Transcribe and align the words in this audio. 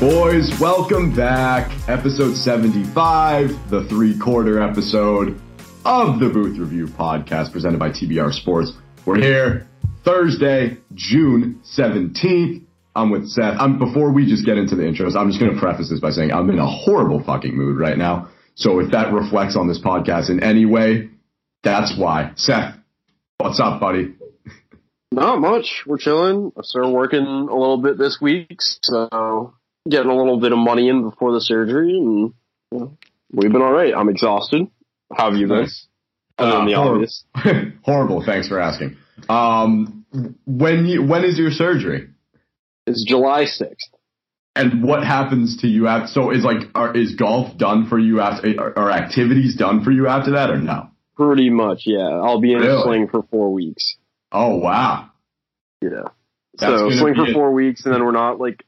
Boys, 0.00 0.58
welcome 0.58 1.14
back. 1.14 1.70
Episode 1.86 2.34
75, 2.34 3.68
the 3.68 3.84
three 3.84 4.18
quarter 4.18 4.62
episode 4.62 5.38
of 5.84 6.18
the 6.18 6.30
Booth 6.30 6.56
Review 6.56 6.86
podcast 6.86 7.52
presented 7.52 7.78
by 7.78 7.90
TBR 7.90 8.32
Sports. 8.32 8.72
We're 9.04 9.20
here 9.20 9.68
Thursday, 10.02 10.78
June 10.94 11.60
17th. 11.76 12.64
I'm 12.96 13.10
with 13.10 13.28
Seth. 13.28 13.56
I'm, 13.60 13.78
before 13.78 14.10
we 14.10 14.24
just 14.24 14.46
get 14.46 14.56
into 14.56 14.74
the 14.74 14.84
intros, 14.84 15.16
I'm 15.16 15.28
just 15.28 15.38
going 15.38 15.52
to 15.52 15.60
preface 15.60 15.90
this 15.90 16.00
by 16.00 16.12
saying 16.12 16.32
I'm 16.32 16.48
in 16.48 16.58
a 16.58 16.66
horrible 16.66 17.22
fucking 17.22 17.54
mood 17.54 17.78
right 17.78 17.98
now. 17.98 18.30
So 18.54 18.80
if 18.80 18.92
that 18.92 19.12
reflects 19.12 19.54
on 19.54 19.68
this 19.68 19.82
podcast 19.82 20.30
in 20.30 20.42
any 20.42 20.64
way, 20.64 21.10
that's 21.62 21.94
why. 21.98 22.32
Seth, 22.36 22.74
what's 23.36 23.60
up, 23.60 23.80
buddy? 23.80 24.14
Not 25.12 25.40
much. 25.40 25.82
We're 25.86 25.98
chilling. 25.98 26.52
I 26.56 26.62
started 26.62 26.88
working 26.88 27.26
a 27.26 27.54
little 27.54 27.82
bit 27.82 27.98
this 27.98 28.16
week, 28.18 28.60
so 28.60 29.52
getting 29.88 30.10
a 30.10 30.16
little 30.16 30.40
bit 30.40 30.52
of 30.52 30.58
money 30.58 30.88
in 30.88 31.02
before 31.02 31.32
the 31.32 31.40
surgery, 31.40 31.96
and 31.96 32.32
you 32.72 32.78
know, 32.78 32.96
we've 33.32 33.52
been 33.52 33.62
all 33.62 33.72
right. 33.72 33.94
I'm 33.94 34.08
exhausted. 34.08 34.66
How 35.16 35.30
have 35.30 35.38
you 35.38 35.46
been? 35.48 35.62
Nice. 35.62 35.86
Than 36.38 36.66
the 36.66 36.74
Uh, 36.74 36.80
obvious. 36.80 37.24
horrible. 37.84 38.22
Thanks 38.24 38.48
for 38.48 38.58
asking. 38.60 38.96
Um, 39.28 40.04
when 40.46 40.86
you, 40.86 41.02
when 41.04 41.24
is 41.24 41.38
your 41.38 41.50
surgery? 41.50 42.08
It's 42.86 43.04
July 43.06 43.44
6th. 43.44 43.76
And 44.56 44.82
what 44.82 45.04
happens 45.04 45.58
to 45.58 45.68
you 45.68 45.86
after? 45.86 46.08
So 46.08 46.30
is 46.30 46.44
like, 46.44 46.68
are, 46.74 46.96
is 46.96 47.14
golf 47.14 47.56
done 47.56 47.88
for 47.88 47.98
you 47.98 48.20
after? 48.20 48.58
Are, 48.58 48.78
are 48.78 48.90
activities 48.90 49.54
done 49.56 49.84
for 49.84 49.90
you 49.90 50.08
after 50.08 50.32
that 50.32 50.50
or 50.50 50.58
no? 50.58 50.88
Pretty 51.16 51.50
much, 51.50 51.82
yeah. 51.84 52.08
I'll 52.08 52.40
be 52.40 52.52
in 52.52 52.60
Really? 52.60 52.80
a 52.80 52.82
sling 52.82 53.08
for 53.08 53.22
four 53.30 53.52
weeks. 53.52 53.96
Oh 54.32 54.56
wow. 54.56 55.10
Yeah. 55.82 56.08
That's 56.58 56.80
so 56.80 56.90
sling 56.90 57.14
for 57.14 57.32
four 57.32 57.52
weeks, 57.52 57.84
and 57.84 57.94
then 57.94 58.04
we're 58.04 58.12
not 58.12 58.38
like. 58.40 58.64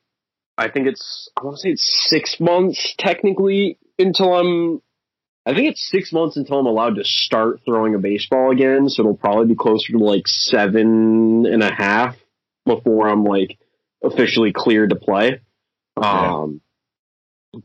I 0.62 0.70
think 0.70 0.86
it's. 0.86 1.28
I 1.36 1.44
want 1.44 1.56
to 1.56 1.60
say 1.60 1.70
it's 1.70 2.06
six 2.08 2.38
months 2.38 2.94
technically 2.98 3.78
until 3.98 4.32
I'm. 4.34 4.82
I 5.44 5.54
think 5.54 5.70
it's 5.70 5.90
six 5.90 6.12
months 6.12 6.36
until 6.36 6.60
I'm 6.60 6.66
allowed 6.66 6.96
to 6.96 7.04
start 7.04 7.62
throwing 7.64 7.96
a 7.96 7.98
baseball 7.98 8.52
again. 8.52 8.88
So 8.88 9.02
it'll 9.02 9.16
probably 9.16 9.46
be 9.46 9.56
closer 9.56 9.92
to 9.92 9.98
like 9.98 10.28
seven 10.28 11.46
and 11.46 11.64
a 11.64 11.72
half 11.72 12.16
before 12.64 13.08
I'm 13.08 13.24
like 13.24 13.58
officially 14.04 14.52
cleared 14.52 14.90
to 14.90 14.96
play. 14.96 15.40
Yeah. 16.00 16.34
Um, 16.34 16.60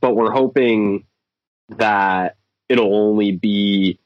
but 0.01 0.15
we're 0.15 0.31
hoping 0.31 1.05
that 1.77 2.35
it'll 2.67 2.95
only 2.95 3.31
be, 3.31 3.99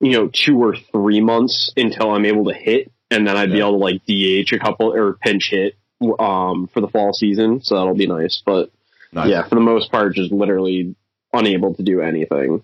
you 0.00 0.12
know, 0.12 0.28
two 0.32 0.62
or 0.62 0.76
three 0.92 1.20
months 1.20 1.72
until 1.76 2.12
I'm 2.12 2.24
able 2.26 2.44
to 2.44 2.54
hit, 2.54 2.92
and 3.10 3.26
then 3.26 3.36
I'd 3.36 3.50
be 3.50 3.58
able 3.58 3.72
to 3.72 3.76
like 3.78 4.02
DH 4.06 4.54
a 4.54 4.58
couple 4.60 4.94
or 4.94 5.14
pinch 5.14 5.48
hit 5.50 5.74
um 6.18 6.68
for 6.72 6.80
the 6.80 6.88
fall 6.88 7.12
season. 7.12 7.60
So 7.62 7.76
that'll 7.76 7.94
be 7.94 8.06
nice. 8.06 8.42
But 8.44 8.70
Nice. 9.12 9.28
yeah, 9.28 9.48
for 9.48 9.54
the 9.56 9.60
most 9.60 9.90
part, 9.90 10.14
just 10.14 10.32
literally 10.32 10.94
unable 11.32 11.74
to 11.74 11.82
do 11.82 12.00
anything. 12.00 12.62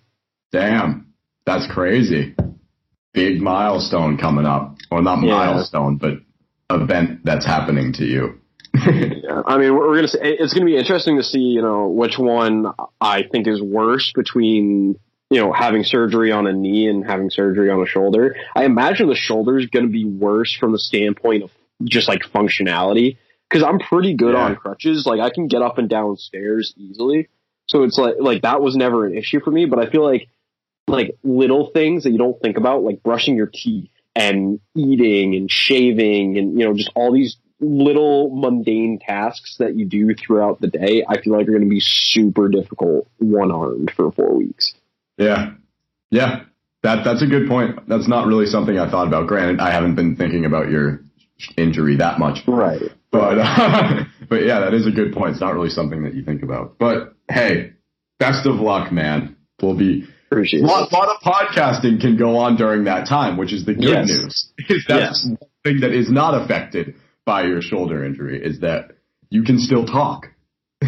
Damn. 0.53 1.13
That's 1.45 1.71
crazy. 1.73 2.35
Big 3.13 3.41
milestone 3.41 4.17
coming 4.19 4.47
up. 4.47 4.77
Well, 4.91 5.03
not 5.03 5.23
Yeah. 5.23 5.35
milestone, 5.35 5.97
but 5.97 6.19
event 6.71 7.21
that's 7.25 7.47
happening 7.47 7.93
to 7.95 8.05
you. 8.05 8.41
Yeah, 9.27 9.43
I 9.45 9.59
mean, 9.59 9.75
we're, 9.75 9.97
gonna 9.97 10.07
say 10.09 10.19
it's 10.23 10.53
gonna 10.53 10.67
be 10.67 10.77
interesting 10.77 11.17
to 11.17 11.23
see, 11.25 11.39
you 11.41 11.63
know, 11.63 11.89
which 11.89 12.17
one 12.19 12.67
I 13.01 13.23
think 13.25 13.49
is 13.49 13.61
worse 13.61 14.13
between, 14.15 14.99
you 15.31 15.41
know, 15.41 15.53
having 15.53 15.83
surgery 15.83 16.31
on 16.31 16.47
a 16.47 16.53
knee 16.53 16.87
and 16.87 17.05
having 17.05 17.31
surgery 17.31 17.71
on 17.71 17.83
a 17.83 17.87
shoulder. 17.87 18.37
I 18.55 18.65
imagine 18.65 19.09
the 19.09 19.17
shoulder 19.17 19.59
is 19.59 19.67
gonna 19.67 19.89
be 19.89 20.05
worse 20.05 20.55
from 20.55 20.71
the 20.73 20.79
standpoint 20.79 21.43
of 21.45 21.51
just 21.85 22.07
like 22.07 22.23
functionality 22.33 23.17
because 23.49 23.63
I'm 23.63 23.79
pretty 23.79 24.15
good 24.15 24.35
Yeah. 24.35 24.45
on 24.45 24.57
crutches. 24.57 25.07
Like 25.07 25.21
I 25.21 25.31
can 25.31 25.47
get 25.49 25.63
up 25.63 25.79
and 25.79 25.89
down 25.89 26.17
stairs 26.17 26.75
easily, 26.77 27.29
so 27.67 27.83
it's 27.85 27.99
like 27.99 28.15
like 28.21 28.43
that 28.43 28.61
was 28.61 28.77
never 28.77 29.07
an 29.07 29.17
issue 29.17 29.41
for 29.41 29.51
me. 29.51 29.67
But 29.67 29.79
I 29.79 29.91
feel 29.91 30.05
like 30.05 30.29
like 30.89 31.17
little 31.25 31.71
things 31.73 32.05
that 32.05 32.11
you 32.11 32.19
don't 32.19 32.41
think 32.41 32.57
about, 32.57 32.83
like 32.83 33.03
brushing 33.03 33.37
your 33.37 33.51
teeth 33.53 33.91
and 34.15 34.61
eating 34.75 35.35
and 35.35 35.51
shaving 35.51 36.39
and 36.39 36.59
you 36.59 36.65
know 36.65 36.75
just 36.75 36.91
all 36.95 37.13
these 37.13 37.37
little 37.59 38.31
mundane 38.35 38.99
tasks 38.99 39.57
that 39.59 39.75
you 39.77 39.87
do 39.87 40.15
throughout 40.15 40.61
the 40.61 40.69
day, 40.69 41.05
I 41.09 41.21
feel 41.21 41.33
like 41.33 41.49
are 41.49 41.53
going 41.53 41.63
to 41.63 41.69
be 41.69 41.81
super 41.81 42.49
difficult 42.49 43.09
one 43.19 43.51
armed 43.51 43.91
for 43.97 44.13
four 44.13 44.35
weeks. 44.37 44.75
Yeah. 45.17 45.53
Yeah. 46.11 46.43
That 46.83 47.03
that's 47.05 47.23
a 47.23 47.27
good 47.27 47.49
point. 47.49 47.89
That's 47.89 48.07
not 48.07 48.27
really 48.27 48.47
something 48.47 48.79
I 48.79 48.89
thought 48.91 49.09
about. 49.09 49.27
Granted, 49.27 49.59
I 49.59 49.71
haven't 49.71 49.95
been 49.97 50.17
thinking 50.17 50.45
about 50.45 50.69
your 50.71 51.01
injury 51.57 51.97
that 51.97 52.19
much. 52.19 52.39
Right. 52.47 52.81
But 53.11 53.39
uh, 53.39 54.05
but 54.29 54.45
yeah, 54.45 54.61
that 54.61 54.75
is 54.75 54.87
a 54.87 54.91
good 54.91 55.13
point. 55.13 55.33
It's 55.33 55.41
not 55.41 55.55
really 55.55 55.71
something 55.71 56.05
that 56.05 56.15
you 56.15 56.23
think 56.25 56.43
about. 56.43 56.79
But 56.79 57.15
hey, 57.31 57.73
best 58.19 58.47
of 58.47 58.57
luck, 58.57 58.93
man. 58.93 59.37
We'll 59.63 59.77
be 59.77 60.07
Appreciate 60.31 60.65
a 60.65 60.67
lot, 60.67 60.93
lot 60.93 61.09
of 61.09 61.21
podcasting 61.23 62.01
can 62.01 62.17
go 62.19 62.37
on 62.37 62.57
during 62.57 62.85
that 62.85 63.07
time, 63.09 63.37
which 63.37 63.53
is 63.53 63.65
the 63.65 63.75
good 63.75 63.85
Yes. 63.85 64.09
news. 64.09 64.53
Is 64.69 64.85
that's 64.89 65.25
Yes. 65.25 65.27
one 65.39 65.51
thing 65.65 65.81
that 65.81 65.93
is 65.93 66.11
not 66.11 66.35
affected 66.43 66.97
by 67.25 67.45
your 67.45 67.63
shoulder 67.63 68.05
injury 68.05 68.43
is 68.45 68.61
that 68.61 68.93
you 69.31 69.45
can 69.45 69.59
still 69.59 69.87
talk. 69.87 70.27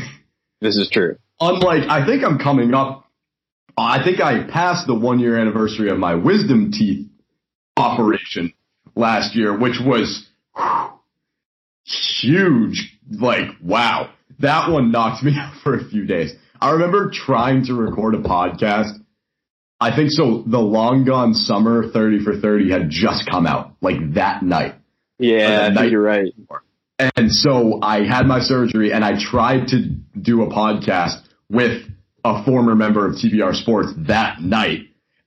This 0.61 0.77
is 0.77 0.91
true. 0.93 1.17
Unlike, 1.41 1.89
I 1.89 2.05
think 2.05 2.25
I'm 2.25 2.39
coming 2.39 2.75
up. 2.75 3.05
I 3.77 4.03
think 4.03 4.21
I 4.21 4.43
passed 4.43 4.89
the 4.89 4.95
one 4.95 5.21
year 5.21 5.39
anniversary 5.39 5.89
of 5.89 5.99
my 5.99 6.17
wisdom 6.17 6.73
teeth 6.73 7.07
operation 7.77 8.53
last 8.97 9.37
year, 9.37 9.57
which 9.57 9.77
was 9.81 10.28
huge. 12.21 12.99
Like, 13.11 13.49
wow, 13.63 14.11
that 14.41 14.71
one 14.71 14.91
knocked 14.93 15.23
me 15.23 15.33
out 15.39 15.55
for 15.63 15.75
a 15.75 15.85
few 15.89 16.05
days. 16.07 16.33
I 16.61 16.71
remember 16.73 17.11
trying 17.13 17.67
to 17.67 17.75
record 17.75 18.15
a 18.15 18.19
podcast. 18.19 18.91
I 19.81 19.95
think 19.95 20.11
so. 20.11 20.43
The 20.47 20.59
Long 20.59 21.05
Gone 21.05 21.35
Summer 21.35 21.89
30 21.91 22.25
for 22.25 22.41
30 22.41 22.71
had 22.71 22.91
just 22.91 23.31
come 23.31 23.47
out 23.47 23.75
like 23.81 24.15
that 24.15 24.43
night. 24.43 24.75
Yeah, 25.19 25.69
I 25.71 25.75
night- 25.75 25.91
you're 25.91 26.03
right. 26.03 26.33
And 27.17 27.31
so 27.33 27.79
I 27.81 28.03
had 28.05 28.27
my 28.27 28.41
surgery 28.41 28.93
and 28.93 29.05
I 29.05 29.13
tried 29.23 29.69
to 29.69 29.89
do 30.21 30.43
a 30.43 30.49
podcast 30.49 31.23
with 31.49 31.89
a 32.25 32.45
former 32.45 32.75
member 32.75 33.07
of 33.07 33.15
TBR 33.15 33.55
Sports 33.55 33.93
that 34.09 34.41
night. 34.41 34.81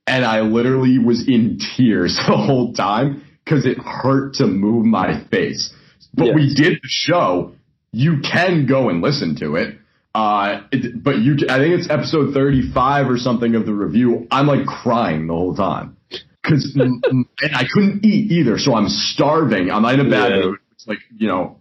And 0.06 0.26
I 0.26 0.42
literally 0.42 1.00
was 1.00 1.26
in 1.28 1.60
tears 1.78 2.18
the 2.28 2.36
whole 2.36 2.74
time 2.74 3.24
because 3.46 3.66
it 3.66 3.78
hurt 3.78 4.34
to 4.36 4.48
move 4.48 4.86
my 4.86 5.24
face. 5.32 5.74
But 6.14 6.36
we 6.36 6.54
did 6.54 6.74
the 6.82 6.88
show. 6.88 7.54
You 7.92 8.20
can 8.22 8.66
go 8.66 8.90
and 8.90 9.02
listen 9.02 9.36
to 9.38 9.56
it. 9.56 9.78
Uh, 10.14 10.62
it, 10.72 11.02
but 11.04 11.20
you, 11.20 11.36
I 11.50 11.58
think 11.60 11.80
it's 11.80 11.90
episode 11.90 12.34
35 12.34 13.10
or 13.10 13.18
something 13.18 13.56
of 13.56 13.66
the 13.66 13.74
review. 13.74 14.28
I'm 14.30 14.46
like 14.48 14.66
crying 14.66 15.28
the 15.28 15.34
whole 15.34 15.56
time. 15.56 15.98
Cause, 16.46 16.76
and 16.76 17.06
I 17.54 17.64
couldn't 17.72 18.04
eat 18.04 18.32
either. 18.32 18.58
So 18.58 18.74
I'm 18.76 18.90
starving. 18.90 19.70
I'm 19.72 19.84
not 19.84 19.94
in 19.94 20.00
a 20.08 20.10
bad 20.10 20.32
Yeah. 20.32 20.42
mood. 20.42 20.58
It's 20.74 20.88
like, 20.88 20.98
you 21.16 21.28
know, 21.28 21.58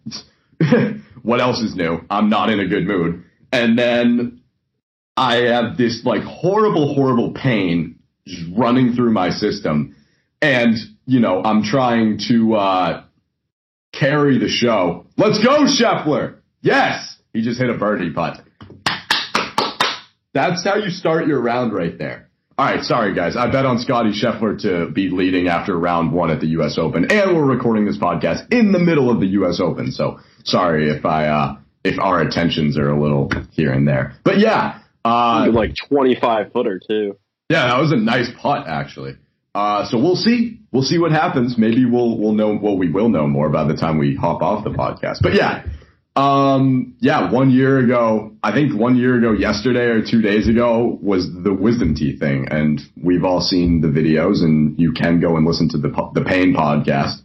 what 1.23 1.41
else 1.41 1.61
is 1.61 1.77
new? 1.77 2.01
I'm 2.11 2.29
not 2.31 2.51
in 2.51 2.61
a 2.61 2.67
good 2.67 2.87
mood. 2.87 3.25
And 3.53 3.79
then 3.79 4.41
I 5.17 5.37
have 5.53 5.77
this 5.77 6.05
like 6.05 6.23
horrible, 6.23 6.95
horrible 6.95 7.33
pain 7.33 7.99
just 8.27 8.43
running 8.57 8.95
through 8.95 9.13
my 9.13 9.31
system. 9.31 9.95
And, 10.43 10.75
you 11.07 11.21
know, 11.21 11.43
I'm 11.45 11.63
trying 11.63 12.19
to, 12.29 12.55
uh, 12.55 13.05
carry 13.93 14.39
the 14.39 14.49
show. 14.49 15.07
Let's 15.17 15.43
go, 15.45 15.65
Scheffler. 15.65 16.37
Yes. 16.63 17.17
He 17.33 17.43
just 17.43 17.61
hit 17.61 17.71
a 17.71 17.75
birdie 17.75 18.13
putt. 18.13 18.41
That's 20.33 20.65
how 20.65 20.77
you 20.77 20.91
start 20.91 21.27
your 21.27 21.41
round 21.41 21.73
right 21.73 21.97
there. 21.99 22.29
All 22.57 22.67
right, 22.67 22.85
sorry 22.85 23.15
guys. 23.15 23.37
I 23.37 23.51
bet 23.51 23.65
on 23.65 23.79
Scotty 23.79 24.11
Scheffler 24.13 24.61
to 24.63 24.91
be 24.91 25.09
leading 25.09 25.49
after 25.49 25.77
round 25.79 26.13
one 26.13 26.31
at 26.31 26.41
the 26.41 26.49
U.S. 26.49 26.77
Open, 26.77 27.11
and 27.11 27.35
we're 27.35 27.47
recording 27.47 27.87
this 27.87 27.97
podcast 27.97 28.53
in 28.53 28.71
the 28.73 28.79
middle 28.79 29.11
of 29.11 29.19
the 29.19 29.27
U.S. 29.29 29.61
Open. 29.61 29.91
So 29.91 30.21
sorry 30.45 30.91
if 30.91 31.07
I 31.07 31.27
uh, 31.27 31.57
if 31.85 31.99
our 31.99 32.21
attentions 32.21 32.77
are 32.77 32.91
a 32.91 33.01
little 33.01 33.31
here 33.53 33.73
and 33.73 33.89
there. 33.89 34.15
But 34.25 34.41
yeah, 34.41 34.81
uh, 35.07 35.49
like 35.51 35.75
25 35.89 36.53
footer 36.53 36.79
too. 36.87 37.17
yeah, 37.49 37.69
that 37.69 37.81
was 37.81 37.93
a 37.93 37.97
nice 37.97 38.29
putt 38.39 38.67
actually. 38.69 39.17
Uh, 39.55 39.85
so 39.89 39.99
we'll 39.99 40.17
see. 40.17 40.61
We'll 40.73 40.85
see 40.85 40.99
what 40.99 41.11
happens. 41.11 41.59
Maybe 41.59 41.85
we'll 41.85 42.17
we'll 42.19 42.33
know. 42.35 42.59
Well, 42.61 42.77
we 42.77 42.91
will 42.91 43.09
know 43.09 43.27
more 43.27 43.49
by 43.49 43.65
the 43.65 43.75
time 43.75 43.99
we 43.99 44.15
hop 44.15 44.43
off 44.43 44.63
the 44.63 44.71
podcast. 44.71 45.19
But 45.23 45.35
yeah, 45.35 45.65
um, 46.15 46.95
yeah. 47.01 47.33
One 47.33 47.51
year 47.51 47.79
ago, 47.79 48.37
I 48.43 48.53
think 48.53 48.79
one 48.79 48.97
year 48.97 49.19
ago, 49.19 49.33
yesterday 49.33 49.87
or 49.87 50.03
two 50.09 50.23
days 50.23 50.49
ago, 50.49 50.99
was 51.03 51.29
the 51.33 51.53
wisdom 51.53 51.97
teeth 51.97 52.21
thing, 52.21 52.47
and 52.51 52.81
we've 53.03 53.25
all 53.25 53.41
seen 53.41 53.81
the 53.81 53.89
videos, 53.89 54.43
and 54.43 54.79
you 54.79 54.93
can 54.93 55.21
go 55.21 55.37
and 55.37 55.45
listen 55.45 55.69
to 55.71 55.79
the 55.79 55.89
the 56.15 56.25
pain 56.25 56.55
podcast, 56.55 57.17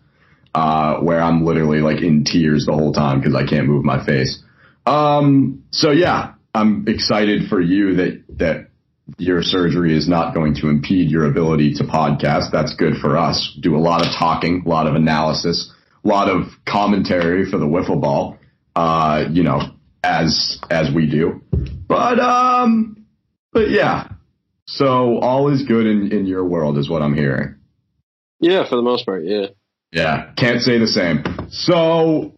uh, 0.55 0.97
where 1.01 1.21
I'm 1.21 1.45
literally 1.45 1.81
like 1.81 2.01
in 2.01 2.23
tears 2.23 2.65
the 2.65 2.73
whole 2.73 2.91
time 2.91 3.19
because 3.19 3.35
I 3.35 3.45
can't 3.45 3.67
move 3.67 3.85
my 3.85 4.03
face. 4.03 4.41
Um, 4.87 5.63
so 5.71 5.91
yeah, 5.91 6.33
I'm 6.55 6.87
excited 6.87 7.49
for 7.49 7.61
you 7.61 7.95
that 7.97 8.23
that 8.37 8.69
your 9.17 9.43
surgery 9.43 9.95
is 9.95 10.07
not 10.07 10.33
going 10.33 10.55
to 10.55 10.69
impede 10.69 11.11
your 11.11 11.25
ability 11.25 11.75
to 11.75 11.83
podcast. 11.83 12.51
That's 12.51 12.75
good 12.75 12.95
for 12.97 13.17
us. 13.17 13.57
Do 13.61 13.75
a 13.75 13.79
lot 13.79 14.05
of 14.05 14.11
talking, 14.17 14.63
a 14.65 14.69
lot 14.69 14.87
of 14.87 14.95
analysis, 14.95 15.71
a 16.03 16.07
lot 16.07 16.29
of 16.29 16.47
commentary 16.67 17.49
for 17.49 17.57
the 17.57 17.65
wiffle 17.65 18.01
ball. 18.01 18.37
Uh, 18.75 19.25
you 19.31 19.43
know, 19.43 19.61
as 20.03 20.59
as 20.69 20.93
we 20.93 21.07
do. 21.07 21.41
But 21.87 22.19
um, 22.19 23.05
but 23.53 23.69
yeah. 23.69 24.09
So 24.67 25.19
all 25.19 25.49
is 25.53 25.63
good 25.63 25.85
in 25.85 26.11
in 26.11 26.25
your 26.25 26.43
world, 26.43 26.77
is 26.77 26.89
what 26.89 27.01
I'm 27.01 27.15
hearing. 27.15 27.55
Yeah, 28.39 28.67
for 28.67 28.75
the 28.75 28.81
most 28.81 29.05
part, 29.05 29.23
yeah. 29.23 29.47
Yeah, 29.91 30.31
can't 30.35 30.61
say 30.61 30.77
the 30.77 30.87
same. 30.87 31.23
So, 31.49 32.33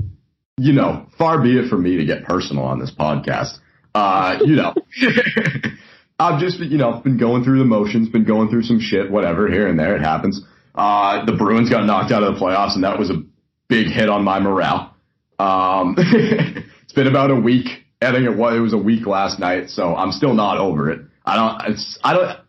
you 0.58 0.74
know, 0.74 1.08
far 1.18 1.42
be 1.42 1.58
it 1.58 1.70
for 1.70 1.78
me 1.78 1.98
to 1.98 2.06
get 2.06 2.24
personal 2.24 2.64
on 2.66 2.80
this 2.80 2.92
podcast. 2.92 3.58
Uh, 3.96 4.38
you 4.46 4.56
know, 4.56 4.76
I've 6.20 6.40
just, 6.40 6.60
you 6.60 6.78
know, 6.78 7.00
been 7.00 7.18
going 7.18 7.44
through 7.44 7.60
the 7.60 7.66
motions, 7.66 8.10
been 8.10 8.26
going 8.26 8.50
through 8.50 8.64
some 8.64 8.80
shit, 8.80 9.12
whatever, 9.12 9.48
here 9.48 9.68
and 9.68 9.80
there. 9.80 9.96
It 9.96 10.02
happens. 10.02 10.42
Uh, 10.74 11.26
the 11.26 11.34
Bruins 11.34 11.70
got 11.70 11.86
knocked 11.86 12.12
out 12.12 12.24
of 12.24 12.34
the 12.34 12.40
playoffs, 12.40 12.76
and 12.76 12.84
that 12.84 12.98
was 12.98 13.10
a 13.10 13.24
big 13.68 13.88
hit 13.88 14.10
on 14.10 14.24
my 14.24 14.40
morale. 14.40 14.96
Um, 15.40 15.96
it's 15.98 16.94
been 16.94 17.08
about 17.08 17.30
a 17.30 17.36
week. 17.36 17.68
I 18.02 18.12
think 18.12 18.26
it 18.26 18.36
was, 18.36 18.56
it 18.56 18.60
was 18.60 18.74
a 18.74 18.78
week 18.78 19.06
last 19.06 19.40
night, 19.40 19.70
so 19.70 19.96
I'm 19.96 20.12
still 20.12 20.34
not 20.34 20.58
over 20.58 20.90
it. 20.90 21.02
I 21.26 21.36
don't, 21.36 21.74
it's, 21.74 22.00
I 22.04 22.14
don't, 22.14 22.40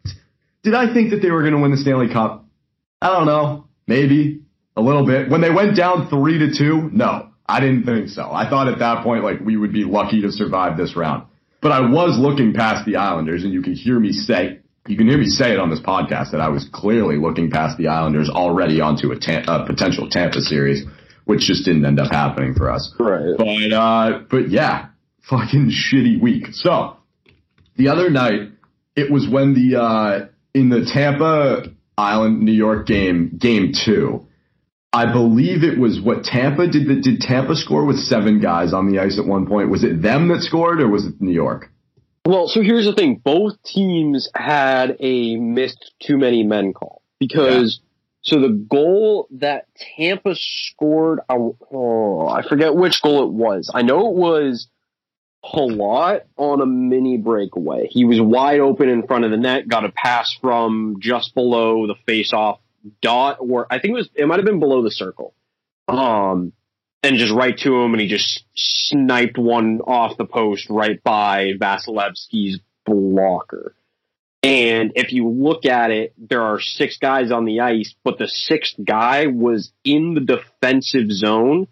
did 0.63 0.75
I 0.75 0.93
think 0.93 1.11
that 1.11 1.21
they 1.21 1.31
were 1.31 1.43
going 1.43 1.55
to 1.55 1.61
win 1.61 1.71
the 1.71 1.77
Stanley 1.77 2.13
Cup? 2.13 2.45
I 3.01 3.09
don't 3.09 3.27
know. 3.27 3.67
Maybe 3.87 4.43
a 4.77 4.83
little 4.83 5.07
bit. 5.07 5.31
When 5.31 5.41
they 5.41 5.51
went 5.51 5.77
down 5.77 6.09
three 6.09 6.39
to 6.39 6.57
two, 6.57 6.91
no, 6.93 7.31
I 7.47 7.61
didn't 7.61 7.85
think 7.85 8.09
so. 8.09 8.31
I 8.31 8.49
thought 8.49 8.69
at 8.69 8.79
that 8.81 9.03
point, 9.03 9.25
like, 9.25 9.41
we 9.41 9.57
would 9.57 9.73
be 9.73 9.85
lucky 9.85 10.23
to 10.23 10.33
survive 10.33 10.77
this 10.77 10.97
round. 10.97 11.28
But 11.61 11.73
I 11.73 11.81
was 11.81 12.19
looking 12.19 12.55
past 12.55 12.87
the 12.87 12.97
Islanders, 12.97 13.45
and 13.45 13.53
you 13.53 13.63
can 13.63 13.75
hear 13.75 13.99
me 13.99 14.13
say, 14.13 14.61
you 14.87 14.97
can 14.97 15.09
hear 15.09 15.19
me 15.19 15.27
say 15.27 15.53
it 15.53 15.59
on 15.59 15.71
this 15.71 15.81
podcast 15.81 16.31
that 16.31 16.41
I 16.41 16.49
was 16.49 16.69
clearly 16.73 17.17
looking 17.17 17.51
past 17.51 17.77
the 17.79 17.89
Islanders 17.89 18.31
already 18.31 18.81
onto 18.81 19.13
a, 19.13 19.17
a 19.17 19.67
potential 19.67 20.09
Tampa 20.09 20.41
series, 20.41 20.85
which 21.25 21.41
just 21.43 21.65
didn't 21.65 21.85
end 21.85 22.01
up 22.01 22.13
happening 22.13 22.55
for 22.55 22.71
us. 22.71 22.95
Right. 22.99 23.37
But 23.37 23.73
uh, 23.73 24.21
but 24.31 24.51
yeah, 24.51 24.87
fucking 25.29 25.71
shitty 25.71 26.21
week. 26.21 26.47
So 26.53 26.97
the 27.77 27.89
other 27.89 28.09
night, 28.09 28.51
it 28.97 29.11
was 29.11 29.29
when 29.29 29.55
the 29.55 29.81
uh, 29.81 30.27
in 30.55 30.71
the 30.71 30.85
Tampa 30.85 31.65
Island 31.99 32.43
New 32.43 32.53
York 32.53 32.87
game, 32.87 33.37
game 33.39 33.73
two. 33.73 34.27
I 34.93 35.13
believe 35.13 35.65
it 35.65 35.79
was 35.79 36.01
what 36.01 36.25
Tampa 36.25 36.67
did. 36.67 36.89
The, 36.89 37.01
did 37.01 37.21
Tampa 37.21 37.55
score 37.55 37.85
with 37.85 37.99
seven 37.99 38.41
guys 38.41 38.73
on 38.73 38.91
the 38.91 39.01
ice 39.01 39.19
at 39.19 39.27
one 39.27 39.47
point? 39.47 39.71
Was 39.71 39.85
it 39.85 40.01
them 40.01 40.29
that 40.29 40.43
scored, 40.43 40.81
or 40.81 40.89
was 40.89 41.05
it 41.07 41.21
New 41.21 41.33
York? 41.33 41.71
Well, 42.25 42.49
so 42.49 42.63
here's 42.63 42.87
the 42.87 42.95
thing: 42.95 43.21
both 43.23 43.63
teams 43.63 44.31
had 44.35 44.97
a 45.01 45.37
missed 45.37 45.93
too 46.01 46.19
many 46.19 46.43
men 46.45 46.73
call 46.73 47.03
because. 47.19 47.81
Yeah. 47.81 47.85
So 48.21 48.41
the 48.41 48.49
goal 48.49 49.29
that 49.39 49.69
Tampa 49.97 50.35
scored, 50.35 51.21
oh, 51.31 52.29
I 52.29 52.43
forget 52.47 52.75
which 52.75 53.01
goal 53.01 53.25
it 53.25 53.33
was. 53.33 53.71
I 53.73 53.83
know 53.83 54.11
it 54.11 54.17
was 54.17 54.69
Palat 55.45 56.23
on 56.37 56.61
a 56.61 56.67
mini 56.67 57.17
breakaway. 57.17 57.87
He 57.89 58.05
was 58.05 58.21
wide 58.21 58.59
open 58.59 58.89
in 58.89 59.07
front 59.07 59.25
of 59.25 59.31
the 59.31 59.37
net, 59.37 59.69
got 59.69 59.85
a 59.85 59.93
pass 59.93 60.37
from 60.43 60.97
just 60.99 61.33
below 61.35 61.87
the 61.87 61.95
face-off 62.07 62.59
dot, 63.03 63.39
or 63.41 63.67
I 63.71 63.79
think 63.79 63.93
it 63.93 63.99
was 63.99 64.11
it 64.15 64.27
might 64.27 64.39
have 64.39 64.47
been 64.47 64.61
below 64.61 64.83
the 64.83 64.91
circle. 64.91 65.35
Um, 65.89 66.53
and 67.03 67.17
just 67.17 67.33
right 67.33 67.57
to 67.59 67.77
him, 67.77 67.93
and 67.93 68.01
he 68.01 68.09
just 68.09 68.45
sniped 68.55 69.39
one 69.39 69.81
off 69.81 70.17
the 70.17 70.27
post 70.27 70.69
right 70.69 71.03
by 71.03 71.53
Vasilevskiy's 71.59 72.61
blocker. 72.85 73.75
And 74.43 74.93
if 74.95 75.13
you 75.13 75.29
look 75.29 75.65
at 75.67 75.91
it, 75.91 76.15
there 76.17 76.43
are 76.43 76.61
six 76.61 76.99
guys 76.99 77.33
on 77.33 77.45
the 77.45 77.61
ice, 77.61 77.95
but 78.05 78.19
the 78.19 78.29
sixth 78.29 78.75
guy 78.83 79.27
was 79.27 79.73
in 79.85 80.15
the 80.15 80.21
defensive 80.21 81.11
zone 81.11 81.67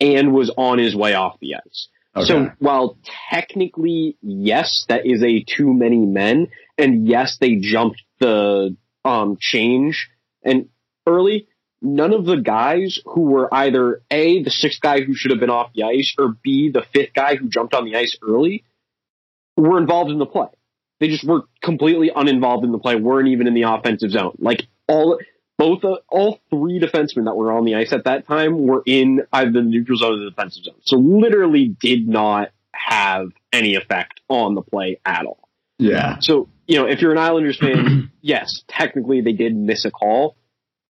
and 0.00 0.32
was 0.32 0.52
on 0.56 0.78
his 0.78 0.94
way 0.94 1.14
off 1.14 1.38
the 1.40 1.56
ice. 1.56 1.88
Okay. 2.14 2.26
So 2.26 2.52
while 2.58 2.98
technically, 3.30 4.16
yes, 4.20 4.84
that 4.88 5.06
is 5.06 5.22
a 5.22 5.42
too 5.42 5.72
many 5.72 5.98
men, 5.98 6.48
and 6.78 7.08
yes, 7.08 7.38
they 7.40 7.56
jumped 7.56 8.02
the 8.20 8.76
um, 9.04 9.36
change 9.40 10.08
and 10.44 10.68
early, 11.06 11.48
none 11.80 12.12
of 12.12 12.24
the 12.24 12.36
guys 12.36 12.98
who 13.04 13.22
were 13.22 13.52
either 13.52 14.02
A, 14.10 14.42
the 14.42 14.50
sixth 14.50 14.80
guy 14.80 15.00
who 15.00 15.14
should 15.14 15.30
have 15.30 15.40
been 15.40 15.50
off 15.50 15.72
the 15.74 15.84
ice, 15.84 16.14
or 16.18 16.36
B, 16.42 16.70
the 16.70 16.82
fifth 16.82 17.14
guy 17.14 17.36
who 17.36 17.48
jumped 17.48 17.74
on 17.74 17.84
the 17.84 17.96
ice 17.96 18.16
early, 18.22 18.64
were 19.56 19.78
involved 19.78 20.10
in 20.10 20.18
the 20.18 20.26
play. 20.26 20.48
They 21.00 21.08
just 21.08 21.24
were 21.24 21.42
completely 21.62 22.10
uninvolved 22.14 22.64
in 22.64 22.72
the 22.72 22.78
play, 22.78 22.94
weren't 22.96 23.28
even 23.28 23.46
in 23.46 23.54
the 23.54 23.62
offensive 23.62 24.10
zone. 24.12 24.36
Like 24.38 24.66
all 24.86 25.18
both 25.58 25.84
uh, 25.84 25.98
all 26.08 26.40
three 26.50 26.80
defensemen 26.80 27.24
that 27.24 27.36
were 27.36 27.52
on 27.52 27.64
the 27.64 27.74
ice 27.74 27.92
at 27.92 28.04
that 28.04 28.26
time 28.26 28.66
were 28.66 28.82
in 28.86 29.22
either 29.32 29.50
the 29.50 29.62
neutral 29.62 29.98
zone 29.98 30.14
or 30.14 30.24
the 30.24 30.30
defensive 30.30 30.64
zone. 30.64 30.74
So 30.84 30.96
literally 30.96 31.68
did 31.68 32.08
not 32.08 32.50
have 32.72 33.30
any 33.52 33.74
effect 33.74 34.20
on 34.28 34.54
the 34.54 34.62
play 34.62 35.00
at 35.04 35.26
all. 35.26 35.48
Yeah. 35.78 36.18
So, 36.20 36.48
you 36.66 36.78
know, 36.78 36.86
if 36.86 37.00
you're 37.00 37.12
an 37.12 37.18
Islanders 37.18 37.58
fan, 37.58 38.10
yes, 38.20 38.62
technically 38.68 39.20
they 39.20 39.32
did 39.32 39.56
miss 39.56 39.84
a 39.84 39.90
call, 39.90 40.36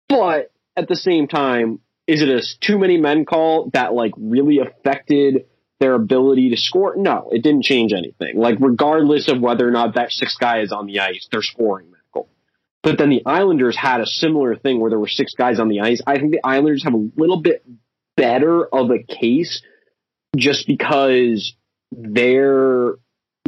but 0.09 0.53
at 0.77 0.89
the 0.89 0.97
same 0.97 1.29
time, 1.29 1.81
is 2.07 2.21
it 2.21 2.29
a 2.29 2.43
too 2.61 2.79
many 2.79 2.99
men 2.99 3.25
call 3.25 3.71
that 3.73 3.95
like 3.95 4.13
really 4.17 4.59
affected 4.59 5.47
their 5.81 5.95
ability 5.95 6.51
to 6.51 6.57
score? 6.57 6.95
No, 6.97 7.31
it 7.33 7.43
didn't 7.43 7.65
change 7.65 7.93
anything. 7.93 8.37
Like 8.37 8.59
regardless 8.61 9.29
of 9.29 9.41
whether 9.41 9.67
or 9.67 9.71
not 9.71 9.95
that 9.95 10.13
sixth 10.13 10.39
guy 10.39 10.61
is 10.61 10.73
on 10.73 10.87
the 10.87 11.01
ice, 11.01 11.29
they're 11.31 11.43
scoring 11.43 11.91
that 11.93 12.13
goal. 12.13 12.29
But 12.83 12.99
then 12.99 13.09
the 13.09 13.23
Islanders 13.25 13.77
had 13.77 14.01
a 14.01 14.07
similar 14.07 14.57
thing 14.57 14.81
where 14.81 14.91
there 14.91 14.99
were 14.99 15.09
six 15.09 15.33
guys 15.33 15.59
on 15.59 15.69
the 15.69 15.81
ice. 15.81 16.03
I 16.07 16.19
think 16.19 16.33
the 16.33 16.45
Islanders 16.45 16.85
have 16.85 16.95
a 16.95 17.09
little 17.17 17.41
bit 17.41 17.65
better 18.17 18.65
of 18.67 18.91
a 18.91 19.03
case 19.03 19.63
just 20.37 20.67
because 20.67 21.55
their 21.91 22.95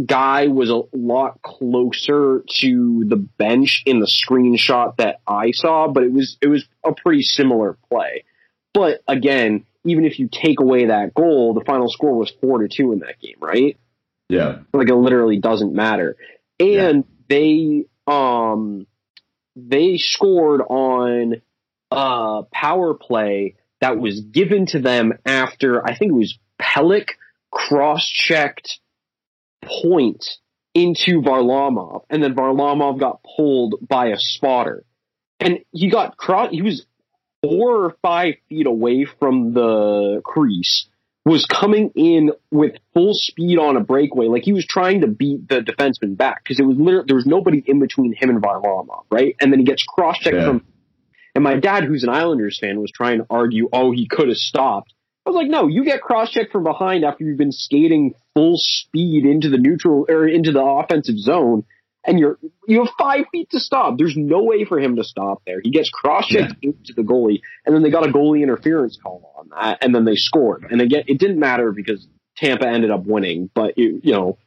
guy 0.05 0.49
was 0.49 0.71
a 0.71 0.83
lot 0.93 1.41
closer 1.43 2.45
to 2.61 3.05
the 3.07 3.17
bench 3.17 3.83
in 3.87 4.01
the 4.01 4.07
screenshot 4.07 4.97
that 4.97 5.21
I 5.27 5.53
saw, 5.53 5.89
but 5.89 6.03
it 6.03 6.13
was 6.13 6.37
it 6.43 6.49
was 6.49 6.67
a 6.85 6.93
pretty 6.93 7.23
similar 7.23 7.79
play. 7.89 8.25
But 8.75 9.03
again, 9.09 9.65
even 9.85 10.05
if 10.05 10.19
you 10.19 10.29
take 10.31 10.61
away 10.61 10.87
that 10.87 11.15
goal, 11.15 11.55
the 11.55 11.65
final 11.65 11.89
score 11.89 12.15
was 12.15 12.31
four 12.41 12.59
to 12.59 12.69
two 12.69 12.93
in 12.93 13.01
that 13.01 13.21
game, 13.21 13.37
right? 13.41 13.79
Yeah. 14.29 14.59
Like 14.73 14.89
it 14.89 14.95
literally 14.95 15.39
doesn't 15.39 15.73
matter. 15.73 16.17
And 16.61 16.69
yeah. 16.69 17.03
they 17.29 17.85
um 18.07 18.87
they 19.55 19.97
scored 19.97 20.61
on 20.61 21.41
a 21.91 22.43
power 22.53 22.95
play 22.95 23.55
that 23.81 23.99
was 23.99 24.21
given 24.21 24.67
to 24.67 24.81
them 24.81 25.15
after 25.25 25.87
I 25.87 25.97
think 25.97 26.11
it 26.11 26.17
was 26.17 26.39
Pelech 26.61 27.11
cross 27.51 28.07
checked 28.07 28.81
point 29.67 30.25
into 30.75 31.23
Varlamov, 31.23 32.03
and 32.11 32.23
then 32.23 32.35
Varlamov 32.35 33.01
got 33.01 33.21
pulled 33.37 33.77
by 33.87 34.09
a 34.09 34.19
spotter, 34.19 34.85
and 35.41 35.61
he 35.73 35.91
got 35.91 36.17
cross. 36.17 36.51
He 36.51 36.63
was 36.63 36.87
four 37.43 37.85
or 37.85 37.97
five 38.03 38.35
feet 38.49 38.67
away 38.67 39.05
from 39.05 39.53
the 39.55 40.21
crease, 40.25 40.89
was 41.25 41.47
coming 41.47 41.91
in 41.95 42.33
with 42.51 42.77
full 42.95 43.13
speed 43.15 43.59
on 43.59 43.77
a 43.77 43.81
breakaway, 43.81 44.27
like 44.27 44.45
he 44.45 44.53
was 44.53 44.67
trying 44.67 45.01
to 45.01 45.07
beat 45.07 45.49
the 45.49 45.61
defenseman 45.61 46.17
back 46.17 46.45
because 46.45 46.61
it 46.61 46.65
was 46.65 46.77
literally 46.79 47.05
there 47.07 47.17
was 47.17 47.27
nobody 47.27 47.63
in 47.67 47.81
between 47.81 48.13
him 48.13 48.31
and 48.31 48.43
Varlamov, 48.43 49.05
right? 49.11 49.35
And 49.41 49.53
then 49.53 49.59
he 49.59 49.67
gets 49.67 49.83
cross 49.83 50.19
checked 50.19 50.37
yeah. 50.37 50.47
from. 50.47 50.67
And 51.35 51.45
my 51.45 51.57
dad, 51.57 51.85
who's 51.85 52.03
an 52.03 52.09
Islanders 52.09 52.59
fan, 52.59 52.81
was 52.81 52.91
trying 52.91 53.19
to 53.19 53.27
argue, 53.29 53.69
oh, 53.73 53.93
he 53.93 54.07
could 54.07 54.29
have 54.29 54.39
stopped. 54.39 54.95
I 55.27 55.31
was 55.31 55.37
like, 55.37 55.49
no, 55.49 55.67
you 55.67 55.85
get 55.85 56.03
cross 56.03 56.31
checked 56.31 56.53
from 56.53 56.63
behind 56.63 57.05
after 57.05 57.25
you've 57.25 57.37
been 57.37 57.51
skating 57.51 58.15
full 58.35 58.55
speed 58.57 59.27
into 59.27 59.49
the 59.49 59.59
neutral 59.59 60.07
or 60.09 60.29
into 60.29 60.53
the 60.53 60.63
offensive 60.63 61.19
zone, 61.19 61.65
and 62.07 62.21
you're 62.21 62.39
you 62.69 62.85
have 62.85 62.95
five 62.97 63.25
feet 63.33 63.51
to 63.51 63.59
stop. 63.59 63.99
There's 63.99 64.17
no 64.17 64.45
way 64.45 64.65
for 64.65 64.79
him 64.79 64.95
to 64.97 65.05
stop 65.05 65.43
there. 65.45 65.61
He 65.61 65.71
gets 65.71 65.91
cross 65.91 66.29
checked 66.29 66.55
yeah. 66.63 66.71
into 66.71 66.93
the 66.95 67.03
goalie, 67.03 67.41
and 67.65 67.75
then 67.75 67.83
they 67.83 67.91
got 67.91 68.07
a 68.07 68.13
goalie 68.13 68.45
interference 68.45 68.99
call 69.03 69.35
on 69.37 69.49
that, 69.49 69.79
and 69.83 69.93
then 69.93 70.05
they 70.05 70.15
scored. 70.15 70.65
And 70.71 70.81
again, 70.81 71.03
it 71.09 71.19
didn't 71.19 71.41
matter 71.41 71.73
because 71.73 72.07
Tampa 72.37 72.69
ended 72.69 72.93
up 72.93 73.05
winning, 73.05 73.51
but 73.53 73.75
it, 73.77 74.05
you 74.05 74.13
know, 74.13 74.39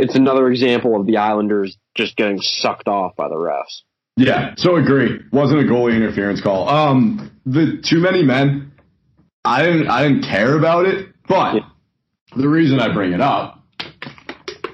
it's 0.00 0.16
another 0.16 0.50
example 0.50 1.00
of 1.00 1.06
the 1.06 1.18
Islanders 1.18 1.76
just 1.96 2.16
getting 2.16 2.40
sucked 2.40 2.88
off 2.88 3.14
by 3.14 3.28
the 3.28 3.36
refs. 3.36 3.82
Yeah, 4.16 4.54
so 4.56 4.74
agree. 4.74 5.20
Wasn't 5.30 5.60
a 5.60 5.62
goalie 5.62 5.94
interference 5.94 6.40
call. 6.40 6.68
Um, 6.68 7.30
the 7.46 7.80
too 7.88 8.00
many 8.00 8.24
men 8.24 8.67
I 9.48 9.62
didn't 9.62 9.88
I 9.88 10.02
didn't 10.02 10.22
care 10.22 10.58
about 10.58 10.86
it, 10.86 11.08
but 11.26 11.54
yeah. 11.54 11.68
the 12.36 12.48
reason 12.48 12.80
I 12.80 12.92
bring 12.92 13.12
it 13.12 13.20
up 13.20 13.64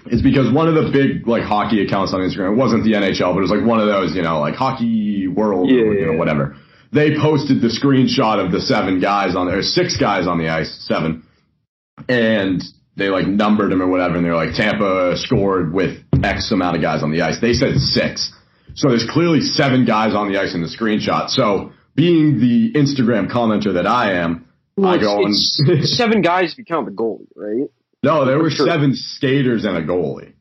is 0.07 0.21
because 0.21 0.52
one 0.52 0.69
of 0.69 0.75
the 0.75 0.90
big 0.90 1.26
like 1.26 1.45
hockey 1.45 1.85
accounts 1.85 2.12
on 2.12 2.21
Instagram 2.21 2.52
it 2.52 2.57
wasn't 2.57 2.85
the 2.85 2.93
NHL, 2.93 3.33
but 3.33 3.38
it 3.38 3.43
was 3.43 3.50
like 3.50 3.64
one 3.64 3.81
of 3.81 3.87
those, 3.87 4.14
you 4.14 4.23
know, 4.23 4.40
like 4.40 4.54
hockey 4.54 5.28
world 5.28 5.71
yeah, 5.71 5.81
or 5.83 5.95
you 5.95 6.07
know, 6.12 6.19
whatever. 6.19 6.57
They 6.93 7.16
posted 7.16 7.61
the 7.61 7.69
screenshot 7.69 8.45
of 8.45 8.52
the 8.52 8.61
seven 8.61 9.00
guys 9.00 9.35
on 9.35 9.47
there, 9.47 9.62
six 9.62 9.97
guys 9.97 10.26
on 10.26 10.38
the 10.38 10.49
ice, 10.49 10.85
seven. 10.87 11.25
And 12.09 12.62
they 12.97 13.09
like 13.09 13.26
numbered 13.26 13.71
them 13.71 13.83
or 13.83 13.88
whatever, 13.88 14.16
and 14.16 14.25
they're 14.25 14.37
like 14.37 14.54
Tampa 14.54 15.16
scored 15.16 15.73
with 15.73 15.99
X 16.23 16.50
amount 16.52 16.76
of 16.76 16.83
guys 16.83 17.02
on 17.02 17.11
the 17.11 17.23
ice. 17.23 17.40
They 17.40 17.52
said 17.52 17.76
six. 17.78 18.33
So 18.75 18.88
there's 18.88 19.07
clearly 19.09 19.40
seven 19.40 19.85
guys 19.85 20.14
on 20.14 20.33
the 20.33 20.38
ice 20.38 20.54
in 20.54 20.62
the 20.62 20.69
screenshot. 20.69 21.31
So 21.31 21.73
being 21.95 22.40
the 22.40 22.73
Instagram 22.73 23.31
commenter 23.31 23.75
that 23.75 23.87
I 23.87 24.14
am, 24.14 24.44
well, 24.76 24.90
I 24.95 24.99
go 24.99 25.26
it's, 25.26 25.97
seven 25.97 26.23
guys 26.23 26.52
if 26.52 26.59
you 26.59 26.64
count 26.64 26.87
the 26.87 26.93
goalie, 26.93 27.26
right? 27.37 27.69
No, 28.02 28.25
there 28.25 28.38
were 28.38 28.50
Sure. 28.50 28.66
seven 28.66 28.95
skaters 28.95 29.64
and 29.64 29.76
a 29.76 29.83
goalie. 29.83 30.33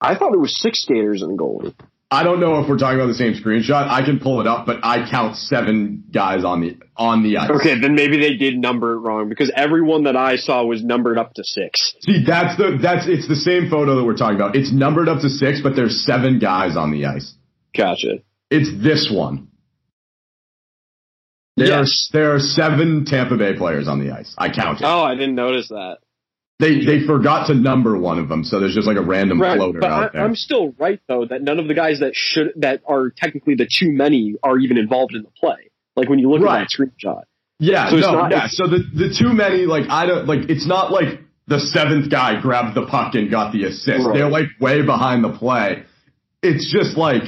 I 0.00 0.14
thought 0.16 0.32
it 0.34 0.38
was 0.40 0.58
six 0.58 0.82
skaters 0.82 1.22
and 1.22 1.38
a 1.38 1.42
goalie. 1.42 1.74
I 2.12 2.24
don't 2.24 2.40
know 2.40 2.60
if 2.60 2.68
we're 2.68 2.76
talking 2.76 2.98
about 2.98 3.06
the 3.06 3.14
same 3.14 3.34
screenshot. 3.34 3.86
I 3.88 4.04
can 4.04 4.18
pull 4.18 4.40
it 4.40 4.46
up, 4.48 4.66
but 4.66 4.80
I 4.82 5.08
count 5.08 5.36
seven 5.36 6.02
guys 6.12 6.44
on 6.44 6.60
the 6.60 6.76
on 6.96 7.22
the 7.22 7.36
ice. 7.36 7.50
Okay, 7.50 7.78
then 7.80 7.94
maybe 7.94 8.18
they 8.18 8.34
did 8.36 8.58
number 8.58 8.94
it 8.94 8.98
wrong 8.98 9.28
because 9.28 9.52
everyone 9.54 10.02
that 10.04 10.16
I 10.16 10.34
saw 10.34 10.64
was 10.64 10.82
numbered 10.82 11.18
up 11.18 11.34
to 11.34 11.44
six. 11.44 11.94
See, 12.00 12.24
that's 12.26 12.56
the 12.56 12.78
that's 12.82 13.06
it's 13.06 13.28
the 13.28 13.36
same 13.36 13.70
photo 13.70 13.94
that 13.96 14.04
we're 14.04 14.16
talking 14.16 14.34
about. 14.34 14.56
It's 14.56 14.72
numbered 14.72 15.08
up 15.08 15.20
to 15.20 15.28
six, 15.28 15.60
but 15.62 15.76
there's 15.76 16.04
seven 16.04 16.40
guys 16.40 16.76
on 16.76 16.90
the 16.90 17.06
ice. 17.06 17.32
Gotcha. 17.76 18.16
It's 18.50 18.70
this 18.82 19.08
one. 19.14 19.46
There 21.56 21.66
Yes. 21.66 22.08
are 22.12 22.18
there 22.18 22.34
are 22.34 22.38
seven 22.38 23.04
Tampa 23.04 23.36
Bay 23.36 23.54
players 23.54 23.88
on 23.88 23.98
the 24.04 24.12
ice. 24.12 24.34
I 24.38 24.48
counted. 24.50 24.84
Oh, 24.86 25.02
I 25.02 25.14
didn't 25.14 25.34
notice 25.34 25.68
that. 25.68 25.98
They 26.58 26.84
they 26.84 27.06
forgot 27.06 27.46
to 27.48 27.54
number 27.54 27.96
one 27.98 28.18
of 28.18 28.28
them, 28.28 28.44
so 28.44 28.60
there's 28.60 28.74
just 28.74 28.86
like 28.86 28.96
a 28.98 29.02
random 29.02 29.40
Right, 29.40 29.56
floater 29.56 29.80
but 29.80 29.90
out 29.90 30.02
I, 30.04 30.08
there. 30.12 30.24
I'm 30.24 30.36
still 30.36 30.74
right 30.78 31.00
though 31.08 31.24
that 31.24 31.42
none 31.42 31.58
of 31.58 31.68
the 31.68 31.74
guys 31.74 32.00
that 32.00 32.12
should 32.14 32.52
that 32.56 32.82
are 32.86 33.10
technically 33.10 33.54
the 33.54 33.66
too 33.66 33.90
many 33.90 34.34
are 34.42 34.58
even 34.58 34.76
involved 34.78 35.14
in 35.14 35.22
the 35.22 35.30
play. 35.40 35.70
Like 35.96 36.08
when 36.08 36.18
you 36.18 36.30
look 36.30 36.42
Right. 36.42 36.62
at 36.62 36.68
that 36.68 36.84
screenshot. 37.04 37.22
Yeah, 37.58 37.90
So 37.90 37.96
no, 37.96 38.12
not- 38.12 38.30
yeah. 38.30 38.46
So 38.48 38.66
the 38.66 38.78
the 38.94 39.14
too 39.18 39.32
many, 39.32 39.66
like 39.66 39.84
I 39.88 40.06
don't 40.06 40.26
like. 40.26 40.48
It's 40.50 40.66
not 40.66 40.92
like 40.92 41.20
the 41.46 41.58
seventh 41.60 42.10
guy 42.10 42.40
grabbed 42.40 42.74
the 42.76 42.86
puck 42.86 43.14
and 43.14 43.30
got 43.30 43.52
the 43.52 43.64
assist. 43.64 44.06
Right. 44.06 44.14
They're 44.14 44.30
like 44.30 44.46
way 44.60 44.82
behind 44.82 45.24
the 45.24 45.32
play. 45.32 45.84
It's 46.42 46.70
just 46.72 46.96
like 46.96 47.22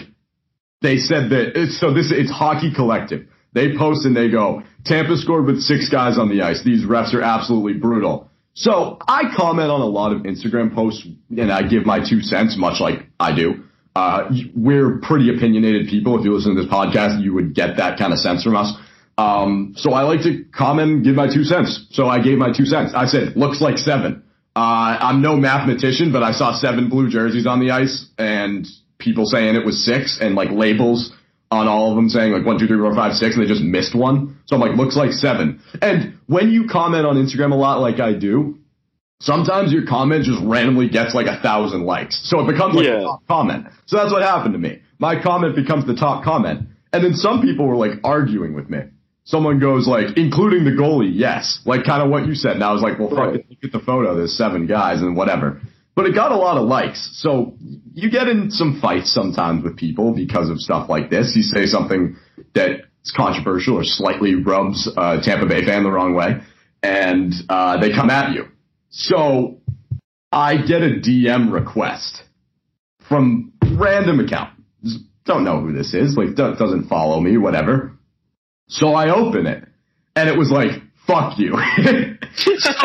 they 0.80 0.98
said 0.98 1.30
that. 1.30 1.58
It's, 1.60 1.78
so 1.80 1.92
this 1.92 2.12
it's 2.12 2.30
hockey 2.30 2.72
collective. 2.72 3.26
They 3.52 3.76
post 3.76 4.06
and 4.06 4.16
they 4.16 4.30
go, 4.30 4.62
Tampa 4.84 5.16
scored 5.16 5.46
with 5.46 5.60
six 5.60 5.88
guys 5.88 6.18
on 6.18 6.28
the 6.28 6.42
ice. 6.42 6.62
These 6.64 6.84
refs 6.84 7.14
are 7.14 7.22
absolutely 7.22 7.74
brutal. 7.74 8.30
So 8.54 8.98
I 9.06 9.34
comment 9.34 9.70
on 9.70 9.80
a 9.80 9.86
lot 9.86 10.12
of 10.12 10.22
Instagram 10.22 10.74
posts 10.74 11.06
and 11.30 11.52
I 11.52 11.62
give 11.62 11.86
my 11.86 11.98
two 11.98 12.20
cents, 12.20 12.56
much 12.56 12.80
like 12.80 13.06
I 13.18 13.34
do. 13.34 13.64
Uh, 13.94 14.30
we're 14.54 14.98
pretty 14.98 15.34
opinionated 15.34 15.88
people. 15.88 16.18
If 16.18 16.24
you 16.24 16.34
listen 16.34 16.54
to 16.54 16.62
this 16.62 16.70
podcast, 16.70 17.22
you 17.22 17.34
would 17.34 17.54
get 17.54 17.76
that 17.76 17.98
kind 17.98 18.12
of 18.12 18.18
sense 18.18 18.42
from 18.42 18.56
us. 18.56 18.72
Um, 19.18 19.74
so 19.76 19.92
I 19.92 20.02
like 20.02 20.22
to 20.22 20.44
comment 20.54 20.90
and 20.90 21.04
give 21.04 21.14
my 21.14 21.32
two 21.32 21.44
cents. 21.44 21.86
So 21.90 22.08
I 22.08 22.22
gave 22.22 22.38
my 22.38 22.52
two 22.56 22.64
cents. 22.64 22.92
I 22.94 23.06
said, 23.06 23.36
looks 23.36 23.60
like 23.60 23.76
seven. 23.76 24.24
Uh, 24.56 24.96
I'm 25.00 25.22
no 25.22 25.36
mathematician, 25.36 26.12
but 26.12 26.22
I 26.22 26.32
saw 26.32 26.58
seven 26.58 26.88
blue 26.88 27.08
jerseys 27.10 27.46
on 27.46 27.60
the 27.60 27.70
ice 27.70 28.08
and 28.18 28.66
people 28.98 29.26
saying 29.26 29.56
it 29.56 29.64
was 29.64 29.84
six 29.84 30.18
and 30.20 30.34
like 30.34 30.50
labels 30.50 31.12
on 31.52 31.68
all 31.68 31.90
of 31.90 31.96
them 31.96 32.08
saying 32.08 32.32
like 32.32 32.44
one, 32.44 32.58
two, 32.58 32.66
three, 32.66 32.78
four, 32.78 32.94
five, 32.94 33.14
six, 33.14 33.36
and 33.36 33.44
they 33.44 33.48
just 33.48 33.62
missed 33.62 33.94
one. 33.94 34.38
So 34.46 34.56
I'm 34.56 34.60
like, 34.62 34.76
looks 34.76 34.96
like 34.96 35.12
seven. 35.12 35.60
And 35.80 36.18
when 36.26 36.50
you 36.50 36.66
comment 36.70 37.06
on 37.06 37.16
Instagram 37.16 37.52
a 37.52 37.56
lot 37.56 37.80
like 37.80 38.00
I 38.00 38.12
do, 38.14 38.58
sometimes 39.20 39.72
your 39.72 39.86
comment 39.86 40.24
just 40.24 40.40
randomly 40.44 40.88
gets 40.88 41.14
like 41.14 41.26
a 41.26 41.40
thousand 41.40 41.84
likes. 41.84 42.18
So 42.28 42.40
it 42.40 42.50
becomes 42.52 42.74
like 42.74 42.86
Yeah. 42.86 42.98
a 43.00 43.02
top 43.02 43.22
comment. 43.28 43.66
So 43.86 43.96
that's 43.96 44.12
what 44.12 44.22
happened 44.22 44.54
to 44.54 44.58
me. 44.58 44.80
My 44.98 45.20
comment 45.20 45.54
becomes 45.56 45.86
the 45.86 45.94
top 45.94 46.24
comment. 46.24 46.68
And 46.92 47.04
then 47.04 47.14
some 47.14 47.40
people 47.42 47.66
were 47.66 47.76
like 47.76 47.92
arguing 48.04 48.54
with 48.54 48.68
me. 48.68 48.80
Someone 49.24 49.60
goes 49.60 49.86
like, 49.86 50.16
including 50.16 50.64
the 50.64 50.72
goalie, 50.72 51.10
yes. 51.14 51.60
Like 51.64 51.84
kind 51.84 52.02
of 52.02 52.10
what 52.10 52.26
you 52.26 52.34
said. 52.34 52.52
And 52.56 52.64
I 52.64 52.72
was 52.72 52.82
like, 52.82 52.98
well, 52.98 53.08
fuck 53.08 53.18
Right. 53.18 53.34
it. 53.36 53.46
Look 53.48 53.58
at 53.64 53.72
the 53.72 53.78
photo. 53.78 54.16
There's 54.16 54.36
seven 54.36 54.66
guys 54.66 55.00
and 55.00 55.16
whatever. 55.16 55.60
But 55.94 56.06
it 56.06 56.14
got 56.14 56.32
a 56.32 56.36
lot 56.36 56.56
of 56.56 56.66
likes. 56.66 57.10
So 57.20 57.54
you 57.92 58.10
get 58.10 58.26
in 58.28 58.50
some 58.50 58.80
fights 58.80 59.12
sometimes 59.12 59.62
with 59.62 59.76
people 59.76 60.14
because 60.14 60.48
of 60.48 60.58
stuff 60.58 60.88
like 60.88 61.10
this. 61.10 61.34
You 61.36 61.42
say 61.42 61.66
something 61.66 62.16
that's 62.54 63.12
controversial 63.14 63.76
or 63.76 63.84
slightly 63.84 64.34
rubs 64.36 64.88
a 64.96 65.20
Tampa 65.22 65.46
Bay 65.46 65.64
fan 65.66 65.82
the 65.82 65.90
wrong 65.90 66.14
way 66.14 66.40
and, 66.82 67.32
uh, 67.48 67.78
they 67.80 67.90
come 67.92 68.10
at 68.10 68.32
you. 68.32 68.48
So 68.88 69.60
I 70.32 70.56
get 70.56 70.82
a 70.82 70.98
DM 70.98 71.52
request 71.52 72.22
from 73.08 73.52
random 73.72 74.20
account. 74.20 74.50
Just 74.82 75.00
Don't 75.26 75.44
know 75.44 75.60
who 75.60 75.72
this 75.72 75.92
is. 75.94 76.16
Like 76.16 76.34
do- 76.34 76.54
doesn't 76.54 76.88
follow 76.88 77.20
me, 77.20 77.36
whatever. 77.36 77.92
So 78.68 78.94
I 78.94 79.10
open 79.14 79.46
it 79.46 79.68
and 80.16 80.28
it 80.28 80.38
was 80.38 80.50
like, 80.50 80.70
fuck 81.06 81.38
you. 81.38 81.58
so 82.58 82.72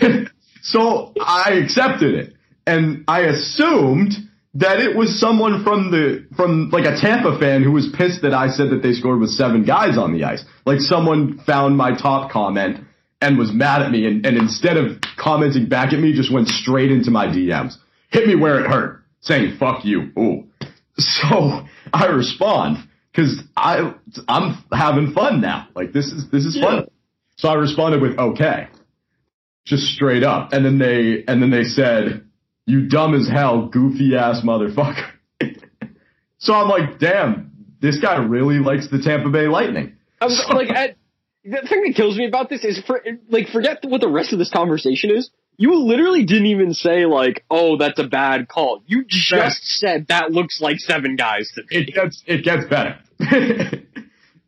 I 0.76 1.60
accepted 1.62 2.14
it 2.14 2.34
and 2.66 3.04
I 3.08 3.20
assumed 3.22 4.12
that 4.54 4.80
it 4.80 4.96
was 4.96 5.18
someone 5.20 5.62
from 5.62 5.90
the, 5.90 6.26
from 6.36 6.70
like 6.70 6.84
a 6.84 6.98
Tampa 7.00 7.38
fan 7.38 7.62
who 7.62 7.72
was 7.72 7.88
pissed 7.96 8.22
that 8.22 8.34
I 8.34 8.48
said 8.48 8.70
that 8.70 8.82
they 8.82 8.92
scored 8.92 9.20
with 9.20 9.30
seven 9.30 9.64
guys 9.64 9.96
on 9.96 10.12
the 10.12 10.24
ice. 10.24 10.44
Like 10.66 10.80
someone 10.80 11.38
found 11.46 11.76
my 11.76 11.96
top 11.96 12.30
comment 12.30 12.84
and 13.20 13.38
was 13.38 13.52
mad 13.52 13.82
at 13.82 13.90
me 13.90 14.06
and, 14.06 14.24
and 14.26 14.36
instead 14.36 14.76
of 14.76 14.98
commenting 15.16 15.68
back 15.68 15.92
at 15.92 15.98
me, 16.00 16.12
just 16.12 16.32
went 16.32 16.48
straight 16.48 16.90
into 16.90 17.10
my 17.10 17.26
DMs. 17.26 17.74
Hit 18.10 18.26
me 18.26 18.34
where 18.36 18.58
it 18.64 18.68
hurt, 18.68 19.02
saying 19.20 19.56
fuck 19.58 19.84
you. 19.84 20.10
Ooh. 20.18 20.44
So 21.00 21.64
I 21.92 22.06
respond 22.06 22.78
because 23.12 23.40
I 23.56 23.94
I'm 24.26 24.64
having 24.72 25.12
fun 25.12 25.40
now. 25.40 25.68
Like 25.76 25.92
this 25.92 26.06
is 26.06 26.28
this 26.30 26.44
is 26.44 26.56
Yeah. 26.56 26.62
fun. 26.64 26.88
So 27.36 27.48
I 27.48 27.54
responded 27.54 28.02
with 28.02 28.18
okay, 28.18 28.66
just 29.68 29.84
straight 29.94 30.22
up, 30.24 30.52
and 30.52 30.64
then 30.64 30.78
they 30.78 31.24
and 31.26 31.42
then 31.42 31.50
they 31.50 31.64
said, 31.64 32.24
"You 32.66 32.88
dumb 32.88 33.14
as 33.14 33.28
hell, 33.28 33.66
goofy 33.68 34.16
ass 34.16 34.40
motherfucker." 34.42 35.10
so 36.38 36.54
I'm 36.54 36.68
like, 36.68 36.98
damn, 36.98 37.52
this 37.80 38.00
guy 38.00 38.16
really 38.16 38.58
likes 38.58 38.88
the 38.88 38.98
Tampa 39.00 39.30
Bay 39.30 39.46
Lightning. 39.48 39.96
I 40.20 40.24
was 40.26 40.44
like, 40.50 40.70
at, 40.70 40.96
the 41.44 41.66
thing 41.68 41.84
that 41.86 41.94
kills 41.96 42.16
me 42.16 42.26
about 42.26 42.48
this 42.48 42.64
is, 42.64 42.82
for, 42.84 43.00
like, 43.28 43.48
forget 43.48 43.78
what 43.84 44.00
the 44.00 44.08
rest 44.08 44.32
of 44.32 44.38
this 44.40 44.50
conversation 44.50 45.10
is. 45.10 45.30
You 45.56 45.74
literally 45.74 46.24
didn't 46.24 46.46
even 46.46 46.72
say 46.72 47.04
like, 47.06 47.44
"Oh, 47.50 47.76
that's 47.78 47.98
a 47.98 48.06
bad 48.06 48.48
call." 48.48 48.80
You 48.86 49.04
just 49.04 49.32
Yes. 49.32 49.60
said 49.64 50.06
that 50.08 50.30
looks 50.30 50.60
like 50.60 50.78
seven 50.78 51.16
guys 51.16 51.50
to 51.56 51.62
me. 51.62 51.82
it 51.82 51.94
gets 51.94 52.22
it 52.26 52.44
gets 52.44 52.64
better. 52.68 52.98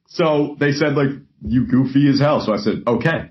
so 0.06 0.56
they 0.60 0.72
said 0.72 0.94
like 0.94 1.08
you 1.44 1.66
goofy 1.66 2.08
as 2.08 2.20
hell. 2.20 2.40
So 2.40 2.52
I 2.52 2.58
said 2.58 2.84
okay, 2.86 3.29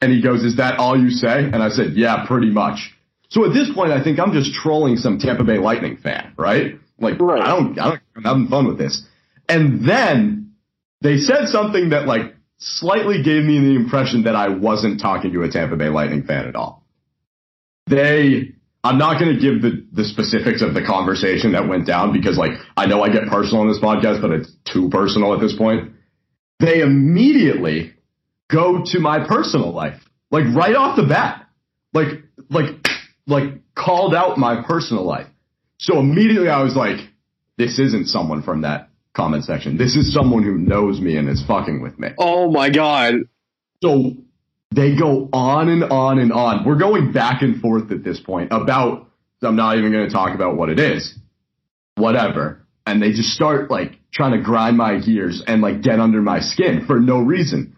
and 0.00 0.12
he 0.12 0.22
goes, 0.22 0.44
"Is 0.44 0.56
that 0.56 0.78
all 0.78 0.98
you 0.98 1.10
say?" 1.10 1.44
And 1.44 1.56
I 1.56 1.68
said, 1.70 1.92
"Yeah, 1.94 2.26
pretty 2.26 2.50
much." 2.50 2.94
So 3.30 3.44
at 3.44 3.52
this 3.52 3.70
point, 3.74 3.92
I 3.92 4.02
think 4.02 4.18
I'm 4.18 4.32
just 4.32 4.54
trolling 4.54 4.96
some 4.96 5.18
Tampa 5.18 5.44
Bay 5.44 5.58
Lightning 5.58 5.96
fan, 5.96 6.32
right? 6.36 6.78
Like 6.98 7.20
Right. 7.20 7.42
I 7.42 7.48
don't, 7.48 7.78
I 7.78 7.90
don't, 7.90 8.00
I'm 8.16 8.24
having 8.24 8.48
fun 8.48 8.66
with 8.66 8.78
this. 8.78 9.04
And 9.48 9.86
then 9.88 10.54
they 11.00 11.18
said 11.18 11.48
something 11.48 11.90
that 11.90 12.06
like 12.06 12.34
slightly 12.58 13.22
gave 13.22 13.44
me 13.44 13.58
the 13.60 13.76
impression 13.76 14.24
that 14.24 14.34
I 14.34 14.48
wasn't 14.48 15.00
talking 15.00 15.32
to 15.32 15.42
a 15.42 15.50
Tampa 15.50 15.76
Bay 15.76 15.88
Lightning 15.88 16.24
fan 16.24 16.46
at 16.46 16.56
all. 16.56 16.84
They 17.86 18.52
I'm 18.84 18.98
not 18.98 19.20
going 19.20 19.34
to 19.34 19.40
give 19.40 19.60
the, 19.60 19.84
the 19.92 20.04
specifics 20.04 20.62
of 20.62 20.72
the 20.72 20.82
conversation 20.82 21.52
that 21.52 21.68
went 21.68 21.86
down 21.86 22.12
because 22.12 22.38
like 22.38 22.52
I 22.76 22.86
know 22.86 23.02
I 23.02 23.10
get 23.10 23.26
personal 23.26 23.62
on 23.62 23.68
this 23.68 23.80
podcast, 23.80 24.22
but 24.22 24.30
it's 24.30 24.50
too 24.64 24.88
personal 24.88 25.34
at 25.34 25.40
this 25.40 25.54
point. 25.56 25.92
They 26.60 26.80
immediately 26.80 27.94
go 28.50 28.82
to 28.84 28.98
my 28.98 29.26
personal 29.26 29.72
life, 29.72 30.00
like 30.30 30.44
right 30.54 30.74
off 30.74 30.96
the 30.96 31.06
bat, 31.06 31.46
like 31.92 32.22
like 32.50 32.86
like 33.26 33.54
called 33.74 34.14
out 34.14 34.38
my 34.38 34.62
personal 34.66 35.04
life. 35.04 35.26
So 35.78 35.98
immediately 35.98 36.48
I 36.48 36.62
was 36.62 36.74
like, 36.74 36.98
this 37.56 37.78
isn't 37.78 38.06
someone 38.06 38.42
from 38.42 38.62
that 38.62 38.88
comment 39.14 39.44
section. 39.44 39.76
This 39.76 39.96
is 39.96 40.12
someone 40.12 40.42
who 40.42 40.58
knows 40.58 41.00
me 41.00 41.16
and 41.16 41.28
is 41.28 41.44
fucking 41.46 41.82
with 41.82 41.98
me. 41.98 42.08
Oh 42.18 42.50
my 42.50 42.70
god! 42.70 43.14
So 43.82 44.12
they 44.74 44.96
go 44.96 45.28
on 45.32 45.68
and 45.68 45.84
on 45.84 46.18
and 46.18 46.32
on. 46.32 46.64
We're 46.64 46.78
going 46.78 47.12
back 47.12 47.42
and 47.42 47.60
forth 47.60 47.90
at 47.90 48.04
this 48.04 48.20
point 48.20 48.52
about, 48.52 49.10
I'm 49.42 49.56
not 49.56 49.78
even 49.78 49.92
going 49.92 50.06
to 50.06 50.12
talk 50.12 50.34
about 50.34 50.56
what 50.56 50.68
it 50.68 50.78
is. 50.78 51.16
Whatever. 51.96 52.66
And 52.86 53.02
they 53.02 53.12
just 53.12 53.30
start 53.30 53.70
like 53.70 53.98
trying 54.12 54.32
to 54.32 54.42
grind 54.42 54.76
my 54.76 54.98
gears 55.00 55.42
and 55.46 55.62
like 55.62 55.82
get 55.82 56.00
under 56.00 56.22
my 56.22 56.40
skin 56.40 56.84
for 56.86 57.00
no 57.00 57.18
reason. 57.18 57.76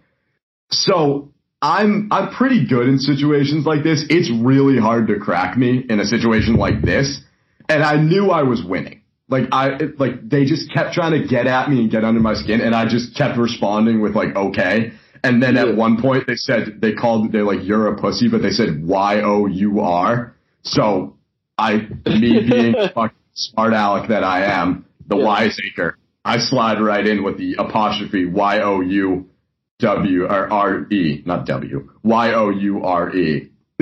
So 0.73 1.33
I'm, 1.63 2.09
I'm 2.11 2.31
pretty 2.35 2.67
good 2.67 2.89
in 2.89 2.99
situations 2.99 3.67
like 3.67 3.83
this. 3.83 4.05
It's 4.09 4.31
really 4.31 4.79
hard 4.79 5.09
to 5.09 5.19
crack 5.19 5.57
me 5.57 5.85
in 5.89 6.01
a 6.01 6.05
situation 6.05 6.55
like 6.57 6.83
this. 6.83 7.21
And 7.69 7.83
I 7.83 7.97
knew 7.97 8.31
I 8.31 8.43
was 8.43 8.63
winning. 8.65 9.03
Like 9.29 9.45
I, 9.53 9.79
like 9.99 10.29
they 10.29 10.45
just 10.45 10.73
kept 10.73 10.93
trying 10.93 11.21
to 11.21 11.29
get 11.29 11.47
at 11.47 11.71
me 11.71 11.81
and 11.83 11.91
get 11.91 12.03
under 12.05 12.21
my 12.21 12.35
skin 12.35 12.61
and 12.61 12.75
I 12.75 12.89
just 12.89 13.17
kept 13.17 13.39
responding 13.39 14.01
with 14.01 14.17
like, 14.17 14.35
okay. 14.35 14.93
And 15.23 15.43
then 15.43 15.55
Yeah. 15.55 15.67
at 15.67 15.77
one 15.77 16.01
point 16.01 16.27
they 16.27 16.35
said, 16.35 16.81
they 16.81 16.95
called, 16.95 17.31
they're 17.31 17.45
like, 17.45 17.61
you're 17.63 17.87
a 17.89 18.01
pussy, 18.01 18.29
but 18.29 18.43
they 18.43 18.51
said 18.51 18.83
Y-O-U-R. 18.85 20.35
So 20.63 21.17
I, 21.59 21.77
me 22.07 22.49
being 22.51 22.75
fucking 22.95 23.17
smart 23.35 23.73
aleck 23.73 24.09
that 24.09 24.25
I 24.25 24.47
am, 24.47 24.87
the 25.07 25.17
Yeah. 25.17 25.25
wiseacre, 25.25 25.97
I 26.25 26.39
slide 26.39 26.81
right 26.81 27.07
in 27.07 27.23
with 27.23 27.39
the 27.39 27.55
apostrophe 27.59 28.25
Y-O-U-W 29.83 30.25
or 30.25 30.53
R-E, 30.53 31.23
not 31.27 31.47
W, 31.47 31.91
Y-O-U-R-E. 32.03 33.51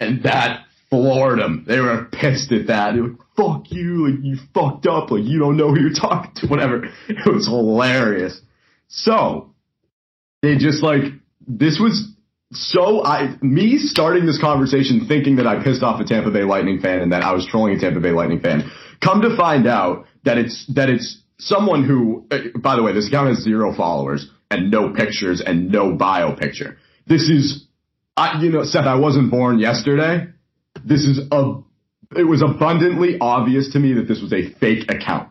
and 0.00 0.22
that 0.22 0.64
floored 0.90 1.38
them. 1.38 1.64
They 1.66 1.80
were 1.80 2.08
pissed 2.12 2.52
at 2.52 2.66
that. 2.68 2.94
They 2.94 3.00
were 3.00 3.08
like, 3.08 3.18
fuck 3.36 3.70
you, 3.70 4.08
like 4.08 4.24
you 4.24 4.36
fucked 4.54 4.86
up, 4.86 5.10
like 5.10 5.24
you 5.24 5.38
don't 5.38 5.56
know 5.56 5.74
who 5.74 5.80
you're 5.80 5.94
talking 5.94 6.32
to, 6.36 6.46
whatever. 6.46 6.84
It 7.08 7.32
was 7.32 7.46
hilarious. 7.46 8.40
So, 8.88 9.54
they 10.42 10.56
just 10.56 10.82
like, 10.82 11.04
this 11.46 11.78
was 11.80 12.08
so 12.54 13.02
I 13.02 13.36
me 13.40 13.78
starting 13.78 14.26
this 14.26 14.38
conversation 14.38 15.06
thinking 15.08 15.36
that 15.36 15.46
I 15.46 15.64
pissed 15.64 15.82
off 15.82 16.00
a 16.00 16.04
Tampa 16.04 16.30
Bay 16.30 16.42
Lightning 16.42 16.80
fan 16.80 17.00
and 17.00 17.12
that 17.12 17.22
I 17.22 17.32
was 17.32 17.46
trolling 17.46 17.74
a 17.76 17.80
Tampa 17.80 18.00
Bay 18.00 18.10
Lightning 18.10 18.40
fan. 18.40 18.70
Come 19.02 19.22
to 19.22 19.34
find 19.36 19.66
out 19.66 20.06
that 20.24 20.36
it's 20.36 20.66
that 20.74 20.90
it's 20.90 21.22
someone 21.38 21.84
who 21.84 22.26
uh, 22.30 22.58
by 22.58 22.76
the 22.76 22.82
way, 22.82 22.92
this 22.92 23.08
account 23.08 23.28
has 23.28 23.38
zero 23.38 23.74
followers 23.74 24.30
and 24.52 24.70
no 24.70 24.92
pictures 24.92 25.40
and 25.44 25.70
no 25.70 25.92
bio 25.92 26.34
picture. 26.36 26.78
This 27.06 27.28
is 27.28 27.66
I 28.16 28.40
you 28.42 28.50
know, 28.50 28.64
Seth, 28.64 28.86
I 28.86 28.96
wasn't 28.96 29.30
born 29.30 29.58
yesterday. 29.58 30.28
This 30.84 31.04
is 31.04 31.20
a 31.30 31.62
it 32.16 32.24
was 32.24 32.42
abundantly 32.42 33.16
obvious 33.20 33.72
to 33.72 33.78
me 33.78 33.94
that 33.94 34.06
this 34.06 34.20
was 34.20 34.32
a 34.32 34.50
fake 34.60 34.90
account. 34.90 35.30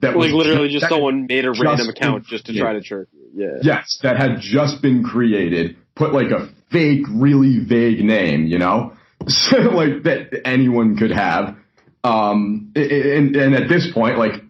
That 0.00 0.16
like 0.16 0.32
was 0.32 0.32
literally 0.32 0.68
just, 0.68 0.82
just 0.82 0.90
someone 0.90 1.26
made 1.26 1.44
a 1.44 1.52
random 1.52 1.88
account 1.88 2.24
just 2.26 2.46
to 2.46 2.58
try 2.58 2.72
to 2.72 2.80
trick 2.80 3.08
you. 3.12 3.28
Yeah. 3.34 3.58
Yes, 3.62 4.00
that 4.02 4.16
had 4.16 4.40
just 4.40 4.82
been 4.82 5.04
created, 5.04 5.76
put 5.94 6.12
like 6.12 6.30
a 6.30 6.48
fake, 6.72 7.04
really 7.10 7.58
vague 7.58 8.02
name, 8.02 8.46
you 8.46 8.58
know, 8.58 8.94
so, 9.28 9.56
like 9.72 10.04
that 10.04 10.42
anyone 10.44 10.96
could 10.96 11.12
have. 11.12 11.56
Um, 12.02 12.72
and, 12.74 13.36
and 13.36 13.54
at 13.54 13.68
this 13.68 13.90
point, 13.92 14.18
like 14.18 14.42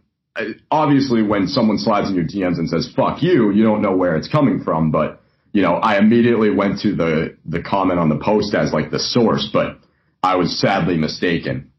obviously 0.71 1.23
when 1.23 1.47
someone 1.47 1.79
slides 1.79 2.09
in 2.09 2.15
your 2.15 2.25
DMs 2.25 2.59
and 2.59 2.69
says 2.69 2.91
"fuck 2.95 3.23
you," 3.23 3.51
you 3.51 3.63
don't 3.63 3.83
know 3.83 3.97
where 3.97 4.17
it's 4.17 4.29
coming 4.29 4.63
from, 4.63 4.91
but 4.91 5.21
you 5.53 5.63
know, 5.63 5.75
I 5.75 5.99
immediately 5.99 6.51
went 6.51 6.81
to 6.81 6.95
the 6.95 7.37
the 7.45 7.63
comment 7.63 7.99
on 7.99 8.09
the 8.09 8.19
post 8.19 8.55
as 8.55 8.73
like 8.73 8.91
the 8.91 8.99
source, 8.99 9.49
but 9.53 9.79
I 10.23 10.37
was 10.37 10.59
sadly 10.59 10.97
mistaken. 10.97 11.71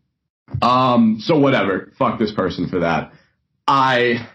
Um, 0.61 1.17
so 1.21 1.37
whatever, 1.37 1.91
fuck 1.97 2.19
this 2.19 2.33
person 2.33 2.67
for 2.67 2.79
that. 2.79 3.13
I, 3.67 4.27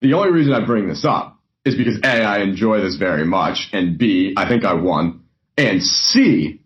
the 0.00 0.14
only 0.14 0.32
reason 0.32 0.52
I 0.52 0.64
bring 0.64 0.88
this 0.88 1.04
up 1.04 1.38
is 1.64 1.76
because 1.76 2.00
A, 2.02 2.24
I 2.24 2.40
enjoy 2.40 2.80
this 2.80 2.96
very 2.96 3.24
much, 3.24 3.68
and 3.72 3.98
B, 3.98 4.34
I 4.36 4.48
think 4.48 4.64
I 4.64 4.74
won, 4.74 5.22
and 5.56 5.82
C, 5.82 6.60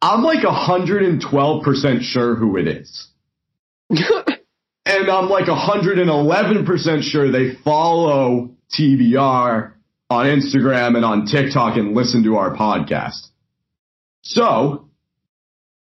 I'm 0.00 0.22
like 0.22 0.44
112% 0.44 2.02
sure 2.02 2.36
who 2.36 2.56
it 2.56 2.68
is. 2.68 3.08
and 5.02 5.10
I'm 5.10 5.28
like 5.28 5.46
111% 5.46 7.02
sure 7.02 7.30
they 7.30 7.54
follow 7.64 8.50
TBR 8.78 9.72
on 10.10 10.26
Instagram 10.26 10.96
and 10.96 11.04
on 11.04 11.26
TikTok 11.26 11.76
and 11.76 11.94
listen 11.94 12.24
to 12.24 12.36
our 12.36 12.54
podcast. 12.54 13.28
So, 14.22 14.88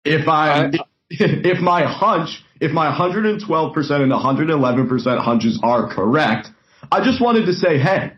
if 0.04 0.28
I, 0.28 0.70
if 1.10 1.60
my 1.60 1.84
hunch, 1.84 2.42
if 2.60 2.72
my 2.72 2.92
112% 2.92 3.40
and 3.40 4.12
111% 4.12 5.18
hunches 5.18 5.60
are 5.62 5.92
correct, 5.94 6.48
I 6.90 7.04
just 7.04 7.20
wanted 7.20 7.46
to 7.46 7.52
say, 7.52 7.78
hey, 7.78 8.12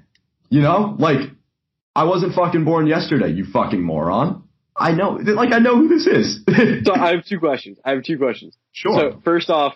you 0.50 0.60
know, 0.60 0.96
like 0.98 1.30
I 1.94 2.04
wasn't 2.04 2.34
fucking 2.34 2.64
born 2.64 2.86
yesterday, 2.86 3.32
you 3.32 3.44
fucking 3.44 3.82
moron. 3.82 4.44
I 4.76 4.92
know, 4.92 5.18
like 5.20 5.52
I 5.52 5.58
know 5.58 5.76
who 5.76 5.88
this 5.88 6.06
is. 6.06 6.44
so 6.84 6.94
I 6.94 7.12
have 7.12 7.24
two 7.28 7.40
questions. 7.40 7.78
I 7.84 7.90
have 7.90 8.04
two 8.04 8.18
questions. 8.18 8.56
Sure. 8.72 9.12
So 9.12 9.20
first 9.24 9.50
off, 9.50 9.74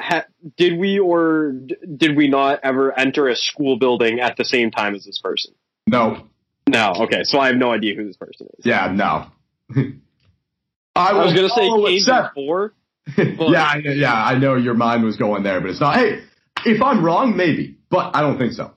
ha- 0.00 0.26
did 0.56 0.78
we 0.78 0.98
or 0.98 1.52
d- 1.52 1.76
did 1.96 2.16
we 2.16 2.28
not 2.28 2.60
ever 2.62 2.96
enter 2.98 3.28
a 3.28 3.36
school 3.36 3.78
building 3.78 4.20
at 4.20 4.36
the 4.36 4.44
same 4.44 4.70
time 4.70 4.94
as 4.94 5.04
this 5.04 5.18
person? 5.18 5.54
No. 5.86 6.26
No. 6.68 6.92
Okay. 7.02 7.24
So 7.24 7.38
I 7.38 7.48
have 7.48 7.56
no 7.56 7.72
idea 7.72 7.94
who 7.94 8.06
this 8.06 8.16
person 8.16 8.48
is. 8.58 8.66
Yeah. 8.66 8.92
No. 8.92 9.26
I 10.96 11.12
was, 11.12 11.32
was 11.32 11.34
going 11.34 11.48
to 11.48 12.00
say 12.00 12.04
Cajun 12.06 12.30
four. 12.34 12.72
yeah, 13.16 13.76
yeah, 13.76 14.12
I 14.12 14.36
know 14.36 14.56
your 14.56 14.74
mind 14.74 15.04
was 15.04 15.16
going 15.16 15.44
there, 15.44 15.60
but 15.60 15.70
it's 15.70 15.80
not. 15.80 15.96
Hey, 15.96 16.22
if 16.64 16.82
I'm 16.82 17.04
wrong, 17.04 17.36
maybe, 17.36 17.76
but 17.88 18.16
I 18.16 18.20
don't 18.20 18.36
think 18.36 18.52
so. 18.52 18.72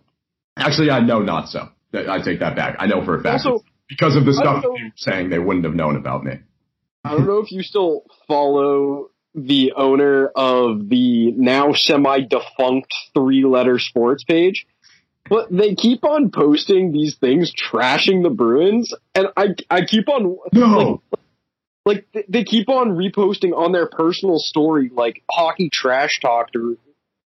Actually, 0.55 0.91
I 0.91 0.99
know 0.99 1.19
not 1.21 1.49
so. 1.49 1.69
I 1.93 2.21
take 2.21 2.39
that 2.41 2.55
back. 2.55 2.75
I 2.77 2.86
know 2.86 3.03
for 3.03 3.19
a 3.19 3.23
fact 3.23 3.45
also, 3.45 3.65
because 3.88 4.15
of 4.15 4.25
the 4.25 4.34
stuff 4.34 4.63
you're 4.63 4.91
saying 4.95 5.29
they 5.32 5.39
wouldn't 5.39 5.65
have 5.65 5.73
known 5.73 5.95
about 5.95 6.23
me. 6.23 6.34
I 7.03 7.12
don't 7.12 7.25
know 7.25 7.39
if 7.39 7.51
you 7.51 7.63
still 7.63 8.03
follow 8.27 9.10
the 9.35 9.73
owner 9.75 10.27
of 10.27 10.89
the 10.89 11.31
now 11.31 11.73
semi-defunct 11.73 12.93
three-letter 13.13 13.79
sports 13.79 14.23
page, 14.23 14.65
but 15.29 15.47
they 15.51 15.75
keep 15.75 16.03
on 16.03 16.31
posting 16.31 16.91
these 16.91 17.15
things 17.15 17.53
trashing 17.53 18.23
the 18.23 18.29
Bruins, 18.29 18.93
and 19.13 19.27
I 19.37 19.55
I 19.69 19.85
keep 19.85 20.09
on 20.09 20.37
no. 20.53 21.01
Like, 21.85 22.05
like 22.13 22.25
they 22.27 22.43
keep 22.43 22.69
on 22.69 22.89
reposting 22.89 23.55
on 23.55 23.71
their 23.71 23.87
personal 23.87 24.37
story 24.37 24.91
like 24.93 25.23
hockey 25.31 25.69
trash 25.69 26.19
talk 26.19 26.49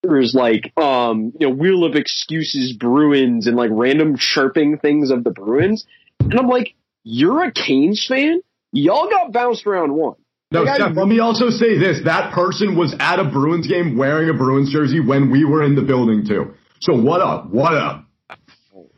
there's 0.02 0.34
like 0.34 0.76
um 0.78 1.32
you 1.38 1.48
know 1.48 1.54
wheel 1.54 1.84
of 1.84 1.96
excuses 1.96 2.72
Bruins 2.72 3.46
and 3.46 3.56
like 3.56 3.70
random 3.72 4.16
chirping 4.16 4.78
things 4.78 5.10
of 5.10 5.24
the 5.24 5.30
Bruins. 5.30 5.86
And 6.20 6.34
I'm 6.34 6.48
like 6.48 6.74
you're 7.04 7.44
a 7.44 7.52
Canes 7.52 8.04
fan? 8.04 8.40
Y'all 8.72 9.08
got 9.08 9.32
bounced 9.32 9.66
round 9.66 9.94
one 9.94 10.16
no, 10.54 10.62
like, 10.62 10.76
Steph, 10.76 10.96
let 10.96 11.08
me 11.08 11.18
also 11.20 11.50
say 11.50 11.78
this. 11.78 12.00
That 12.04 12.32
person 12.32 12.76
was 12.76 12.94
at 12.98 13.18
a 13.18 13.24
Bruins 13.24 13.66
game 13.66 13.96
wearing 13.96 14.30
a 14.30 14.34
Bruins 14.34 14.72
jersey 14.72 15.00
when 15.00 15.30
we 15.30 15.44
were 15.44 15.62
in 15.62 15.74
the 15.74 15.82
building 15.82 16.26
too. 16.26 16.54
So 16.80 16.94
what 16.94 17.20
up? 17.20 17.50
What 17.50 17.74
up? 17.74 18.04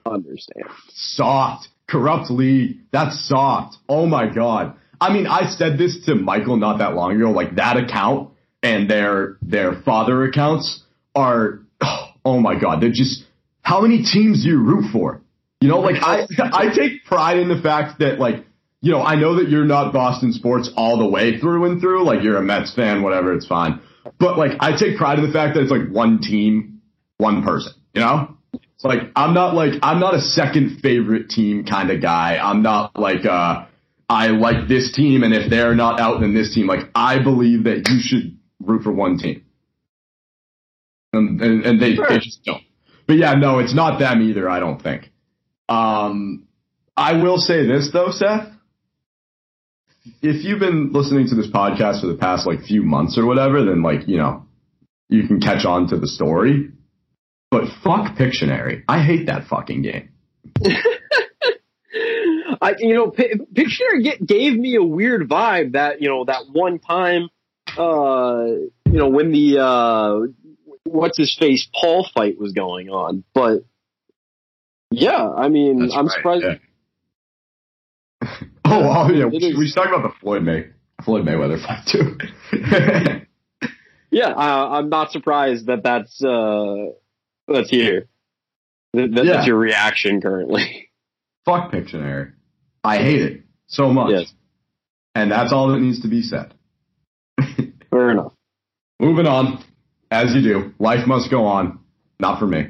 understand. 0.06 0.66
Soft. 0.90 1.68
Corrupt 1.88 2.30
league. 2.30 2.78
That's 2.92 3.28
soft. 3.28 3.76
Oh 3.88 4.06
my 4.06 4.28
god. 4.32 4.76
I 5.00 5.12
mean, 5.12 5.26
I 5.26 5.48
said 5.50 5.78
this 5.78 6.04
to 6.06 6.14
Michael 6.14 6.56
not 6.56 6.78
that 6.78 6.94
long 6.94 7.16
ago. 7.16 7.30
Like 7.30 7.56
that 7.56 7.76
account 7.76 8.30
and 8.62 8.90
their 8.90 9.36
their 9.42 9.80
father 9.82 10.24
accounts 10.24 10.82
are 11.14 11.60
oh 12.24 12.40
my 12.40 12.58
god, 12.58 12.80
they're 12.80 12.90
just 12.90 13.24
how 13.62 13.80
many 13.80 14.02
teams 14.02 14.42
do 14.42 14.50
you 14.50 14.58
root 14.58 14.90
for? 14.92 15.22
You 15.60 15.68
know, 15.68 15.80
like 15.80 16.02
I 16.02 16.26
I 16.38 16.74
take 16.74 17.04
pride 17.04 17.38
in 17.38 17.48
the 17.48 17.60
fact 17.60 18.00
that 18.00 18.18
like 18.18 18.45
you 18.86 18.92
know 18.92 19.02
I 19.02 19.16
know 19.16 19.34
that 19.40 19.48
you're 19.48 19.64
not 19.64 19.92
Boston 19.92 20.32
sports 20.32 20.70
all 20.76 20.96
the 20.96 21.08
way 21.08 21.40
through 21.40 21.64
and 21.64 21.80
through. 21.80 22.04
Like 22.04 22.22
you're 22.22 22.36
a 22.36 22.42
Mets 22.42 22.72
fan, 22.72 23.02
whatever, 23.02 23.34
it's 23.34 23.46
fine. 23.46 23.80
But 24.20 24.38
like 24.38 24.52
I 24.60 24.78
take 24.78 24.96
pride 24.96 25.18
in 25.18 25.26
the 25.26 25.32
fact 25.32 25.56
that 25.56 25.62
it's 25.62 25.72
like 25.72 25.90
one 25.90 26.20
team, 26.20 26.82
one 27.18 27.42
person. 27.42 27.72
You 27.94 28.02
know, 28.02 28.36
it's 28.52 28.84
like 28.84 29.00
I'm 29.16 29.34
not 29.34 29.56
like 29.56 29.72
I'm 29.82 29.98
not 29.98 30.14
a 30.14 30.20
second 30.20 30.78
favorite 30.82 31.30
team 31.30 31.64
kind 31.64 31.90
of 31.90 32.00
guy. 32.00 32.38
I'm 32.38 32.62
not 32.62 32.96
like 32.96 33.26
uh 33.26 33.66
I 34.08 34.28
like 34.28 34.68
this 34.68 34.92
team, 34.94 35.24
and 35.24 35.34
if 35.34 35.50
they're 35.50 35.74
not 35.74 35.98
out, 35.98 36.20
then 36.20 36.32
this 36.32 36.54
team. 36.54 36.68
Like 36.68 36.88
I 36.94 37.20
believe 37.20 37.64
that 37.64 37.88
you 37.88 37.98
should 38.00 38.38
root 38.60 38.84
for 38.84 38.92
one 38.92 39.18
team, 39.18 39.44
and 41.12 41.40
and, 41.40 41.66
and 41.66 41.82
they, 41.82 41.96
sure. 41.96 42.06
they 42.08 42.18
just 42.18 42.44
don't. 42.44 42.62
But 43.08 43.16
yeah, 43.16 43.34
no, 43.34 43.58
it's 43.58 43.74
not 43.74 43.98
them 43.98 44.22
either. 44.22 44.48
I 44.48 44.60
don't 44.60 44.80
think. 44.80 45.10
Um, 45.68 46.46
I 46.96 47.20
will 47.20 47.38
say 47.38 47.66
this 47.66 47.90
though, 47.92 48.12
Seth. 48.12 48.52
If 50.22 50.44
you've 50.44 50.60
been 50.60 50.92
listening 50.92 51.28
to 51.28 51.34
this 51.34 51.48
podcast 51.48 52.00
for 52.00 52.06
the 52.06 52.16
past 52.16 52.46
like 52.46 52.62
few 52.62 52.82
months 52.82 53.18
or 53.18 53.26
whatever, 53.26 53.64
then 53.64 53.82
like 53.82 54.06
you 54.06 54.18
know, 54.18 54.46
you 55.08 55.26
can 55.26 55.40
catch 55.40 55.64
on 55.64 55.88
to 55.88 55.98
the 55.98 56.06
story. 56.06 56.70
But 57.50 57.64
fuck 57.82 58.16
Pictionary. 58.16 58.82
I 58.88 59.02
hate 59.02 59.26
that 59.26 59.46
fucking 59.46 59.82
game. 59.82 60.10
I, 62.60 62.74
you 62.78 62.94
know, 62.94 63.10
P- 63.10 63.34
Pictionary 63.54 64.02
get, 64.02 64.26
gave 64.26 64.56
me 64.56 64.76
a 64.76 64.82
weird 64.82 65.28
vibe 65.28 65.72
that, 65.72 66.00
you 66.00 66.08
know, 66.08 66.24
that 66.24 66.44
one 66.50 66.78
time, 66.78 67.28
uh, 67.78 68.44
you 68.84 68.98
know, 68.98 69.08
when 69.08 69.32
the, 69.32 69.58
uh, 69.62 70.20
what's 70.84 71.18
his 71.18 71.36
face 71.38 71.68
Paul 71.78 72.08
fight 72.14 72.38
was 72.38 72.52
going 72.52 72.88
on. 72.88 73.24
But 73.34 73.64
yeah, 74.90 75.28
I 75.28 75.48
mean, 75.48 75.80
That's 75.80 75.94
I'm 75.94 76.06
right, 76.06 76.14
surprised. 76.14 76.44
Yeah. 78.22 78.36
oh, 78.70 79.06
oh, 79.06 79.12
yeah. 79.12 79.26
We, 79.26 79.54
we 79.56 79.66
should 79.66 79.76
talk 79.76 79.88
about 79.88 80.02
the 80.02 80.14
Floyd 80.20 80.42
May 80.42 80.66
Floyd 81.04 81.24
Mayweather 81.24 81.64
fight 81.64 81.86
too. 81.86 82.18
yeah, 84.10 84.28
uh, 84.28 84.68
I'm 84.70 84.88
not 84.88 85.12
surprised 85.12 85.66
that 85.66 85.82
that's 85.84 86.22
uh, 86.24 86.92
that's 87.46 87.70
here. 87.70 88.08
That, 88.94 89.12
that's 89.14 89.26
yeah. 89.26 89.44
your 89.44 89.56
reaction 89.56 90.20
currently. 90.20 90.90
Fuck 91.44 91.70
Pictionary. 91.70 92.32
I 92.82 92.98
hate 92.98 93.22
it 93.22 93.42
so 93.66 93.92
much. 93.92 94.10
Yes. 94.10 94.32
And 95.14 95.30
that's 95.30 95.52
all 95.52 95.68
that 95.68 95.78
needs 95.78 96.02
to 96.02 96.08
be 96.08 96.22
said. 96.22 96.54
Fair 97.90 98.10
enough. 98.10 98.32
Moving 98.98 99.26
on, 99.26 99.62
as 100.10 100.34
you 100.34 100.42
do. 100.42 100.74
Life 100.78 101.06
must 101.06 101.30
go 101.30 101.44
on. 101.44 101.78
Not 102.18 102.38
for 102.38 102.46
me. 102.46 102.68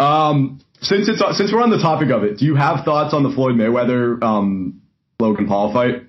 Um, 0.00 0.60
since 0.80 1.08
it's 1.08 1.20
since 1.36 1.52
we're 1.52 1.62
on 1.62 1.70
the 1.70 1.78
topic 1.78 2.10
of 2.10 2.24
it, 2.24 2.38
do 2.38 2.44
you 2.44 2.54
have 2.54 2.84
thoughts 2.84 3.14
on 3.14 3.22
the 3.22 3.30
Floyd 3.30 3.56
Mayweather 3.56 4.22
um, 4.22 4.81
Logan 5.22 5.46
Paul 5.46 5.72
fight? 5.72 6.04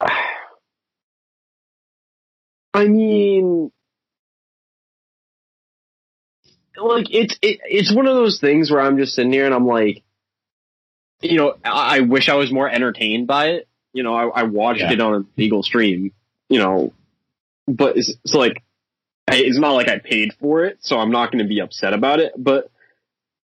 I 2.74 2.88
mean, 2.88 3.70
like 6.76 7.06
it's 7.10 7.38
it, 7.42 7.60
it's 7.64 7.94
one 7.94 8.06
of 8.06 8.14
those 8.14 8.40
things 8.40 8.70
where 8.70 8.80
I'm 8.80 8.96
just 8.96 9.14
sitting 9.14 9.32
here 9.32 9.44
and 9.44 9.54
I'm 9.54 9.66
like, 9.66 10.02
you 11.20 11.36
know, 11.36 11.54
I, 11.64 11.98
I 11.98 12.00
wish 12.00 12.30
I 12.30 12.34
was 12.34 12.50
more 12.50 12.68
entertained 12.68 13.26
by 13.26 13.48
it. 13.48 13.68
You 13.92 14.02
know, 14.02 14.14
I, 14.14 14.40
I 14.40 14.42
watched 14.44 14.80
yeah. 14.80 14.92
it 14.92 15.00
on 15.00 15.14
a 15.14 15.24
legal 15.36 15.62
stream. 15.62 16.12
You 16.48 16.58
know, 16.58 16.92
but 17.66 17.96
it's, 17.96 18.12
it's 18.24 18.34
like 18.34 18.62
it's 19.28 19.58
not 19.58 19.72
like 19.72 19.88
I 19.88 19.98
paid 19.98 20.32
for 20.40 20.64
it, 20.64 20.78
so 20.80 20.98
I'm 20.98 21.10
not 21.10 21.30
going 21.30 21.44
to 21.44 21.48
be 21.48 21.60
upset 21.60 21.92
about 21.92 22.20
it. 22.20 22.32
But 22.36 22.70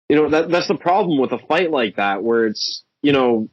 you 0.08 0.16
know 0.16 0.30
that 0.30 0.50
that's 0.50 0.70
the 0.70 0.76
problem 0.76 1.20
with 1.20 1.34
a 1.34 1.40
fight 1.40 1.70
like 1.70 1.98
that, 1.98 2.24
where 2.24 2.48
it's 2.48 2.84
you 3.02 3.14
know 3.14 3.50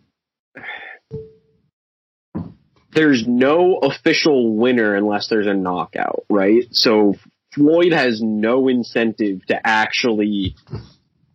there's 2.96 3.26
no 3.26 3.76
official 3.76 4.56
winner 4.56 4.94
unless 4.94 5.28
there's 5.28 5.46
a 5.46 5.54
knockout, 5.54 6.24
right? 6.30 6.64
So 6.70 7.14
Floyd 7.52 7.92
has 7.92 8.22
no 8.22 8.68
incentive 8.68 9.44
to 9.46 9.66
actually 9.66 10.56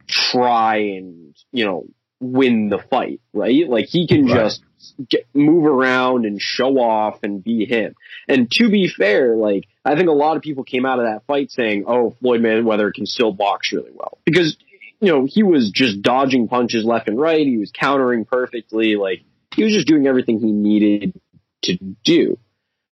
try 0.08 0.78
and, 0.78 1.36
you 1.52 1.66
know, 1.66 1.86
win 2.20 2.70
the 2.70 2.80
fight, 2.80 3.22
right? 3.32 3.70
Like 3.70 3.86
he 3.86 4.08
can 4.08 4.26
right. 4.26 4.36
just 4.36 4.62
get, 5.08 5.28
move 5.36 5.66
around 5.66 6.26
and 6.26 6.42
show 6.42 6.80
off 6.80 7.20
and 7.24 7.44
be 7.44 7.66
him. 7.66 7.94
And 8.28 8.50
to 8.54 8.70
be 8.70 8.88
fair, 8.88 9.36
like 9.36 9.68
I 9.86 9.96
think 9.96 10.10
a 10.10 10.14
lot 10.14 10.38
of 10.38 10.44
people 10.44 10.64
came 10.64 10.86
out 10.86 11.00
of 11.00 11.06
that 11.06 11.26
fight 11.26 11.52
saying, 11.52 11.86
"Oh, 11.88 12.16
Floyd 12.22 12.42
Mayweather 12.42 12.94
can 12.94 13.06
still 13.06 13.32
box 13.32 13.72
really 13.74 13.92
well," 13.94 14.20
because 14.24 14.56
you 15.02 15.12
know 15.12 15.26
he 15.28 15.44
was 15.44 15.72
just 15.72 16.02
dodging 16.02 16.48
punches 16.48 16.86
left 16.86 17.08
and 17.08 17.20
right. 17.20 17.46
He 17.46 17.58
was 17.58 17.72
countering 17.72 18.24
perfectly. 18.24 18.96
Like 18.96 19.24
he 19.54 19.64
was 19.64 19.74
just 19.74 19.88
doing 19.88 20.08
everything 20.08 20.40
he 20.40 20.52
needed 20.52 21.20
to 21.64 21.78
do. 22.04 22.38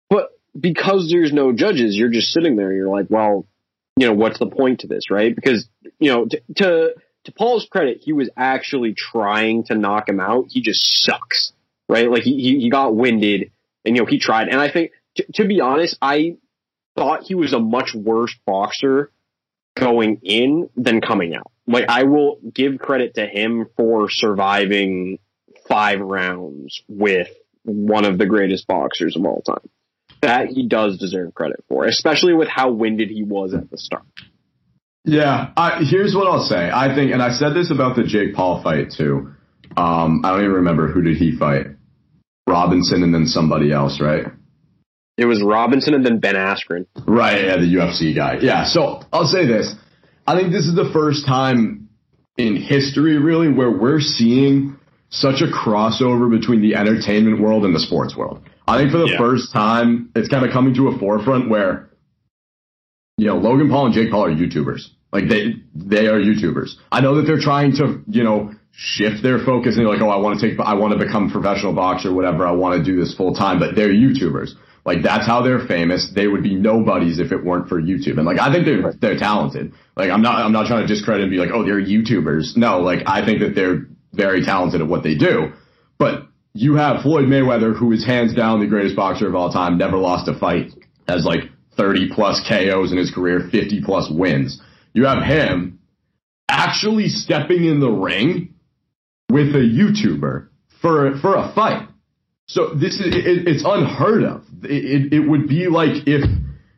But 0.09 0.29
because 0.59 1.09
there's 1.09 1.31
no 1.31 1.53
judges, 1.53 1.95
you're 1.95 2.09
just 2.09 2.31
sitting 2.31 2.55
there. 2.55 2.73
You're 2.73 2.89
like, 2.89 3.07
well, 3.09 3.45
you 3.95 4.07
know, 4.07 4.13
what's 4.13 4.39
the 4.39 4.47
point 4.47 4.81
to 4.81 4.87
this, 4.87 5.11
right? 5.11 5.33
Because 5.33 5.69
you 5.99 6.11
know, 6.11 6.25
to, 6.25 6.41
to 6.55 6.95
to 7.25 7.31
Paul's 7.31 7.67
credit, 7.69 7.99
he 8.01 8.13
was 8.13 8.29
actually 8.35 8.95
trying 8.95 9.65
to 9.65 9.75
knock 9.75 10.09
him 10.09 10.19
out. 10.19 10.45
He 10.49 10.61
just 10.61 11.03
sucks, 11.03 11.53
right? 11.87 12.09
Like 12.09 12.23
he 12.23 12.41
he, 12.41 12.59
he 12.59 12.69
got 12.71 12.95
winded, 12.95 13.51
and 13.85 13.95
you 13.95 14.01
know 14.01 14.07
he 14.07 14.19
tried. 14.19 14.47
And 14.47 14.59
I 14.59 14.71
think, 14.71 14.91
t- 15.15 15.25
to 15.35 15.47
be 15.47 15.61
honest, 15.61 15.97
I 16.01 16.37
thought 16.95 17.23
he 17.23 17.35
was 17.35 17.53
a 17.53 17.59
much 17.59 17.93
worse 17.93 18.35
boxer 18.45 19.11
going 19.79 20.19
in 20.23 20.69
than 20.75 21.01
coming 21.01 21.35
out. 21.35 21.51
Like 21.67 21.85
I 21.87 22.03
will 22.03 22.39
give 22.53 22.79
credit 22.79 23.15
to 23.15 23.25
him 23.25 23.67
for 23.77 24.09
surviving 24.09 25.19
five 25.67 25.99
rounds 25.99 26.81
with 26.87 27.29
one 27.63 28.05
of 28.05 28.17
the 28.17 28.25
greatest 28.25 28.67
boxers 28.67 29.15
of 29.15 29.25
all 29.25 29.41
time. 29.41 29.69
That 30.21 30.47
he 30.47 30.67
does 30.67 30.97
deserve 30.97 31.33
credit 31.33 31.63
for, 31.69 31.85
especially 31.85 32.33
with 32.33 32.49
how 32.49 32.71
winded 32.71 33.09
he 33.09 33.23
was 33.23 33.53
at 33.53 33.69
the 33.69 33.77
start. 33.77 34.03
Yeah, 35.05 35.51
I, 35.55 35.83
here's 35.83 36.13
what 36.13 36.27
I'll 36.27 36.43
say. 36.43 36.69
I 36.69 36.93
think, 36.93 37.13
and 37.13 37.21
I 37.21 37.31
said 37.31 37.53
this 37.53 37.71
about 37.71 37.95
the 37.95 38.03
Jake 38.03 38.35
Paul 38.35 38.61
fight 38.61 38.91
too. 38.91 39.33
Um, 39.77 40.21
I 40.25 40.31
don't 40.31 40.41
even 40.41 40.51
remember 40.55 40.91
who 40.91 41.01
did 41.01 41.17
he 41.17 41.37
fight. 41.37 41.67
Robinson 42.47 43.03
and 43.03 43.13
then 43.13 43.27
somebody 43.27 43.71
else, 43.71 44.01
right? 44.01 44.25
It 45.19 45.25
was 45.25 45.43
Robinson 45.43 45.93
and 45.93 46.05
then 46.05 46.19
Ben 46.19 46.35
Askren. 46.35 46.85
Right, 47.05 47.43
yeah, 47.43 47.57
the 47.57 47.75
UFC 47.75 48.15
guy. 48.15 48.37
Yeah, 48.41 48.63
so 48.63 49.01
I'll 49.11 49.25
say 49.25 49.45
this. 49.45 49.75
I 50.25 50.39
think 50.39 50.53
this 50.53 50.65
is 50.65 50.75
the 50.75 50.89
first 50.93 51.25
time 51.25 51.89
in 52.37 52.55
history, 52.55 53.17
really, 53.17 53.51
where 53.51 53.69
we're 53.69 53.99
seeing 53.99 54.77
such 55.09 55.41
a 55.41 55.47
crossover 55.47 56.31
between 56.31 56.61
the 56.61 56.75
entertainment 56.75 57.41
world 57.41 57.65
and 57.65 57.75
the 57.75 57.81
sports 57.81 58.15
world. 58.15 58.41
I 58.65 58.77
think 58.77 58.91
for 58.91 58.99
the 58.99 59.09
yeah. 59.09 59.17
first 59.17 59.51
time, 59.51 60.09
it's 60.15 60.29
kind 60.29 60.45
of 60.45 60.53
coming 60.53 60.73
to 60.75 60.87
a 60.87 60.97
forefront 60.97 61.49
where, 61.49 61.89
you 63.17 63.27
know, 63.27 63.35
Logan 63.35 63.69
Paul 63.69 63.87
and 63.87 63.93
Jake 63.93 64.11
Paul 64.11 64.25
are 64.25 64.31
YouTubers. 64.31 64.87
Like 65.11 65.27
they, 65.27 65.55
they 65.75 66.07
are 66.07 66.19
YouTubers. 66.19 66.75
I 66.93 67.01
know 67.01 67.15
that 67.15 67.23
they're 67.23 67.41
trying 67.41 67.73
to, 67.73 68.01
you 68.07 68.23
know, 68.23 68.53
shift 68.71 69.21
their 69.21 69.39
focus 69.39 69.75
and 69.75 69.85
they're 69.85 69.91
like, 69.91 70.01
oh, 70.01 70.09
I 70.09 70.17
want 70.17 70.39
to 70.39 70.49
take, 70.49 70.59
I 70.61 70.75
want 70.75 70.97
to 70.97 71.03
become 71.03 71.27
a 71.27 71.31
professional 71.31 71.73
boxer, 71.73 72.13
whatever. 72.13 72.47
I 72.47 72.51
want 72.51 72.77
to 72.77 72.89
do 72.89 72.97
this 72.97 73.13
full 73.15 73.33
time, 73.33 73.59
but 73.59 73.75
they're 73.75 73.89
YouTubers. 73.89 74.51
Like 74.85 75.03
that's 75.03 75.25
how 75.25 75.41
they're 75.41 75.65
famous. 75.67 76.11
They 76.13 76.27
would 76.27 76.43
be 76.43 76.55
nobodies 76.55 77.19
if 77.19 77.31
it 77.31 77.43
weren't 77.43 77.67
for 77.67 77.81
YouTube. 77.81 78.17
And 78.17 78.25
like 78.25 78.39
I 78.39 78.51
think 78.51 78.65
they're 78.65 78.93
they're 78.93 79.19
talented. 79.19 79.73
Like 79.95 80.09
I'm 80.09 80.21
not 80.21 80.35
I'm 80.43 80.51
not 80.51 80.67
trying 80.67 80.87
to 80.87 80.87
discredit 80.87 81.23
and 81.23 81.31
be 81.31 81.37
like, 81.37 81.51
oh, 81.53 81.63
they're 81.63 81.81
YouTubers. 81.81 82.55
No, 82.55 82.79
like 82.79 82.99
I 83.05 83.25
think 83.25 83.39
that 83.41 83.55
they're 83.55 83.87
very 84.13 84.43
talented 84.43 84.81
at 84.81 84.87
what 84.87 85.03
they 85.03 85.15
do. 85.15 85.53
But 85.97 86.27
you 86.53 86.75
have 86.75 87.03
Floyd 87.03 87.25
Mayweather, 87.25 87.77
who 87.77 87.91
is 87.91 88.05
hands 88.05 88.33
down 88.33 88.59
the 88.59 88.67
greatest 88.67 88.95
boxer 88.95 89.27
of 89.27 89.35
all 89.35 89.51
time, 89.51 89.77
never 89.77 89.97
lost 89.97 90.27
a 90.27 90.37
fight, 90.37 90.71
has 91.07 91.25
like 91.25 91.41
30 91.77 92.09
plus 92.13 92.41
KOs 92.47 92.91
in 92.91 92.97
his 92.97 93.11
career, 93.11 93.47
50 93.51 93.81
plus 93.83 94.09
wins. 94.09 94.61
You 94.93 95.05
have 95.05 95.23
him 95.23 95.79
actually 96.49 97.07
stepping 97.09 97.63
in 97.63 97.79
the 97.79 97.91
ring 97.91 98.55
with 99.29 99.55
a 99.55 99.59
YouTuber 99.59 100.47
for 100.81 101.17
for 101.19 101.35
a 101.35 101.51
fight. 101.53 101.88
So 102.49 102.73
this 102.73 102.95
is 102.95 103.15
it, 103.15 103.47
it's 103.47 103.63
unheard 103.63 104.23
of. 104.23 104.43
It, 104.63 104.71
it, 104.71 105.13
it 105.13 105.19
would 105.19 105.47
be 105.47 105.67
like 105.67 106.07
if 106.07 106.27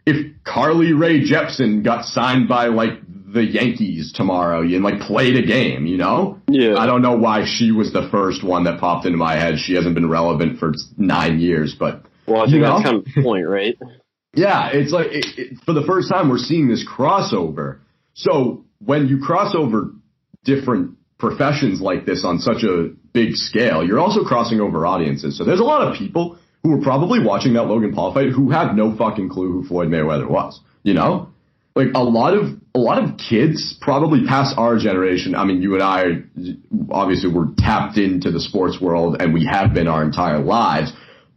if 0.05 0.43
Carly 0.43 0.91
Rae 0.91 1.21
Jepsen 1.21 1.81
got 1.81 2.03
signed 2.03 2.49
by 2.49 2.67
like 2.67 2.99
the 3.07 3.45
Yankees 3.45 4.11
tomorrow 4.13 4.61
and 4.61 4.83
like 4.83 4.99
played 4.99 5.37
a 5.37 5.47
game, 5.47 5.85
you 5.85 5.95
know? 5.95 6.41
Yeah. 6.49 6.75
I 6.77 6.87
don't 6.87 7.01
know 7.01 7.15
why 7.15 7.45
she 7.45 7.71
was 7.71 7.93
the 7.93 8.09
first 8.11 8.43
one 8.43 8.65
that 8.65 8.81
popped 8.81 9.05
into 9.05 9.17
my 9.17 9.37
head. 9.37 9.59
She 9.59 9.75
hasn't 9.75 9.95
been 9.95 10.09
relevant 10.09 10.59
for 10.59 10.73
nine 10.97 11.39
years, 11.39 11.73
but. 11.79 12.03
Well, 12.27 12.41
I 12.41 12.51
think 12.51 12.63
that's 12.63 12.83
kind 12.83 12.97
of 12.97 13.05
the 13.05 13.23
point, 13.23 13.47
right? 13.47 13.77
yeah, 14.35 14.71
it's 14.73 14.91
like 14.91 15.07
it, 15.11 15.25
it, 15.37 15.57
for 15.65 15.71
the 15.71 15.83
first 15.87 16.09
time 16.11 16.29
we're 16.29 16.37
seeing 16.37 16.67
this 16.67 16.85
crossover. 16.85 17.79
So 18.13 18.65
when 18.79 19.07
you 19.07 19.19
cross 19.19 19.55
over 19.55 19.93
different 20.43 20.97
professions 21.17 21.79
like 21.79 22.05
this 22.05 22.25
on 22.25 22.39
such 22.39 22.63
a 22.63 22.89
big 23.13 23.35
scale, 23.35 23.85
you're 23.85 23.99
also 23.99 24.23
crossing 24.23 24.59
over 24.59 24.85
audiences. 24.85 25.37
So 25.37 25.43
there's 25.43 25.59
a 25.59 25.65
lot 25.65 25.87
of 25.87 25.97
people 25.97 26.37
who 26.63 26.71
were 26.71 26.81
probably 26.81 27.23
watching 27.23 27.53
that 27.53 27.63
Logan 27.63 27.93
Paul 27.93 28.13
fight 28.13 28.29
who 28.29 28.51
have 28.51 28.75
no 28.75 28.95
fucking 28.95 29.29
clue 29.29 29.51
who 29.51 29.67
Floyd 29.67 29.89
Mayweather 29.89 30.29
was, 30.29 30.59
you 30.83 30.93
know? 30.93 31.31
like 31.75 31.87
a 31.95 32.03
lot 32.03 32.33
of 32.33 32.59
a 32.75 32.79
lot 32.79 33.03
of 33.03 33.17
kids 33.17 33.75
probably 33.81 34.25
past 34.27 34.57
our 34.57 34.77
generation 34.77 35.35
i 35.35 35.43
mean 35.45 35.61
you 35.61 35.73
and 35.73 35.83
i 35.83 36.03
obviously 36.91 37.31
we're 37.31 37.47
tapped 37.57 37.97
into 37.97 38.31
the 38.31 38.39
sports 38.39 38.79
world 38.81 39.17
and 39.19 39.33
we 39.33 39.45
have 39.45 39.73
been 39.73 39.87
our 39.87 40.03
entire 40.03 40.39
lives 40.39 40.91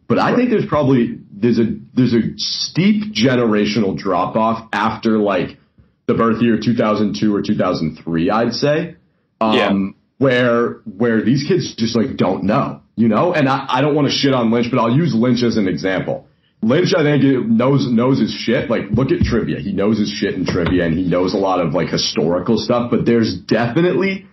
but 0.08 0.18
i 0.18 0.34
think 0.34 0.50
there's 0.50 0.66
probably 0.66 1.18
there's 1.32 1.58
a 1.58 1.66
there's 1.94 2.14
a 2.14 2.22
steep 2.36 3.12
generational 3.14 3.96
drop 3.96 4.36
off 4.36 4.68
after 4.72 5.18
like 5.18 5.58
the 6.06 6.14
birth 6.14 6.42
year 6.42 6.58
2002 6.62 7.34
or 7.34 7.42
2003 7.42 8.30
i'd 8.30 8.52
say 8.52 8.96
um, 9.40 9.56
yeah. 9.56 9.70
Where 10.18 10.80
where 10.84 11.22
these 11.22 11.44
kids 11.46 11.74
just 11.76 11.96
like 11.96 12.16
don't 12.16 12.44
know 12.44 12.80
you 12.96 13.08
know 13.08 13.32
and 13.32 13.48
i, 13.48 13.66
I 13.68 13.80
don't 13.80 13.94
want 13.94 14.08
to 14.08 14.12
shit 14.12 14.32
on 14.32 14.50
lynch 14.50 14.66
but 14.70 14.78
i'll 14.78 14.94
use 14.94 15.14
lynch 15.14 15.42
as 15.42 15.56
an 15.56 15.68
example 15.68 16.28
Lynch, 16.62 16.94
I 16.96 17.02
think, 17.02 17.46
knows 17.46 17.86
knows 17.90 18.18
his 18.18 18.32
shit. 18.32 18.70
Like, 18.70 18.84
look 18.90 19.12
at 19.12 19.20
trivia. 19.20 19.60
He 19.60 19.72
knows 19.72 19.98
his 19.98 20.08
shit 20.08 20.34
in 20.34 20.46
trivia, 20.46 20.86
and 20.86 20.96
he 20.96 21.04
knows 21.04 21.34
a 21.34 21.36
lot 21.36 21.60
of 21.60 21.74
like 21.74 21.88
historical 21.88 22.56
stuff. 22.56 22.90
But 22.90 23.04
there's 23.04 23.38
definitely 23.38 24.26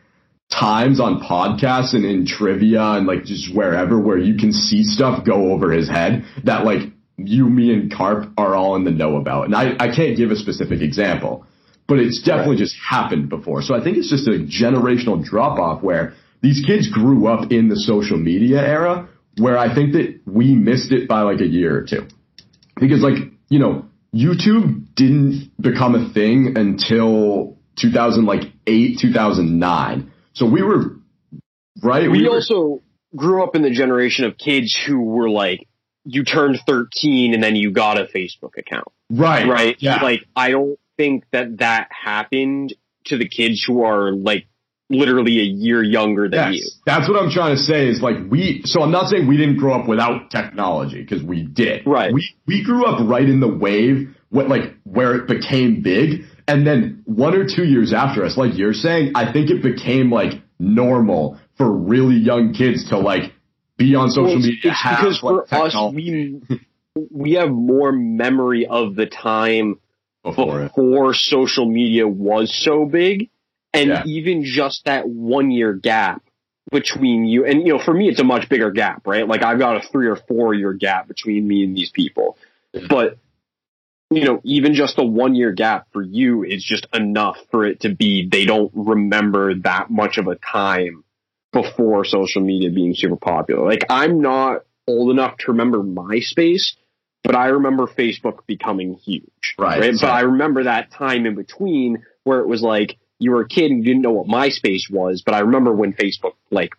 times 0.49 0.99
on 0.99 1.19
podcasts 1.21 1.93
and 1.93 2.05
in 2.05 2.25
trivia 2.25 2.81
and 2.81 3.07
like 3.07 3.23
just 3.23 3.53
wherever 3.53 3.99
where 3.99 4.17
you 4.17 4.35
can 4.35 4.51
see 4.51 4.83
stuff 4.83 5.25
go 5.25 5.51
over 5.51 5.71
his 5.71 5.89
head 5.89 6.25
that 6.43 6.65
like 6.65 6.81
you, 7.17 7.49
me, 7.49 7.73
and 7.73 7.93
Carp 7.93 8.31
are 8.37 8.55
all 8.55 8.75
in 8.75 8.83
the 8.83 8.91
know 8.91 9.17
about. 9.17 9.45
And 9.45 9.55
I, 9.55 9.73
I 9.79 9.95
can't 9.95 10.17
give 10.17 10.31
a 10.31 10.35
specific 10.35 10.81
example, 10.81 11.45
but 11.87 11.99
it's 11.99 12.21
definitely 12.21 12.55
right. 12.55 12.59
just 12.59 12.75
happened 12.77 13.29
before. 13.29 13.61
So 13.61 13.75
I 13.75 13.83
think 13.83 13.97
it's 13.97 14.09
just 14.09 14.27
a 14.27 14.31
generational 14.31 15.23
drop 15.23 15.59
off 15.59 15.83
where 15.83 16.13
these 16.41 16.63
kids 16.65 16.89
grew 16.89 17.27
up 17.27 17.51
in 17.51 17.69
the 17.69 17.75
social 17.75 18.17
media 18.17 18.61
era 18.61 19.09
where 19.37 19.57
I 19.57 19.73
think 19.73 19.93
that 19.93 20.21
we 20.25 20.55
missed 20.55 20.91
it 20.91 21.07
by 21.07 21.21
like 21.21 21.39
a 21.39 21.47
year 21.47 21.77
or 21.77 21.83
two 21.83 22.07
because 22.79 23.01
like 23.01 23.31
you 23.49 23.59
know 23.59 23.85
YouTube 24.13 24.93
didn't 24.95 25.51
become 25.59 25.95
a 25.95 26.13
thing 26.13 26.53
until 26.57 27.57
2008 27.77 28.99
2009 28.99 30.11
so 30.33 30.49
we 30.49 30.61
were 30.61 30.97
right 31.81 32.11
we, 32.11 32.19
we 32.19 32.27
were, 32.27 32.35
also 32.35 32.81
grew 33.15 33.43
up 33.43 33.55
in 33.55 33.61
the 33.61 33.71
generation 33.71 34.25
of 34.25 34.37
kids 34.37 34.77
who 34.85 35.01
were 35.01 35.29
like 35.29 35.67
you 36.03 36.23
turned 36.25 36.59
13 36.67 37.33
and 37.33 37.41
then 37.41 37.55
you 37.55 37.71
got 37.71 37.97
a 37.97 38.05
Facebook 38.05 38.57
account 38.57 38.87
right 39.09 39.47
right 39.47 39.77
yeah. 39.79 40.01
like 40.01 40.25
I 40.35 40.51
don't 40.51 40.77
think 41.01 41.25
that 41.31 41.57
that 41.57 41.87
happened 41.89 42.75
to 43.05 43.17
the 43.17 43.27
kids 43.27 43.63
who 43.65 43.83
are 43.83 44.11
like 44.11 44.45
literally 44.87 45.39
a 45.39 45.43
year 45.43 45.81
younger 45.81 46.29
than 46.29 46.53
yes, 46.53 46.61
you. 46.61 46.69
That's 46.85 47.09
what 47.09 47.21
I'm 47.21 47.31
trying 47.31 47.55
to 47.55 47.61
say 47.61 47.87
is 47.87 48.01
like 48.01 48.17
we, 48.29 48.61
so 48.65 48.83
I'm 48.83 48.91
not 48.91 49.09
saying 49.09 49.27
we 49.27 49.37
didn't 49.37 49.57
grow 49.57 49.73
up 49.73 49.87
without 49.87 50.29
technology 50.29 51.01
because 51.01 51.23
we 51.23 51.43
did. 51.43 51.87
Right. 51.87 52.13
We, 52.13 52.29
we 52.45 52.63
grew 52.63 52.85
up 52.85 53.09
right 53.09 53.27
in 53.27 53.39
the 53.39 53.47
wave, 53.47 54.15
what 54.29 54.47
like 54.47 54.75
where 54.83 55.15
it 55.15 55.27
became 55.27 55.81
big. 55.81 56.25
And 56.47 56.67
then 56.67 57.01
one 57.05 57.33
or 57.33 57.45
two 57.47 57.63
years 57.63 57.93
after 57.93 58.23
us, 58.23 58.37
like 58.37 58.55
you're 58.55 58.73
saying, 58.73 59.13
I 59.15 59.31
think 59.31 59.49
it 59.49 59.63
became 59.63 60.11
like 60.11 60.33
normal 60.59 61.39
for 61.57 61.71
really 61.71 62.17
young 62.17 62.53
kids 62.53 62.89
to 62.89 62.99
like 62.99 63.33
be 63.77 63.95
on 63.95 64.09
social 64.09 64.25
well, 64.25 64.35
media. 64.35 64.53
It's 64.63 64.81
because 64.83 65.19
for 65.19 65.45
technology. 65.45 66.41
us, 66.43 66.57
we, 66.95 67.07
we 67.09 67.31
have 67.33 67.49
more 67.49 67.91
memory 67.91 68.67
of 68.67 68.95
the 68.95 69.07
time 69.07 69.79
before, 70.23 70.63
before 70.63 71.13
social 71.13 71.65
media 71.65 72.07
was 72.07 72.53
so 72.53 72.85
big 72.85 73.29
and 73.73 73.89
yeah. 73.89 74.03
even 74.05 74.43
just 74.43 74.85
that 74.85 75.07
one 75.07 75.51
year 75.51 75.73
gap 75.73 76.21
between 76.71 77.25
you 77.25 77.45
and 77.45 77.65
you 77.65 77.73
know 77.73 77.79
for 77.79 77.93
me 77.93 78.07
it's 78.07 78.19
a 78.19 78.23
much 78.23 78.47
bigger 78.47 78.71
gap 78.71 79.05
right 79.07 79.27
like 79.27 79.43
i've 79.43 79.57
got 79.57 79.77
a 79.77 79.87
three 79.89 80.07
or 80.07 80.15
four 80.15 80.53
year 80.53 80.73
gap 80.73 81.07
between 81.07 81.47
me 81.47 81.63
and 81.63 81.75
these 81.75 81.89
people 81.89 82.37
but 82.87 83.17
you 84.11 84.25
know, 84.25 84.41
even 84.43 84.73
just 84.73 84.99
a 84.99 85.03
one 85.03 85.35
year 85.35 85.53
gap 85.53 85.87
for 85.93 86.01
you 86.01 86.43
is 86.43 86.63
just 86.63 86.85
enough 86.93 87.37
for 87.49 87.65
it 87.65 87.79
to 87.81 87.95
be 87.95 88.27
they 88.29 88.45
don't 88.45 88.71
remember 88.75 89.55
that 89.55 89.89
much 89.89 90.17
of 90.17 90.27
a 90.27 90.35
time 90.35 91.03
before 91.53 92.03
social 92.03 92.41
media 92.41 92.69
being 92.69 92.93
super 92.93 93.15
popular. 93.15 93.65
Like 93.65 93.85
I'm 93.89 94.21
not 94.21 94.65
old 94.85 95.11
enough 95.11 95.37
to 95.37 95.51
remember 95.53 95.79
MySpace, 95.79 96.73
but 97.23 97.35
I 97.35 97.47
remember 97.47 97.85
Facebook 97.87 98.45
becoming 98.47 98.93
huge. 98.95 99.55
Right. 99.57 99.79
right? 99.79 99.95
So- 99.95 100.07
But 100.07 100.13
I 100.13 100.21
remember 100.21 100.63
that 100.63 100.91
time 100.91 101.25
in 101.25 101.35
between 101.35 102.03
where 102.23 102.39
it 102.39 102.47
was 102.47 102.61
like 102.61 102.97
you 103.19 103.31
were 103.31 103.41
a 103.41 103.47
kid 103.47 103.69
and 103.71 103.79
you 103.79 103.85
didn't 103.85 104.01
know 104.01 104.11
what 104.11 104.27
MySpace 104.27 104.89
was, 104.89 105.21
but 105.23 105.33
I 105.35 105.39
remember 105.39 105.71
when 105.73 105.93
Facebook 105.93 106.33
like 106.49 106.71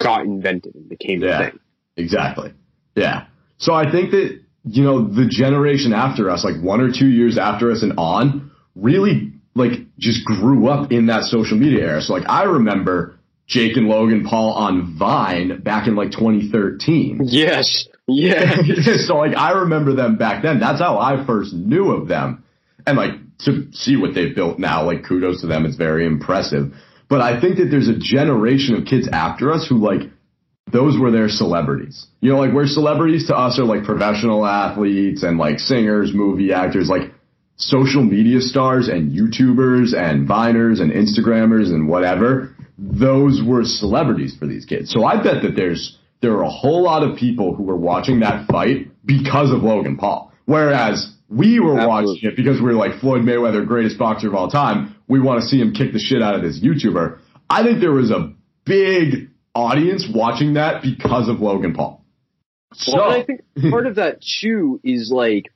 got 0.00 0.24
invented 0.24 0.74
and 0.74 0.88
became 0.88 1.22
Yeah. 1.22 1.40
a 1.40 1.50
thing. 1.50 1.58
Exactly. 1.96 2.52
Yeah. 2.96 3.24
So 3.58 3.74
I 3.74 3.90
think 3.90 4.10
that, 4.12 4.40
you 4.64 4.82
know, 4.82 5.06
the 5.06 5.26
generation 5.26 5.92
after 5.92 6.30
us, 6.30 6.44
like 6.44 6.60
one 6.62 6.80
or 6.80 6.90
two 6.90 7.08
years 7.08 7.36
after 7.38 7.70
us 7.70 7.82
and 7.82 7.92
on, 7.98 8.50
really 8.74 9.32
like 9.54 9.72
just 9.98 10.24
grew 10.24 10.68
up 10.68 10.90
in 10.92 11.06
that 11.06 11.24
social 11.24 11.58
media 11.58 11.84
era. 11.84 12.00
So 12.02 12.14
like 12.14 12.28
I 12.28 12.44
remember 12.44 13.18
Jake 13.46 13.76
and 13.76 13.86
Logan 13.88 14.24
Paul 14.24 14.52
on 14.54 14.96
Vine 14.96 15.60
back 15.60 15.86
in 15.88 15.94
like 15.94 16.10
2013. 16.12 17.20
Yes. 17.24 17.86
Yeah. 18.08 18.56
so 19.06 19.16
like 19.16 19.36
I 19.36 19.52
remember 19.52 19.94
them 19.94 20.16
back 20.16 20.42
then. 20.42 20.60
That's 20.60 20.80
how 20.80 20.98
I 20.98 21.24
first 21.26 21.52
knew 21.52 21.92
of 21.92 22.08
them. 22.08 22.44
And 22.86 22.96
like 22.96 23.12
to 23.44 23.68
see 23.72 23.96
what 23.96 24.14
they've 24.14 24.34
built 24.34 24.58
now, 24.58 24.84
like 24.84 25.04
kudos 25.04 25.40
to 25.42 25.46
them. 25.46 25.66
It's 25.66 25.76
very 25.76 26.06
impressive. 26.06 26.72
But 27.08 27.20
I 27.20 27.40
think 27.40 27.56
that 27.58 27.66
there's 27.70 27.88
a 27.88 27.98
generation 27.98 28.74
of 28.74 28.86
kids 28.86 29.08
after 29.12 29.52
us 29.52 29.66
who 29.68 29.76
like 29.76 30.08
those 30.72 30.98
were 30.98 31.10
their 31.10 31.28
celebrities. 31.28 32.06
You 32.20 32.32
know, 32.32 32.38
like 32.38 32.54
where 32.54 32.66
celebrities 32.66 33.26
to 33.28 33.36
us 33.36 33.58
are 33.58 33.64
like 33.64 33.84
professional 33.84 34.46
athletes 34.46 35.22
and 35.22 35.38
like 35.38 35.58
singers, 35.58 36.12
movie 36.14 36.52
actors, 36.52 36.88
like 36.88 37.12
social 37.56 38.02
media 38.02 38.40
stars 38.40 38.88
and 38.88 39.12
YouTubers 39.12 39.94
and 39.94 40.28
Viners 40.28 40.80
and 40.80 40.90
Instagrammers 40.90 41.66
and 41.66 41.88
whatever. 41.88 42.56
Those 42.78 43.42
were 43.44 43.64
celebrities 43.64 44.34
for 44.36 44.46
these 44.46 44.64
kids. 44.64 44.90
So 44.90 45.04
I 45.04 45.22
bet 45.22 45.42
that 45.42 45.54
there's 45.54 45.98
there 46.22 46.32
are 46.32 46.44
a 46.44 46.50
whole 46.50 46.82
lot 46.82 47.02
of 47.02 47.16
people 47.18 47.54
who 47.54 47.64
were 47.64 47.76
watching 47.76 48.20
that 48.20 48.46
fight 48.46 48.88
because 49.04 49.50
of 49.50 49.62
Logan 49.62 49.96
Paul. 49.96 50.32
Whereas 50.46 51.14
we 51.28 51.60
were 51.60 51.78
Absolutely. 51.78 52.12
watching 52.14 52.30
it 52.30 52.36
because 52.36 52.60
we 52.60 52.66
were 52.66 52.74
like 52.74 53.00
Floyd 53.00 53.22
Mayweather, 53.22 53.66
greatest 53.66 53.98
boxer 53.98 54.28
of 54.28 54.34
all 54.34 54.48
time. 54.48 54.94
We 55.08 55.20
want 55.20 55.42
to 55.42 55.46
see 55.46 55.60
him 55.60 55.72
kick 55.72 55.92
the 55.92 55.98
shit 55.98 56.22
out 56.22 56.34
of 56.34 56.42
this 56.42 56.60
YouTuber. 56.60 57.18
I 57.50 57.64
think 57.64 57.80
there 57.80 57.92
was 57.92 58.10
a 58.10 58.32
big 58.64 59.30
audience 59.54 60.06
watching 60.12 60.54
that 60.54 60.82
because 60.82 61.28
of 61.28 61.40
Logan 61.40 61.74
Paul. 61.74 62.04
So 62.74 62.96
Well, 62.96 63.10
I 63.10 63.24
think 63.24 63.42
part 63.70 63.86
of 63.86 63.96
that 63.96 64.22
too 64.22 64.80
is 64.82 65.10
like, 65.12 65.52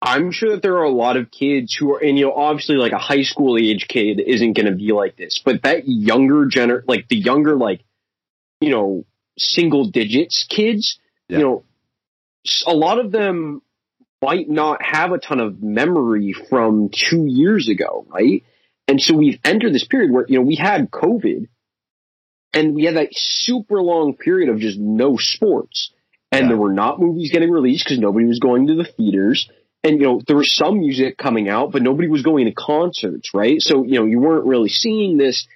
I'm 0.00 0.32
sure 0.32 0.52
that 0.52 0.62
there 0.62 0.78
are 0.78 0.84
a 0.84 0.90
lot 0.90 1.16
of 1.18 1.30
kids 1.30 1.76
who 1.78 1.94
are, 1.94 1.98
and 1.98 2.18
you 2.18 2.26
know, 2.26 2.32
obviously 2.32 2.76
like 2.76 2.92
a 2.92 2.98
high 2.98 3.22
school 3.22 3.58
age 3.58 3.86
kid 3.88 4.20
isn't 4.24 4.54
going 4.54 4.66
to 4.66 4.74
be 4.74 4.92
like 4.92 5.16
this, 5.16 5.42
but 5.44 5.62
that 5.64 5.82
younger 5.86 6.46
gener, 6.46 6.82
like 6.86 7.08
the 7.08 7.16
younger, 7.16 7.56
like, 7.56 7.84
you 8.62 8.70
know, 8.70 9.04
single 9.40 9.86
digits 9.86 10.44
kids, 10.48 10.98
Yeah. 11.28 11.38
you 11.38 11.44
know, 11.44 11.64
a 12.66 12.74
lot 12.74 12.98
of 12.98 13.10
them 13.12 13.62
might 14.22 14.48
not 14.48 14.82
have 14.82 15.12
a 15.12 15.18
ton 15.18 15.40
of 15.40 15.62
memory 15.62 16.32
from 16.32 16.90
two 16.90 17.24
years 17.26 17.68
ago, 17.68 18.06
right? 18.08 18.44
And 18.86 19.00
so 19.00 19.14
we've 19.16 19.38
entered 19.44 19.72
this 19.72 19.84
period 19.86 20.10
where, 20.10 20.26
you 20.28 20.36
know, 20.38 20.44
we 20.44 20.56
had 20.56 20.90
COVID 20.90 21.48
and 22.52 22.74
we 22.74 22.84
had 22.84 22.96
that 22.96 23.08
super 23.12 23.80
long 23.82 24.16
period 24.16 24.48
of 24.48 24.58
just 24.58 24.78
no 24.78 25.16
sports 25.16 25.92
and 26.32 26.42
Yeah. 26.42 26.48
there 26.48 26.56
were 26.56 26.72
not 26.72 27.00
movies 27.00 27.30
getting 27.30 27.50
released 27.50 27.84
because 27.84 27.98
nobody 27.98 28.26
was 28.26 28.38
going 28.38 28.66
to 28.66 28.74
the 28.74 28.84
theaters. 28.84 29.48
And 29.82 29.96
you 29.98 30.02
know, 30.06 30.20
there 30.26 30.36
was 30.36 30.52
some 30.52 30.78
music 30.80 31.16
coming 31.16 31.48
out, 31.48 31.72
but 31.72 31.82
nobody 31.82 32.08
was 32.08 32.22
going 32.22 32.44
to 32.46 32.52
concerts, 32.52 33.32
right? 33.32 33.60
So, 33.62 33.84
you 33.84 33.94
know, 33.98 34.04
you 34.04 34.18
weren't 34.20 34.44
really 34.44 34.68
seeing 34.68 35.16
this. 35.16 35.46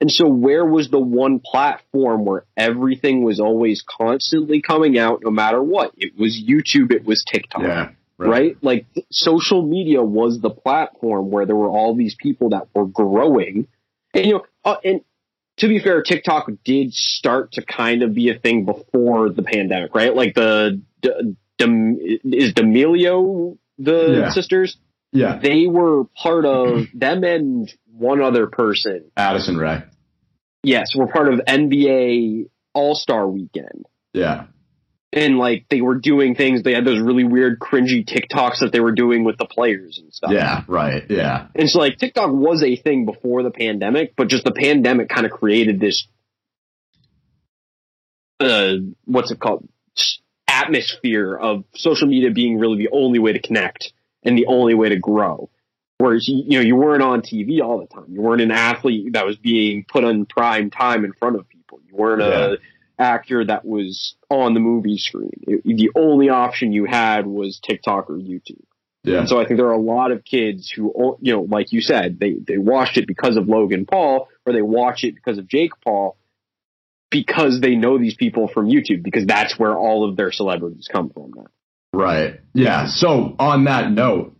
And 0.00 0.10
so 0.12 0.28
where 0.28 0.64
was 0.64 0.90
the 0.90 1.00
one 1.00 1.40
platform 1.40 2.24
where 2.24 2.44
everything 2.56 3.24
was 3.24 3.40
always 3.40 3.82
constantly 3.82 4.62
coming 4.62 4.96
out 4.96 5.22
no 5.24 5.30
matter 5.30 5.60
what? 5.62 5.92
It 5.96 6.16
was 6.16 6.40
YouTube, 6.40 6.92
it 6.92 7.04
was 7.04 7.24
TikTok 7.24 7.62
yeah, 7.62 7.90
right? 8.16 8.56
Like 8.62 8.86
social 9.10 9.62
media 9.66 10.02
was 10.02 10.40
the 10.40 10.50
platform 10.50 11.30
where 11.30 11.46
there 11.46 11.56
were 11.56 11.68
all 11.68 11.96
these 11.96 12.14
people 12.14 12.50
that 12.50 12.68
were 12.74 12.86
growing, 12.86 13.66
and 14.14 14.26
you 14.26 14.34
know, 14.34 14.44
uh, 14.64 14.76
and 14.84 15.00
to 15.56 15.66
be 15.66 15.80
fair, 15.80 16.02
TikTok 16.02 16.48
did 16.64 16.92
start 16.94 17.52
to 17.52 17.62
kind 17.64 18.02
of 18.04 18.14
be 18.14 18.30
a 18.30 18.38
thing 18.38 18.64
before 18.64 19.30
the 19.30 19.42
pandemic, 19.42 19.94
right? 19.96 20.14
Like 20.14 20.34
the 20.34 20.80
is 21.60 22.54
D'Amelio 22.54 23.58
the 23.78 24.20
Yeah. 24.22 24.30
sisters? 24.30 24.76
Yeah, 25.12 25.38
They 25.38 25.66
were 25.66 26.04
part 26.04 26.44
of 26.44 26.86
them 26.94 27.24
and 27.24 27.72
one 27.92 28.20
other 28.20 28.46
person. 28.46 29.10
Addison 29.16 29.56
Rae. 29.56 29.82
Yes, 30.62 30.94
were 30.94 31.06
part 31.06 31.32
of 31.32 31.40
NBA 31.40 32.48
All 32.74 32.94
Star 32.94 33.26
Weekend. 33.26 33.86
Yeah, 34.12 34.46
And 35.12 35.38
like 35.38 35.66
they 35.70 35.80
were 35.80 35.94
doing 35.96 36.34
things, 36.34 36.62
they 36.62 36.74
had 36.74 36.84
those 36.84 37.00
really 37.00 37.24
weird, 37.24 37.58
cringy 37.58 38.04
TikToks 38.06 38.60
that 38.60 38.70
they 38.72 38.80
were 38.80 38.92
doing 38.92 39.24
with 39.24 39.38
the 39.38 39.44
players 39.46 39.98
and 40.02 40.12
stuff. 40.12 40.30
yeah, 40.32 40.62
right. 40.66 41.04
Yeah, 41.08 41.46
And 41.54 41.70
so 41.70 41.78
like 41.78 41.96
TikTok 41.98 42.30
was 42.32 42.62
a 42.62 42.76
thing 42.76 43.04
before 43.06 43.42
the 43.42 43.50
pandemic, 43.50 44.14
but 44.16 44.28
just 44.28 44.44
the 44.44 44.52
pandemic 44.52 45.08
kind 45.08 45.24
of 45.26 45.32
created 45.32 45.78
this 45.80 46.06
uh 48.40 48.74
what's 49.04 49.30
it 49.30 49.40
called? 49.40 49.68
Atmosphere 50.46 51.36
of 51.36 51.64
social 51.74 52.08
media 52.08 52.30
being 52.30 52.58
really 52.58 52.78
the 52.78 52.90
only 52.92 53.18
way 53.18 53.32
to 53.32 53.40
connect 53.40 53.92
and 54.22 54.36
the 54.36 54.46
only 54.46 54.74
way 54.74 54.88
to 54.90 54.96
grow. 54.98 55.50
Whereas 55.98 56.28
you 56.28 56.58
know, 56.58 56.60
you 56.60 56.76
weren't 56.76 57.02
on 57.02 57.22
TV 57.22 57.60
all 57.60 57.78
the 57.80 57.86
time. 57.86 58.06
You 58.08 58.20
weren't 58.22 58.40
an 58.40 58.52
athlete 58.52 59.14
that 59.14 59.26
was 59.26 59.36
being 59.36 59.84
put 59.88 60.04
on 60.04 60.26
prime 60.26 60.70
time 60.70 61.04
in 61.04 61.12
front 61.12 61.36
of 61.36 61.48
people. 61.48 61.80
You 61.88 61.96
weren't 61.96 62.22
a 62.22 62.58
actor 63.00 63.44
that 63.44 63.64
was 63.64 64.14
on 64.30 64.54
the 64.54 64.60
movie 64.60 64.98
screen. 64.98 65.30
It- 65.46 65.62
the 65.64 65.90
only 65.96 66.28
option 66.28 66.72
you 66.72 66.84
had 66.84 67.26
was 67.26 67.58
TikTok 67.60 68.10
or 68.10 68.14
YouTube. 68.16 68.62
yeah, 69.04 69.20
And 69.20 69.28
so 69.28 69.40
I 69.40 69.44
think 69.46 69.58
there 69.58 69.68
are 69.68 69.72
a 69.72 69.80
lot 69.80 70.10
of 70.12 70.24
kids 70.24 70.70
who, 70.70 71.16
you 71.20 71.32
know, 71.32 71.42
like 71.42 71.72
you 71.72 71.80
said, 71.80 72.18
they, 72.18 72.34
they 72.34 72.58
watched 72.58 72.96
it 72.96 73.06
because 73.06 73.36
of 73.36 73.48
Logan 73.48 73.86
Paul 73.86 74.28
or 74.44 74.52
they 74.52 74.62
watch 74.62 75.04
it 75.04 75.14
because 75.14 75.38
of 75.38 75.46
Jake 75.48 75.72
Paul 75.84 76.16
because 77.10 77.60
they 77.60 77.74
know 77.74 77.98
these 77.98 78.14
people 78.16 78.48
from 78.48 78.66
YouTube 78.66 79.02
because 79.02 79.26
that's 79.26 79.58
where 79.58 79.76
all 79.76 80.08
of 80.08 80.16
their 80.16 80.30
celebrities 80.32 80.88
come 80.90 81.10
from. 81.10 81.32
Now. 81.36 81.46
Right. 81.98 82.40
Yeah. 82.54 82.86
So 82.86 83.34
on 83.38 83.64
that 83.64 83.90
note, 83.90 84.34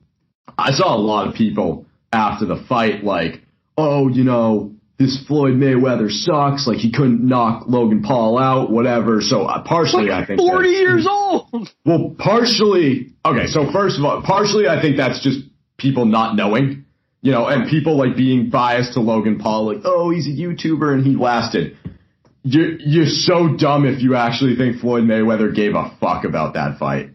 I 0.56 0.72
saw 0.72 0.96
a 0.96 0.98
lot 0.98 1.28
of 1.28 1.34
people 1.34 1.86
after 2.12 2.46
the 2.46 2.56
fight 2.68 3.04
like, 3.04 3.42
oh, 3.76 4.08
you 4.08 4.24
know, 4.24 4.74
this 4.98 5.24
Floyd 5.26 5.54
Mayweather 5.54 6.10
sucks. 6.10 6.66
Like 6.66 6.78
he 6.78 6.90
couldn't 6.90 7.26
knock 7.26 7.64
Logan 7.68 8.02
Paul 8.02 8.38
out, 8.38 8.70
whatever. 8.70 9.20
So 9.20 9.42
uh, 9.42 9.62
partially, 9.62 10.10
I 10.10 10.26
think. 10.26 10.40
Forty 10.40 10.72
that- 10.72 10.80
years 10.80 11.06
old. 11.08 11.70
Well, 11.84 12.14
partially. 12.18 13.14
Okay, 13.24 13.46
so 13.46 13.70
first 13.70 13.98
of 13.98 14.04
all, 14.04 14.22
partially, 14.22 14.66
I 14.66 14.80
think 14.80 14.96
that's 14.96 15.22
just 15.22 15.40
people 15.76 16.04
not 16.06 16.34
knowing, 16.34 16.84
you 17.22 17.30
know, 17.30 17.46
and 17.46 17.68
people 17.70 17.96
like 17.96 18.16
being 18.16 18.50
biased 18.50 18.94
to 18.94 19.00
Logan 19.00 19.38
Paul, 19.38 19.66
like, 19.66 19.82
oh, 19.84 20.10
he's 20.10 20.26
a 20.26 20.30
YouTuber 20.30 20.92
and 20.94 21.06
he 21.06 21.14
lasted. 21.14 21.76
You're 22.42 22.78
you're 22.80 23.06
so 23.06 23.56
dumb 23.56 23.84
if 23.84 24.00
you 24.02 24.16
actually 24.16 24.56
think 24.56 24.80
Floyd 24.80 25.04
Mayweather 25.04 25.54
gave 25.54 25.74
a 25.74 25.94
fuck 26.00 26.24
about 26.24 26.54
that 26.54 26.78
fight. 26.78 27.10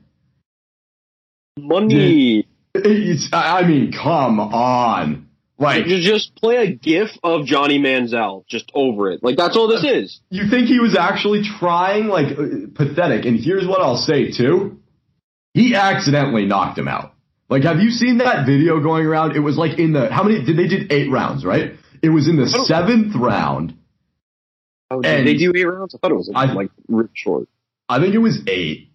Money. 1.57 2.47
It's, 2.75 3.29
I 3.31 3.59
I 3.59 3.67
mean, 3.67 3.91
come 3.91 4.39
on, 4.39 5.27
like 5.59 5.85
You 5.85 6.01
just 6.01 6.35
play 6.35 6.55
a 6.57 6.71
GIF 6.71 7.09
of 7.23 7.45
Johnny 7.45 7.77
Manziel 7.79 8.45
just 8.47 8.71
over 8.73 9.11
it. 9.11 9.23
Like 9.23 9.37
that's 9.37 9.55
all 9.55 9.67
this 9.67 9.83
is. 9.83 10.19
you 10.31 10.49
think 10.49 10.67
he 10.67 10.79
was 10.79 10.97
actually 10.97 11.43
trying, 11.59 12.07
like 12.07 12.35
uh, 12.37 12.43
pathetic. 12.73 13.25
And 13.25 13.39
here's 13.39 13.67
what 13.67 13.81
I'll 13.81 13.97
say 13.97 14.31
too: 14.31 14.79
he 15.53 15.75
accidentally 15.75 16.45
knocked 16.45 16.77
him 16.79 16.87
out. 16.87 17.13
Like, 17.49 17.63
have 17.63 17.79
you 17.79 17.91
seen 17.91 18.17
that 18.17 18.47
video 18.47 18.79
going 18.81 19.05
around? 19.05 19.35
It 19.35 19.39
was 19.41 19.55
like 19.55 19.77
in 19.77 19.93
the 19.93 20.11
how 20.11 20.23
many 20.23 20.43
did 20.43 20.57
they 20.57 20.67
did 20.67 20.91
eight 20.91 21.11
rounds, 21.11 21.45
right? 21.45 21.73
It 22.01 22.09
was 22.09 22.27
in 22.27 22.35
the 22.37 22.47
seventh 22.49 23.15
round. 23.15 23.77
Oh, 24.89 25.01
did 25.01 25.19
And- 25.19 25.27
they 25.27 25.35
do 25.35 25.53
eight 25.55 25.63
rounds? 25.65 25.93
I 25.93 25.99
thought 25.99 26.11
it 26.11 26.15
was 26.15 26.31
I- 26.33 26.51
like 26.51 26.71
really 26.87 27.09
short. 27.13 27.47
I 27.87 27.99
think 27.99 28.15
it 28.15 28.19
was 28.19 28.41
eight. 28.47 28.89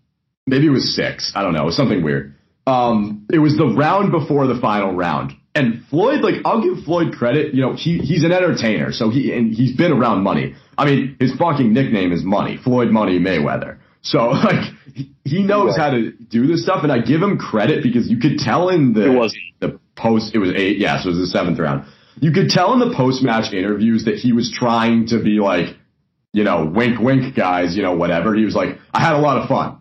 Maybe 0.49 0.67
it 0.67 0.71
was 0.71 0.97
six. 0.97 1.33
I 1.37 1.43
don't 1.43 1.53
know. 1.53 1.63
It 1.63 1.67
was 1.67 1.77
something 1.77 2.03
weird. 2.03 2.35
Um, 2.69 3.27
it 3.33 3.39
was 3.39 3.57
the 3.57 3.67
round 3.67 4.13
before 4.13 4.47
the 4.47 4.59
final 4.61 4.95
round. 4.95 5.33
And 5.55 5.85
Floyd, 5.91 6.21
like, 6.21 6.37
I'll 6.45 6.63
give 6.63 6.85
Floyd 6.85 7.15
credit. 7.15 7.55
You 7.55 7.63
know, 7.63 7.75
he, 7.75 7.99
he's 7.99 8.23
an 8.25 8.33
entertainer. 8.33 8.93
So 8.93 9.11
he, 9.11 9.33
and 9.33 9.53
he's 9.53 9.77
been 9.77 9.91
around 9.93 10.23
money. 10.23 10.55
I 10.77 10.85
mean, 10.85 11.17
his 11.19 11.35
fucking 11.37 11.73
nickname 11.73 12.13
is 12.13 12.23
Money. 12.23 12.59
Floyd 12.63 12.91
Money 12.91 13.19
Mayweather. 13.19 13.79
So, 14.03 14.19
like, 14.49 14.65
he- 15.25 15.43
knows 15.43 15.77
how 15.77 15.91
to 15.91 16.13
do 16.13 16.47
this 16.47 16.63
stuff. 16.63 16.83
And 16.85 16.93
I 16.93 17.01
give 17.01 17.21
him 17.23 17.39
credit 17.39 17.83
because 17.83 18.09
you 18.09 18.19
could 18.19 18.39
tell 18.39 18.69
in 18.69 18.93
the, 18.93 19.13
It 19.13 19.17
was 19.17 19.37
the 19.61 19.81
post, 19.97 20.35
it 20.35 20.39
was 20.39 20.53
eight. 20.55 20.79
Yeah. 20.79 21.03
So 21.03 21.09
it 21.09 21.13
was 21.17 21.21
the 21.21 21.27
seventh 21.39 21.59
round. 21.59 21.87
You 22.21 22.33
could 22.33 22.51
tell 22.51 22.73
in 22.75 22.81
the 22.81 22.95
post 22.95 23.23
match 23.23 23.53
interviews 23.53 24.05
that 24.05 24.17
he 24.17 24.33
was 24.33 24.53
trying 24.53 25.07
to 25.09 25.23
be 25.23 25.41
like, 25.41 25.77
you 26.33 26.45
know, 26.45 26.71
wink, 26.73 27.01
wink, 27.01 27.35
guys, 27.35 27.77
you 27.77 27.83
know, 27.83 27.97
whatever. 27.97 28.35
He 28.35 28.45
was 28.45 28.55
like, 28.55 28.79
I 28.93 29.01
had 29.01 29.15
a 29.15 29.19
lot 29.21 29.39
of 29.39 29.49
fun. 29.49 29.78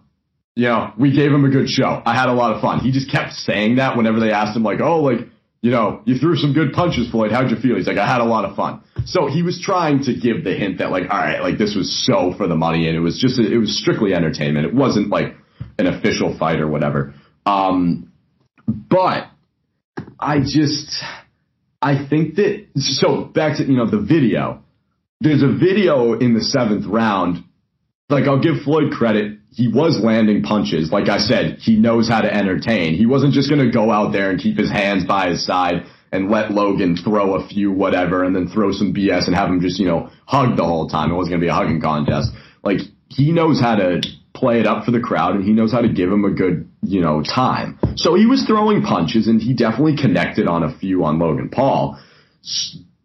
You 0.57 0.65
know, 0.65 0.91
we 0.97 1.11
gave 1.11 1.31
him 1.31 1.45
a 1.45 1.49
good 1.49 1.69
show. 1.69 2.01
I 2.03 2.15
had 2.15 2.29
a 2.29 2.33
lot 2.33 2.55
of 2.55 2.61
fun. 2.61 2.79
He 2.79 2.91
just 2.91 3.11
kept 3.11 3.33
saying 3.33 3.75
that 3.75 3.95
whenever 3.95 4.19
they 4.19 4.31
asked 4.31 4.57
him, 4.57 4.63
like, 4.63 4.79
oh, 4.81 5.01
like, 5.03 5.19
you 5.61 5.69
know, 5.69 6.01
you 6.05 6.17
threw 6.17 6.35
some 6.35 6.53
good 6.53 6.73
punches, 6.73 7.11
Floyd. 7.11 7.31
How'd 7.31 7.51
you 7.51 7.57
feel? 7.57 7.75
He's 7.75 7.85
like, 7.85 7.99
I 7.99 8.07
had 8.07 8.21
a 8.21 8.25
lot 8.25 8.43
of 8.43 8.55
fun. 8.55 8.81
So 9.05 9.27
he 9.27 9.43
was 9.43 9.61
trying 9.61 10.03
to 10.05 10.15
give 10.15 10.43
the 10.43 10.55
hint 10.55 10.79
that, 10.79 10.89
like, 10.89 11.11
all 11.11 11.17
right, 11.19 11.41
like, 11.41 11.59
this 11.59 11.75
was 11.75 12.03
so 12.07 12.33
for 12.35 12.47
the 12.47 12.55
money, 12.55 12.87
and 12.87 12.97
it 12.97 13.01
was 13.01 13.19
just, 13.19 13.39
it 13.39 13.57
was 13.59 13.79
strictly 13.79 14.15
entertainment. 14.15 14.65
It 14.65 14.73
wasn't 14.73 15.09
like 15.09 15.35
an 15.77 15.85
official 15.85 16.35
fight 16.39 16.59
or 16.59 16.67
whatever. 16.67 17.13
Um, 17.45 18.11
but 18.67 19.27
I 20.19 20.39
just, 20.39 20.91
I 21.83 22.07
think 22.09 22.35
that, 22.37 22.65
so 22.77 23.25
back 23.25 23.57
to, 23.57 23.63
you 23.63 23.77
know, 23.77 23.87
the 23.87 24.01
video. 24.01 24.63
There's 25.21 25.43
a 25.43 25.53
video 25.55 26.13
in 26.13 26.33
the 26.33 26.41
seventh 26.41 26.87
round. 26.87 27.43
Like, 28.09 28.23
I'll 28.23 28.41
give 28.41 28.63
Floyd 28.63 28.91
credit 28.91 29.36
he 29.51 29.67
was 29.67 29.99
landing 29.99 30.43
punches. 30.43 30.91
Like 30.91 31.09
I 31.09 31.17
said, 31.17 31.59
he 31.59 31.77
knows 31.77 32.07
how 32.07 32.21
to 32.21 32.33
entertain. 32.33 32.95
He 32.95 33.05
wasn't 33.05 33.33
just 33.33 33.49
going 33.49 33.65
to 33.65 33.71
go 33.71 33.91
out 33.91 34.11
there 34.11 34.29
and 34.29 34.39
keep 34.39 34.57
his 34.57 34.71
hands 34.71 35.05
by 35.05 35.29
his 35.29 35.45
side 35.45 35.85
and 36.11 36.29
let 36.29 36.51
Logan 36.51 36.95
throw 36.95 37.35
a 37.35 37.47
few 37.47 37.71
whatever 37.71 38.23
and 38.23 38.35
then 38.35 38.47
throw 38.47 38.71
some 38.71 38.93
BS 38.93 39.27
and 39.27 39.35
have 39.35 39.49
him 39.49 39.59
just, 39.59 39.79
you 39.79 39.87
know, 39.87 40.09
hug 40.25 40.57
the 40.57 40.63
whole 40.63 40.87
time. 40.87 41.11
It 41.11 41.15
wasn't 41.15 41.31
going 41.31 41.41
to 41.41 41.45
be 41.45 41.49
a 41.49 41.53
hugging 41.53 41.81
contest. 41.81 42.31
Like 42.63 42.79
he 43.09 43.31
knows 43.31 43.59
how 43.59 43.75
to 43.75 44.01
play 44.33 44.59
it 44.59 44.67
up 44.67 44.85
for 44.85 44.91
the 44.91 44.99
crowd 44.99 45.35
and 45.35 45.43
he 45.43 45.51
knows 45.51 45.71
how 45.71 45.81
to 45.81 45.89
give 45.89 46.11
him 46.11 46.23
a 46.23 46.31
good, 46.31 46.69
you 46.83 47.01
know, 47.01 47.23
time. 47.23 47.79
So 47.95 48.13
he 48.15 48.25
was 48.25 48.45
throwing 48.45 48.83
punches 48.83 49.27
and 49.27 49.41
he 49.41 49.53
definitely 49.53 49.97
connected 49.97 50.47
on 50.47 50.63
a 50.63 50.77
few 50.77 51.03
on 51.03 51.17
Logan 51.17 51.49
Paul. 51.49 51.99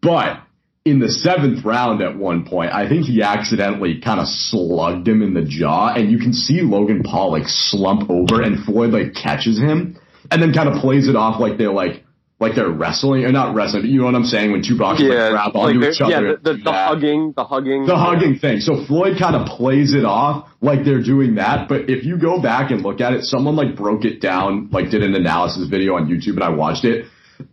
But 0.01 0.42
in 0.85 0.99
the 0.99 1.09
seventh 1.09 1.63
round 1.63 2.01
at 2.01 2.17
one 2.17 2.45
point, 2.45 2.73
I 2.73 2.89
think 2.89 3.05
he 3.05 3.21
accidentally 3.21 4.01
kind 4.01 4.19
of 4.19 4.27
slugged 4.27 5.07
him 5.07 5.21
in 5.21 5.33
the 5.33 5.43
jaw, 5.43 5.93
and 5.93 6.11
you 6.11 6.19
can 6.19 6.33
see 6.33 6.61
Logan 6.61 7.03
Paul 7.03 7.31
like 7.31 7.47
slump 7.47 8.09
over, 8.09 8.41
and 8.41 8.63
Floyd 8.65 8.91
like 8.91 9.13
catches 9.13 9.57
him, 9.57 9.97
and 10.29 10.41
then 10.41 10.53
kind 10.53 10.67
of 10.67 10.81
plays 10.81 11.07
it 11.07 11.15
off 11.15 11.39
like 11.39 11.57
they're 11.57 11.71
like 11.71 12.03
like 12.39 12.55
they're 12.55 12.69
wrestling 12.69 13.23
or 13.23 13.31
not 13.31 13.55
wrestling, 13.55 13.83
but 13.83 13.89
you 13.89 13.99
know 13.99 14.05
what 14.05 14.15
I'm 14.15 14.25
saying 14.25 14.51
when 14.51 14.61
two 14.61 14.77
boxers 14.77 15.07
yeah, 15.07 15.29
like, 15.29 15.31
grab 15.31 15.55
like 15.55 15.75
onto 15.75 15.87
each 15.87 16.01
other. 16.01 16.11
Yeah, 16.11 16.35
the, 16.43 16.51
the, 16.51 16.63
the 16.63 16.71
hugging, 16.73 17.33
the 17.33 17.45
hugging, 17.45 17.85
the 17.85 17.95
hugging 17.95 18.39
thing. 18.39 18.59
So 18.59 18.85
Floyd 18.85 19.17
kind 19.17 19.37
of 19.37 19.47
plays 19.47 19.93
it 19.93 20.03
off 20.03 20.49
like 20.59 20.83
they're 20.83 21.03
doing 21.03 21.35
that, 21.35 21.69
but 21.69 21.89
if 21.89 22.03
you 22.03 22.17
go 22.17 22.41
back 22.41 22.71
and 22.71 22.81
look 22.81 22.99
at 22.99 23.13
it, 23.13 23.23
someone 23.23 23.55
like 23.55 23.77
broke 23.77 24.03
it 24.03 24.19
down, 24.19 24.67
like 24.71 24.89
did 24.89 25.01
an 25.03 25.15
analysis 25.15 25.69
video 25.69 25.95
on 25.95 26.07
YouTube, 26.07 26.33
and 26.33 26.43
I 26.43 26.49
watched 26.49 26.83
it 26.83 27.05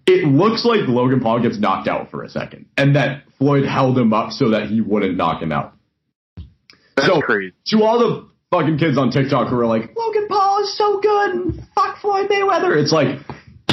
it 0.07 0.27
looks 0.27 0.65
like 0.65 0.81
Logan 0.89 1.21
Paul 1.21 1.41
gets 1.41 1.59
knocked 1.59 1.89
out 1.89 2.11
for 2.11 2.23
a 2.23 2.29
second, 2.29 2.67
and 2.77 2.97
that 2.97 3.25
Floyd 3.39 3.65
held 3.65 3.97
him 3.99 4.13
up 4.13 4.33
so 4.33 4.51
that 4.51 4.69
he 4.69 4.81
wouldn't 4.81 5.17
knock 5.17 5.43
him 5.43 5.53
out. 5.53 5.75
That's 6.97 7.09
so, 7.09 7.21
crazy. 7.21 7.55
To 7.69 7.83
all 7.83 7.99
the 7.99 8.29
fucking 8.51 8.79
kids 8.79 8.99
on 8.99 9.11
TikTok 9.11 9.49
who 9.49 9.59
are 9.59 9.67
like, 9.67 9.91
Logan 9.97 10.29
Paul 10.29 10.63
is 10.63 10.77
so 10.77 11.01
good, 11.01 11.31
and 11.31 11.69
fuck 11.75 11.99
Floyd 12.01 12.29
Mayweather. 12.29 12.77
It's 12.77 12.93
like, 12.93 13.19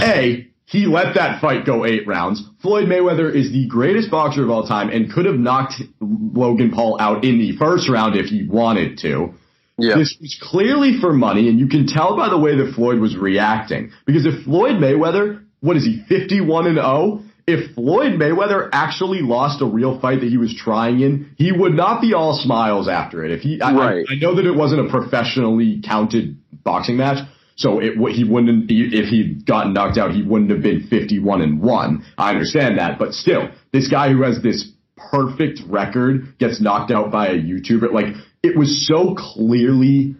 A, 0.02 0.48
he 0.66 0.86
let 0.86 1.16
that 1.16 1.42
fight 1.42 1.66
go 1.66 1.86
eight 1.86 2.06
rounds. 2.08 2.44
Floyd 2.62 2.86
Mayweather 2.86 3.34
is 3.34 3.52
the 3.52 3.68
greatest 3.68 4.12
boxer 4.12 4.44
of 4.44 4.50
all 4.50 4.68
time 4.68 4.90
and 4.90 5.12
could 5.12 5.26
have 5.26 5.36
knocked 5.36 5.76
Logan 6.00 6.72
Paul 6.72 6.98
out 7.00 7.24
in 7.24 7.40
the 7.40 7.58
first 7.58 7.90
round 7.90 8.16
if 8.16 8.26
he 8.28 8.48
wanted 8.48 8.98
to. 9.00 9.34
Yeah. 9.78 9.96
This 9.96 10.18
was 10.20 10.38
clearly 10.42 11.00
for 11.00 11.14
money, 11.14 11.50
and 11.50 11.60
you 11.60 11.68
can 11.68 11.88
tell 11.88 12.18
by 12.18 12.30
the 12.30 12.38
way 12.38 12.56
that 12.58 12.74
Floyd 12.74 13.00
was 13.00 13.16
reacting. 13.16 13.92
Because 14.06 14.26
if 14.26 14.44
Floyd 14.44 14.76
Mayweather 14.76 15.46
what 15.60 15.78
is 15.78 15.86
he, 15.86 16.04
51 16.08 16.68
and 16.68 16.76
0? 16.76 17.24
If 17.50 17.76
Floyd 17.76 18.20
Mayweather 18.20 18.70
actually 18.74 19.22
lost 19.22 19.62
a 19.62 19.66
real 19.66 20.02
fight 20.02 20.20
that 20.20 20.28
he 20.28 20.38
was 20.38 20.54
trying 20.54 21.00
in, 21.00 21.32
he 21.38 21.54
would 21.54 21.74
not 21.74 22.02
be 22.02 22.14
all 22.14 22.38
smiles 22.38 22.90
after 22.90 23.24
it. 23.24 23.32
If 23.32 23.40
he, 23.40 23.62
I, 23.62 23.74
right. 23.74 24.06
I, 24.10 24.14
I 24.14 24.16
know 24.20 24.36
that 24.36 24.46
it 24.46 24.56
wasn't 24.56 24.86
a 24.86 24.90
professionally 24.90 25.82
counted 25.82 26.38
boxing 26.64 26.98
match, 26.98 27.26
so 27.56 27.80
it, 27.80 27.94
he 28.14 28.24
wouldn't, 28.24 28.70
if 28.70 29.10
he'd 29.10 29.46
gotten 29.46 29.74
knocked 29.74 29.98
out, 29.98 30.12
he 30.12 30.24
wouldn't 30.24 30.52
have 30.52 30.62
been 30.62 30.88
51 30.88 31.42
and 31.42 31.62
1. 31.62 32.06
I 32.18 32.32
understand 32.32 32.78
that, 32.80 33.00
but 33.00 33.14
still, 33.14 33.50
this 33.72 33.90
guy 33.90 34.12
who 34.12 34.24
has 34.24 34.42
this 34.44 34.70
perfect 34.96 35.62
record 35.68 36.38
gets 36.40 36.62
knocked 36.62 36.92
out 36.92 37.12
by 37.12 37.30
a 37.30 37.36
YouTuber, 37.36 37.92
like, 37.94 38.14
it 38.44 38.58
was 38.58 38.86
so 38.88 39.16
clearly 39.16 40.16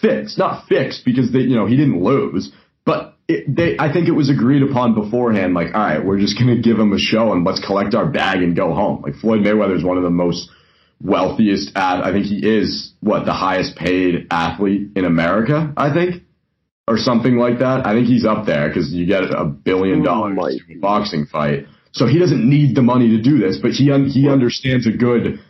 fixed. 0.00 0.38
Not 0.38 0.66
fixed 0.66 1.04
because 1.04 1.32
they, 1.32 1.40
you 1.40 1.56
know, 1.56 1.66
he 1.66 1.76
didn't 1.76 2.02
lose, 2.02 2.50
but 2.84 3.09
it, 3.30 3.56
they, 3.56 3.76
I 3.78 3.92
think 3.92 4.08
it 4.08 4.12
was 4.12 4.28
agreed 4.28 4.62
upon 4.62 4.94
beforehand, 4.94 5.54
like, 5.54 5.68
all 5.74 5.80
right, 5.80 6.04
we're 6.04 6.18
just 6.18 6.38
going 6.38 6.54
to 6.54 6.60
give 6.60 6.78
him 6.78 6.92
a 6.92 6.98
show 6.98 7.32
and 7.32 7.44
let's 7.44 7.64
collect 7.64 7.94
our 7.94 8.06
bag 8.06 8.42
and 8.42 8.56
go 8.56 8.74
home. 8.74 9.02
Like, 9.02 9.14
Floyd 9.14 9.40
Mayweather 9.40 9.76
is 9.76 9.84
one 9.84 9.96
of 9.96 10.02
the 10.02 10.10
most 10.10 10.50
wealthiest, 11.02 11.76
at, 11.76 12.04
I 12.04 12.12
think 12.12 12.26
he 12.26 12.38
is, 12.44 12.92
what, 13.00 13.24
the 13.24 13.32
highest 13.32 13.76
paid 13.76 14.26
athlete 14.30 14.90
in 14.96 15.04
America, 15.04 15.72
I 15.76 15.92
think? 15.92 16.22
Or 16.86 16.98
something 16.98 17.36
like 17.36 17.60
that. 17.60 17.86
I 17.86 17.94
think 17.94 18.08
he's 18.08 18.24
up 18.24 18.46
there 18.46 18.68
because 18.68 18.92
you 18.92 19.06
get 19.06 19.22
a 19.22 19.44
billion 19.44 20.00
oh 20.00 20.04
dollars 20.04 20.62
to 20.66 20.74
a 20.74 20.78
boxing 20.78 21.26
fight. 21.26 21.66
So 21.92 22.06
he 22.06 22.18
doesn't 22.18 22.48
need 22.48 22.74
the 22.74 22.82
money 22.82 23.08
to 23.10 23.22
do 23.22 23.38
this, 23.38 23.58
but 23.62 23.70
he, 23.70 23.90
un- 23.90 24.06
he 24.06 24.28
understands 24.28 24.86
a 24.86 24.92
good 24.92 25.40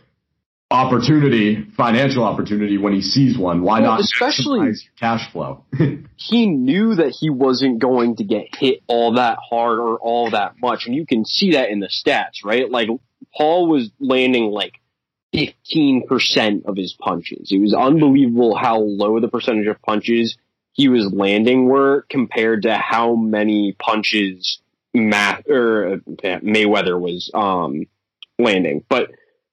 opportunity, 0.71 1.65
financial 1.75 2.23
opportunity 2.23 2.77
when 2.77 2.93
he 2.93 3.01
sees 3.01 3.37
one. 3.37 3.61
Why 3.61 3.81
well, 3.81 3.91
not 3.91 3.99
especially 3.99 4.73
cash 4.99 5.31
flow? 5.31 5.65
he 6.15 6.47
knew 6.47 6.95
that 6.95 7.09
he 7.09 7.29
wasn't 7.29 7.79
going 7.79 8.15
to 8.17 8.23
get 8.23 8.55
hit 8.55 8.81
all 8.87 9.13
that 9.15 9.37
hard 9.49 9.79
or 9.79 9.97
all 9.97 10.31
that 10.31 10.55
much, 10.61 10.87
and 10.87 10.95
you 10.95 11.05
can 11.05 11.25
see 11.25 11.51
that 11.51 11.69
in 11.69 11.79
the 11.79 11.89
stats, 11.89 12.43
right? 12.43 12.69
Like 12.69 12.89
Paul 13.35 13.67
was 13.67 13.91
landing 13.99 14.45
like 14.51 14.73
15% 15.33 16.65
of 16.65 16.75
his 16.75 16.93
punches. 16.93 17.51
It 17.51 17.59
was 17.59 17.73
unbelievable 17.73 18.55
how 18.55 18.79
low 18.79 19.19
the 19.19 19.27
percentage 19.27 19.67
of 19.67 19.81
punches 19.81 20.37
he 20.73 20.87
was 20.87 21.11
landing 21.11 21.65
were 21.65 22.05
compared 22.09 22.63
to 22.63 22.75
how 22.75 23.15
many 23.15 23.73
punches 23.73 24.59
Math 24.93 25.47
or 25.47 25.93
uh, 25.93 25.97
Mayweather 26.39 26.99
was 26.99 27.31
um 27.33 27.85
landing. 28.37 28.83
But 28.89 29.11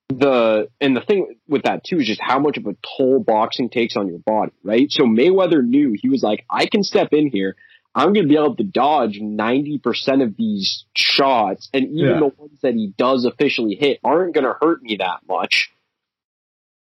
the 0.09 0.69
and 0.81 0.97
the 0.97 1.01
thing 1.03 1.37
with 1.49 1.65
that 1.65 1.85
too 1.85 1.99
is 1.99 2.07
just 2.07 2.21
how 2.21 2.39
much 2.39 2.57
of 2.57 2.67
a 2.67 2.77
toll 2.97 3.21
boxing 3.21 3.69
takes 3.69 3.97
on 3.97 4.09
your 4.09 4.19
body, 4.19 4.53
right? 4.63 4.91
So 4.91 5.05
Mayweather 5.05 5.63
knew 5.65 5.97
he 6.01 6.09
was 6.09 6.23
like, 6.23 6.45
I 6.51 6.67
can 6.67 6.83
step 6.83 7.13
in 7.13 7.29
here. 7.31 7.57
I'm 7.95 8.13
going 8.13 8.27
to 8.27 8.29
be 8.29 8.37
able 8.37 8.55
to 8.57 8.65
dodge 8.65 9.19
90% 9.21 10.23
of 10.23 10.37
these 10.37 10.85
shots, 10.95 11.69
and 11.73 11.85
even 11.87 11.97
Yeah. 11.99 12.19
the 12.21 12.33
ones 12.37 12.61
that 12.63 12.75
he 12.75 12.93
does 12.97 13.25
officially 13.25 13.75
hit 13.75 13.99
aren't 14.05 14.35
going 14.35 14.45
to 14.45 14.55
hurt 14.61 14.83
me 14.83 14.97
that 14.97 15.21
much. 15.29 15.71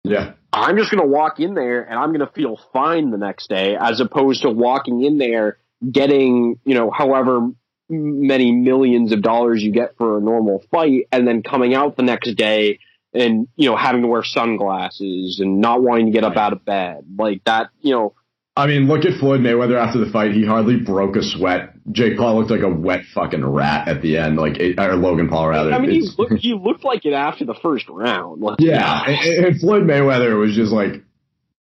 yeah. 0.03 0.33
I'm 0.53 0.77
just 0.77 0.91
going 0.91 1.01
to 1.01 1.07
walk 1.07 1.39
in 1.39 1.53
there 1.53 1.81
and 1.81 1.97
I'm 1.97 2.09
going 2.09 2.19
to 2.27 2.33
feel 2.33 2.59
fine 2.73 3.09
the 3.09 3.17
next 3.17 3.47
day, 3.49 3.77
as 3.79 4.01
opposed 4.01 4.41
to 4.41 4.49
walking 4.49 5.01
in 5.03 5.17
there 5.17 5.57
getting, 5.89 6.59
you 6.65 6.75
know, 6.75 6.91
however 6.91 7.49
many 7.89 8.51
millions 8.51 9.11
of 9.13 9.21
dollars 9.21 9.63
you 9.63 9.71
get 9.71 9.95
for 9.97 10.17
a 10.17 10.21
normal 10.21 10.63
fight, 10.71 11.07
and 11.11 11.25
then 11.27 11.41
coming 11.41 11.73
out 11.73 11.95
the 11.95 12.03
next 12.03 12.33
day 12.35 12.79
and 13.13 13.47
you 13.55 13.69
know 13.69 13.75
having 13.75 14.01
to 14.01 14.07
wear 14.07 14.23
sunglasses 14.23 15.39
and 15.41 15.59
not 15.59 15.81
wanting 15.81 16.07
to 16.07 16.11
get 16.11 16.23
up 16.23 16.37
out 16.37 16.53
of 16.53 16.63
bed 16.65 17.05
like 17.17 17.43
that. 17.45 17.69
You 17.81 17.93
know, 17.93 18.13
I 18.55 18.67
mean, 18.67 18.87
look 18.87 19.05
at 19.05 19.19
Floyd 19.19 19.41
Mayweather 19.41 19.79
after 19.79 20.03
the 20.03 20.11
fight. 20.11 20.33
He 20.33 20.45
hardly 20.45 20.77
broke 20.77 21.15
a 21.15 21.23
sweat. 21.23 21.73
Jake 21.91 22.17
Paul 22.17 22.37
looked 22.37 22.51
like 22.51 22.61
a 22.61 22.69
wet 22.69 23.01
fucking 23.13 23.43
rat 23.45 23.87
at 23.87 24.01
the 24.01 24.17
end, 24.17 24.37
like 24.37 24.59
or 24.77 24.95
Logan 24.95 25.29
Paul 25.29 25.47
rather. 25.47 25.73
I 25.73 25.79
mean, 25.79 25.91
he 25.91 26.07
looked, 26.17 26.33
he 26.39 26.53
looked 26.53 26.83
like 26.83 27.05
it 27.05 27.13
after 27.13 27.45
the 27.45 27.55
first 27.55 27.87
round. 27.89 28.41
Like, 28.41 28.57
yeah, 28.59 29.03
and, 29.07 29.45
and 29.45 29.59
Floyd 29.59 29.83
Mayweather 29.83 30.37
was 30.37 30.55
just 30.55 30.71
like, 30.71 31.03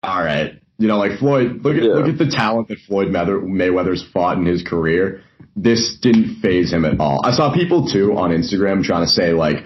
all 0.02 0.22
right, 0.22 0.60
you 0.78 0.88
know, 0.88 0.98
like 0.98 1.18
Floyd. 1.18 1.64
Look 1.64 1.76
at 1.76 1.82
Yeah. 1.82 1.92
look 1.94 2.08
at 2.08 2.18
the 2.18 2.30
talent 2.30 2.68
that 2.68 2.78
Floyd 2.86 3.08
Mayweather's 3.08 4.04
fought 4.12 4.38
in 4.38 4.44
his 4.44 4.62
career. 4.62 5.22
This 5.56 5.96
didn't 6.00 6.40
faze 6.42 6.72
him 6.72 6.84
at 6.84 6.98
all. 6.98 7.20
I 7.24 7.30
saw 7.30 7.54
people 7.54 7.86
too 7.88 8.16
on 8.16 8.30
Instagram 8.30 8.82
trying 8.82 9.04
to 9.04 9.10
say 9.10 9.32
like, 9.32 9.64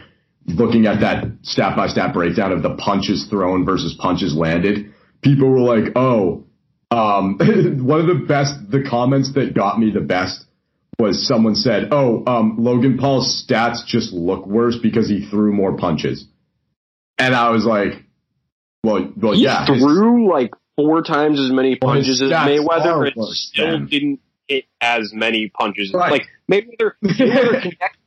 looking 0.48 0.86
at 0.86 1.00
that 1.00 1.24
stat 1.42 1.76
by 1.76 1.88
stat 1.88 2.12
breakdown 2.12 2.52
of 2.52 2.62
the 2.62 2.74
punches 2.74 3.26
thrown 3.28 3.64
versus 3.64 3.94
punches 3.98 4.34
landed. 4.34 4.92
People 5.22 5.48
were 5.48 5.60
like, 5.60 5.92
oh, 5.96 6.44
um, 6.90 7.38
one 7.84 8.00
of 8.00 8.06
the 8.06 8.24
best, 8.26 8.54
the 8.70 8.82
comments 8.88 9.34
that 9.34 9.54
got 9.54 9.78
me 9.78 9.90
the 9.90 10.00
best 10.00 10.44
was 10.98 11.26
someone 11.26 11.54
said, 11.54 11.88
"Oh, 11.92 12.24
um, 12.26 12.56
Logan 12.58 12.98
Paul's 12.98 13.44
stats 13.46 13.86
just 13.86 14.12
look 14.12 14.46
worse 14.46 14.76
because 14.82 15.08
he 15.08 15.28
threw 15.28 15.52
more 15.52 15.76
punches," 15.76 16.26
and 17.18 17.34
I 17.34 17.50
was 17.50 17.64
like, 17.64 18.04
"Well, 18.82 19.12
well, 19.16 19.34
he 19.34 19.44
yeah, 19.44 19.64
threw 19.66 20.30
like 20.30 20.50
four 20.76 21.02
times 21.02 21.38
as 21.38 21.52
many 21.52 21.78
Well, 21.80 21.94
punches 21.94 22.20
as 22.20 22.30
Mayweather, 22.30 23.12
and 23.14 23.28
still 23.34 23.78
didn't 23.86 24.20
hit 24.48 24.64
as 24.80 25.12
many 25.12 25.48
punches. 25.48 25.92
Right. 25.94 26.10
Like 26.10 26.26
Mayweather, 26.50 26.92
Mayweather 27.04 27.62
connected 27.62 27.97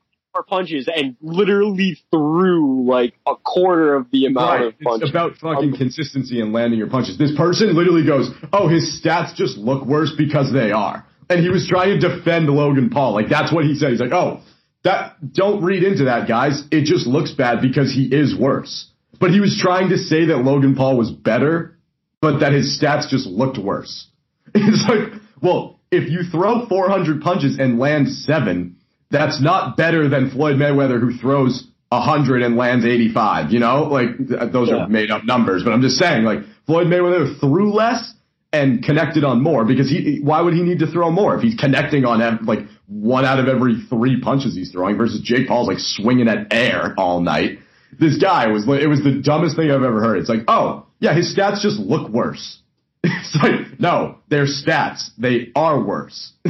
punches 0.48 0.88
and 0.94 1.16
literally 1.22 1.98
threw 2.12 2.86
like 2.90 3.14
a 3.28 3.36
quarter 3.36 3.96
of 3.96 4.10
the 4.12 4.26
amount 4.26 4.60
Right. 4.62 4.68
of 4.68 4.80
punches. 4.80 5.02
It's 5.04 5.12
about 5.12 5.36
fucking 5.38 5.74
um, 5.74 5.78
consistency 5.78 6.40
and 6.42 6.54
landing 6.54 6.80
your 6.80 6.90
punches. 6.90 7.18
This 7.18 7.36
person 7.36 7.76
literally 7.76 8.06
goes, 8.06 8.30
"Oh, 8.54 8.68
his 8.68 9.02
stats 9.04 9.36
just 9.36 9.58
look 9.58 9.86
worse 9.86 10.14
because 10.18 10.52
they 10.54 10.72
are," 10.72 11.06
and 11.30 11.42
he 11.42 11.50
was 11.50 11.68
trying 11.68 12.00
to 12.00 12.10
defend 12.10 12.48
Logan 12.50 12.90
Paul. 12.90 13.14
Like 13.14 13.28
that's 13.30 13.52
what 13.54 13.66
he 13.66 13.76
said. 13.76 13.92
He's 13.92 14.00
like, 14.02 14.14
"Oh, 14.14 14.40
that 14.84 15.34
don't 15.34 15.64
read 15.64 15.84
into 15.84 16.06
that, 16.06 16.28
guys. 16.28 16.64
It 16.72 16.86
just 16.86 17.06
looks 17.06 17.32
bad 17.32 17.62
because 17.62 17.92
he 17.94 18.06
is 18.06 18.36
worse." 18.36 18.88
But 19.20 19.32
he 19.32 19.40
was 19.40 19.58
trying 19.62 19.90
to 19.90 19.98
say 19.98 20.26
that 20.28 20.38
Logan 20.38 20.76
Paul 20.76 20.98
was 20.98 21.12
better 21.12 21.78
but 22.22 22.40
that 22.42 22.54
his 22.54 22.80
stats 22.80 23.10
just 23.10 23.26
looked 23.26 23.58
worse. 23.58 24.08
It's 24.54 24.88
like, 24.88 25.20
well, 25.42 25.80
if 25.92 26.08
you 26.12 26.22
throw 26.24 26.68
400 26.68 27.20
punches 27.22 27.58
and 27.58 27.80
land 27.80 28.10
seven, 28.10 28.78
that's 29.12 29.42
not 29.42 29.78
better 29.78 30.10
than 30.10 30.32
Floyd 30.32 30.56
Mayweather 30.56 31.00
who 31.00 31.18
throws 31.18 31.68
100 31.90 32.42
and 32.42 32.56
lands 32.56 32.86
85. 32.86 33.52
You 33.52 33.60
know, 33.60 33.84
like 33.84 34.10
uh, 34.38 34.48
those 34.48 34.70
yeah. 34.70 34.86
are 34.86 34.88
made 34.88 35.12
up 35.12 35.26
numbers, 35.26 35.64
but 35.64 35.72
I'm 35.72 35.82
just 35.82 35.98
saying, 35.98 36.24
like 36.24 36.40
Floyd 36.66 36.88
Mayweather 36.88 37.40
threw 37.40 37.74
less 37.74 38.14
and 38.54 38.84
connected 38.84 39.24
on 39.24 39.42
more 39.42 39.66
because 39.66 39.90
he. 39.90 40.20
Why 40.24 40.42
would 40.42 40.54
he 40.54 40.62
need 40.62 40.80
to 40.80 40.88
throw 40.88 41.12
more 41.12 41.36
if 41.36 41.42
he's 41.42 41.56
connecting 41.56 42.06
on 42.06 42.46
like 42.46 42.60
one 42.88 43.26
out 43.26 43.40
of 43.40 43.48
every 43.48 43.82
three 43.90 44.20
punches 44.22 44.56
he's 44.56 44.72
throwing 44.72 44.98
versus 44.98 45.22
Jake 45.22 45.48
Paul's 45.48 45.68
like 45.68 45.80
swinging 45.80 46.28
at 46.28 46.54
air 46.54 46.94
all 46.98 47.22
night. 47.22 47.60
This 47.98 48.18
guy 48.18 48.48
was 48.48 48.64
it 48.68 48.88
was 48.88 49.04
the 49.04 49.22
dumbest 49.24 49.56
thing 49.56 49.70
I've 49.70 49.84
ever 49.84 50.02
heard. 50.02 50.18
It's 50.18 50.30
like, 50.30 50.44
oh 50.48 50.86
yeah, 51.00 51.14
his 51.14 51.36
stats 51.36 51.62
just 51.62 51.80
look 51.80 52.10
worse. 52.10 52.60
It's 53.04 53.36
like, 53.42 53.80
no, 53.80 54.18
they're 54.30 54.46
stats. 54.46 55.10
They 55.18 55.52
are 55.56 55.82
worse. 55.82 56.34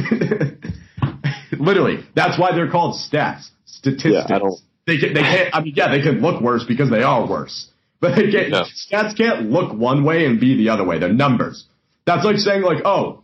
Literally, 1.58 2.04
that's 2.14 2.38
why 2.38 2.52
they're 2.54 2.70
called 2.70 2.94
stats. 2.94 3.48
Statistics. 3.64 4.26
Yeah, 4.28 4.38
they 4.86 4.98
can, 4.98 5.14
they 5.14 5.22
can't. 5.22 5.54
I 5.54 5.60
mean, 5.62 5.74
yeah, 5.76 5.90
they 5.90 6.02
can 6.02 6.20
look 6.20 6.40
worse 6.40 6.64
because 6.64 6.90
they 6.90 7.02
are 7.02 7.28
worse, 7.28 7.70
but 8.00 8.16
they 8.16 8.30
can't, 8.30 8.50
no. 8.50 8.64
stats 8.64 9.16
can't 9.16 9.50
look 9.50 9.72
one 9.72 10.04
way 10.04 10.26
and 10.26 10.40
be 10.40 10.56
the 10.56 10.70
other 10.70 10.84
way. 10.84 10.98
They're 10.98 11.12
numbers. 11.12 11.66
That's 12.06 12.24
like 12.24 12.36
saying 12.36 12.62
like, 12.62 12.84
oh, 12.84 13.22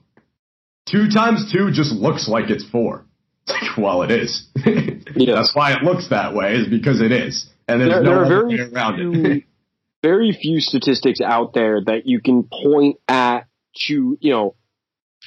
two 0.86 1.08
times 1.08 1.52
two 1.52 1.70
just 1.72 1.92
looks 1.92 2.28
like 2.28 2.50
it's 2.50 2.64
four. 2.68 3.04
It's 3.46 3.52
like, 3.52 3.76
well, 3.78 4.02
it 4.02 4.10
is. 4.10 4.46
yeah. 4.66 5.34
That's 5.34 5.54
why 5.54 5.72
it 5.72 5.82
looks 5.82 6.08
that 6.10 6.34
way 6.34 6.54
is 6.54 6.68
because 6.68 7.00
it 7.00 7.12
is, 7.12 7.46
and 7.66 7.80
there's 7.80 7.92
there, 7.92 8.02
no 8.02 8.28
there 8.28 8.46
way 8.46 8.58
around 8.72 8.96
few, 8.96 9.24
it. 9.24 9.44
very 10.02 10.32
few 10.32 10.60
statistics 10.60 11.20
out 11.20 11.54
there 11.54 11.80
that 11.84 12.06
you 12.06 12.20
can 12.20 12.44
point 12.44 12.98
at 13.08 13.46
to, 13.86 14.16
you 14.20 14.30
know, 14.30 14.54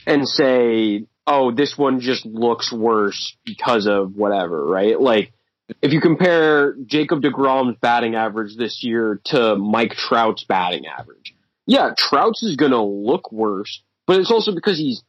and 0.05 0.27
say, 0.27 1.05
oh, 1.27 1.51
this 1.51 1.77
one 1.77 1.99
just 1.99 2.25
looks 2.25 2.71
worse 2.71 3.35
because 3.45 3.87
of 3.87 4.15
whatever, 4.15 4.65
right? 4.65 4.99
Like 4.99 5.33
if 5.81 5.93
you 5.93 6.01
compare 6.01 6.75
Jacob 6.85 7.21
DeGrom's 7.21 7.77
batting 7.79 8.15
average 8.15 8.55
this 8.57 8.83
year 8.83 9.21
to 9.25 9.55
Mike 9.55 9.93
Trout's 9.93 10.43
batting 10.43 10.85
average, 10.87 11.33
yeah, 11.65 11.91
Trout's 11.97 12.43
is 12.43 12.55
going 12.55 12.71
to 12.71 12.81
look 12.81 13.31
worse, 13.31 13.81
but 14.07 14.19
it's 14.19 14.31
also 14.31 14.53
because 14.53 14.77
he's 14.77 15.03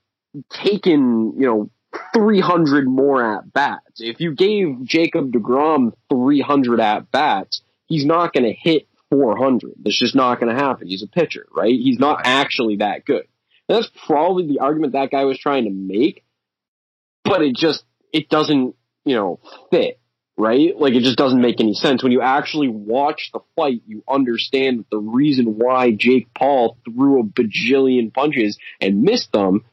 taken, 0.50 1.34
you 1.38 1.46
know, 1.46 1.70
300 2.14 2.86
more 2.86 3.36
at 3.36 3.52
bats. 3.52 4.00
If 4.00 4.20
you 4.20 4.34
gave 4.34 4.84
Jacob 4.84 5.32
DeGrom 5.32 5.92
300 6.10 6.80
at 6.80 7.10
bats, 7.10 7.62
he's 7.86 8.06
not 8.06 8.32
going 8.32 8.44
to 8.44 8.52
hit 8.52 8.86
400. 9.10 9.72
That's 9.82 9.98
just 9.98 10.14
not 10.14 10.40
going 10.40 10.54
to 10.54 10.62
happen. 10.62 10.88
He's 10.88 11.02
a 11.02 11.06
pitcher, 11.06 11.46
right? 11.54 11.74
He's 11.74 11.98
not 11.98 12.22
actually 12.24 12.76
that 12.76 13.04
good. 13.04 13.26
That's 13.72 13.90
probably 14.06 14.46
the 14.46 14.60
argument 14.60 14.92
that 14.92 15.10
guy 15.10 15.24
was 15.24 15.38
trying 15.38 15.64
to 15.64 15.70
make, 15.70 16.24
but 17.24 17.42
it 17.42 17.56
just, 17.56 17.84
it 18.12 18.28
doesn't, 18.28 18.74
you 19.04 19.14
know, 19.14 19.40
fit 19.70 19.98
right? 20.36 20.76
Like 20.78 20.94
it 20.94 21.02
just 21.02 21.18
doesn't 21.18 21.40
make 21.40 21.60
any 21.60 21.74
sense. 21.74 22.02
When 22.02 22.12
you 22.12 22.22
actually 22.22 22.68
watch 22.68 23.30
the 23.32 23.40
fight, 23.56 23.82
you 23.86 24.02
understand 24.08 24.80
that 24.80 24.90
the 24.90 24.98
reason 24.98 25.58
why 25.58 25.92
Jake 25.92 26.28
Paul 26.34 26.78
threw 26.84 27.20
a 27.20 27.24
bajillion 27.24 28.12
punches 28.12 28.58
and 28.80 29.02
missed 29.02 29.32
them 29.32 29.64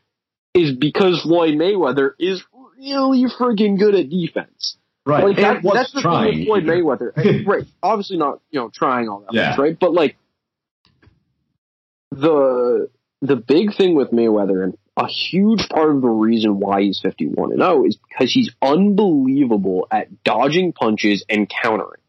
is 0.53 0.75
because 0.75 1.21
Floyd 1.21 1.55
Mayweather 1.55 2.11
is 2.19 2.43
really 2.77 3.25
freaking 3.39 3.77
good 3.79 3.95
at 3.95 4.09
defense. 4.09 4.77
Right. 5.05 5.23
Like 5.23 5.37
that, 5.37 5.63
that's 5.63 5.93
the 5.93 6.01
trying. 6.01 6.31
thing 6.31 6.39
with 6.39 6.47
Floyd 6.47 6.63
Mayweather. 6.65 7.45
right. 7.47 7.63
Obviously 7.81 8.17
not, 8.17 8.41
you 8.51 8.59
know, 8.59 8.69
trying 8.73 9.07
all 9.07 9.21
that 9.21 9.33
yeah. 9.33 9.49
much, 9.51 9.59
right? 9.59 9.79
But 9.79 9.93
like 9.93 10.17
the 12.11 12.89
the 13.21 13.35
big 13.35 13.75
thing 13.75 13.95
with 13.95 14.11
Mayweather 14.11 14.63
and 14.63 14.77
a 14.95 15.07
huge 15.07 15.67
part 15.69 15.95
of 15.95 16.01
the 16.01 16.09
reason 16.09 16.59
why 16.59 16.81
he's 16.81 16.99
51 16.99 17.51
and 17.51 17.61
0 17.61 17.85
is 17.85 17.97
because 17.97 18.31
he's 18.31 18.53
unbelievable 18.61 19.87
at 19.91 20.23
dodging 20.23 20.73
punches 20.73 21.25
and 21.29 21.49
countering. 21.49 22.01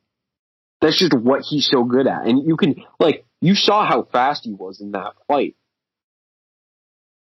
That's 0.81 0.99
just 0.99 1.13
what 1.15 1.43
he's 1.43 1.67
so 1.67 1.85
good 1.85 2.07
at. 2.07 2.27
And 2.27 2.47
you 2.47 2.57
can, 2.57 2.83
like, 2.99 3.27
you 3.41 3.55
saw 3.55 3.87
how 3.87 4.03
fast 4.03 4.45
he 4.45 4.53
was 4.53 4.81
in 4.81 4.93
that 4.93 5.13
fight. 5.29 5.57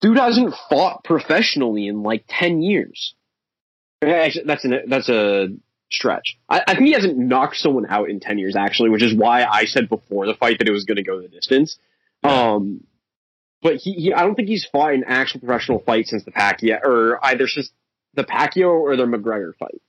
Dude 0.01 0.17
hasn't 0.17 0.55
fought 0.71 1.03
professionally 1.03 1.89
in 1.89 2.03
like 2.03 2.25
10 2.29 2.63
years. 2.63 3.15
Actually, 4.01 4.45
that's 4.45 4.65
an, 4.65 4.81
that's 4.87 5.09
a 5.09 5.49
stretch. 5.91 6.39
I, 6.49 6.63
I 6.69 6.75
think 6.75 6.87
he 6.87 6.93
hasn't 6.93 7.19
knocked 7.19 7.57
someone 7.57 7.87
out 7.87 8.09
in 8.09 8.21
10 8.21 8.39
years, 8.39 8.55
actually, 8.55 8.91
which 8.91 9.03
is 9.03 9.15
why 9.15 9.45
I 9.45 9.65
said 9.65 9.89
before 9.89 10.27
the 10.27 10.35
fight 10.35 10.59
that 10.59 10.69
it 10.69 10.73
was 10.73 10.85
going 10.85 10.97
to 10.97 11.03
go 11.03 11.21
the 11.21 11.29
distance. 11.29 11.79
Um, 12.23 12.85
but 13.63 13.77
he, 13.77 13.93
he, 13.93 14.13
I 14.13 14.23
don't 14.23 14.35
think 14.35 14.49
he's 14.49 14.67
fought 14.71 14.95
an 14.95 15.05
actual 15.07 15.41
professional 15.41 15.81
fight 15.81 16.07
since 16.07 16.25
the 16.25 16.31
Pacquiao, 16.31 16.81
or 16.83 17.25
either 17.25 17.49
since 17.49 17.71
the 18.15 18.25
Pacquiao 18.25 18.71
or 18.71 18.97
the 18.97 19.05
McGregor 19.05 19.57
fight. 19.59 19.81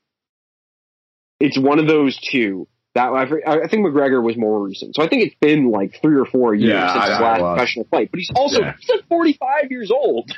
It's 1.39 1.57
one 1.57 1.79
of 1.79 1.87
those 1.87 2.19
two. 2.31 2.67
That 2.95 3.09
I, 3.09 3.65
I 3.65 3.67
think 3.67 3.85
McGregor 3.85 4.21
was 4.21 4.35
more 4.35 4.63
recent, 4.63 4.95
so 4.95 5.03
I 5.03 5.07
think 5.07 5.23
it's 5.23 5.35
been 5.39 5.69
like 5.69 6.01
three 6.01 6.17
or 6.19 6.25
four 6.25 6.55
years 6.55 6.71
yeah, 6.71 6.91
since 6.91 7.05
I, 7.05 7.09
his 7.11 7.19
last 7.21 7.39
professional 7.41 7.87
fight. 7.91 8.09
But 8.11 8.17
he's 8.17 8.31
also 8.35 8.61
yeah. 8.61 8.73
he's 8.79 8.89
like 8.89 9.07
forty 9.07 9.33
five 9.33 9.69
years 9.69 9.91
old, 9.91 10.31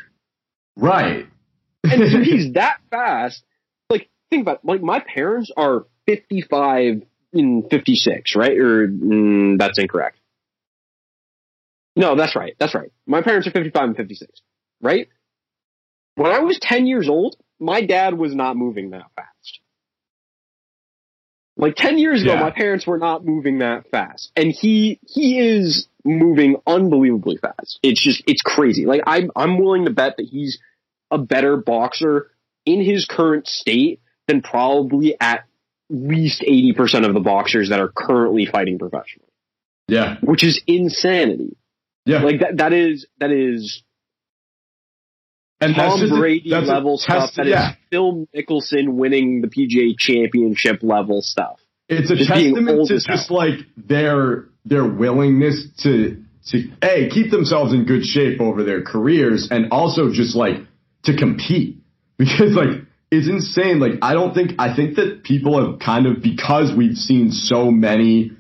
right? 0.76 1.28
and 1.84 2.12
so 2.12 2.20
he's 2.24 2.54
that 2.54 2.78
fast. 2.90 3.42
Like 3.90 4.10
think 4.30 4.42
about 4.42 4.56
it. 4.56 4.66
like 4.66 4.82
my 4.82 5.00
parents 5.00 5.50
are 5.56 5.86
fifty 6.06 6.42
five 6.42 7.04
in 7.32 7.68
fifty 7.72 7.96
six, 7.96 8.36
right? 8.36 8.58
Or 8.58 8.86
mm, 8.86 9.58
that's 9.58 9.80
incorrect. 9.80 10.18
No, 11.96 12.16
that's 12.16 12.36
right. 12.36 12.56
That's 12.60 12.74
right. 12.74 12.92
My 13.06 13.22
parents 13.22 13.48
are 13.48 13.52
55 13.52 13.84
and 13.84 13.98
56, 13.98 14.42
right? 14.82 15.08
When 16.16 16.32
I 16.32 16.40
was 16.40 16.60
10 16.62 16.86
years 16.86 17.10
old, 17.10 17.36
my 17.60 17.82
dad 17.82 18.18
was 18.18 18.34
not 18.34 18.56
moving 18.56 18.92
that 18.92 19.06
fast. 19.16 19.60
Like 21.58 21.76
10 21.76 21.98
years 21.98 22.24
ago, 22.24 22.34
yeah. 22.34 22.40
my 22.40 22.52
parents 22.52 22.88
were 22.88 22.98
not 22.98 23.26
moving 23.26 23.60
that 23.60 23.90
fast. 23.92 24.32
And 24.36 24.52
he, 24.52 25.00
he 25.08 25.40
is 25.40 25.88
moving 26.04 26.56
unbelievably 26.66 27.38
fast. 27.38 27.80
It's 27.84 28.02
just, 28.02 28.24
it's 28.26 28.42
crazy. 28.42 28.86
Like 28.86 29.02
I'm, 29.06 29.32
I'm 29.36 29.60
willing 29.60 29.86
to 29.86 29.92
bet 29.92 30.18
that 30.18 30.26
he's 30.26 30.60
a 31.12 31.18
better 31.18 31.58
boxer 31.58 32.32
in 32.66 32.82
his 32.84 33.06
current 33.06 33.48
state 33.48 34.02
than 34.28 34.42
probably 34.42 35.16
at 35.20 35.46
least 35.90 36.42
80% 36.42 37.06
of 37.06 37.14
the 37.14 37.20
boxers 37.20 37.70
that 37.70 37.80
are 37.80 37.90
currently 37.90 38.46
fighting 38.46 38.80
professionally. 38.80 39.28
Yeah. 39.88 40.18
Which 40.22 40.44
is 40.44 40.62
insanity. 40.66 41.58
Yeah, 42.06 42.24
like 42.24 42.40
that. 42.40 42.58
That 42.58 42.74
is 42.74 43.06
that 43.20 43.32
is 43.32 43.84
and 45.62 45.76
Tom 45.76 46.10
Brady 46.10 46.52
a, 46.52 46.60
level 46.60 46.98
stuff. 46.98 47.32
That 47.36 47.46
yeah. 47.46 47.72
is 47.72 47.76
Phil 47.92 48.28
Mickelson 48.36 48.96
winning 48.96 49.42
the 49.42 49.48
PGA 49.48 49.98
Championship 49.98 50.80
level 50.82 51.22
stuff. 51.22 51.60
It's 51.88 52.10
a 52.10 52.16
just 52.16 52.30
testament 52.30 52.88
to 52.88 53.00
just 53.00 53.30
like 53.30 53.60
their 53.78 54.46
their 54.66 54.86
willingness 54.86 55.68
to 55.84 56.24
to 56.48 56.72
a 56.82 57.10
keep 57.10 57.30
themselves 57.30 57.74
in 57.74 57.86
good 57.86 58.04
shape 58.04 58.42
over 58.42 58.64
their 58.64 58.82
careers 58.82 59.50
and 59.52 59.72
also 59.72 60.12
just 60.12 60.36
like 60.36 60.56
to 61.04 61.16
compete 61.16 61.78
because 62.18 62.56
like 62.56 62.82
it's 63.12 63.28
insane. 63.28 63.80
Like 63.80 64.00
I 64.02 64.14
don't 64.14 64.34
think 64.34 64.54
I 64.58 64.76
think 64.76 64.96
that 64.96 65.24
people 65.24 65.64
have 65.64 65.80
kind 65.80 66.08
of 66.08 66.24
because 66.24 66.76
we've 66.76 66.98
seen 66.98 67.32
so 67.32 67.70
many 67.70 68.32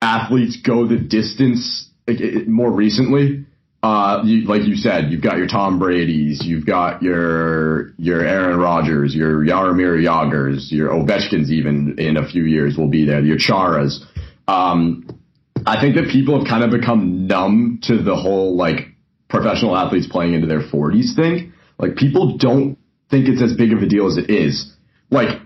athletes 0.00 0.56
go 0.56 0.86
the 0.86 0.96
distance 0.96 1.88
it, 2.06 2.48
more 2.48 2.70
recently, 2.70 3.46
uh, 3.82 4.22
you, 4.24 4.44
like 4.46 4.62
you 4.62 4.76
said, 4.76 5.10
you've 5.10 5.22
got 5.22 5.38
your 5.38 5.48
Tom 5.48 5.78
Brady's, 5.78 6.40
you've 6.44 6.64
got 6.64 7.02
your 7.02 7.92
your 7.98 8.24
Aaron 8.24 8.58
Rodgers, 8.58 9.14
your 9.14 9.44
Jaromir 9.44 10.00
Jagrs, 10.00 10.70
your 10.70 10.90
Ovechkins. 10.90 11.50
Even 11.50 11.96
in 11.98 12.16
a 12.16 12.28
few 12.28 12.44
years 12.44 12.76
will 12.76 12.88
be 12.88 13.04
there. 13.04 13.20
Your 13.20 13.38
Charas. 13.38 13.98
Um, 14.46 15.18
I 15.66 15.80
think 15.80 15.96
that 15.96 16.08
people 16.10 16.38
have 16.38 16.48
kind 16.48 16.62
of 16.62 16.70
become 16.70 17.26
numb 17.26 17.80
to 17.84 18.02
the 18.02 18.16
whole 18.16 18.56
like 18.56 18.88
professional 19.28 19.76
athletes 19.76 20.06
playing 20.08 20.34
into 20.34 20.46
their 20.46 20.60
40s 20.60 21.16
thing. 21.16 21.52
Like 21.78 21.96
people 21.96 22.36
don't 22.36 22.78
think 23.10 23.28
it's 23.28 23.42
as 23.42 23.56
big 23.56 23.72
of 23.72 23.82
a 23.82 23.86
deal 23.86 24.06
as 24.06 24.16
it 24.16 24.30
is. 24.30 24.72
Like 25.10 25.40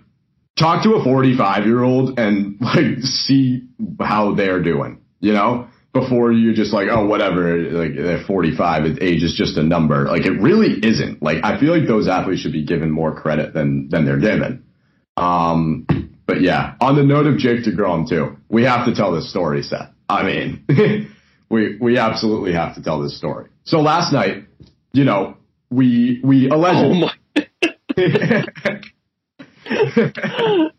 talk 0.58 0.82
to 0.84 0.94
a 0.94 1.04
45 1.04 1.64
year 1.64 1.82
old 1.82 2.18
and 2.18 2.60
like 2.60 3.00
see 3.00 3.66
how 4.00 4.34
they're 4.34 4.62
doing. 4.62 5.00
You 5.20 5.32
know, 5.32 5.68
before 6.00 6.32
you're 6.32 6.54
just 6.54 6.72
like, 6.72 6.88
oh, 6.90 7.06
whatever, 7.06 7.58
like 7.70 7.94
they're 7.94 8.24
45, 8.24 8.98
age 9.00 9.22
is 9.22 9.34
just 9.34 9.56
a 9.56 9.62
number. 9.62 10.04
Like 10.04 10.26
it 10.26 10.40
really 10.40 10.78
isn't. 10.86 11.22
Like 11.22 11.44
I 11.44 11.58
feel 11.58 11.76
like 11.76 11.88
those 11.88 12.08
athletes 12.08 12.42
should 12.42 12.52
be 12.52 12.64
given 12.64 12.90
more 12.90 13.14
credit 13.14 13.54
than 13.54 13.88
than 13.88 14.04
they're 14.04 14.20
given. 14.20 14.64
Um, 15.16 15.86
but 16.26 16.42
yeah, 16.42 16.74
on 16.80 16.96
the 16.96 17.02
note 17.02 17.26
of 17.26 17.38
Jake 17.38 17.64
DeGrom 17.64 18.08
too, 18.08 18.36
we 18.48 18.64
have 18.64 18.86
to 18.86 18.94
tell 18.94 19.14
this 19.14 19.30
story, 19.30 19.62
Seth. 19.62 19.90
I 20.08 20.22
mean, 20.24 20.64
we 21.50 21.78
we 21.80 21.98
absolutely 21.98 22.52
have 22.52 22.74
to 22.74 22.82
tell 22.82 23.00
this 23.00 23.16
story. 23.16 23.48
So 23.64 23.80
last 23.80 24.12
night, 24.12 24.44
you 24.92 25.04
know, 25.04 25.36
we 25.70 26.20
we 26.22 26.50
allegedly. 26.50 26.98
Oh 26.98 27.10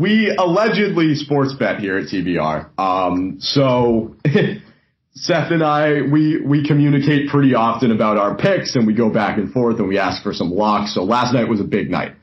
we 0.00 0.34
allegedly 0.36 1.14
sports 1.14 1.52
bet 1.52 1.78
here 1.78 1.98
at 1.98 2.06
TBR. 2.06 2.70
Um, 2.78 3.36
so 3.40 4.16
Seth 5.12 5.50
and 5.50 5.62
I, 5.62 6.00
we, 6.00 6.40
we 6.40 6.66
communicate 6.66 7.28
pretty 7.28 7.54
often 7.54 7.90
about 7.90 8.16
our 8.16 8.34
picks 8.34 8.76
and 8.76 8.86
we 8.86 8.94
go 8.94 9.10
back 9.10 9.36
and 9.36 9.52
forth 9.52 9.78
and 9.78 9.88
we 9.88 9.98
ask 9.98 10.22
for 10.22 10.32
some 10.32 10.50
locks. 10.50 10.94
So 10.94 11.04
last 11.04 11.34
night 11.34 11.48
was 11.48 11.60
a 11.60 11.64
big 11.64 11.90
night. 11.90 12.14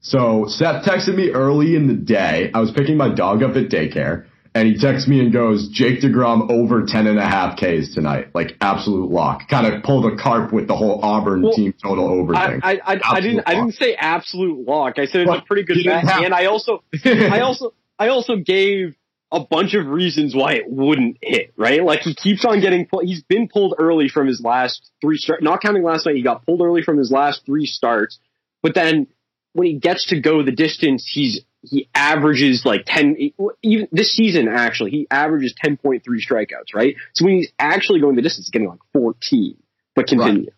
So 0.00 0.46
Seth 0.48 0.86
texted 0.86 1.14
me 1.16 1.30
early 1.30 1.76
in 1.76 1.86
the 1.86 1.94
day. 1.94 2.50
I 2.54 2.60
was 2.60 2.70
picking 2.70 2.96
my 2.96 3.14
dog 3.14 3.42
up 3.42 3.56
at 3.56 3.68
daycare 3.68 4.24
and 4.58 4.66
he 4.66 4.76
texts 4.76 5.08
me 5.08 5.20
and 5.20 5.32
goes, 5.32 5.68
Jake 5.68 6.00
DeGrom 6.00 6.50
over 6.50 6.84
10 6.84 7.06
and 7.06 7.16
a 7.16 7.24
half 7.24 7.56
Ks 7.56 7.94
tonight. 7.94 8.34
Like 8.34 8.56
absolute 8.60 9.08
lock. 9.08 9.48
Kind 9.48 9.72
of 9.72 9.84
pulled 9.84 10.12
a 10.12 10.16
carp 10.16 10.52
with 10.52 10.66
the 10.66 10.74
whole 10.74 11.00
Auburn 11.00 11.42
well, 11.42 11.52
team 11.52 11.72
total 11.80 12.08
over 12.08 12.34
thing. 12.34 12.60
I, 12.64 12.80
I, 12.84 13.00
I 13.04 13.20
didn't, 13.20 13.36
lock. 13.36 13.48
I 13.48 13.54
didn't 13.54 13.74
say 13.74 13.94
absolute 13.94 14.66
lock. 14.66 14.98
I 14.98 15.06
said 15.06 15.20
it's 15.20 15.30
but 15.30 15.44
a 15.44 15.46
pretty 15.46 15.62
good 15.62 15.78
bet. 15.84 16.02
Have- 16.02 16.24
and 16.24 16.34
I 16.34 16.46
also, 16.46 16.82
I 17.04 17.40
also, 17.42 17.72
I 18.00 18.08
also 18.08 18.34
gave 18.34 18.96
a 19.30 19.38
bunch 19.38 19.74
of 19.74 19.86
reasons 19.86 20.34
why 20.34 20.54
it 20.54 20.64
wouldn't 20.68 21.18
hit, 21.22 21.52
right? 21.56 21.84
Like 21.84 22.00
he 22.00 22.16
keeps 22.16 22.44
on 22.44 22.60
getting 22.60 22.86
pulled. 22.86 23.04
He's 23.04 23.22
been 23.22 23.46
pulled 23.46 23.76
early 23.78 24.08
from 24.08 24.26
his 24.26 24.40
last 24.40 24.90
three 25.00 25.18
starts, 25.18 25.40
not 25.40 25.62
counting 25.62 25.84
last 25.84 26.04
night. 26.04 26.16
He 26.16 26.22
got 26.22 26.44
pulled 26.44 26.62
early 26.62 26.82
from 26.82 26.98
his 26.98 27.12
last 27.12 27.46
three 27.46 27.66
starts, 27.66 28.18
but 28.60 28.74
then 28.74 29.06
when 29.52 29.68
he 29.68 29.74
gets 29.74 30.06
to 30.06 30.20
go 30.20 30.42
the 30.42 30.50
distance, 30.50 31.08
he's 31.08 31.44
he 31.70 31.88
averages 31.94 32.64
like 32.64 32.82
10, 32.86 33.16
even 33.62 33.88
this 33.92 34.14
season, 34.14 34.48
actually, 34.48 34.90
he 34.90 35.06
averages 35.10 35.54
10.3 35.64 36.00
strikeouts, 36.02 36.74
right? 36.74 36.96
So 37.14 37.24
when 37.24 37.36
he's 37.36 37.52
actually 37.58 38.00
going 38.00 38.16
the 38.16 38.22
distance, 38.22 38.46
he's 38.46 38.50
getting 38.50 38.68
like 38.68 38.80
14, 38.92 39.56
but 39.94 40.06
continue. 40.06 40.42
Right. 40.42 40.52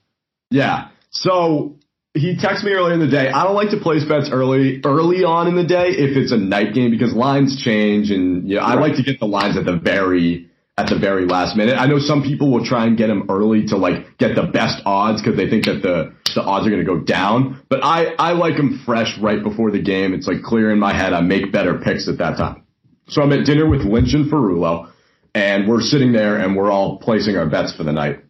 Yeah. 0.50 0.88
So 1.10 1.76
he 2.14 2.36
texted 2.36 2.64
me 2.64 2.72
earlier 2.72 2.94
in 2.94 3.00
the 3.00 3.06
day. 3.06 3.28
I 3.30 3.44
don't 3.44 3.54
like 3.54 3.70
to 3.70 3.78
place 3.78 4.04
bets 4.04 4.30
early, 4.32 4.80
early 4.84 5.24
on 5.24 5.46
in 5.46 5.56
the 5.56 5.64
day 5.64 5.90
if 5.90 6.16
it's 6.16 6.32
a 6.32 6.36
night 6.36 6.74
game 6.74 6.90
because 6.90 7.14
lines 7.14 7.62
change 7.62 8.10
and, 8.10 8.48
you 8.48 8.56
know. 8.56 8.62
I 8.62 8.74
like 8.74 8.96
to 8.96 9.02
get 9.02 9.20
the 9.20 9.26
lines 9.26 9.56
at 9.56 9.64
the 9.64 9.76
very, 9.76 10.49
at 10.80 10.88
the 10.88 10.98
very 10.98 11.26
last 11.26 11.56
minute. 11.56 11.76
I 11.76 11.86
know 11.86 11.98
some 11.98 12.22
people 12.22 12.50
will 12.50 12.64
try 12.64 12.86
and 12.86 12.96
get 12.96 13.08
them 13.08 13.26
early 13.28 13.66
to 13.66 13.76
like 13.76 14.16
get 14.16 14.34
the 14.34 14.44
best 14.44 14.82
odds 14.86 15.20
because 15.20 15.36
they 15.36 15.48
think 15.48 15.66
that 15.66 15.82
the 15.82 16.14
the 16.34 16.42
odds 16.42 16.66
are 16.66 16.70
going 16.70 16.84
to 16.84 16.90
go 16.90 17.00
down. 17.00 17.62
But 17.68 17.84
I 17.84 18.14
I 18.18 18.32
like 18.32 18.56
them 18.56 18.82
fresh 18.86 19.18
right 19.18 19.42
before 19.42 19.70
the 19.70 19.82
game. 19.82 20.14
It's 20.14 20.26
like 20.26 20.42
clear 20.42 20.72
in 20.72 20.78
my 20.78 20.94
head. 20.94 21.12
I 21.12 21.20
make 21.20 21.52
better 21.52 21.78
picks 21.78 22.08
at 22.08 22.18
that 22.18 22.38
time. 22.38 22.64
So 23.08 23.20
I'm 23.22 23.32
at 23.32 23.44
dinner 23.44 23.68
with 23.68 23.82
Lynch 23.82 24.14
and 24.14 24.30
Ferrullo, 24.30 24.90
and 25.34 25.68
we're 25.68 25.82
sitting 25.82 26.12
there 26.12 26.36
and 26.36 26.56
we're 26.56 26.70
all 26.70 26.98
placing 26.98 27.36
our 27.36 27.46
bets 27.46 27.74
for 27.76 27.82
the 27.82 27.92
night. 27.92 28.24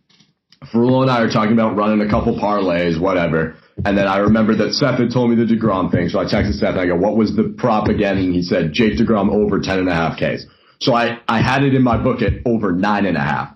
Ferrullo 0.73 1.03
and 1.03 1.11
I 1.11 1.21
are 1.21 1.31
talking 1.31 1.53
about 1.53 1.77
running 1.77 2.05
a 2.07 2.11
couple 2.11 2.39
parlays, 2.39 3.01
whatever. 3.01 3.57
And 3.85 3.97
then 3.97 4.07
I 4.07 4.19
remember 4.19 4.57
that 4.57 4.75
Seth 4.75 4.99
had 4.99 5.11
told 5.11 5.31
me 5.31 5.37
the 5.37 5.55
DeGrom 5.55 5.91
thing. 5.91 6.11
So 6.11 6.19
I 6.19 6.25
texted 6.25 6.59
Seth 6.59 6.77
and 6.77 6.81
I 6.81 6.87
go, 6.87 6.97
what 6.97 7.17
was 7.17 7.35
the 7.35 7.55
prop 7.57 7.89
again? 7.89 8.19
And 8.19 8.35
he 8.35 8.43
said, 8.43 8.73
Jake 8.73 8.99
DeGrom 8.99 9.33
over 9.33 9.61
10 9.61 9.79
and 9.79 9.89
a 9.89 9.95
half 9.95 10.19
Ks. 10.19 10.45
So 10.81 10.95
I, 10.95 11.21
I 11.29 11.43
had 11.43 11.63
it 11.63 11.75
in 11.75 11.83
my 11.83 12.03
book 12.03 12.23
at 12.23 12.33
over 12.47 12.73
nine 12.73 13.07
and 13.07 13.17
a 13.17 13.21
half. 13.21 13.55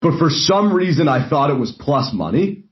But 0.00 0.18
for 0.18 0.30
some 0.30 0.72
reason, 0.72 1.08
I 1.08 1.28
thought 1.28 1.50
it 1.50 1.58
was 1.58 1.72
plus 1.72 2.12
money. 2.12 2.64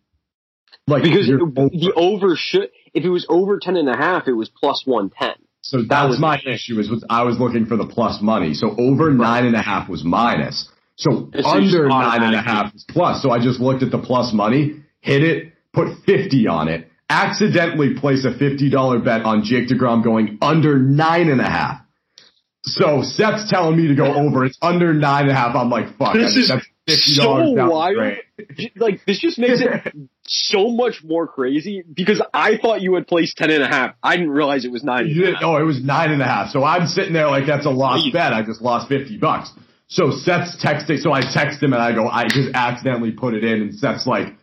Like 0.87 1.03
because 1.03 1.29
over. 1.29 1.69
the 1.71 1.93
over 1.97 2.37
should, 2.37 2.71
if 2.95 3.05
it 3.05 3.09
was 3.09 3.27
over 3.29 3.59
ten 3.59 3.77
and 3.77 3.89
a 3.89 3.97
half, 3.97 4.29
it 4.29 4.33
was 4.33 4.49
plus 4.49 4.83
one 4.85 5.11
ten. 5.11 5.35
So 5.63 5.79
that, 5.79 5.89
that 5.89 6.09
was 6.09 6.21
my 6.21 6.39
issue. 6.47 6.79
Is 6.79 7.05
I 7.11 7.25
was 7.25 7.41
looking 7.41 7.67
for 7.67 7.77
the 7.77 7.87
plus 7.87 8.23
money. 8.23 8.55
So 8.55 8.71
over 8.79 9.07
right. 9.07 9.17
nine 9.17 9.47
and 9.47 9.57
a 9.57 9.63
half 9.63 9.89
was 9.89 10.05
minus. 10.05 10.69
So 10.95 11.29
it's 11.35 11.47
under 11.47 11.89
nine 11.89 12.23
and 12.23 12.35
a 12.35 12.41
half 12.41 12.75
is 12.75 12.85
plus. 12.89 13.23
So 13.23 13.31
I 13.31 13.41
just 13.43 13.59
looked 13.61 13.83
at 13.83 13.91
the 13.91 13.99
plus 13.99 14.33
money, 14.33 14.83
hit 15.01 15.25
it, 15.25 15.53
put 15.73 15.89
fifty 16.07 16.47
on 16.47 16.69
it, 16.69 16.89
accidentally 17.11 17.95
place 17.95 18.25
a 18.25 18.39
fifty 18.39 18.71
dollar 18.71 19.01
bet 19.01 19.23
on 19.23 19.43
Jake 19.43 19.69
Degrom 19.69 20.05
going 20.05 20.39
under 20.41 20.79
nine 20.79 21.29
and 21.29 21.41
a 21.41 21.51
half. 21.51 21.81
So 22.67 23.03
Seth's 23.03 23.49
telling 23.49 23.77
me 23.77 23.89
to 23.89 23.95
go 23.95 24.13
over. 24.13 24.45
It's 24.45 24.59
under 24.61 24.93
nine 24.93 25.23
and 25.23 25.31
a 25.31 25.35
half. 25.35 25.55
I'm 25.55 25.71
like, 25.71 25.97
fuck. 25.97 26.15
This 26.15 26.37
is 26.37 27.17
so 27.17 27.51
wild. 27.53 28.19
Like 28.77 29.05
this 29.07 29.19
just 29.21 29.39
makes 29.39 29.61
it 29.61 29.95
so 30.27 30.71
much 30.71 31.03
more 31.05 31.27
crazy 31.27 31.83
because 31.83 32.23
I 32.35 32.59
thought 32.59 32.81
you 32.81 32.95
had 32.95 33.07
placed 33.07 33.37
ten 33.37 33.51
and 33.51 33.63
a 33.63 33.69
half. 33.69 33.95
I 34.03 34.17
didn't 34.17 34.31
realize 34.31 34.65
it 34.65 34.71
was 34.71 34.85
nine. 34.85 35.07
You 35.09 35.15
didn't? 35.15 35.39
Oh, 35.43 35.57
it 35.57 35.63
was 35.65 35.83
nine 35.83 36.11
and 36.13 36.21
a 36.21 36.27
half. 36.27 36.51
So 36.51 36.65
I'm 36.65 36.87
sitting 36.87 37.13
there 37.13 37.29
like 37.29 37.47
that's 37.47 37.67
a 37.67 37.71
lost 37.71 38.13
bet. 38.13 38.33
I 38.33 38.43
just 38.43 38.61
lost 38.61 38.89
fifty 38.89 39.17
bucks. 39.17 39.53
So 39.89 40.11
Seth's 40.11 40.63
texting. 40.63 40.99
So 40.99 41.13
I 41.13 41.21
text 41.21 41.63
him 41.63 41.73
and 41.73 41.81
I 41.83 41.93
go, 41.93 42.09
I 42.09 42.25
just 42.25 42.51
accidentally 42.55 43.13
put 43.13 43.35
it 43.35 43.45
in, 43.45 43.63
and 43.63 43.75
Seth's 43.75 44.07
like, 44.07 44.35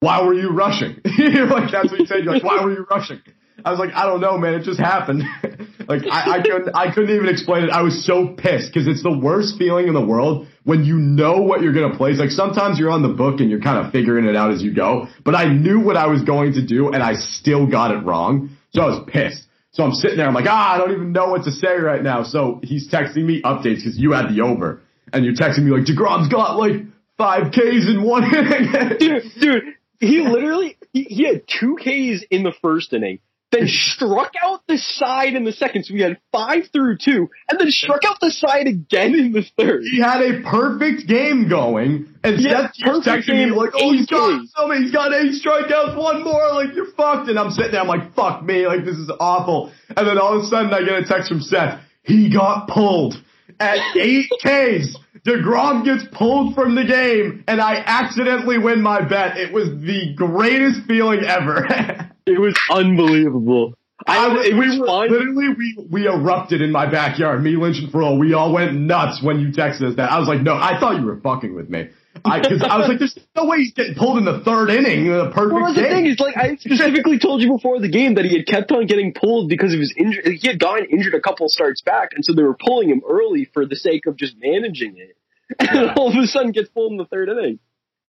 "Why 0.00 0.22
were 0.22 0.34
you 0.34 0.50
rushing?" 0.50 1.00
like 1.04 1.70
that's 1.70 1.90
what 1.90 2.00
he 2.00 2.06
said. 2.06 2.24
You're 2.24 2.34
like, 2.34 2.44
"Why 2.44 2.62
were 2.64 2.72
you 2.72 2.86
rushing?" 2.90 3.20
I 3.64 3.70
was 3.70 3.80
like, 3.80 3.92
I 3.94 4.06
don't 4.06 4.20
know, 4.20 4.38
man. 4.38 4.54
It 4.54 4.62
just 4.62 4.78
happened. 4.78 5.22
like 5.88 6.02
I, 6.10 6.38
I 6.38 6.42
couldn't, 6.42 6.74
I 6.74 6.94
couldn't 6.94 7.14
even 7.14 7.28
explain 7.28 7.64
it. 7.64 7.70
I 7.70 7.82
was 7.82 8.04
so 8.06 8.28
pissed 8.28 8.72
because 8.72 8.86
it's 8.86 9.02
the 9.02 9.16
worst 9.16 9.58
feeling 9.58 9.88
in 9.88 9.94
the 9.94 10.04
world 10.04 10.46
when 10.64 10.84
you 10.84 10.96
know 10.96 11.42
what 11.42 11.60
you're 11.60 11.72
gonna 11.72 11.96
place. 11.96 12.18
Like 12.18 12.30
sometimes 12.30 12.78
you're 12.78 12.90
on 12.90 13.02
the 13.02 13.08
book 13.08 13.40
and 13.40 13.50
you're 13.50 13.60
kind 13.60 13.84
of 13.84 13.92
figuring 13.92 14.26
it 14.26 14.36
out 14.36 14.52
as 14.52 14.62
you 14.62 14.74
go. 14.74 15.08
But 15.24 15.34
I 15.34 15.52
knew 15.52 15.80
what 15.80 15.96
I 15.96 16.06
was 16.06 16.22
going 16.22 16.52
to 16.54 16.64
do 16.64 16.90
and 16.90 17.02
I 17.02 17.14
still 17.14 17.66
got 17.66 17.90
it 17.90 18.04
wrong. 18.04 18.56
So 18.70 18.82
I 18.82 18.86
was 18.86 19.04
pissed. 19.08 19.44
So 19.72 19.82
I'm 19.82 19.92
sitting 19.92 20.16
there. 20.16 20.26
I'm 20.26 20.34
like, 20.34 20.46
ah, 20.48 20.74
I 20.74 20.78
don't 20.78 20.92
even 20.92 21.12
know 21.12 21.28
what 21.28 21.44
to 21.44 21.52
say 21.52 21.76
right 21.76 22.02
now. 22.02 22.22
So 22.22 22.60
he's 22.62 22.90
texting 22.90 23.24
me 23.24 23.42
updates 23.42 23.76
because 23.76 23.96
you 23.96 24.12
had 24.12 24.28
the 24.28 24.42
over, 24.42 24.82
and 25.12 25.24
you're 25.24 25.34
texting 25.34 25.64
me 25.64 25.70
like 25.70 25.84
Degrom's 25.84 26.28
got 26.28 26.56
like 26.56 26.82
five 27.16 27.52
Ks 27.52 27.86
in 27.86 28.02
one 28.02 28.24
inning. 28.34 28.96
dude, 28.98 29.22
dude, 29.40 29.62
he 30.00 30.20
literally 30.20 30.78
he, 30.92 31.04
he 31.04 31.26
had 31.26 31.42
two 31.46 31.76
Ks 31.76 32.24
in 32.30 32.42
the 32.42 32.52
first 32.62 32.92
inning 32.92 33.20
then 33.50 33.66
struck 33.66 34.32
out 34.42 34.60
the 34.68 34.76
side 34.76 35.34
in 35.34 35.44
the 35.44 35.52
second. 35.52 35.84
So 35.84 35.94
we 35.94 36.00
had 36.00 36.18
five 36.32 36.64
through 36.72 36.98
two, 36.98 37.28
and 37.48 37.58
then 37.58 37.70
struck 37.70 38.04
out 38.04 38.18
the 38.20 38.30
side 38.30 38.66
again 38.66 39.14
in 39.14 39.32
the 39.32 39.44
third. 39.56 39.82
He 39.90 40.00
had 40.00 40.20
a 40.20 40.42
perfect 40.42 41.08
game 41.08 41.48
going, 41.48 42.14
and 42.22 42.40
yeah, 42.40 42.68
Seth 42.72 43.04
texting 43.04 43.46
me 43.46 43.46
like, 43.46 43.70
"Oh, 43.74 43.92
he's 43.92 44.06
got 44.06 44.46
something. 44.56 44.82
He's 44.82 44.92
got 44.92 45.14
eight 45.14 45.42
strikeouts, 45.42 45.96
one 45.96 46.24
more. 46.24 46.52
Like 46.52 46.74
you're 46.74 46.92
fucked." 46.92 47.28
And 47.28 47.38
I'm 47.38 47.50
sitting 47.50 47.72
there, 47.72 47.80
I'm 47.80 47.88
like, 47.88 48.14
"Fuck 48.14 48.42
me! 48.42 48.66
Like 48.66 48.84
this 48.84 48.96
is 48.96 49.10
awful." 49.18 49.72
And 49.96 50.06
then 50.06 50.18
all 50.18 50.36
of 50.36 50.44
a 50.44 50.46
sudden, 50.46 50.72
I 50.72 50.80
get 50.80 51.02
a 51.02 51.04
text 51.04 51.28
from 51.28 51.40
Seth. 51.40 51.80
He 52.02 52.32
got 52.32 52.68
pulled 52.68 53.14
at 53.60 53.78
eight 53.96 54.30
Ks. 54.42 54.96
DeGrom 55.26 55.84
gets 55.84 56.04
pulled 56.12 56.54
from 56.54 56.74
the 56.74 56.84
game, 56.84 57.44
and 57.48 57.60
I 57.60 57.82
accidentally 57.84 58.58
win 58.58 58.80
my 58.80 59.02
bet. 59.06 59.36
It 59.36 59.52
was 59.52 59.68
the 59.68 60.14
greatest 60.14 60.86
feeling 60.86 61.24
ever. 61.24 61.66
It 62.28 62.40
was 62.40 62.58
unbelievable. 62.70 63.74
I, 64.06 64.26
I 64.26 64.44
it 64.44 64.54
was 64.54 64.78
fun. 64.86 65.10
Literally, 65.10 65.48
we 65.56 65.86
we 65.90 66.06
erupted 66.06 66.62
in 66.62 66.70
my 66.70 66.90
backyard. 66.90 67.42
Me, 67.42 67.56
Lynch, 67.56 67.78
and 67.78 67.90
Furl. 67.90 68.18
We 68.18 68.32
all 68.32 68.52
went 68.52 68.74
nuts 68.74 69.20
when 69.22 69.40
you 69.40 69.48
texted 69.48 69.82
us 69.90 69.96
that. 69.96 70.10
I 70.10 70.18
was 70.18 70.28
like, 70.28 70.40
no, 70.40 70.54
I 70.54 70.78
thought 70.78 71.00
you 71.00 71.06
were 71.06 71.20
fucking 71.20 71.54
with 71.54 71.68
me. 71.68 71.88
I, 72.24 72.40
cause 72.40 72.62
I 72.62 72.78
was 72.78 72.88
like, 72.88 72.98
there's 72.98 73.16
no 73.36 73.46
way 73.46 73.58
he's 73.58 73.72
getting 73.72 73.94
pulled 73.94 74.18
in 74.18 74.24
the 74.24 74.40
third 74.40 74.70
inning. 74.70 75.06
The 75.06 75.30
perfect 75.32 75.54
well, 75.54 75.74
the 75.74 75.82
thing 75.82 76.06
is, 76.06 76.18
like, 76.18 76.36
I 76.36 76.56
specifically 76.60 77.18
told 77.18 77.42
you 77.42 77.52
before 77.52 77.80
the 77.80 77.88
game 77.88 78.14
that 78.14 78.24
he 78.24 78.36
had 78.36 78.46
kept 78.46 78.72
on 78.72 78.86
getting 78.86 79.14
pulled 79.14 79.48
because 79.48 79.72
of 79.72 79.80
his 79.80 79.94
injury. 79.96 80.38
He 80.40 80.48
had 80.48 80.58
gotten 80.58 80.86
injured 80.86 81.14
a 81.14 81.20
couple 81.20 81.48
starts 81.48 81.82
back, 81.82 82.10
and 82.14 82.24
so 82.24 82.34
they 82.34 82.42
were 82.42 82.56
pulling 82.58 82.90
him 82.90 83.02
early 83.08 83.48
for 83.52 83.66
the 83.66 83.76
sake 83.76 84.06
of 84.06 84.16
just 84.16 84.34
managing 84.38 84.96
it. 84.96 85.16
And 85.58 85.90
all 85.96 86.10
of 86.10 86.22
a 86.22 86.26
sudden, 86.26 86.52
gets 86.52 86.68
pulled 86.68 86.92
in 86.92 86.98
the 86.98 87.06
third 87.06 87.30
inning. 87.30 87.58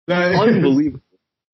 Unbelievable. 0.07 1.01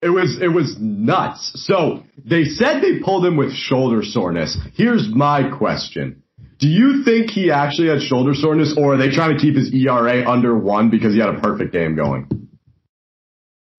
It 0.02 0.10
was 0.10 0.40
it 0.42 0.48
was 0.48 0.78
nuts. 0.80 1.52
So 1.66 2.04
they 2.24 2.46
said 2.46 2.82
they 2.82 3.00
pulled 3.00 3.26
him 3.26 3.38
with 3.38 3.54
shoulder 3.54 4.04
soreness. 4.04 4.58
Here's 4.74 5.08
my 5.08 5.50
question. 5.56 6.24
Do 6.58 6.68
you 6.68 7.04
think 7.04 7.30
he 7.30 7.52
actually 7.52 7.90
had 7.90 8.02
shoulder 8.02 8.34
soreness 8.34 8.76
or 8.78 8.96
are 8.96 8.98
they 8.98 9.10
trying 9.10 9.36
to 9.36 9.42
keep 9.42 9.56
his 9.56 9.74
ERA 9.74 10.28
under 10.30 10.58
one 10.58 10.90
because 10.90 11.14
he 11.14 11.20
had 11.20 11.30
a 11.30 11.40
perfect 11.40 11.72
game 11.72 11.96
going? 11.96 12.50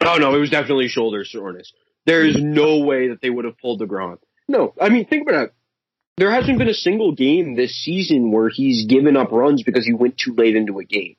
Oh 0.01 0.17
no, 0.17 0.35
it 0.35 0.39
was 0.39 0.51
definitely 0.51 0.89
shoulder 0.89 1.25
soreness. 1.25 1.73
There 2.07 2.25
is 2.25 2.37
no 2.41 2.79
way 2.81 3.09
that 3.09 3.21
they 3.21 3.31
would 3.31 3.45
have 3.45 3.59
pulled 3.59 3.79
the 3.81 3.87
DeGrom. 3.87 4.19
No, 4.49 4.75
I 4.81 4.89
mean 4.91 5.07
think 5.07 5.29
about 5.29 5.45
it. 5.45 5.55
There 6.19 6.31
hasn't 6.31 6.59
been 6.59 6.69
a 6.69 6.75
single 6.75 7.13
game 7.13 7.57
this 7.57 7.75
season 7.83 8.31
where 8.31 8.49
he's 8.49 8.87
given 8.87 9.17
up 9.17 9.33
runs 9.33 9.63
because 9.63 9.87
he 9.87 9.93
went 9.93 10.19
too 10.19 10.35
late 10.35 10.55
into 10.55 10.79
a 10.79 10.85
game. 10.85 11.17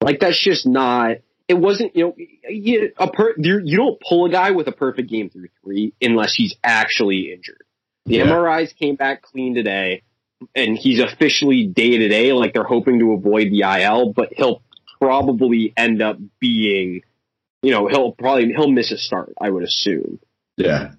Like 0.00 0.20
that's 0.20 0.38
just 0.42 0.66
not 0.66 1.16
it 1.48 1.54
wasn't, 1.54 1.94
you 1.94 2.04
know, 2.04 2.14
you, 2.48 2.92
a 2.96 3.10
per, 3.10 3.34
you 3.36 3.76
don't 3.76 4.00
pull 4.00 4.26
a 4.26 4.30
guy 4.30 4.52
with 4.52 4.66
a 4.66 4.72
perfect 4.72 5.10
game 5.10 5.28
through 5.28 5.48
three 5.62 5.92
unless 6.00 6.34
he's 6.34 6.56
actually 6.64 7.32
injured. 7.32 7.62
The 8.06 8.16
yeah. 8.16 8.26
MRIs 8.26 8.74
came 8.76 8.96
back 8.96 9.22
clean 9.22 9.54
today, 9.54 10.02
and 10.54 10.76
he's 10.76 11.00
officially 11.00 11.66
day 11.66 11.98
to 11.98 12.08
day. 12.08 12.32
Like 12.32 12.54
they're 12.54 12.64
hoping 12.64 12.98
to 12.98 13.12
avoid 13.12 13.50
the 13.50 13.62
IL, 13.62 14.12
but 14.12 14.32
he'll 14.32 14.62
probably 15.00 15.72
end 15.76 16.02
up 16.02 16.18
being, 16.40 17.02
you 17.62 17.72
know, 17.72 17.88
he'll 17.88 18.12
probably 18.12 18.52
he'll 18.52 18.70
miss 18.70 18.90
a 18.90 18.98
start. 18.98 19.34
I 19.40 19.50
would 19.50 19.64
assume. 19.64 20.20
Yeah. 20.56 20.92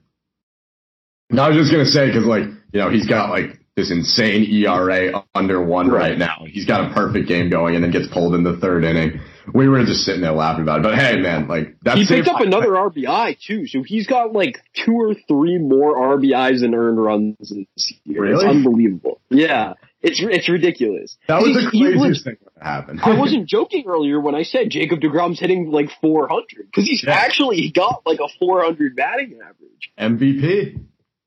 No, 1.29 1.43
I 1.43 1.49
was 1.49 1.57
just 1.57 1.71
gonna 1.71 1.85
say 1.85 2.07
because 2.07 2.25
like 2.25 2.43
you 2.71 2.79
know 2.79 2.89
he's 2.89 3.07
got 3.07 3.29
like 3.29 3.59
this 3.75 3.91
insane 3.91 4.43
ERA 4.43 5.23
under 5.33 5.61
one 5.61 5.89
right. 5.89 6.11
right 6.11 6.17
now. 6.17 6.45
He's 6.47 6.65
got 6.65 6.91
a 6.91 6.93
perfect 6.93 7.27
game 7.27 7.49
going, 7.49 7.75
and 7.75 7.83
then 7.83 7.91
gets 7.91 8.07
pulled 8.07 8.35
in 8.35 8.43
the 8.43 8.57
third 8.57 8.83
inning 8.83 9.21
we 9.53 9.67
were 9.69 9.83
just 9.85 10.03
sitting 10.05 10.21
there 10.21 10.31
laughing 10.31 10.63
about 10.63 10.79
it. 10.79 10.83
But 10.83 10.95
hey, 10.97 11.19
man, 11.19 11.47
like 11.47 11.75
that's 11.81 11.99
he 11.99 12.07
picked 12.07 12.27
up 12.27 12.41
another 12.41 12.69
RBI 12.69 13.37
too, 13.39 13.67
so 13.67 13.83
he's 13.83 14.07
got 14.07 14.33
like 14.33 14.59
two 14.85 14.93
or 14.93 15.13
three 15.27 15.57
more 15.57 15.95
RBIs 16.17 16.63
and 16.63 16.73
earned 16.75 16.97
runs 17.01 17.35
this 17.39 17.93
year. 18.03 18.21
Really? 18.21 18.45
It's 18.45 18.55
unbelievable. 18.55 19.21
Yeah, 19.29 19.73
it's 20.01 20.19
it's 20.21 20.49
ridiculous. 20.49 21.17
That 21.27 21.41
was 21.41 21.55
the 21.55 21.69
craziest 21.69 22.23
thing 22.25 22.37
that 22.55 22.63
happen. 22.63 22.99
I 23.03 23.13
wasn't 23.19 23.47
joking 23.47 23.85
earlier 23.87 24.19
when 24.19 24.35
I 24.35 24.43
said 24.43 24.69
Jacob 24.69 24.99
DeGrom's 24.99 25.39
hitting 25.39 25.71
like 25.71 25.89
400 26.01 26.45
because 26.65 26.85
he's 26.85 27.03
Yeah. 27.03 27.13
actually 27.13 27.71
got 27.71 28.03
like 28.05 28.19
a 28.19 28.27
400 28.39 28.95
batting 28.95 29.39
average. 29.43 29.91
MVP. 29.97 30.79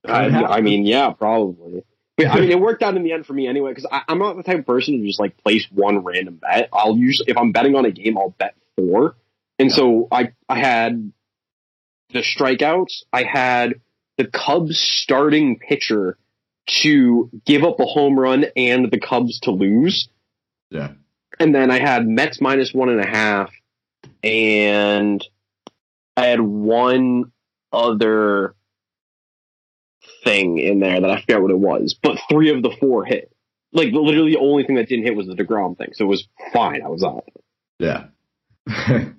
I, 0.04 0.26
I 0.44 0.60
mean, 0.60 0.86
yeah, 0.86 1.10
probably. 1.12 1.84
But, 2.18 2.26
I 2.26 2.40
mean, 2.40 2.50
it 2.50 2.60
worked 2.60 2.82
out 2.82 2.96
in 2.96 3.04
the 3.04 3.12
end 3.12 3.24
for 3.24 3.32
me 3.32 3.46
anyway 3.46 3.72
because 3.72 3.86
I'm 3.90 4.18
not 4.18 4.36
the 4.36 4.42
type 4.42 4.58
of 4.58 4.66
person 4.66 4.98
to 5.00 5.06
just 5.06 5.20
like 5.20 5.38
place 5.38 5.66
one 5.70 6.00
random 6.00 6.34
bet. 6.42 6.68
I'll 6.72 6.96
usually, 6.96 7.30
if 7.30 7.38
I'm 7.38 7.52
betting 7.52 7.76
on 7.76 7.86
a 7.86 7.92
game, 7.92 8.18
I'll 8.18 8.34
bet 8.38 8.56
four. 8.76 9.16
And 9.58 9.72
so 9.72 10.08
I, 10.10 10.32
I 10.48 10.58
had 10.58 11.12
the 12.12 12.18
strikeouts. 12.20 13.04
I 13.12 13.22
had 13.22 13.80
the 14.16 14.26
Cubs 14.26 14.78
starting 14.78 15.58
pitcher 15.60 16.18
to 16.66 17.30
give 17.46 17.62
up 17.62 17.80
a 17.80 17.84
home 17.84 18.18
run 18.18 18.46
and 18.56 18.90
the 18.90 18.98
Cubs 18.98 19.40
to 19.40 19.52
lose. 19.52 20.08
Yeah. 20.70 20.92
And 21.38 21.54
then 21.54 21.70
I 21.70 21.78
had 21.78 22.06
Mets 22.06 22.40
minus 22.40 22.74
one 22.74 22.88
and 22.88 23.00
a 23.00 23.06
half, 23.06 23.52
and 24.24 25.24
I 26.16 26.26
had 26.26 26.40
one 26.40 27.30
other 27.72 28.56
thing 30.24 30.58
in 30.58 30.80
there 30.80 31.00
that 31.00 31.10
I 31.10 31.20
forget 31.20 31.40
what 31.40 31.50
it 31.50 31.58
was, 31.58 31.96
but 32.02 32.18
three 32.30 32.50
of 32.54 32.62
the 32.62 32.74
four 32.80 33.04
hit. 33.04 33.32
Like 33.72 33.88
literally, 33.92 34.32
the 34.32 34.40
only 34.40 34.64
thing 34.64 34.76
that 34.76 34.88
didn't 34.88 35.04
hit 35.04 35.14
was 35.14 35.26
the 35.26 35.34
Degrom 35.34 35.76
thing, 35.76 35.88
so 35.92 36.04
it 36.04 36.08
was 36.08 36.26
fine. 36.52 36.82
I 36.82 36.88
was 36.88 37.02
on. 37.02 37.20
Yeah. 37.78 38.06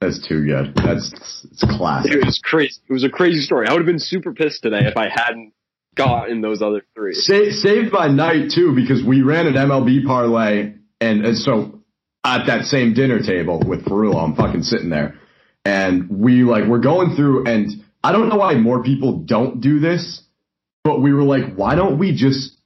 That's 0.00 0.26
too 0.26 0.44
good. 0.44 0.74
That's 0.74 1.46
it's 1.50 1.64
classic. 1.78 2.12
It 2.12 2.24
was 2.24 2.40
crazy. 2.42 2.80
It 2.88 2.92
was 2.92 3.04
a 3.04 3.08
crazy 3.08 3.40
story. 3.40 3.68
I 3.68 3.72
would 3.72 3.80
have 3.80 3.86
been 3.86 3.98
super 3.98 4.34
pissed 4.34 4.62
today 4.62 4.80
if 4.82 4.96
I 4.96 5.08
hadn't 5.08 5.54
gotten 5.94 6.40
those 6.40 6.60
other 6.60 6.82
three. 6.94 7.14
Sa- 7.14 7.50
saved 7.50 7.92
by 7.92 8.08
night 8.08 8.50
too 8.54 8.74
because 8.74 9.02
we 9.02 9.22
ran 9.22 9.46
an 9.46 9.54
MLB 9.54 10.04
parlay 10.04 10.74
and, 11.00 11.24
and 11.24 11.38
so 11.38 11.80
at 12.24 12.46
that 12.46 12.64
same 12.64 12.92
dinner 12.94 13.22
table 13.22 13.62
with 13.66 13.84
Ferrullo, 13.84 14.22
I'm 14.22 14.34
fucking 14.34 14.62
sitting 14.62 14.90
there 14.90 15.18
and 15.64 16.10
we 16.10 16.42
like 16.42 16.64
we're 16.66 16.78
going 16.78 17.16
through 17.16 17.46
and 17.46 17.70
I 18.02 18.12
don't 18.12 18.28
know 18.28 18.36
why 18.36 18.54
more 18.54 18.82
people 18.82 19.20
don't 19.20 19.60
do 19.60 19.80
this, 19.80 20.22
but 20.84 21.00
we 21.00 21.12
were 21.12 21.24
like, 21.24 21.54
why 21.54 21.74
don't 21.74 21.98
we 21.98 22.14
just 22.14 22.56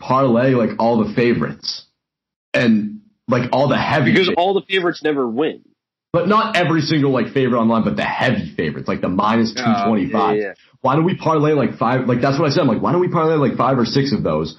parlay 0.00 0.54
like 0.54 0.70
all 0.78 1.04
the 1.04 1.12
favorites 1.14 1.84
and 2.54 3.00
like 3.26 3.50
all 3.52 3.68
the 3.68 3.76
heavy 3.76 4.12
Because 4.12 4.28
shit. 4.28 4.38
all 4.38 4.54
the 4.54 4.62
favorites 4.62 5.02
never 5.02 5.28
win. 5.28 5.62
but 6.12 6.28
not 6.28 6.56
every 6.56 6.80
single 6.80 7.10
like 7.12 7.32
favorite 7.34 7.58
online, 7.58 7.84
but 7.84 7.96
the 7.96 8.04
heavy 8.04 8.54
favorites, 8.56 8.88
like 8.88 9.00
the 9.00 9.08
minus 9.08 9.52
oh, 9.56 9.62
two 9.62 9.88
twenty 9.88 10.10
five. 10.10 10.36
Yeah, 10.38 10.42
yeah, 10.42 10.52
Why 10.80 10.94
don't 10.94 11.04
we 11.04 11.16
parlay 11.16 11.52
like 11.52 11.76
five? 11.76 12.06
Like 12.06 12.20
that's 12.20 12.38
what 12.38 12.46
I 12.46 12.50
said. 12.50 12.60
I'm 12.62 12.68
like, 12.68 12.80
why 12.80 12.92
don't 12.92 13.00
we 13.00 13.08
parlay 13.08 13.34
like 13.34 13.58
five 13.58 13.78
or 13.78 13.84
six 13.84 14.12
of 14.12 14.22
those? 14.22 14.58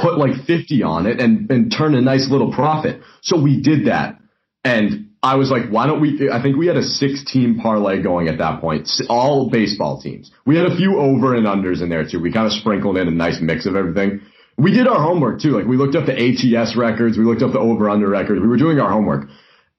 put 0.00 0.18
like 0.18 0.44
50 0.48 0.82
on 0.82 1.06
it 1.06 1.20
and, 1.20 1.48
and 1.48 1.70
turn 1.70 1.94
a 1.94 2.00
nice 2.00 2.28
little 2.28 2.52
profit. 2.52 3.02
So 3.22 3.40
we 3.40 3.60
did 3.62 3.86
that. 3.86 4.18
And 4.64 5.05
I 5.26 5.34
was 5.34 5.50
like, 5.50 5.68
why 5.68 5.88
don't 5.88 6.00
we, 6.00 6.30
I 6.30 6.40
think 6.40 6.56
we 6.56 6.68
had 6.68 6.76
a 6.76 6.84
six 6.84 7.24
team 7.24 7.58
parlay 7.58 8.00
going 8.00 8.28
at 8.28 8.38
that 8.38 8.60
point, 8.60 8.88
all 9.08 9.50
baseball 9.50 10.00
teams. 10.00 10.30
We 10.46 10.56
had 10.56 10.66
a 10.66 10.76
few 10.76 10.98
over 10.98 11.34
and 11.34 11.46
unders 11.46 11.82
in 11.82 11.88
there 11.88 12.08
too. 12.08 12.20
We 12.20 12.32
kind 12.32 12.46
of 12.46 12.52
sprinkled 12.52 12.96
in 12.96 13.08
a 13.08 13.10
nice 13.10 13.40
mix 13.40 13.66
of 13.66 13.74
everything. 13.74 14.20
We 14.56 14.70
did 14.70 14.86
our 14.86 15.02
homework 15.02 15.40
too. 15.40 15.50
Like 15.50 15.66
we 15.66 15.76
looked 15.76 15.96
up 15.96 16.06
the 16.06 16.14
ATS 16.14 16.76
records. 16.76 17.18
We 17.18 17.24
looked 17.24 17.42
up 17.42 17.52
the 17.52 17.58
over 17.58 17.90
under 17.90 18.08
records. 18.08 18.40
We 18.40 18.46
were 18.46 18.56
doing 18.56 18.78
our 18.78 18.90
homework 18.90 19.28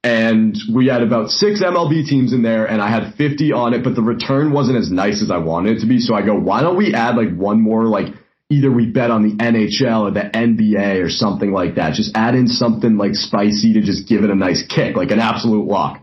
and 0.04 0.58
we 0.74 0.88
had 0.88 1.02
about 1.02 1.30
six 1.30 1.64
MLB 1.64 2.06
teams 2.06 2.34
in 2.34 2.42
there 2.42 2.66
and 2.66 2.82
I 2.82 2.90
had 2.90 3.16
50 3.16 3.54
on 3.54 3.74
it, 3.74 3.86
but 3.86 3.96
the 3.96 4.02
return 4.02 4.52
wasn't 4.52 4.78
as 4.78 4.92
nice 4.92 5.24
as 5.24 5.32
I 5.32 5.38
wanted 5.38 5.78
it 5.78 5.80
to 5.80 5.88
be. 5.88 6.00
So 6.00 6.14
I 6.14 6.26
go, 6.26 6.36
why 6.36 6.62
don't 6.62 6.78
we 6.78 6.94
add 6.94 7.16
like 7.16 7.34
one 7.34 7.62
more, 7.62 7.86
like 7.86 8.08
either 8.50 8.72
we 8.72 8.86
bet 8.86 9.12
on 9.12 9.24
the 9.24 9.36
NHL 9.36 10.02
or 10.08 10.12
the 10.12 10.22
NBA 10.22 11.04
or 11.04 11.10
something 11.10 11.52
like 11.52 11.76
that. 11.76 11.94
Just 11.94 12.16
add 12.16 12.36
in 12.36 12.48
something 12.48 12.98
like 12.98 13.14
spicy 13.14 13.74
to 13.74 13.82
just 13.82 14.08
give 14.08 14.24
it 14.24 14.30
a 14.30 14.36
nice 14.36 14.66
kick, 14.68 14.96
like 14.96 15.12
an 15.12 15.20
absolute 15.20 15.66
lock. 15.68 16.02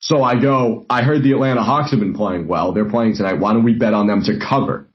So 0.00 0.22
I 0.22 0.40
go, 0.40 0.84
I 0.90 1.02
heard 1.02 1.22
the 1.22 1.32
Atlanta 1.32 1.62
Hawks 1.62 1.90
have 1.90 2.00
been 2.00 2.14
playing 2.14 2.46
well. 2.46 2.72
They're 2.72 2.88
playing 2.88 3.16
tonight. 3.16 3.34
Why 3.34 3.52
don't 3.52 3.64
we 3.64 3.74
bet 3.74 3.94
on 3.94 4.06
them 4.06 4.22
to 4.24 4.38
cover? 4.38 4.86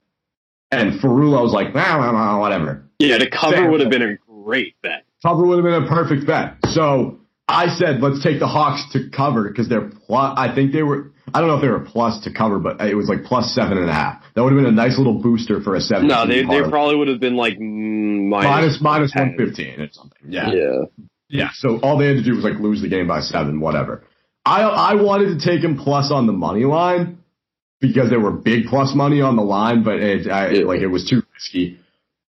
And 0.72 1.00
Ferrullo 1.00 1.42
was 1.42 1.54
like, 1.54 1.74
nah, 1.74 1.98
nah, 1.98 2.12
nah, 2.12 2.40
whatever 2.40 2.84
Yeah, 3.00 3.18
to 3.18 3.30
cover 3.30 3.56
Fair. 3.56 3.72
would 3.72 3.82
have 3.82 3.90
been 3.90 4.04
a 4.04 4.18
great 4.32 4.76
bet. 4.84 5.06
cover 5.24 5.46
would 5.46 5.64
have 5.64 5.66
been 5.66 5.84
a 5.84 5.88
perfect 5.88 6.28
bet. 6.28 6.58
So 6.72 7.20
I 7.48 7.76
said, 7.76 8.02
let's 8.02 8.22
take 8.24 8.40
the 8.40 8.48
Hawks 8.48 8.84
to 8.94 9.10
cover 9.10 9.48
because 9.50 9.68
they're 9.68 9.90
plus. 9.90 10.34
I 10.38 10.54
think 10.54 10.74
they 10.74 10.84
were. 10.84 11.12
I 11.34 11.40
don't 11.40 11.48
know 11.48 11.56
if 11.56 11.62
they 11.62 11.68
were 11.70 11.80
plus 11.80 12.24
to 12.24 12.34
cover, 12.34 12.60
but 12.60 12.82
it 12.82 12.96
was 12.96 13.10
like 13.10 13.24
plus 13.24 13.54
seven 13.54 13.78
and 13.78 13.90
a 13.90 13.94
half. 13.94 14.22
That 14.36 14.44
would 14.44 14.54
have 14.54 14.58
been 14.62 14.72
a 14.72 14.76
nice 14.76 14.98
little 14.98 15.22
booster 15.22 15.62
for 15.62 15.76
a 15.76 15.82
seven. 15.82 16.08
No, 16.08 16.26
they 16.28 16.44
they 16.44 16.62
probably 16.70 16.96
would 16.96 17.08
have 17.08 17.20
been 17.20 17.36
like 17.36 17.60
minus 17.60 18.80
minus 18.82 19.12
10. 19.12 19.28
one 19.28 19.38
fifteen 19.38 19.80
or 19.82 19.90
something. 19.92 20.18
Yeah. 20.28 20.52
Yeah. 20.52 20.80
yeah, 21.30 21.50
So 21.54 21.78
all 21.80 21.98
they 21.98 22.08
had 22.08 22.18
to 22.18 22.24
do 22.24 22.36
was 22.36 22.44
like 22.44 22.60
lose 22.60 22.82
the 22.82 22.90
game 22.90 23.08
by 23.08 23.22
seven, 23.22 23.60
whatever. 23.60 24.04
I 24.46 24.62
I 24.62 24.94
wanted 24.96 25.40
to 25.40 25.46
take 25.46 25.64
him 25.64 25.78
plus 25.78 26.12
on 26.12 26.28
the 26.28 26.34
money 26.34 26.66
line 26.66 27.20
because 27.82 28.10
there 28.10 28.20
were 28.20 28.32
big 28.32 28.66
plus 28.66 28.94
money 28.96 29.22
on 29.22 29.36
the 29.36 29.44
line, 29.44 29.84
but 29.84 29.96
it, 30.00 30.28
I, 30.30 30.50
Yeah. 30.50 30.66
like 30.66 30.82
it 30.82 30.88
was 30.88 31.06
too 31.10 31.22
risky. 31.34 31.80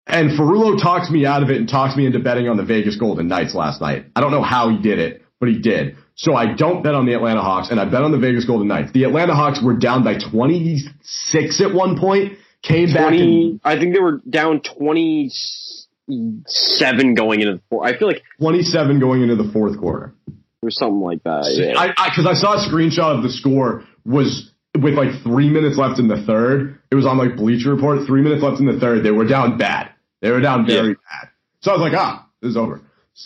And 0.06 0.32
Ferrullo 0.32 0.82
talked 0.82 1.10
me 1.12 1.26
out 1.26 1.44
of 1.44 1.50
it 1.50 1.58
and 1.58 1.68
talked 1.68 1.96
me 1.98 2.06
into 2.06 2.20
betting 2.20 2.50
on 2.50 2.58
the 2.58 2.64
Vegas 2.64 2.98
Golden 2.98 3.28
Knights 3.30 3.56
last 3.56 3.80
night. 3.82 4.06
I 4.16 4.22
don't 4.22 4.32
know 4.32 4.42
how 4.44 4.70
he 4.70 4.78
did 4.78 5.00
it, 5.00 5.22
but 5.40 5.48
he 5.50 5.60
did. 5.60 5.96
So 6.16 6.36
I 6.36 6.54
don't 6.54 6.84
bet 6.84 6.94
on 6.94 7.06
the 7.06 7.14
Atlanta 7.14 7.42
Hawks 7.42 7.72
and 7.72 7.80
I 7.80 7.86
bet 7.86 8.04
on 8.04 8.12
the 8.12 8.20
Vegas 8.20 8.46
Golden 8.46 8.68
Knights. 8.68 8.92
The 8.92 9.04
Atlanta 9.06 9.34
Hawks 9.34 9.62
were 9.64 9.76
down 9.76 10.04
by 10.04 10.18
26 10.18 11.62
at 11.62 11.74
one 11.74 12.00
point, 12.00 12.38
came 12.62 12.94
back 12.94 13.14
and 13.14 13.60
I 13.64 13.78
think 13.78 13.94
they 13.94 14.00
were 14.00 14.22
down 14.30 14.62
twenty 14.62 15.32
seven 16.46 17.16
going 17.16 17.42
into 17.42 17.54
the 17.56 17.62
fourth. 17.70 17.88
I 17.88 17.98
feel 17.98 18.08
like 18.08 18.24
27 18.40 19.00
going 19.00 19.22
into 19.22 19.36
the 19.36 19.50
fourth 19.52 19.80
quarter. 19.80 20.14
was 20.62 20.76
something 20.76 21.00
like 21.00 21.24
that. 21.24 21.46
Yeah. 21.56 21.80
I 21.80 22.10
because 22.10 22.26
I, 22.26 22.34
saw 22.34 22.54
a 22.54 22.70
screenshot 22.70 23.18
of 23.18 23.24
the 23.24 23.30
score 23.30 23.84
was 24.06 24.52
with 24.80 24.94
like 24.96 25.22
three 25.24 25.50
minutes 25.50 25.78
left 25.78 26.00
in 26.00 26.08
the 26.08 26.24
third. 26.26 26.80
It 26.92 26.96
was 26.96 27.06
on 27.06 27.18
like 27.18 27.36
Bleacher 27.36 27.74
Report. 27.74 28.06
Three 28.06 28.22
minutes 28.22 28.44
left 28.44 28.60
in 28.60 28.66
the 28.66 28.80
third. 28.80 29.04
They 29.04 29.12
were 29.12 29.26
down 29.26 29.58
bad. 29.58 29.90
They 30.22 30.32
were 30.32 30.42
down 30.42 30.66
very 30.66 30.94
bad. 30.94 31.30
So 31.62 31.72
I 31.72 31.78
was 31.78 31.82
like, 31.82 31.94
ah, 32.00 32.28
this 32.42 32.52
is 32.52 32.58
over. 32.58 32.82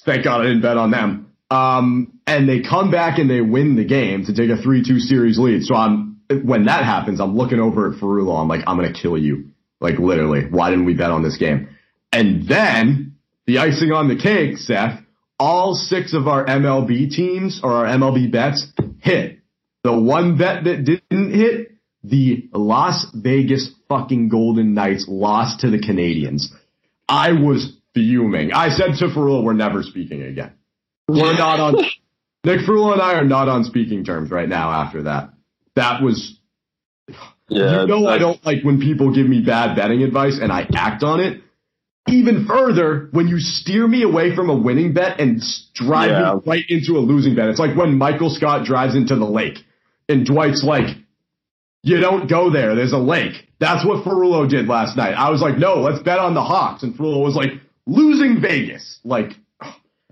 Thank 0.05 0.23
God 0.23 0.41
I 0.41 0.43
didn't 0.45 0.61
bet 0.61 0.77
on 0.77 0.91
them. 0.91 1.31
Um, 1.49 2.16
and 2.27 2.47
they 2.47 2.61
come 2.61 2.91
back 2.91 3.17
and 3.17 3.29
they 3.29 3.41
win 3.41 3.75
the 3.75 3.85
game 3.85 4.25
to 4.25 4.33
take 4.33 4.49
a 4.49 4.61
three-two 4.61 4.99
series 4.99 5.39
lead. 5.39 5.63
So 5.63 5.73
I'm 5.75 6.21
when 6.43 6.65
that 6.65 6.83
happens, 6.83 7.21
I'm 7.21 7.35
looking 7.35 7.59
over 7.59 7.91
at 7.91 7.99
Ferrullo. 7.99 8.39
I'm 8.39 8.49
like, 8.49 8.63
I'm 8.67 8.75
gonna 8.75 8.93
kill 8.93 9.17
you. 9.17 9.51
Like 9.79 9.97
literally, 9.97 10.45
why 10.49 10.69
didn't 10.69 10.85
we 10.85 10.93
bet 10.93 11.09
on 11.09 11.23
this 11.23 11.37
game? 11.37 11.69
And 12.11 12.47
then 12.47 13.15
the 13.45 13.59
icing 13.59 13.91
on 13.91 14.07
the 14.09 14.17
cake, 14.17 14.57
Seth, 14.57 14.99
all 15.39 15.73
six 15.73 16.13
of 16.13 16.27
our 16.27 16.45
MLB 16.45 17.09
teams 17.09 17.61
or 17.63 17.71
our 17.71 17.85
MLB 17.85 18.31
bets 18.31 18.67
hit. 18.99 19.39
The 19.83 19.97
one 19.97 20.37
bet 20.37 20.65
that 20.65 20.83
didn't 20.83 21.33
hit, 21.33 21.71
the 22.03 22.49
Las 22.53 23.05
Vegas 23.13 23.69
fucking 23.87 24.29
Golden 24.29 24.73
Knights 24.73 25.05
lost 25.07 25.61
to 25.61 25.69
the 25.69 25.77
Canadiens. 25.77 26.47
I 27.07 27.31
was 27.33 27.73
fuming. 27.93 28.51
I 28.51 28.69
said 28.69 28.95
to 28.99 29.05
Ferrullo, 29.05 29.43
we're 29.43 29.53
never 29.53 29.83
speaking 29.83 30.23
again. 30.23 30.53
We're 31.07 31.37
not 31.37 31.59
on, 31.59 31.75
Nick 32.43 32.61
Ferrullo 32.61 32.93
and 32.93 33.01
I 33.01 33.15
are 33.15 33.25
not 33.25 33.49
on 33.49 33.63
speaking 33.63 34.03
terms 34.05 34.31
right 34.31 34.47
now 34.47 34.71
after 34.71 35.03
that. 35.03 35.33
That 35.75 36.01
was, 36.01 36.39
yeah. 37.49 37.81
you 37.81 37.87
know 37.87 38.07
I 38.07 38.17
don't 38.17 38.43
like 38.45 38.63
when 38.63 38.79
people 38.79 39.13
give 39.13 39.27
me 39.27 39.41
bad 39.41 39.75
betting 39.75 40.01
advice 40.03 40.39
and 40.41 40.51
I 40.51 40.67
act 40.73 41.03
on 41.03 41.19
it. 41.19 41.41
Even 42.09 42.45
further, 42.47 43.09
when 43.11 43.27
you 43.27 43.37
steer 43.37 43.85
me 43.85 44.01
away 44.03 44.33
from 44.33 44.49
a 44.49 44.55
winning 44.55 44.93
bet 44.93 45.19
and 45.19 45.41
drive 45.73 46.09
Yeah. 46.11 46.35
me 46.35 46.41
right 46.45 46.63
into 46.69 46.97
a 46.97 46.99
losing 47.03 47.35
bet. 47.35 47.49
It's 47.49 47.59
like 47.59 47.75
when 47.75 47.97
Michael 47.97 48.29
Scott 48.29 48.65
drives 48.65 48.95
into 48.95 49.15
the 49.17 49.25
lake 49.25 49.57
and 50.07 50.25
Dwight's 50.25 50.63
like, 50.63 50.95
you 51.83 51.99
don't 51.99 52.29
go 52.29 52.49
there. 52.49 52.75
There's 52.75 52.93
a 52.93 52.97
lake. 52.97 53.33
That's 53.59 53.85
what 53.85 54.05
Ferrullo 54.05 54.49
did 54.49 54.67
last 54.67 54.95
night. 54.95 55.13
I 55.15 55.29
was 55.31 55.41
like, 55.41 55.57
no, 55.57 55.81
let's 55.81 56.01
bet 56.01 56.19
on 56.19 56.33
the 56.33 56.43
Hawks. 56.43 56.83
And 56.83 56.95
Ferrullo 56.95 57.23
was 57.23 57.35
like, 57.35 57.49
losing 57.85 58.41
Vegas. 58.41 58.99
Like, 59.03 59.31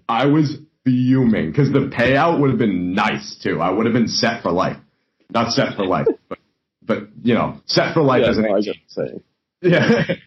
I 0.07 0.25
was 0.27 0.57
fuming 0.85 1.51
because 1.51 1.71
the 1.71 1.89
payout 1.89 2.39
would 2.39 2.51
have 2.51 2.59
been 2.59 2.93
nice 2.93 3.37
too. 3.41 3.59
I 3.61 3.69
would 3.71 3.85
have 3.85 3.93
been 3.93 4.07
set 4.07 4.41
for 4.43 4.51
life. 4.51 4.77
Not 5.33 5.51
set 5.51 5.75
for 5.75 5.85
life, 5.85 6.07
but, 6.29 6.39
but 6.81 6.99
you 7.23 7.33
know, 7.33 7.59
set 7.65 7.93
for 7.93 8.01
life 8.03 8.21
Yeah, 8.23 8.29
as 8.29 8.37
an 8.37 8.43
no, 8.43 8.55
I 8.55 8.61
get 8.61 8.75
what 8.95 8.97
you're 8.97 9.07
saying. 9.07 9.23
yeah. 9.61 10.15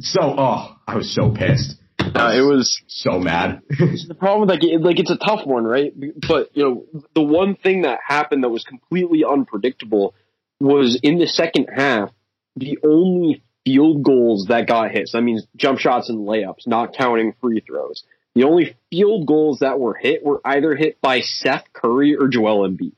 So, 0.00 0.20
oh, 0.20 0.76
I 0.84 0.96
was 0.96 1.14
so 1.14 1.30
pissed. 1.30 1.76
Uh, 2.00 2.32
it 2.36 2.40
was 2.40 2.82
so 2.88 3.20
mad. 3.20 3.62
the 3.68 4.16
problem 4.18 4.48
with 4.48 4.60
that. 4.60 4.80
Like 4.82 4.98
it's 4.98 5.12
a 5.12 5.16
tough 5.16 5.46
one, 5.46 5.62
right? 5.62 5.92
But 6.26 6.50
you 6.54 6.64
know, 6.64 7.02
the 7.14 7.22
one 7.22 7.54
thing 7.54 7.82
that 7.82 8.00
happened 8.04 8.42
that 8.42 8.48
was 8.48 8.64
completely 8.64 9.22
unpredictable 9.24 10.12
was 10.58 10.98
in 11.04 11.18
the 11.18 11.28
second 11.28 11.68
half. 11.72 12.10
The 12.56 12.78
only 12.84 13.44
field 13.64 14.02
goals 14.02 14.46
that 14.48 14.66
got 14.66 14.90
hit. 14.90 15.06
So 15.06 15.18
that 15.18 15.22
means 15.22 15.46
jump 15.56 15.78
shots 15.78 16.08
and 16.08 16.26
layups, 16.26 16.66
not 16.66 16.94
counting 16.96 17.34
free 17.40 17.60
throws. 17.60 18.02
The 18.36 18.44
only 18.44 18.76
field 18.90 19.26
goals 19.26 19.60
that 19.60 19.80
were 19.80 19.94
hit 19.94 20.22
were 20.22 20.42
either 20.44 20.76
hit 20.76 21.00
by 21.00 21.22
Seth 21.22 21.64
Curry 21.72 22.14
or 22.16 22.28
Joel 22.28 22.68
Embiid. 22.68 22.92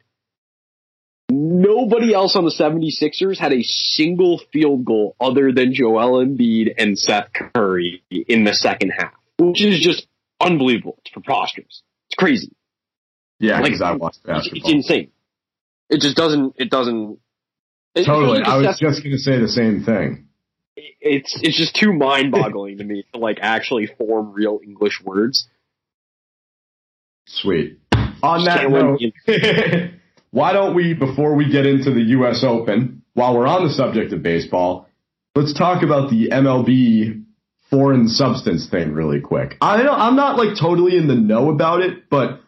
Nobody 1.30 2.12
else 2.12 2.34
on 2.36 2.44
the 2.44 2.50
76ers 2.50 3.38
had 3.38 3.52
a 3.52 3.62
single 3.62 4.40
field 4.52 4.84
goal 4.84 5.14
other 5.20 5.52
than 5.52 5.74
Joel 5.74 6.24
Embiid 6.24 6.74
and 6.78 6.98
Seth 6.98 7.28
Curry 7.32 8.02
in 8.10 8.44
the 8.44 8.52
second 8.52 8.90
half, 8.98 9.12
which 9.38 9.62
is 9.62 9.78
just 9.78 10.08
unbelievable. 10.40 10.96
It's 11.04 11.10
preposterous. 11.12 11.82
It's 12.08 12.16
crazy. 12.16 12.50
Yeah, 13.38 13.56
Like, 13.60 13.66
because 13.66 13.82
I 13.82 13.92
watch 13.92 14.14
It's, 14.16 14.26
basketball. 14.26 14.58
it's 14.70 14.72
insane. 14.88 15.10
It 15.90 16.00
just 16.00 16.16
doesn't. 16.16 16.54
It 16.58 16.70
doesn't. 16.70 17.18
it- 17.94 18.06
totally. 18.06 18.40
it 18.40 18.46
I 18.46 18.56
was 18.56 18.66
just- 18.66 18.80
just 18.80 19.02
going 19.04 19.12
to 19.14 19.18
say 19.22 19.38
the 19.38 19.48
same 19.48 19.84
thing. 19.84 20.27
It's 21.00 21.38
it's 21.42 21.56
just 21.56 21.74
too 21.74 21.92
mind 21.92 22.32
boggling 22.32 22.78
to 22.78 22.84
me 22.84 23.04
to 23.12 23.18
like 23.18 23.38
actually 23.40 23.86
form 23.86 24.32
real 24.32 24.60
English 24.62 25.00
words. 25.04 25.48
Sweet. 27.26 27.78
On 28.22 28.44
that 28.44 28.68
note, 28.70 29.00
why 30.30 30.52
don't 30.52 30.74
we, 30.74 30.94
before 30.94 31.34
we 31.34 31.50
get 31.50 31.66
into 31.66 31.92
the 31.92 32.00
U.S. 32.00 32.42
Open, 32.42 33.02
while 33.14 33.36
we're 33.36 33.46
on 33.46 33.66
the 33.66 33.72
subject 33.72 34.12
of 34.12 34.22
baseball, 34.22 34.88
let's 35.34 35.56
talk 35.56 35.82
about 35.82 36.10
the 36.10 36.30
MLB 36.30 37.24
foreign 37.70 38.08
substance 38.08 38.68
thing 38.68 38.92
really 38.92 39.20
quick. 39.20 39.56
I 39.60 39.82
don't, 39.82 39.98
I'm 40.00 40.16
not 40.16 40.36
like 40.36 40.58
totally 40.58 40.96
in 40.96 41.06
the 41.06 41.14
know 41.14 41.50
about 41.50 41.80
it, 41.80 42.08
but 42.08 42.40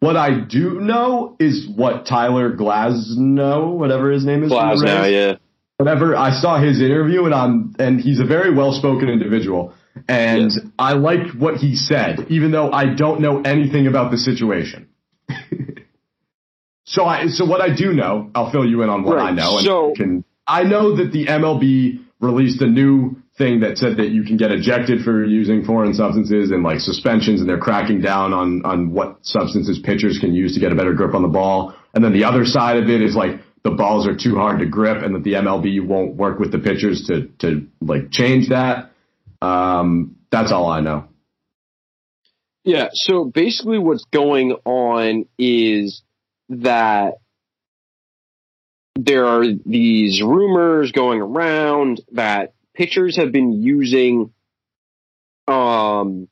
what 0.00 0.16
I 0.16 0.40
do 0.40 0.80
know 0.80 1.36
is 1.38 1.68
what 1.74 2.06
Tyler 2.06 2.54
Glasnow, 2.54 3.76
whatever 3.76 4.10
his 4.10 4.24
name 4.24 4.42
is, 4.42 4.50
from 4.50 4.70
the 4.70 4.76
Glasgow, 4.76 5.02
Rays, 5.02 5.12
yeah. 5.12 5.36
Whatever. 5.78 6.16
I 6.16 6.30
saw 6.32 6.58
his 6.60 6.80
interview 6.80 7.24
and 7.24 7.34
I'm, 7.34 7.74
and 7.78 8.00
he's 8.00 8.20
a 8.20 8.24
very 8.24 8.54
well 8.54 8.72
spoken 8.72 9.08
individual. 9.08 9.72
And 10.08 10.50
Yes. 10.52 10.58
I 10.78 10.94
liked 10.94 11.34
what 11.36 11.56
he 11.56 11.76
said, 11.76 12.26
even 12.28 12.50
though 12.50 12.70
I 12.72 12.94
don't 12.94 13.20
know 13.20 13.40
anything 13.42 13.86
about 13.86 14.10
the 14.10 14.18
situation. 14.18 14.88
so 16.84 17.04
I, 17.04 17.26
so 17.28 17.44
what 17.44 17.60
I 17.60 17.74
do 17.74 17.92
know, 17.92 18.30
I'll 18.34 18.50
fill 18.50 18.66
you 18.68 18.82
in 18.82 18.88
on 18.90 19.04
what 19.04 19.16
Right. 19.16 19.28
I 19.28 19.30
know. 19.32 19.58
And 19.58 19.66
So- 19.66 19.92
can, 19.96 20.24
I 20.46 20.64
know 20.64 20.96
that 20.96 21.12
the 21.12 21.26
MLB 21.26 22.00
released 22.20 22.60
a 22.60 22.66
new 22.66 23.16
thing 23.38 23.60
that 23.60 23.78
said 23.78 23.96
that 23.96 24.10
you 24.10 24.22
can 24.22 24.36
get 24.36 24.52
ejected 24.52 25.02
for 25.02 25.24
using 25.24 25.64
foreign 25.64 25.92
substances 25.94 26.50
and 26.52 26.62
like 26.62 26.78
suspensions 26.80 27.40
and 27.40 27.48
they're 27.48 27.58
cracking 27.58 28.00
down 28.00 28.32
on, 28.32 28.64
on 28.64 28.92
what 28.92 29.18
substances 29.22 29.78
pitchers 29.82 30.18
can 30.20 30.34
use 30.34 30.54
to 30.54 30.60
get 30.60 30.70
a 30.70 30.74
better 30.74 30.92
grip 30.92 31.14
on 31.14 31.22
the 31.22 31.28
ball. 31.28 31.74
And 31.94 32.04
then 32.04 32.12
the 32.12 32.24
other 32.24 32.44
side 32.44 32.76
of 32.76 32.88
it 32.88 33.00
is 33.02 33.16
like 33.16 33.40
the 33.64 33.70
balls 33.70 34.06
are 34.06 34.14
too 34.14 34.36
hard 34.36 34.60
to 34.60 34.66
grip 34.66 35.02
and 35.02 35.14
that 35.14 35.24
the 35.24 35.32
MLB 35.32 35.84
won't 35.84 36.16
work 36.16 36.38
with 36.38 36.52
the 36.52 36.58
pitchers 36.58 37.06
to, 37.06 37.28
to 37.38 37.66
like 37.80 38.10
change 38.10 38.50
that. 38.50 38.92
Um, 39.40 40.16
that's 40.30 40.52
all 40.52 40.68
I 40.68 40.80
know. 40.80 41.08
Yeah, 42.62 42.88
so 42.92 43.24
basically 43.24 43.78
what's 43.78 44.04
going 44.12 44.52
on 44.64 45.26
is 45.38 46.02
that 46.50 47.14
there 48.96 49.26
are 49.26 49.44
these 49.66 50.22
rumors 50.22 50.92
going 50.92 51.20
around 51.20 52.02
that 52.12 52.52
pitchers 52.74 53.16
have 53.16 53.32
been 53.32 53.52
using 53.52 54.32
um 55.48 56.28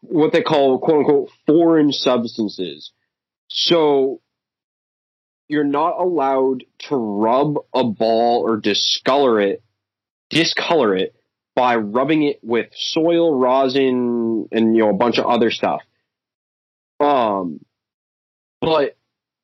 what 0.00 0.32
they 0.32 0.42
call 0.42 0.78
quote 0.78 0.98
unquote 0.98 1.30
foreign 1.46 1.92
substances. 1.92 2.92
So 3.48 4.21
you're 5.52 5.62
not 5.64 6.00
allowed 6.00 6.64
to 6.88 6.96
rub 6.96 7.56
a 7.74 7.84
ball 7.84 8.42
or 8.44 8.56
discolor 8.56 9.38
it 9.40 9.62
discolor 10.30 10.96
it 10.96 11.14
by 11.54 11.76
rubbing 11.76 12.22
it 12.22 12.40
with 12.42 12.68
soil, 12.74 13.38
rosin, 13.38 14.48
and 14.50 14.74
you 14.74 14.82
know 14.82 14.88
a 14.90 14.94
bunch 14.94 15.18
of 15.18 15.26
other 15.26 15.50
stuff. 15.50 15.82
Um, 16.98 17.60
but 18.60 18.96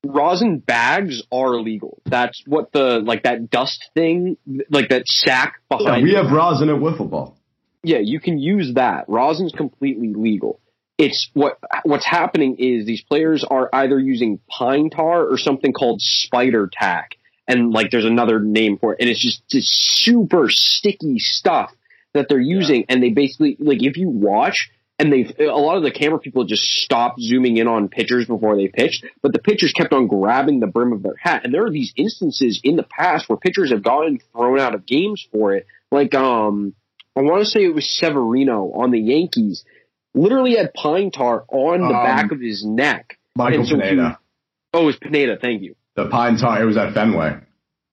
rosin 0.06 0.59
bags 0.59 1.22
are 1.30 1.54
illegal. 1.54 2.00
That's 2.06 2.42
what 2.46 2.72
the 2.72 3.00
like 3.04 3.24
that 3.24 3.50
dust 3.50 3.90
thing, 3.94 4.36
like 4.70 4.88
that 4.88 5.06
sack 5.06 5.54
Yeah, 5.70 5.76
behind. 5.78 6.02
we 6.04 6.14
have 6.14 6.30
rosin 6.30 6.70
at 6.70 6.76
wiffle 6.76 7.11
ball. 7.11 7.36
yeah, 7.82 7.98
you 7.98 8.20
can 8.20 8.38
use 8.38 8.72
that. 8.74 9.04
Rosin's 9.09 9.52
completely 9.52 10.14
legal. 10.14 10.61
It's 10.99 11.30
what 11.32 11.59
what's 11.84 12.05
happening 12.05 12.57
is 12.59 12.84
these 12.84 13.03
players 13.03 13.44
are 13.44 13.70
either 13.72 13.99
using 13.99 14.40
pine 14.49 14.90
tar 14.90 15.24
or 15.24 15.38
something 15.38 15.72
called 15.72 16.01
spider 16.03 16.68
tack, 16.70 17.16
and 17.46 17.72
like 17.72 17.90
there's 17.90 18.05
another 18.05 18.40
name 18.40 18.78
for 18.78 18.92
it, 18.92 18.99
and 19.01 19.09
it's 19.09 19.20
just 19.20 19.42
this 19.51 19.70
super 19.70 20.49
sticky 20.51 21.20
stuff 21.20 21.72
that 22.14 22.28
they're 22.28 22.40
using, 22.40 22.84
and 22.88 23.03
they 23.03 23.11
basically 23.11 23.57
like 23.61 23.82
if 23.82 23.96
you 23.96 24.09
watch. 24.09 24.70
And 25.01 25.12
they've 25.12 25.32
a 25.38 25.44
lot 25.53 25.76
of 25.76 25.84
the 25.84 25.92
camera 25.92 26.18
people 26.18 26.42
just 26.44 26.64
stopped 26.64 27.20
zooming 27.20 27.57
in 27.57 27.68
on 27.68 27.88
pitchers 27.88 28.26
before 28.26 28.57
they 28.57 28.66
pitched, 28.66 29.05
but 29.22 29.32
the 29.32 29.38
pitchers 29.38 29.72
kept 29.72 29.92
on 29.92 30.09
grabbing 30.09 30.59
the 30.59 30.66
brim 30.66 30.92
of 30.92 31.05
their 31.05 31.14
hat. 31.16 31.42
And 31.44 31.55
there 31.55 31.64
are 31.64 31.70
these 31.70 31.92
instances 31.96 32.61
in 32.64 32.74
the 32.74 32.82
past 32.82 33.28
where 33.28 33.36
pitchers 33.36 33.70
have 33.70 33.84
gotten 33.84 34.18
thrown 34.32 34.59
out 34.59 34.74
of 34.74 34.86
games 34.86 35.24
for 35.30 35.55
it. 35.55 35.68
Like, 35.92 36.16
um, 36.16 36.74
I 37.16 37.20
want 37.20 37.44
to 37.44 37.49
say 37.49 37.64
it 37.64 37.74
was 37.74 37.88
Severino 37.88 38.72
on 38.72 38.90
the 38.90 38.99
Yankees. 38.99 39.64
Literally 40.14 40.56
had 40.56 40.72
pine 40.74 41.11
tar 41.11 41.44
on 41.48 41.80
the 41.80 41.86
Um, 41.94 42.04
back 42.04 42.32
of 42.32 42.40
his 42.40 42.64
neck. 42.64 43.18
Michael 43.36 43.64
so 43.64 43.76
he- 43.76 43.82
Pineda. 43.82 44.18
Oh, 44.74 44.82
it 44.82 44.86
was 44.86 44.96
Pineda. 44.96 45.38
Thank 45.40 45.62
you. 45.62 45.74
The 45.94 46.06
pine 46.09 46.36
tar, 46.36 46.61
it 46.61 46.64
was 46.64 46.76
at 46.76 46.92
Fenway. 46.94 47.36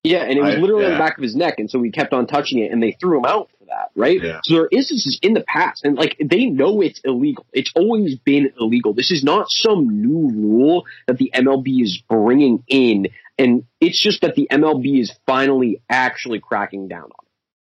Yeah, 0.03 0.23
and 0.23 0.37
it 0.37 0.41
was 0.41 0.55
I- 0.55 0.59
literally 0.59 0.85
on 0.85 0.91
the 0.91 0.97
back 0.99 1.17
of 1.17 1.23
his 1.23 1.35
neck, 1.35 1.55
and 1.57 1.69
so 1.69 1.81
he 1.81 1.89
kept 1.91 2.13
on 2.13 2.27
touching 2.27 2.59
it, 2.59 2.71
and 2.71 2.81
they 2.81 2.91
threw 2.91 3.17
him 3.17 3.25
out 3.25 3.49
for 3.57 3.65
that, 3.65 3.89
right? 3.95 4.21
Yeah. 4.21 4.39
So 4.43 4.53
there 4.53 4.63
are 4.63 4.69
instances 4.71 5.17
in 5.23 5.33
the 5.33 5.41
past, 5.47 5.83
and 5.83 5.95
like 5.97 6.15
they 6.23 6.45
know 6.45 6.81
it's 6.81 6.99
illegal. 7.03 7.45
It's 7.53 7.71
always 7.75 8.15
been 8.15 8.51
illegal. 8.59 8.93
This 8.93 9.09
is 9.11 9.23
not 9.23 9.49
some 9.49 10.01
new 10.01 10.29
rule 10.31 10.85
that 11.07 11.17
the 11.17 11.31
MLB 11.33 11.81
is 11.81 12.01
bringing 12.07 12.63
in, 12.67 13.07
and 13.39 13.63
it's 13.81 13.99
just 13.99 14.21
that 14.21 14.35
the 14.35 14.47
MLB 14.51 14.99
is 14.99 15.11
finally 15.25 15.81
actually 15.89 16.39
cracking 16.39 16.87
down 16.87 17.05
on 17.05 17.09
it. 17.09 17.24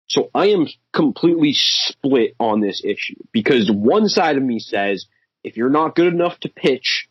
So 0.10 0.32
I 0.34 0.48
am 0.48 0.68
completely 0.92 1.54
split 1.54 2.36
on 2.40 2.62
this 2.62 2.84
issue 2.84 3.16
because 3.32 3.72
one 3.72 4.08
side 4.08 4.38
of 4.38 4.44
me 4.44 4.60
says 4.60 5.06
if 5.44 5.56
you're 5.56 5.70
not 5.70 5.96
good 5.96 6.12
enough 6.12 6.40
to 6.42 6.50
pitch 6.50 7.08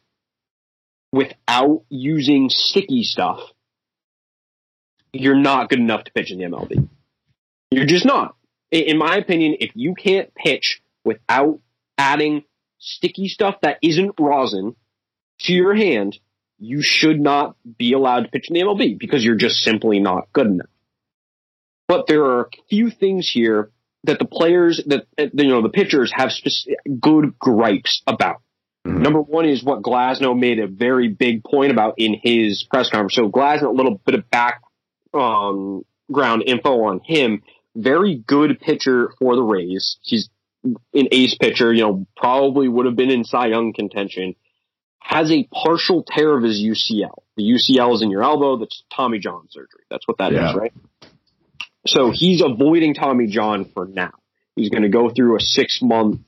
without 1.12 1.84
using 1.88 2.50
sticky 2.50 3.04
stuff, 3.04 3.40
you're 5.12 5.36
not 5.38 5.70
good 5.70 5.78
enough 5.78 6.04
to 6.04 6.12
pitch 6.12 6.32
in 6.32 6.38
the 6.38 6.44
MLB. 6.44 6.88
You're 7.70 7.86
just 7.86 8.04
not. 8.04 8.34
In, 8.70 8.98
my 8.98 9.16
opinion, 9.16 9.56
if 9.60 9.70
you 9.74 9.94
can't 9.94 10.34
pitch 10.34 10.82
without 11.04 11.60
adding 11.96 12.44
sticky 12.78 13.28
stuff 13.28 13.56
that 13.62 13.78
isn't 13.82 14.14
rosin 14.18 14.76
to 15.40 15.54
your 15.54 15.74
hand, 15.74 16.18
you 16.58 16.82
should 16.82 17.20
not 17.20 17.56
be 17.78 17.92
allowed 17.92 18.24
to 18.24 18.28
pitch 18.28 18.48
in 18.50 18.54
the 18.54 18.60
MLB 18.60 18.98
because 18.98 19.24
you're 19.24 19.36
just 19.36 19.60
simply 19.60 20.00
not 20.00 20.32
good 20.32 20.46
enough. 20.46 20.68
But 21.88 22.06
there 22.06 22.22
are 22.24 22.42
a 22.42 22.48
few 22.68 22.90
things 22.90 23.28
here 23.28 23.70
that 24.04 24.18
the 24.18 24.26
players 24.26 24.80
that 24.86 25.06
uh, 25.18 25.26
you 25.32 25.48
know 25.48 25.62
the 25.62 25.68
pitchers 25.70 26.12
have 26.14 26.30
spec- 26.30 26.76
good 27.00 27.38
gripes 27.38 28.02
about. 28.06 28.42
Mhm. 28.86 29.00
Number 29.00 29.20
one 29.20 29.46
is 29.46 29.64
what 29.64 29.82
Glasnow 29.82 30.38
made 30.38 30.58
a 30.60 30.66
very 30.68 31.08
big 31.08 31.42
point 31.42 31.72
about 31.72 31.94
in 31.96 32.14
his 32.22 32.64
press 32.70 32.90
conference. 32.90 33.14
So 33.14 33.28
Glasnow, 33.28 33.68
a 33.68 33.70
little 33.70 34.00
bit 34.04 34.14
of 34.14 34.30
back 34.30 34.60
um, 35.14 35.84
ground 36.12 36.42
info 36.46 36.84
on 36.84 37.00
him. 37.04 37.42
Very 37.74 38.16
good 38.16 38.60
pitcher 38.60 39.12
for 39.18 39.34
the 39.36 39.42
Rays. 39.42 39.98
He's 40.02 40.28
an 40.64 41.08
ace 41.10 41.34
pitcher. 41.36 41.72
You 41.72 41.82
know, 41.82 42.06
probably 42.16 42.68
would 42.68 42.86
have 42.86 42.96
been 42.96 43.10
in 43.10 43.24
Cy 43.24 43.46
Young 43.48 43.72
contention. 43.72 44.34
Has 45.00 45.30
a 45.32 45.44
partial 45.52 46.02
tear 46.06 46.36
of 46.36 46.42
his 46.44 46.60
UCL. 46.60 47.22
The 47.36 47.44
UCL 47.44 47.94
is 47.94 48.02
in 48.02 48.10
your 48.10 48.22
elbow. 48.22 48.58
That's 48.58 48.82
Tommy 48.94 49.18
John 49.20 49.46
surgery. 49.50 49.84
That's 49.90 50.06
what 50.06 50.18
that 50.18 50.32
is, 50.32 50.38
Yeah. 50.38 50.54
right? 50.56 50.72
So 51.86 52.10
he's 52.12 52.42
avoiding 52.42 52.94
Tommy 52.94 53.26
John 53.26 53.70
for 53.72 53.86
now. 53.86 54.12
He's 54.56 54.70
going 54.70 54.82
to 54.82 54.88
go 54.88 55.10
through 55.10 55.36
a 55.36 55.40
six 55.40 55.80
month 55.82 56.20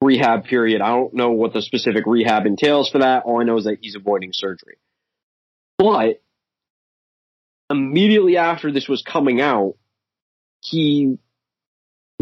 rehab 0.00 0.44
period. 0.44 0.80
I 0.80 0.88
don't 0.88 1.14
know 1.14 1.30
what 1.30 1.52
the 1.52 1.62
specific 1.62 2.04
rehab 2.06 2.46
entails 2.46 2.90
for 2.90 2.98
that. 2.98 3.24
All 3.24 3.40
I 3.40 3.44
know 3.44 3.58
is 3.58 3.64
that 3.64 3.78
he's 3.80 3.94
avoiding 3.94 4.30
surgery. 4.32 4.78
But 5.78 6.22
immediately 7.70 8.36
after 8.36 8.72
this 8.72 8.88
was 8.88 9.02
coming 9.02 9.40
out, 9.40 9.74
he 10.60 11.18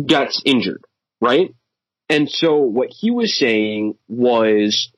gets 0.05 0.43
injured, 0.45 0.85
right? 1.21 1.55
And 2.09 2.29
so 2.29 2.59
what 2.59 2.89
he 2.91 3.11
was 3.11 3.37
saying 3.37 3.97
was 4.09 4.91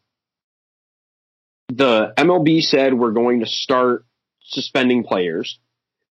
the 1.68 2.12
MLB 2.16 2.62
said 2.62 2.94
we're 2.94 3.12
going 3.12 3.40
to 3.40 3.46
start 3.46 4.04
suspending 4.44 5.04
players. 5.04 5.58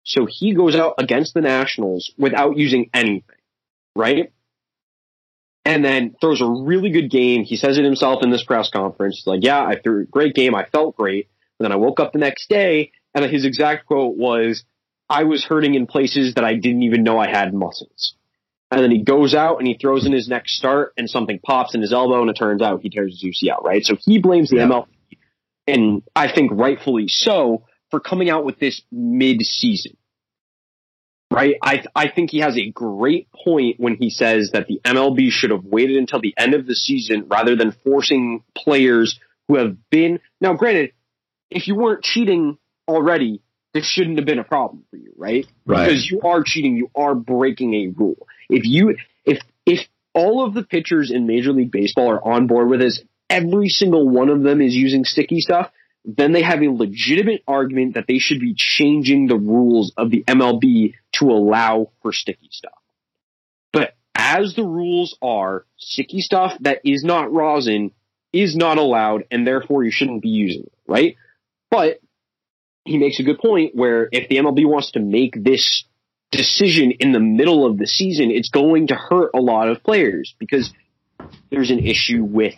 So 0.04 0.26
he 0.26 0.54
goes 0.54 0.76
out 0.76 0.94
against 0.98 1.34
the 1.34 1.40
Nationals 1.40 2.12
without 2.18 2.56
using 2.56 2.90
anything, 2.92 3.22
right? 3.96 4.32
And 5.64 5.82
then 5.82 6.14
throws 6.20 6.42
a 6.42 6.46
really 6.46 6.90
good 6.90 7.10
game. 7.10 7.42
He 7.44 7.56
says 7.56 7.78
it 7.78 7.84
himself 7.84 8.22
in 8.22 8.30
this 8.30 8.44
press 8.44 8.68
conference. 8.68 9.16
He's 9.16 9.26
like, 9.26 9.42
yeah, 9.42 9.60
I 9.64 9.80
threw 9.80 10.02
a 10.02 10.04
great 10.04 10.34
game. 10.34 10.54
I 10.54 10.66
felt 10.66 10.94
great. 10.96 11.28
And 11.58 11.64
then 11.64 11.72
I 11.72 11.76
woke 11.76 12.00
up 12.00 12.12
the 12.12 12.18
next 12.18 12.50
day 12.50 12.92
and 13.14 13.24
his 13.24 13.46
exact 13.46 13.86
quote 13.86 14.16
was, 14.16 14.64
I 15.08 15.24
was 15.24 15.44
hurting 15.44 15.74
in 15.74 15.86
places 15.86 16.34
that 16.34 16.44
I 16.44 16.54
didn't 16.54 16.82
even 16.82 17.02
know 17.02 17.18
I 17.18 17.28
had 17.28 17.54
muscles. 17.54 18.14
And 18.70 18.82
then 18.82 18.90
he 18.90 19.02
goes 19.02 19.34
out 19.34 19.58
and 19.58 19.66
he 19.66 19.74
throws 19.74 20.04
in 20.04 20.12
his 20.12 20.28
next 20.28 20.56
start 20.56 20.92
and 20.98 21.08
something 21.08 21.38
pops 21.38 21.74
in 21.74 21.80
his 21.80 21.92
elbow 21.92 22.20
and 22.20 22.28
it 22.30 22.34
turns 22.34 22.60
out 22.60 22.80
he 22.82 22.90
tears 22.90 23.20
his 23.22 23.32
UCL, 23.32 23.62
right? 23.62 23.84
So 23.84 23.96
he 24.04 24.18
blames 24.18 24.50
the 24.50 24.56
Yeah. 24.56 24.66
MLB 24.68 24.86
and 25.66 26.02
I 26.14 26.30
think 26.30 26.50
rightfully 26.52 27.08
so 27.08 27.64
for 27.94 28.00
coming 28.00 28.28
out 28.28 28.44
with 28.44 28.58
this 28.58 28.82
mid 28.90 29.40
season. 29.42 29.96
right? 31.30 31.54
I 31.62 31.84
I 31.94 32.08
think 32.08 32.32
he 32.32 32.40
has 32.40 32.58
a 32.58 32.70
great 32.70 33.28
point 33.30 33.78
when 33.78 33.94
he 33.94 34.10
says 34.10 34.50
that 34.52 34.66
the 34.66 34.80
MLB 34.84 35.30
should 35.30 35.52
have 35.52 35.64
waited 35.64 35.96
until 35.96 36.20
the 36.20 36.34
end 36.36 36.54
of 36.54 36.66
the 36.66 36.74
season 36.74 37.26
rather 37.28 37.54
than 37.54 37.70
forcing 37.70 38.42
players 38.56 39.20
who 39.46 39.58
have 39.58 39.76
been 39.90 40.18
now. 40.40 40.54
Granted, 40.54 40.90
if 41.50 41.68
you 41.68 41.76
weren't 41.76 42.02
cheating 42.02 42.58
already, 42.88 43.42
this 43.74 43.86
shouldn't 43.86 44.18
have 44.18 44.26
been 44.26 44.40
a 44.40 44.44
problem 44.44 44.82
for 44.90 44.96
you, 44.96 45.12
right? 45.16 45.46
Right. 45.64 45.86
Because 45.86 46.10
you 46.10 46.22
are 46.22 46.42
cheating, 46.44 46.76
you 46.76 46.90
are 46.96 47.14
breaking 47.14 47.74
a 47.74 47.86
rule. 47.96 48.26
If 48.50 48.64
you 48.64 48.96
if 49.24 49.38
if 49.66 49.86
all 50.14 50.44
of 50.44 50.52
the 50.52 50.64
pitchers 50.64 51.12
in 51.12 51.28
Major 51.28 51.52
League 51.52 51.70
Baseball 51.70 52.10
are 52.10 52.26
on 52.26 52.48
board 52.48 52.68
with 52.68 52.80
this, 52.80 53.04
every 53.30 53.68
single 53.68 54.08
one 54.08 54.30
of 54.30 54.42
them 54.42 54.60
is 54.60 54.74
using 54.74 55.04
sticky 55.04 55.38
stuff, 55.38 55.70
then 56.04 56.32
they 56.32 56.42
have 56.42 56.62
a 56.62 56.68
legitimate 56.68 57.42
argument 57.48 57.94
that 57.94 58.06
they 58.06 58.18
should 58.18 58.40
be 58.40 58.54
changing 58.54 59.26
the 59.26 59.36
rules 59.36 59.92
of 59.96 60.10
the 60.10 60.22
MLB 60.24 60.94
to 61.12 61.30
allow 61.30 61.90
for 62.02 62.12
sticky 62.12 62.48
stuff. 62.50 62.72
But 63.72 63.96
as 64.14 64.54
the 64.54 64.64
rules 64.64 65.16
are, 65.22 65.64
sticky 65.76 66.20
stuff 66.20 66.56
that 66.60 66.80
is 66.84 67.04
not 67.04 67.32
rosin 67.32 67.92
is 68.32 68.54
not 68.54 68.78
allowed, 68.78 69.24
and 69.30 69.46
therefore 69.46 69.84
you 69.84 69.90
shouldn't 69.90 70.22
be 70.22 70.28
using 70.28 70.64
it, 70.64 70.72
right? 70.86 71.16
But 71.70 72.00
he 72.84 72.98
makes 72.98 73.18
a 73.18 73.22
good 73.22 73.38
point 73.38 73.74
where 73.74 74.08
if 74.12 74.28
the 74.28 74.36
MLB 74.36 74.66
wants 74.66 74.92
to 74.92 75.00
make 75.00 75.42
this 75.42 75.84
decision 76.30 76.90
in 76.92 77.12
the 77.12 77.20
middle 77.20 77.64
of 77.64 77.78
the 77.78 77.86
season, 77.86 78.30
it's 78.30 78.50
going 78.50 78.88
to 78.88 78.94
hurt 78.94 79.30
a 79.34 79.40
lot 79.40 79.68
of 79.68 79.82
players 79.82 80.34
because 80.38 80.72
there's 81.50 81.70
an 81.70 81.78
issue 81.78 82.24
with 82.24 82.54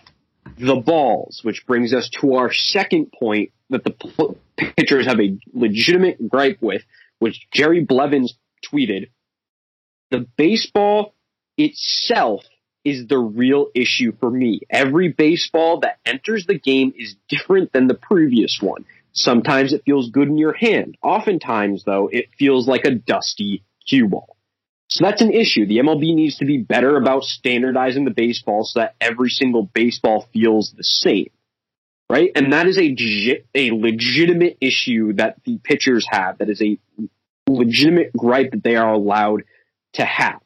the 0.59 0.77
balls, 0.77 1.41
which 1.43 1.67
brings 1.67 1.93
us 1.93 2.09
to 2.21 2.35
our 2.35 2.53
second 2.53 3.13
point 3.13 3.53
that 3.71 3.85
the 3.85 4.37
pitchers 4.57 5.07
have 5.07 5.21
a 5.21 5.39
legitimate 5.53 6.29
gripe 6.29 6.59
with, 6.61 6.83
which 7.19 7.47
Jerry 7.53 7.85
Blevins 7.85 8.35
tweeted. 8.65 9.11
The 10.11 10.27
baseball 10.37 11.15
itself 11.59 12.45
is 12.85 13.09
the 13.09 13.19
real 13.19 13.69
issue 13.75 14.13
for 14.21 14.31
me. 14.31 14.61
Every 14.71 15.09
baseball 15.09 15.81
that 15.81 15.99
enters 16.07 16.47
the 16.47 16.59
game 16.59 16.93
is 16.97 17.17
different 17.29 17.73
than 17.73 17.89
the 17.89 17.95
previous 17.95 18.59
one. 18.61 18.85
Sometimes 19.13 19.73
it 19.73 19.83
feels 19.85 20.11
good 20.11 20.29
in 20.29 20.39
your 20.39 20.53
hand. 20.53 20.97
Oftentimes, 21.03 21.85
though, 21.85 22.09
it 22.13 22.27
feels 22.39 22.69
like 22.69 22.85
a 22.85 22.93
dusty 22.93 23.65
cue 23.89 24.09
ball. 24.09 24.36
So 24.89 25.05
that's 25.05 25.23
an 25.23 25.33
issue. 25.33 25.67
The 25.67 25.79
MLB 25.79 26.15
needs 26.15 26.37
to 26.39 26.45
be 26.45 26.59
better 26.59 26.97
about 26.97 27.25
standardizing 27.25 28.05
the 28.05 28.13
baseball 28.13 28.65
so 28.65 28.81
that 28.81 28.95
every 29.01 29.29
single 29.31 29.63
baseball 29.63 30.29
feels 30.33 30.73
the 30.77 30.85
same. 30.85 31.31
Right? 32.09 32.31
And 32.37 32.53
that 32.53 32.67
is 32.69 32.79
a, 32.79 33.43
a 33.55 33.73
legitimate 33.73 34.59
issue 34.61 35.15
that 35.15 35.43
the 35.45 35.59
pitchers 35.59 36.07
have. 36.09 36.39
That 36.39 36.49
is 36.49 36.63
a 36.63 36.79
legitimate 37.49 38.13
gripe 38.17 38.53
that 38.53 38.63
they 38.63 38.77
are 38.77 38.93
allowed 38.93 39.43
to 39.95 40.05
have. 40.05 40.41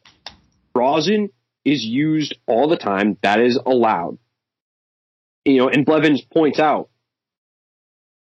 Rosin 0.75 1.31
is 1.65 1.85
used 1.85 2.37
all 2.47 2.69
the 2.69 2.77
time. 2.77 3.19
That 3.23 3.41
is 3.41 3.59
allowed. 3.65 4.19
You 5.45 5.59
know, 5.59 5.69
and 5.69 5.85
Blevins 5.85 6.23
points 6.23 6.59
out, 6.59 6.90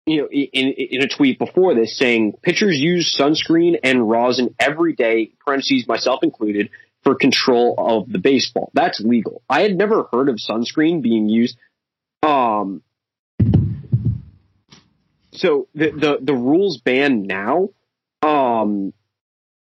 you 0.07 0.21
know, 0.21 0.27
in, 0.29 0.71
in 0.71 1.03
a 1.03 1.07
tweet 1.07 1.37
before 1.37 1.75
this 1.75 1.97
saying 1.97 2.33
pitchers 2.41 2.79
use 2.79 3.15
sunscreen 3.19 3.77
and 3.83 4.09
rosin 4.09 4.55
every 4.57 4.93
day, 4.93 5.33
parentheses 5.45 5.87
myself 5.87 6.23
included, 6.23 6.69
for 7.03 7.13
control 7.15 7.75
of 7.77 8.11
the 8.11 8.17
baseball. 8.17 8.71
That's 8.73 9.01
legal. 9.01 9.41
I 9.49 9.61
had 9.61 9.75
never 9.75 10.07
heard 10.11 10.29
of 10.29 10.37
sunscreen 10.37 11.01
being 11.01 11.27
used. 11.27 11.57
Um, 12.23 12.81
so 15.33 15.67
the, 15.75 15.91
the, 15.91 16.17
the 16.21 16.33
rules 16.33 16.77
ban 16.77 17.23
now, 17.23 17.69
um, 18.21 18.93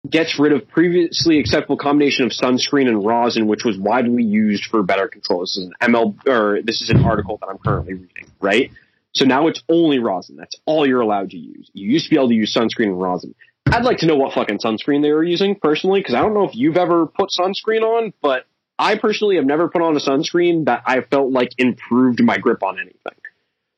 gets 0.09 0.39
rid 0.39 0.51
of 0.51 0.67
previously 0.67 1.39
acceptable 1.39 1.77
combination 1.77 2.25
of 2.25 2.31
sunscreen 2.31 2.87
and 2.87 3.05
rosin, 3.05 3.47
which 3.47 3.63
was 3.63 3.77
widely 3.77 4.23
used 4.23 4.65
for 4.65 4.81
better 4.81 5.07
control. 5.07 5.41
This 5.41 5.57
is 5.57 5.65
an 5.65 5.73
ML, 5.93 6.27
or 6.27 6.61
this 6.63 6.81
is 6.81 6.89
an 6.89 7.03
article 7.03 7.37
that 7.37 7.47
I'm 7.47 7.59
currently 7.59 7.93
reading, 7.93 8.31
right? 8.39 8.71
So 9.13 9.25
now 9.25 9.47
it's 9.47 9.61
only 9.69 9.99
rosin. 9.99 10.37
That's 10.37 10.55
all 10.65 10.87
you're 10.87 11.01
allowed 11.01 11.31
to 11.31 11.37
use. 11.37 11.69
You 11.73 11.91
used 11.91 12.05
to 12.05 12.09
be 12.11 12.15
able 12.15 12.29
to 12.29 12.35
use 12.35 12.53
sunscreen 12.55 12.87
and 12.87 13.01
rosin. 13.01 13.35
I'd 13.67 13.83
like 13.83 13.99
to 13.99 14.05
know 14.05 14.15
what 14.15 14.33
fucking 14.33 14.59
sunscreen 14.59 15.01
they 15.01 15.11
were 15.11 15.23
using 15.23 15.55
personally, 15.55 15.99
because 15.99 16.15
I 16.15 16.21
don't 16.21 16.33
know 16.33 16.45
if 16.45 16.55
you've 16.55 16.77
ever 16.77 17.05
put 17.05 17.29
sunscreen 17.29 17.81
on, 17.81 18.13
but 18.21 18.45
I 18.79 18.97
personally 18.97 19.35
have 19.35 19.45
never 19.45 19.69
put 19.69 19.81
on 19.81 19.95
a 19.95 19.99
sunscreen 19.99 20.65
that 20.65 20.83
I 20.85 21.01
felt 21.01 21.31
like 21.31 21.51
improved 21.57 22.23
my 22.23 22.37
grip 22.37 22.63
on 22.63 22.79
anything. 22.79 23.15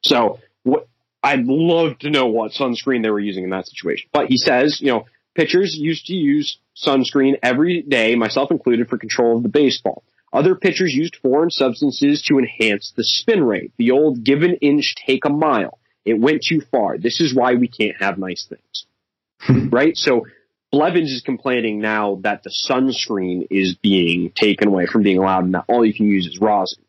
So 0.01 0.39
what 0.63 0.87
I'd 1.21 1.45
love 1.45 1.99
to 1.99 2.09
know 2.09 2.27
what 2.27 2.51
sunscreen 2.51 3.01
they 3.03 3.09
were 3.09 3.19
using 3.19 3.43
in 3.43 3.49
that 3.51 3.67
situation. 3.67 4.09
But 4.13 4.27
he 4.27 4.37
says, 4.37 4.79
you 4.81 4.91
know, 4.91 5.05
pitchers 5.35 5.75
used 5.75 6.07
to 6.07 6.13
use 6.13 6.57
sunscreen 6.75 7.37
every 7.41 7.81
day, 7.81 8.15
myself 8.15 8.51
included, 8.51 8.89
for 8.89 8.97
control 8.97 9.37
of 9.37 9.43
the 9.43 9.49
baseball. 9.49 10.03
Other 10.33 10.55
pitchers 10.55 10.91
used 10.91 11.17
foreign 11.17 11.51
substances 11.51 12.23
to 12.23 12.39
enhance 12.39 12.91
the 12.95 13.03
spin 13.03 13.43
rate. 13.43 13.71
The 13.77 13.91
old 13.91 14.23
give 14.23 14.41
an 14.41 14.55
inch, 14.55 14.95
take 14.95 15.25
a 15.25 15.29
mile. 15.29 15.77
It 16.05 16.19
went 16.19 16.43
too 16.43 16.61
far. 16.71 16.97
This 16.97 17.21
is 17.21 17.35
why 17.35 17.53
we 17.53 17.67
can't 17.67 18.01
have 18.01 18.17
nice 18.17 18.49
things. 18.49 19.69
right? 19.71 19.95
So 19.95 20.25
Blevins 20.71 21.11
is 21.11 21.21
complaining 21.21 21.79
now 21.79 22.19
that 22.23 22.41
the 22.41 22.49
sunscreen 22.49 23.47
is 23.51 23.75
being 23.75 24.31
taken 24.31 24.69
away 24.69 24.87
from 24.87 25.03
being 25.03 25.19
allowed 25.19 25.45
and 25.45 25.53
that 25.53 25.65
all 25.67 25.85
you 25.85 25.93
can 25.93 26.07
use 26.07 26.25
is 26.25 26.39
rosin. 26.39 26.83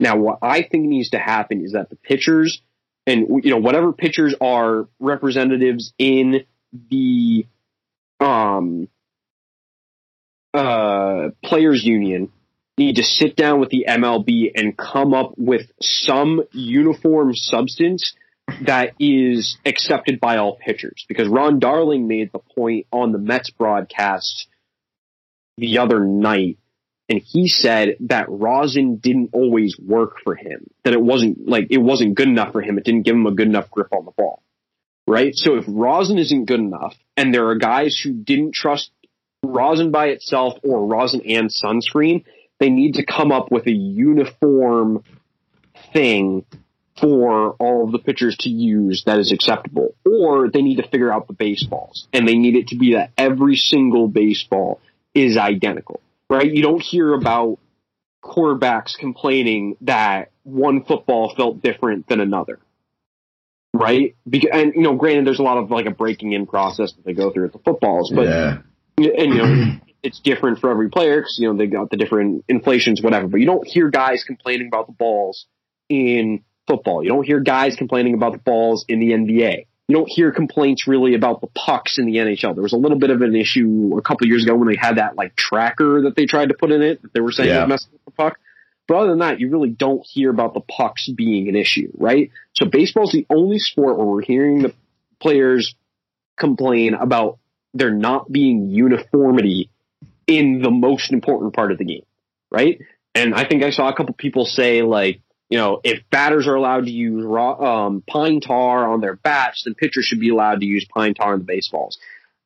Now, 0.00 0.16
what 0.16 0.38
I 0.40 0.62
think 0.62 0.86
needs 0.86 1.10
to 1.10 1.18
happen 1.18 1.62
is 1.62 1.72
that 1.72 1.90
the 1.90 1.96
pitchers 1.96 2.60
and, 3.06 3.44
you 3.44 3.50
know, 3.50 3.58
whatever 3.58 3.92
pitchers 3.92 4.34
are 4.40 4.88
representatives 4.98 5.92
in 5.98 6.44
the, 6.90 7.46
um, 8.20 8.88
uh, 10.54 11.28
players 11.44 11.84
union 11.84 12.32
need 12.78 12.96
to 12.96 13.02
sit 13.02 13.36
down 13.36 13.60
with 13.60 13.70
the 13.70 13.86
MLB 13.88 14.52
and 14.54 14.76
come 14.76 15.14
up 15.14 15.32
with 15.36 15.70
some 15.80 16.42
uniform 16.52 17.34
substance 17.34 18.14
that 18.62 18.94
is 18.98 19.56
accepted 19.64 20.20
by 20.20 20.36
all 20.36 20.56
pitchers. 20.56 21.04
Because 21.08 21.28
Ron 21.28 21.58
Darling 21.58 22.06
made 22.06 22.30
the 22.32 22.38
point 22.38 22.86
on 22.92 23.12
the 23.12 23.18
Mets 23.18 23.50
broadcast 23.50 24.46
the 25.56 25.78
other 25.78 26.00
night, 26.00 26.58
and 27.08 27.20
he 27.24 27.48
said 27.48 27.96
that 28.00 28.26
rosin 28.28 28.96
didn't 28.96 29.30
always 29.32 29.78
work 29.78 30.18
for 30.22 30.34
him. 30.34 30.66
That 30.84 30.92
it 30.92 31.00
wasn't 31.00 31.48
like 31.48 31.68
it 31.70 31.78
wasn't 31.78 32.14
good 32.14 32.28
enough 32.28 32.52
for 32.52 32.60
him. 32.60 32.78
It 32.78 32.84
didn't 32.84 33.02
give 33.02 33.14
him 33.14 33.26
a 33.26 33.34
good 33.34 33.48
enough 33.48 33.70
grip 33.70 33.92
on 33.92 34.04
the 34.04 34.10
ball. 34.10 34.42
Right? 35.08 35.34
So 35.34 35.56
if 35.56 35.64
rosin 35.68 36.18
isn't 36.18 36.46
good 36.46 36.60
enough, 36.60 36.94
and 37.16 37.32
there 37.32 37.48
are 37.48 37.54
guys 37.54 37.98
who 38.02 38.12
didn't 38.12 38.54
trust 38.54 38.90
rosin 39.44 39.92
by 39.92 40.06
itself 40.06 40.54
or 40.64 40.84
rosin 40.84 41.22
and 41.24 41.48
sunscreen, 41.48 42.24
they 42.58 42.70
need 42.70 42.94
to 42.94 43.04
come 43.04 43.32
up 43.32 43.50
with 43.50 43.66
a 43.66 43.72
uniform 43.72 45.02
thing 45.92 46.44
for 46.98 47.50
all 47.52 47.84
of 47.84 47.92
the 47.92 47.98
pitchers 47.98 48.36
to 48.38 48.48
use 48.48 49.04
that 49.04 49.18
is 49.18 49.32
acceptable. 49.32 49.94
Or 50.04 50.48
they 50.48 50.62
need 50.62 50.76
to 50.76 50.88
figure 50.88 51.12
out 51.12 51.26
the 51.26 51.34
baseballs. 51.34 52.08
And 52.12 52.26
they 52.26 52.36
need 52.36 52.56
it 52.56 52.68
to 52.68 52.76
be 52.76 52.94
that 52.94 53.10
every 53.18 53.56
single 53.56 54.08
baseball 54.08 54.80
is 55.14 55.36
identical. 55.36 56.00
Right? 56.28 56.50
You 56.50 56.62
don't 56.62 56.82
hear 56.82 57.12
about 57.12 57.58
quarterbacks 58.24 58.96
complaining 58.98 59.76
that 59.82 60.30
one 60.42 60.84
football 60.84 61.34
felt 61.34 61.62
different 61.62 62.08
than 62.08 62.20
another. 62.20 62.58
Right? 63.72 64.16
Because, 64.28 64.50
and 64.52 64.72
you 64.74 64.82
know, 64.82 64.96
granted 64.96 65.26
there's 65.26 65.38
a 65.38 65.42
lot 65.42 65.58
of 65.58 65.70
like 65.70 65.86
a 65.86 65.90
breaking 65.90 66.32
in 66.32 66.46
process 66.46 66.92
that 66.92 67.04
they 67.04 67.12
go 67.12 67.30
through 67.30 67.44
with 67.44 67.52
the 67.52 67.58
footballs, 67.58 68.10
but 68.14 68.26
yeah. 68.26 68.58
and 68.96 69.34
you 69.34 69.34
know 69.34 69.76
it's 70.06 70.20
different 70.20 70.60
for 70.60 70.70
every 70.70 70.88
player 70.88 71.16
because 71.20 71.36
you 71.38 71.48
know 71.52 71.56
they 71.58 71.66
got 71.66 71.90
the 71.90 71.96
different 71.96 72.44
inflations, 72.48 73.02
whatever. 73.02 73.26
But 73.28 73.40
you 73.40 73.46
don't 73.46 73.66
hear 73.66 73.90
guys 73.90 74.24
complaining 74.24 74.68
about 74.68 74.86
the 74.86 74.92
balls 74.92 75.46
in 75.88 76.42
football. 76.66 77.02
You 77.02 77.10
don't 77.10 77.24
hear 77.24 77.40
guys 77.40 77.76
complaining 77.76 78.14
about 78.14 78.32
the 78.32 78.38
balls 78.38 78.84
in 78.88 79.00
the 79.00 79.10
NBA. 79.10 79.66
You 79.88 79.96
don't 79.96 80.08
hear 80.08 80.32
complaints 80.32 80.88
really 80.88 81.14
about 81.14 81.40
the 81.40 81.46
pucks 81.48 81.98
in 81.98 82.06
the 82.06 82.16
NHL. 82.16 82.54
There 82.54 82.62
was 82.62 82.72
a 82.72 82.76
little 82.76 82.98
bit 82.98 83.10
of 83.10 83.22
an 83.22 83.36
issue 83.36 83.94
a 83.96 84.02
couple 84.02 84.26
years 84.26 84.44
ago 84.44 84.56
when 84.56 84.68
they 84.68 84.76
had 84.76 84.96
that 84.96 85.14
like 85.16 85.36
tracker 85.36 86.02
that 86.02 86.16
they 86.16 86.26
tried 86.26 86.48
to 86.48 86.54
put 86.54 86.72
in 86.72 86.82
it 86.82 87.02
that 87.02 87.12
they 87.14 87.20
were 87.20 87.30
saying 87.30 87.50
Yeah. 87.50 87.60
was 87.60 87.68
messing 87.68 87.90
with 87.92 88.04
the 88.04 88.10
puck. 88.10 88.38
But 88.88 88.96
other 88.98 89.10
than 89.10 89.18
that, 89.20 89.40
you 89.40 89.48
really 89.50 89.70
don't 89.70 90.04
hear 90.04 90.30
about 90.30 90.54
the 90.54 90.60
pucks 90.60 91.08
being 91.08 91.48
an 91.48 91.56
issue, 91.56 91.90
right? 91.96 92.30
So 92.54 92.66
baseball's 92.66 93.12
the 93.12 93.26
only 93.30 93.58
sport 93.58 93.96
where 93.96 94.06
we're 94.06 94.22
hearing 94.22 94.62
the 94.62 94.72
players 95.20 95.74
complain 96.36 96.94
about 96.94 97.38
there 97.74 97.90
not 97.92 98.30
being 98.30 98.68
uniformity 98.70 99.70
in 100.26 100.60
the 100.62 100.70
most 100.70 101.12
important 101.12 101.54
part 101.54 101.72
of 101.72 101.78
the 101.78 101.84
game, 101.84 102.04
right? 102.50 102.80
And 103.14 103.34
I 103.34 103.44
think 103.44 103.62
I 103.62 103.70
saw 103.70 103.88
a 103.88 103.94
couple 103.94 104.14
people 104.14 104.44
say 104.44 104.82
like, 104.82 105.20
you 105.48 105.58
know, 105.58 105.80
if 105.84 106.02
batters 106.10 106.46
are 106.48 106.54
allowed 106.54 106.86
to 106.86 106.90
use 106.90 107.24
raw, 107.24 107.86
um, 107.86 108.02
pine 108.06 108.40
tar 108.40 108.92
on 108.92 109.00
their 109.00 109.14
bats, 109.14 109.62
then 109.64 109.74
pitchers 109.74 110.04
should 110.04 110.20
be 110.20 110.30
allowed 110.30 110.60
to 110.60 110.66
use 110.66 110.84
pine 110.92 111.14
tar 111.14 111.32
on 111.32 111.38
the 111.38 111.44
baseballs. 111.44 111.98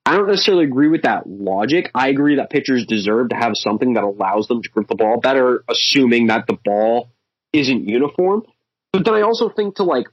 I 0.05 0.17
don't 0.17 0.27
necessarily 0.27 0.65
agree 0.65 0.89
with 0.89 1.03
that 1.03 1.29
logic. 1.29 1.91
I 1.95 2.09
agree 2.09 2.37
that 2.37 2.51
pitchers 2.51 2.85
deserve 2.87 3.31
to 3.31 3.37
have 3.37 3.53
something 3.55 3.95
that 3.95 4.05
allows 4.05 4.49
them 4.49 4.63
to 4.63 4.69
grip 4.69 4.89
the 4.89 4.95
ball 4.95 5.19
better, 5.19 5.65
assuming 5.69 6.27
that 6.27 6.47
the 6.47 6.59
ball 6.65 7.11
isn't 7.53 7.89
uniform. 7.89 8.45
But 8.93 9.05
then 9.05 9.15
I 9.15 9.23
also 9.23 9.49
think 9.49 9.77
to 9.77 9.85
like 9.85 10.07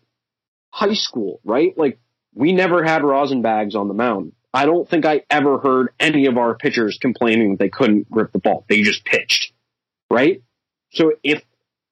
high 0.69 0.93
school, 0.93 1.39
right? 1.43 1.77
Like 1.77 1.99
we 2.33 2.53
never 2.53 2.83
had 2.83 3.03
rosin 3.03 3.41
bags 3.41 3.75
on 3.75 3.87
the 3.87 3.93
mound 3.93 4.33
I 4.53 4.65
don't 4.65 4.89
think 4.89 5.05
I 5.05 5.23
ever 5.29 5.59
heard 5.59 5.89
any 5.99 6.25
of 6.25 6.37
our 6.37 6.55
pitchers 6.55 6.97
complaining 6.99 7.51
that 7.51 7.59
they 7.59 7.69
couldn't 7.69 8.09
grip 8.09 8.31
the 8.31 8.39
ball. 8.39 8.65
They 8.67 8.81
just 8.81 9.05
pitched, 9.05 9.53
right? 10.09 10.41
So 10.91 11.13
if 11.23 11.43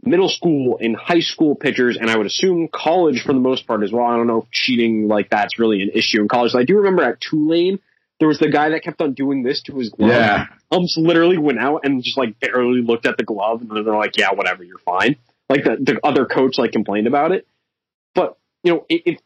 middle 0.06 0.30
school 0.30 0.78
and 0.80 0.96
high 0.96 1.20
school 1.20 1.56
pitchers, 1.56 1.98
and 1.98 2.10
I 2.10 2.18
would 2.18 2.28
assume 2.28 2.70
college 2.72 3.24
for 3.24 3.34
the 3.34 3.40
most 3.40 3.68
part 3.68 3.84
as 3.84 3.92
well. 3.92 4.06
I 4.06 4.16
don't 4.16 4.28
know 4.28 4.44
if 4.44 4.52
cheating 4.52 5.08
like 5.08 5.30
that's 5.30 5.60
really 5.60 5.82
an 5.82 5.90
issue 5.94 6.22
in 6.22 6.28
college. 6.28 6.54
I 6.56 6.64
do 6.64 6.78
remember 6.78 7.04
at 7.04 7.20
Tulane, 7.20 7.80
there 8.20 8.28
was 8.28 8.40
the 8.40 8.50
guy 8.50 8.70
that 8.70 8.84
kept 8.84 9.02
on 9.02 9.14
doing 9.14 9.44
this 9.44 9.64
to 9.64 9.78
his 9.78 9.90
glove. 9.90 10.12
Yeah. 10.12 10.48
Umps 10.72 10.98
literally 10.98 11.38
went 11.38 11.60
out 11.60 11.82
and 11.84 12.04
just 12.04 12.18
like 12.18 12.40
barely 12.40 12.82
looked 12.82 13.06
at 13.06 13.18
the 13.18 13.24
glove, 13.24 13.62
and 13.62 13.70
they're 13.72 13.96
like, 13.96 14.18
"Yeah, 14.18 14.32
whatever, 14.34 14.64
you're 14.64 14.80
fine." 14.80 15.18
Like 15.50 15.64
the, 15.64 15.78
the 15.80 16.00
other 16.04 16.26
coach 16.26 16.58
like 16.58 16.72
complained 16.72 17.08
about 17.08 17.32
it, 17.32 17.48
but 18.14 18.38
you 18.64 18.74
know 18.74 18.86
if, 18.90 19.20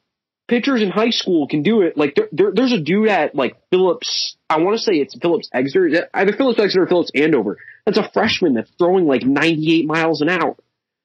pitchers 0.50 0.82
in 0.82 0.90
high 0.90 1.12
school 1.12 1.48
can 1.48 1.64
do 1.64 1.82
it, 1.82 1.96
like 1.96 2.16
there, 2.16 2.28
there, 2.32 2.52
there's 2.54 2.74
a 2.74 2.80
dude 2.80 3.08
at 3.08 3.36
like 3.36 3.56
Phillips. 3.70 4.36
I 4.50 4.60
want 4.60 4.78
to 4.78 4.84
say 4.84 4.94
it's 4.94 5.16
Phillips 5.22 5.50
Exeter, 5.54 6.10
either 6.14 6.34
Phillips 6.34 6.60
Exeter 6.60 6.84
or 6.84 6.88
Phillips 6.88 7.12
Andover. 7.16 7.58
That's 7.86 7.98
a 7.98 8.10
freshman 8.12 8.56
that's 8.56 8.72
throwing 8.78 9.06
like 9.06 9.24
98 9.24 9.86
miles 9.86 10.22
an 10.22 10.30
hour. 10.30 10.56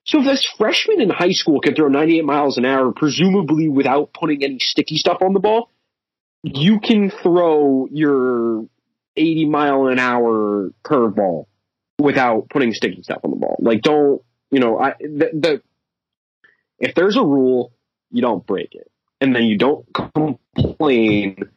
So 0.05 0.19
if 0.19 0.25
this 0.25 0.47
freshman 0.59 1.01
in 1.01 1.11
high 1.11 1.33
school 1.33 1.61
can 1.61 1.75
throw 1.75 1.89
98 1.89 2.25
miles 2.25 2.59
an 2.59 2.65
hour, 2.65 2.93
presumably 2.93 3.69
without 3.69 4.13
putting 4.13 4.43
any 4.43 4.59
sticky 4.59 4.97
stuff 4.97 5.19
on 5.23 5.33
the 5.33 5.41
ball, 5.41 5.71
you 6.43 6.81
can 6.81 7.11
throw 7.11 7.89
your 7.91 8.67
80 9.17 9.47
mile 9.47 9.87
an 9.87 9.99
hour 9.99 10.71
curveball 10.85 11.47
without 11.99 12.49
putting 12.51 12.73
sticky 12.73 13.03
stuff 13.03 13.21
on 13.25 13.31
the 13.31 13.37
ball. 13.37 13.57
Like, 13.61 13.83
don't, 13.83 14.21
you 14.51 14.61
know, 14.61 14.79
I, 14.79 14.95
the, 15.01 15.31
the, 15.33 15.63
if 16.79 16.95
there's 16.95 17.17
a 17.17 17.23
rule, 17.23 17.73
you 18.11 18.21
don't 18.21 18.47
break 18.47 18.75
it. 18.75 18.91
And 19.25 19.35
then 19.35 19.45
you 19.45 19.57
don't 19.57 19.87
complain 19.95 21.49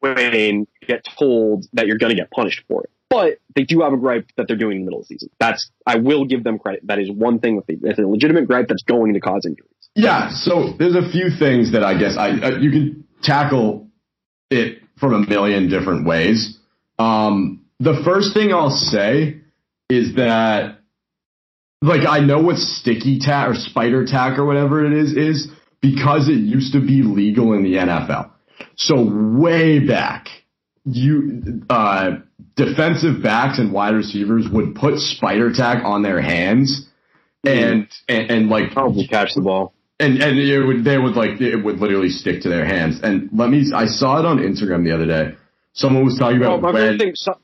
when 0.00 0.66
you 0.80 0.86
get 0.88 1.06
told 1.16 1.64
that 1.74 1.86
you're 1.86 1.96
going 1.96 2.10
to 2.10 2.16
get 2.16 2.28
punished 2.32 2.64
for 2.66 2.82
it. 2.82 2.90
But 3.08 3.38
they 3.54 3.62
do 3.62 3.82
have 3.82 3.92
a 3.92 3.96
gripe 3.96 4.26
that 4.36 4.48
they're 4.48 4.56
doing 4.56 4.78
in 4.78 4.82
the 4.82 4.86
middle 4.86 4.98
of 4.98 5.06
the 5.06 5.14
season. 5.14 5.30
That's, 5.38 5.70
I 5.86 5.98
will 5.98 6.24
give 6.24 6.42
them 6.42 6.58
credit. 6.58 6.84
That 6.88 6.98
is 6.98 7.08
one 7.08 7.38
thing 7.38 7.54
with 7.54 7.66
it's 7.68 8.00
a 8.00 8.02
legitimate 8.02 8.48
gripe 8.48 8.66
that's 8.66 8.82
going 8.82 9.14
to 9.14 9.20
cause 9.20 9.46
injuries. 9.46 9.70
Yeah. 9.94 10.30
So 10.30 10.72
there's 10.76 10.96
a 10.96 11.08
few 11.08 11.30
things 11.38 11.70
that 11.70 11.84
I 11.84 11.96
guess 11.96 12.16
I, 12.18 12.30
uh, 12.30 12.58
you 12.58 12.72
can 12.72 13.04
tackle 13.22 13.88
it 14.50 14.82
from 14.98 15.14
a 15.14 15.20
million 15.20 15.68
different 15.68 16.04
ways. 16.04 16.58
Um, 16.98 17.64
the 17.78 18.02
first 18.04 18.34
thing 18.34 18.52
I'll 18.52 18.70
say 18.70 19.40
is 19.88 20.16
that, 20.16 20.80
like, 21.80 22.08
I 22.08 22.18
know 22.18 22.42
what 22.42 22.56
sticky 22.56 23.20
tack 23.20 23.50
or 23.50 23.54
spider 23.54 24.04
tack 24.04 24.36
or 24.36 24.44
whatever 24.44 24.84
it 24.84 24.92
is 24.92 25.12
is 25.12 25.48
because 25.82 26.28
it 26.28 26.38
used 26.38 26.72
to 26.72 26.80
be 26.80 27.02
legal 27.02 27.52
in 27.52 27.62
the 27.62 27.74
NFL. 27.74 28.30
So 28.76 29.04
way 29.38 29.86
back, 29.86 30.28
you 30.84 31.62
uh, 31.68 32.12
defensive 32.56 33.22
backs 33.22 33.58
and 33.58 33.72
wide 33.72 33.94
receivers 33.94 34.48
would 34.50 34.74
put 34.74 34.98
spider 34.98 35.52
tack 35.52 35.84
on 35.84 36.02
their 36.02 36.22
hands 36.22 36.88
and 37.44 37.88
and, 38.08 38.30
and 38.30 38.48
like 38.48 38.72
probably 38.72 39.06
catch 39.06 39.34
the 39.34 39.42
ball 39.42 39.74
and 40.02 40.22
and 40.22 40.38
it 40.38 40.64
would 40.64 40.84
they 40.84 40.98
would 40.98 41.14
like 41.14 41.40
it 41.40 41.56
would 41.56 41.78
literally 41.78 42.08
stick 42.08 42.42
to 42.42 42.48
their 42.48 42.64
hands. 42.64 43.00
And 43.02 43.30
let 43.32 43.50
me 43.50 43.64
I 43.74 43.86
saw 43.86 44.18
it 44.18 44.26
on 44.26 44.38
Instagram 44.38 44.84
the 44.84 44.92
other 44.92 45.06
day. 45.06 45.36
Someone 45.74 46.04
was 46.04 46.18
talking 46.18 46.38
about 46.38 46.62
oh, 46.62 46.72
when, 46.72 46.98
thing, 46.98 47.12
so, 47.14 47.38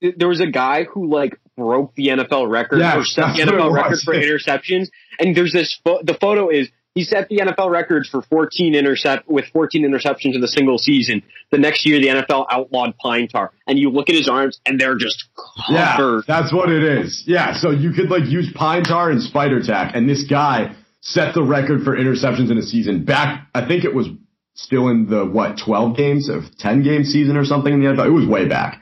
there 0.00 0.28
was 0.28 0.40
a 0.40 0.46
guy 0.46 0.84
who 0.84 1.10
like 1.10 1.38
broke 1.56 1.94
the 1.94 2.08
NFL 2.08 2.48
record 2.48 2.80
yeah, 2.80 2.98
or 2.98 3.04
set 3.04 3.36
the 3.36 3.42
NFL 3.42 3.72
record 3.72 3.98
for 4.04 4.14
interceptions. 4.14 4.88
And 5.18 5.36
there's 5.36 5.52
this 5.52 5.78
fo- 5.84 6.02
the 6.02 6.14
photo 6.14 6.48
is 6.48 6.68
he 6.94 7.02
set 7.02 7.28
the 7.28 7.38
NFL 7.38 7.70
records 7.70 8.08
for 8.08 8.22
14 8.22 8.74
intercept 8.74 9.28
with 9.28 9.46
14 9.52 9.84
interceptions 9.84 10.34
in 10.34 10.44
a 10.44 10.48
single 10.48 10.78
season. 10.78 11.22
The 11.50 11.58
next 11.58 11.84
year, 11.86 12.00
the 12.00 12.08
NFL 12.08 12.46
outlawed 12.50 12.96
pine 12.98 13.28
tar, 13.28 13.52
and 13.66 13.78
you 13.78 13.90
look 13.90 14.08
at 14.08 14.14
his 14.14 14.28
arms, 14.28 14.60
and 14.64 14.80
they're 14.80 14.96
just 14.96 15.24
covered. 15.66 15.74
Yeah, 15.74 16.20
that's 16.26 16.52
what 16.52 16.70
it 16.70 16.84
is. 16.84 17.24
Yeah, 17.26 17.54
so 17.54 17.70
you 17.70 17.92
could 17.92 18.10
like 18.10 18.26
use 18.26 18.52
pine 18.54 18.84
tar 18.84 19.10
and 19.10 19.20
spider 19.20 19.60
tack, 19.60 19.92
and 19.94 20.08
this 20.08 20.24
guy 20.24 20.74
set 21.00 21.34
the 21.34 21.42
record 21.42 21.82
for 21.82 21.96
interceptions 21.96 22.50
in 22.50 22.58
a 22.58 22.62
season 22.62 23.04
back. 23.04 23.48
I 23.54 23.66
think 23.66 23.84
it 23.84 23.94
was 23.94 24.08
still 24.54 24.88
in 24.88 25.08
the 25.08 25.24
what 25.24 25.58
12 25.58 25.96
games 25.96 26.28
of 26.28 26.44
10 26.58 26.82
game 26.82 27.04
season 27.04 27.36
or 27.36 27.44
something 27.44 27.72
in 27.72 27.80
the 27.80 27.86
NFL. 27.86 28.06
It 28.06 28.10
was 28.10 28.26
way 28.26 28.48
back. 28.48 28.80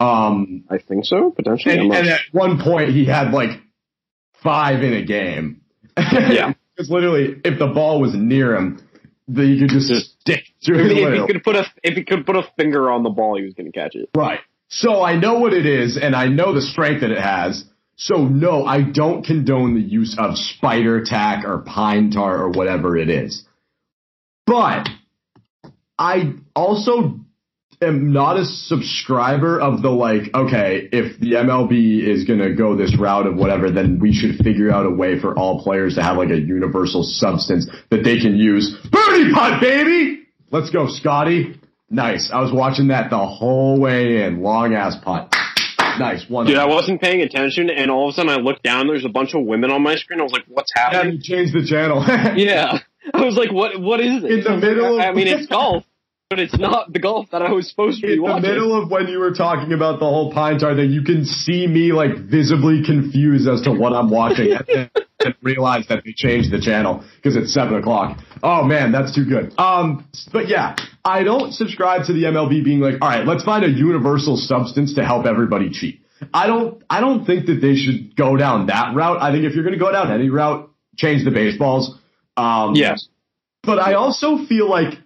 Um, 0.00 0.64
I 0.68 0.78
think 0.78 1.04
so, 1.04 1.30
potentially. 1.30 1.78
And, 1.78 1.92
and, 1.92 2.08
at 2.08 2.20
one 2.32 2.60
point, 2.60 2.90
he 2.90 3.04
had 3.04 3.32
like 3.32 3.60
five 4.42 4.82
in 4.82 4.94
a 4.94 5.04
game. 5.04 5.60
Yeah, 6.12 6.54
because 6.74 6.90
literally, 6.90 7.40
if 7.44 7.58
the 7.58 7.66
ball 7.66 8.00
was 8.00 8.14
near 8.14 8.56
him, 8.56 8.86
the, 9.28 9.44
you 9.44 9.60
could 9.60 9.70
just, 9.70 9.88
just 9.88 10.20
stick 10.20 10.44
through 10.64 10.86
if, 10.86 10.92
if 10.92 11.20
he 11.20 11.32
could 11.32 11.44
put 11.44 11.56
a 11.56 11.64
if 11.82 11.94
he 11.94 12.04
could 12.04 12.26
put 12.26 12.36
a 12.36 12.42
finger 12.56 12.90
on 12.90 13.02
the 13.02 13.10
ball, 13.10 13.36
he 13.36 13.44
was 13.44 13.54
going 13.54 13.70
to 13.70 13.78
catch 13.78 13.94
it. 13.94 14.08
Right. 14.16 14.40
So 14.68 15.02
I 15.02 15.16
know 15.16 15.38
what 15.38 15.52
it 15.52 15.66
is, 15.66 15.98
and 15.98 16.16
I 16.16 16.28
know 16.28 16.54
the 16.54 16.62
strength 16.62 17.02
that 17.02 17.10
it 17.10 17.20
has. 17.20 17.64
So 17.96 18.26
no, 18.26 18.64
I 18.64 18.82
don't 18.82 19.24
condone 19.24 19.74
the 19.74 19.80
use 19.80 20.16
of 20.18 20.36
spider 20.36 21.04
tack 21.04 21.44
or 21.44 21.58
pine 21.58 22.10
tar 22.10 22.42
or 22.42 22.50
whatever 22.50 22.96
it 22.96 23.10
is. 23.10 23.44
But 24.46 24.88
I 25.98 26.32
also 26.56 27.20
am 27.82 28.12
not 28.12 28.38
a 28.38 28.44
subscriber 28.44 29.60
of 29.60 29.82
the 29.82 29.90
like, 29.90 30.34
okay, 30.34 30.88
if 30.92 31.18
the 31.20 31.32
MLB 31.32 32.02
is 32.02 32.24
going 32.24 32.38
to 32.38 32.54
go 32.54 32.76
this 32.76 32.96
route 32.98 33.26
of 33.26 33.36
whatever, 33.36 33.70
then 33.70 33.98
we 33.98 34.12
should 34.12 34.36
figure 34.44 34.70
out 34.70 34.86
a 34.86 34.90
way 34.90 35.18
for 35.18 35.38
all 35.38 35.62
players 35.62 35.96
to 35.96 36.02
have 36.02 36.16
like 36.16 36.30
a 36.30 36.38
universal 36.38 37.02
substance 37.02 37.68
that 37.90 38.04
they 38.04 38.18
can 38.18 38.36
use. 38.36 38.74
Birdie 38.90 39.32
putt, 39.32 39.60
baby! 39.60 40.24
Let's 40.50 40.70
go, 40.70 40.86
Scotty. 40.88 41.58
Nice. 41.90 42.30
I 42.32 42.40
was 42.40 42.52
watching 42.52 42.88
that 42.88 43.10
the 43.10 43.18
whole 43.18 43.78
way 43.78 44.24
in. 44.24 44.42
Long 44.42 44.74
ass 44.74 44.96
putt. 45.02 45.34
Nice 45.98 46.28
one. 46.28 46.46
Dude, 46.46 46.56
I 46.56 46.66
wasn't 46.66 47.00
paying 47.00 47.20
attention, 47.20 47.68
and 47.68 47.90
all 47.90 48.08
of 48.08 48.12
a 48.12 48.16
sudden 48.16 48.30
I 48.30 48.36
looked 48.36 48.62
down. 48.62 48.86
There's 48.86 49.04
a 49.04 49.10
bunch 49.10 49.34
of 49.34 49.44
women 49.44 49.70
on 49.70 49.82
my 49.82 49.96
screen. 49.96 50.20
I 50.20 50.22
was 50.22 50.32
like, 50.32 50.44
"What's 50.48 50.72
happening?" 50.74 51.06
Yeah, 51.06 51.12
you 51.12 51.20
changed 51.20 51.54
the 51.54 51.66
channel. 51.66 52.02
yeah, 52.36 52.78
I 53.14 53.24
was 53.24 53.36
like, 53.36 53.52
"What? 53.52 53.78
What 53.80 54.00
is 54.00 54.24
it?" 54.24 54.30
In 54.30 54.44
the 54.44 54.56
middle. 54.56 55.00
I, 55.00 55.08
I 55.08 55.12
mean, 55.12 55.26
it's 55.26 55.46
golf, 55.50 55.84
but 56.32 56.38
it's 56.38 56.56
not 56.56 56.90
the 56.90 56.98
golf 56.98 57.28
that 57.30 57.42
I 57.42 57.52
was 57.52 57.68
supposed 57.68 58.00
to 58.00 58.06
be 58.06 58.14
In 58.14 58.22
watching. 58.22 58.40
the 58.40 58.48
middle 58.48 58.82
of 58.82 58.90
when 58.90 59.06
you 59.06 59.18
were 59.18 59.32
talking 59.34 59.74
about 59.74 59.98
the 60.00 60.06
whole 60.06 60.32
pine 60.32 60.58
tar 60.58 60.74
thing, 60.74 60.90
you 60.90 61.02
can 61.02 61.26
see 61.26 61.66
me 61.66 61.92
like 61.92 62.16
visibly 62.16 62.82
confused 62.82 63.46
as 63.46 63.60
to 63.62 63.70
what 63.70 63.92
I'm 63.92 64.08
watching. 64.08 64.56
and 65.20 65.34
realize 65.42 65.86
that 65.88 66.04
they 66.04 66.14
changed 66.16 66.50
the 66.50 66.58
channel 66.58 67.04
because 67.16 67.36
it's 67.36 67.52
seven 67.52 67.74
o'clock. 67.74 68.18
Oh 68.42 68.64
man, 68.64 68.92
that's 68.92 69.14
too 69.14 69.26
good. 69.26 69.52
Um, 69.58 70.08
but 70.32 70.48
yeah, 70.48 70.74
I 71.04 71.22
don't 71.22 71.52
subscribe 71.52 72.06
to 72.06 72.14
the 72.14 72.22
MLB 72.22 72.64
being 72.64 72.80
like, 72.80 72.94
all 73.02 73.10
right, 73.10 73.26
let's 73.26 73.44
find 73.44 73.62
a 73.62 73.68
universal 73.68 74.38
substance 74.38 74.94
to 74.94 75.04
help 75.04 75.26
everybody 75.26 75.68
cheat. 75.68 76.00
I 76.32 76.46
don't, 76.46 76.82
I 76.88 77.00
don't 77.00 77.26
think 77.26 77.44
that 77.44 77.60
they 77.60 77.76
should 77.76 78.16
go 78.16 78.38
down 78.38 78.68
that 78.68 78.94
route. 78.94 79.20
I 79.20 79.32
think 79.32 79.44
if 79.44 79.54
you're 79.54 79.64
going 79.64 79.78
to 79.78 79.84
go 79.84 79.92
down 79.92 80.10
any 80.10 80.30
route, 80.30 80.70
change 80.96 81.24
the 81.24 81.30
baseballs. 81.30 81.98
Um, 82.38 82.74
yes. 82.74 83.06
But 83.62 83.78
I 83.78 83.94
also 83.94 84.46
feel 84.46 84.68
like 84.68 84.98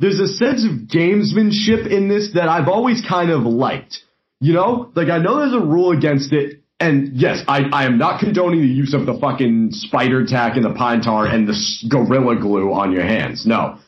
there's 0.00 0.18
a 0.18 0.26
sense 0.26 0.64
of 0.64 0.88
gamesmanship 0.88 1.90
in 1.90 2.08
this 2.08 2.32
that 2.34 2.48
I've 2.48 2.68
always 2.68 3.02
kind 3.06 3.30
of 3.30 3.42
liked. 3.42 3.98
You 4.40 4.54
know, 4.54 4.90
like 4.96 5.08
I 5.08 5.18
know 5.18 5.38
there's 5.38 5.54
a 5.54 5.64
rule 5.64 5.96
against 5.96 6.32
it, 6.32 6.62
and 6.80 7.16
yes, 7.16 7.44
I, 7.46 7.60
I 7.72 7.84
am 7.84 7.96
not 7.96 8.18
condoning 8.18 8.60
the 8.60 8.66
use 8.66 8.92
of 8.92 9.06
the 9.06 9.16
fucking 9.18 9.68
spider 9.70 10.26
tack 10.26 10.56
and 10.56 10.64
the 10.64 10.74
pine 10.74 11.00
tar 11.00 11.26
and 11.26 11.46
the 11.46 11.54
gorilla 11.88 12.40
glue 12.40 12.72
on 12.72 12.90
your 12.90 13.04
hands. 13.04 13.46
No. 13.46 13.78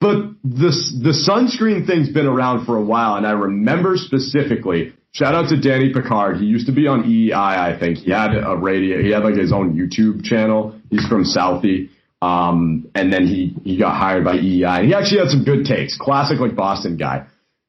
But 0.00 0.32
the, 0.42 0.72
the 1.02 1.12
sunscreen 1.12 1.86
thing's 1.86 2.08
been 2.08 2.24
around 2.24 2.64
for 2.64 2.78
a 2.78 2.82
while, 2.82 3.16
and 3.16 3.26
I 3.26 3.32
remember 3.32 3.98
specifically, 3.98 4.94
shout 5.12 5.34
out 5.34 5.50
to 5.50 5.60
Danny 5.60 5.92
Picard. 5.92 6.38
He 6.38 6.46
used 6.46 6.66
to 6.68 6.72
be 6.72 6.86
on 6.86 7.02
EEI, 7.02 7.34
I 7.34 7.78
think. 7.78 7.98
He 7.98 8.10
had 8.10 8.34
a 8.34 8.56
radio, 8.56 9.02
he 9.02 9.10
had 9.10 9.22
like 9.22 9.36
his 9.36 9.52
own 9.52 9.74
YouTube 9.76 10.24
channel. 10.24 10.80
He's 10.88 11.06
from 11.06 11.24
Southie. 11.24 11.90
Um, 12.22 12.90
and 12.94 13.12
then 13.12 13.26
he, 13.26 13.54
he 13.64 13.78
got 13.78 13.96
hired 13.96 14.24
by 14.24 14.36
EEI. 14.36 14.80
And 14.80 14.86
he 14.86 14.94
actually 14.94 15.20
had 15.20 15.28
some 15.30 15.44
good 15.44 15.64
takes. 15.64 15.96
Classic 15.96 16.38
like 16.38 16.54
Boston 16.54 16.96
guy. 16.96 17.26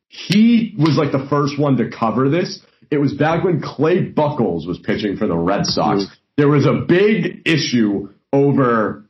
He 0.09 0.75
was 0.77 0.97
like 0.97 1.13
the 1.13 1.25
first 1.29 1.57
one 1.57 1.77
to 1.77 1.89
cover 1.89 2.29
this 2.29 2.59
it 2.91 2.97
was 2.97 3.13
back 3.13 3.43
when 3.43 3.61
Clay 3.61 4.03
Buchholz 4.11 4.67
was 4.67 4.77
pitching 4.77 5.15
for 5.15 5.25
the 5.25 5.37
Red 5.37 5.65
Sox. 5.65 6.03
Mm-hmm. 6.03 6.13
There 6.37 6.49
was 6.49 6.65
a 6.65 6.83
big 6.87 7.47
issue 7.47 8.09
over 8.33 9.05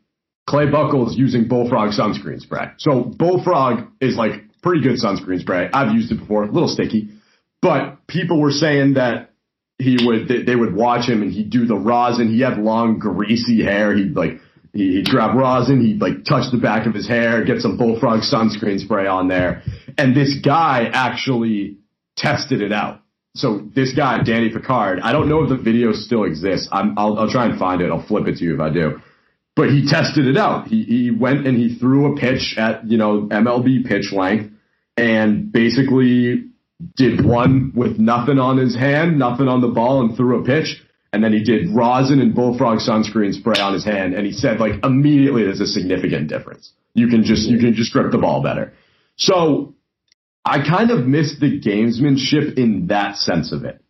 Clay 0.48 0.66
Buchholz 0.66 1.18
using 1.18 1.48
Bullfrog 1.48 1.92
sunscreen 1.92 2.40
spray. 2.40 2.68
So 2.78 3.04
Bullfrog 3.04 3.88
is 4.00 4.16
like 4.16 4.34
pretty 4.62 4.82
good 4.82 4.98
sunscreen 4.98 5.40
spray. 5.40 5.70
I've 5.74 5.94
used 5.94 6.12
it 6.12 6.20
before, 6.20 6.44
a 6.44 6.52
little 6.52 6.70
sticky, 6.70 7.10
but 7.62 8.06
people 8.08 8.40
were 8.40 8.52
saying 8.52 8.94
that 8.94 9.32
he 9.80 9.98
would 10.06 10.28
they 10.28 10.56
would 10.56 10.76
watch 10.76 11.10
him 11.10 11.24
and 11.24 11.32
he'd 11.32 11.50
do 11.50 11.66
the 11.66 11.76
rosin. 11.76 12.30
He 12.30 12.42
had 12.42 12.60
long 12.60 13.00
greasy 13.00 13.64
hair. 13.64 13.96
He'd 13.96 14.16
like 14.16 14.40
he'd 14.74 15.06
grab 15.06 15.36
rosin, 15.36 15.82
he'd 15.82 16.02
like 16.02 16.26
touch 16.26 16.52
the 16.52 16.58
back 16.58 16.88
of 16.88 16.94
his 16.94 17.08
hair, 17.08 17.44
get 17.44 17.62
some 17.62 17.78
Bullfrog 17.78 18.22
sunscreen 18.22 18.80
spray 18.80 19.08
on 19.08 19.28
there, 19.28 19.64
and 19.98 20.16
this 20.16 20.40
guy 20.44 20.90
actually 20.94 21.78
tested 22.16 22.62
it 22.62 22.72
out 22.72 23.02
so 23.34 23.62
this 23.74 23.94
guy, 23.94 24.22
Danny 24.24 24.50
Picard, 24.50 25.00
I 25.00 25.14
don't 25.14 25.30
know 25.30 25.44
if 25.44 25.50
the 25.50 25.58
video 25.58 25.94
still 25.94 26.26
exists. 26.26 26.68
i 26.72 26.84
will 26.84 27.20
I'll 27.20 27.32
try 27.32 27.46
and 27.46 27.58
find 27.58 27.82
it. 27.82 27.90
I'll 27.90 28.06
flip 28.06 28.28
it 28.28 28.38
to 28.38 28.44
you 28.44 28.56
if 28.56 28.60
I 28.60 28.70
do. 28.70 29.00
But 29.56 29.70
he 29.70 29.88
tested 29.88 30.28
it 30.28 30.38
out. 30.38 30.68
He, 30.68 30.84
he 30.84 31.12
went 31.12 31.48
and 31.48 31.58
he 31.58 31.76
threw 31.76 32.14
a 32.14 32.18
pitch 32.20 32.56
at, 32.58 32.90
you 32.90 32.98
know, 32.98 33.24
MLB 33.24 33.86
pitch 33.86 34.12
length 34.12 34.54
and 34.98 35.52
basically 35.52 36.46
did 36.96 37.24
one 37.26 37.72
with 37.76 37.98
nothing 38.00 38.38
on 38.38 38.58
his 38.58 38.76
hand, 38.76 39.18
nothing 39.18 39.48
on 39.48 39.62
the 39.62 39.68
ball, 39.68 40.02
and 40.02 40.16
threw 40.18 40.42
a 40.42 40.46
pitch. 40.46 40.84
And 41.14 41.22
then 41.24 41.34
he 41.34 41.44
did 41.44 41.70
rosin 41.76 42.22
and 42.22 42.34
bullfrog 42.34 42.80
sunscreen 42.80 43.34
spray 43.34 43.62
on 43.62 43.74
his 43.74 43.84
hand, 43.84 44.14
and 44.14 44.26
he 44.26 44.32
said 44.32 44.60
like 44.60 44.84
immediately 44.84 45.44
there's 45.44 45.60
a 45.60 45.68
significant 45.68 46.30
difference. 46.30 46.72
You 46.94 47.08
can 47.08 47.24
just 47.24 47.50
you 47.50 47.58
can 47.60 47.74
just 47.74 47.92
grip 47.92 48.12
the 48.12 48.18
ball 48.18 48.42
better. 48.42 48.74
So 49.18 49.76
I 50.46 50.60
kind 50.68 50.90
of 50.90 51.06
miss 51.06 51.38
the 51.40 51.60
gamesmanship 51.60 52.58
in 52.58 52.88
that 52.88 53.18
sense 53.18 53.52
of 53.52 53.66
it. 53.66 53.82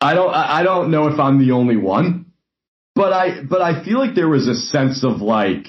I 0.00 0.14
don't 0.14 0.34
I 0.34 0.62
don't 0.64 0.90
know 0.90 1.06
if 1.08 1.18
I'm 1.20 1.38
the 1.38 1.52
only 1.52 1.76
one, 1.76 2.26
but 2.94 3.12
I 3.12 3.42
but 3.42 3.62
I 3.62 3.84
feel 3.84 3.98
like 3.98 4.14
there 4.16 4.28
was 4.28 4.48
a 4.48 4.54
sense 4.56 5.04
of 5.04 5.20
like 5.22 5.66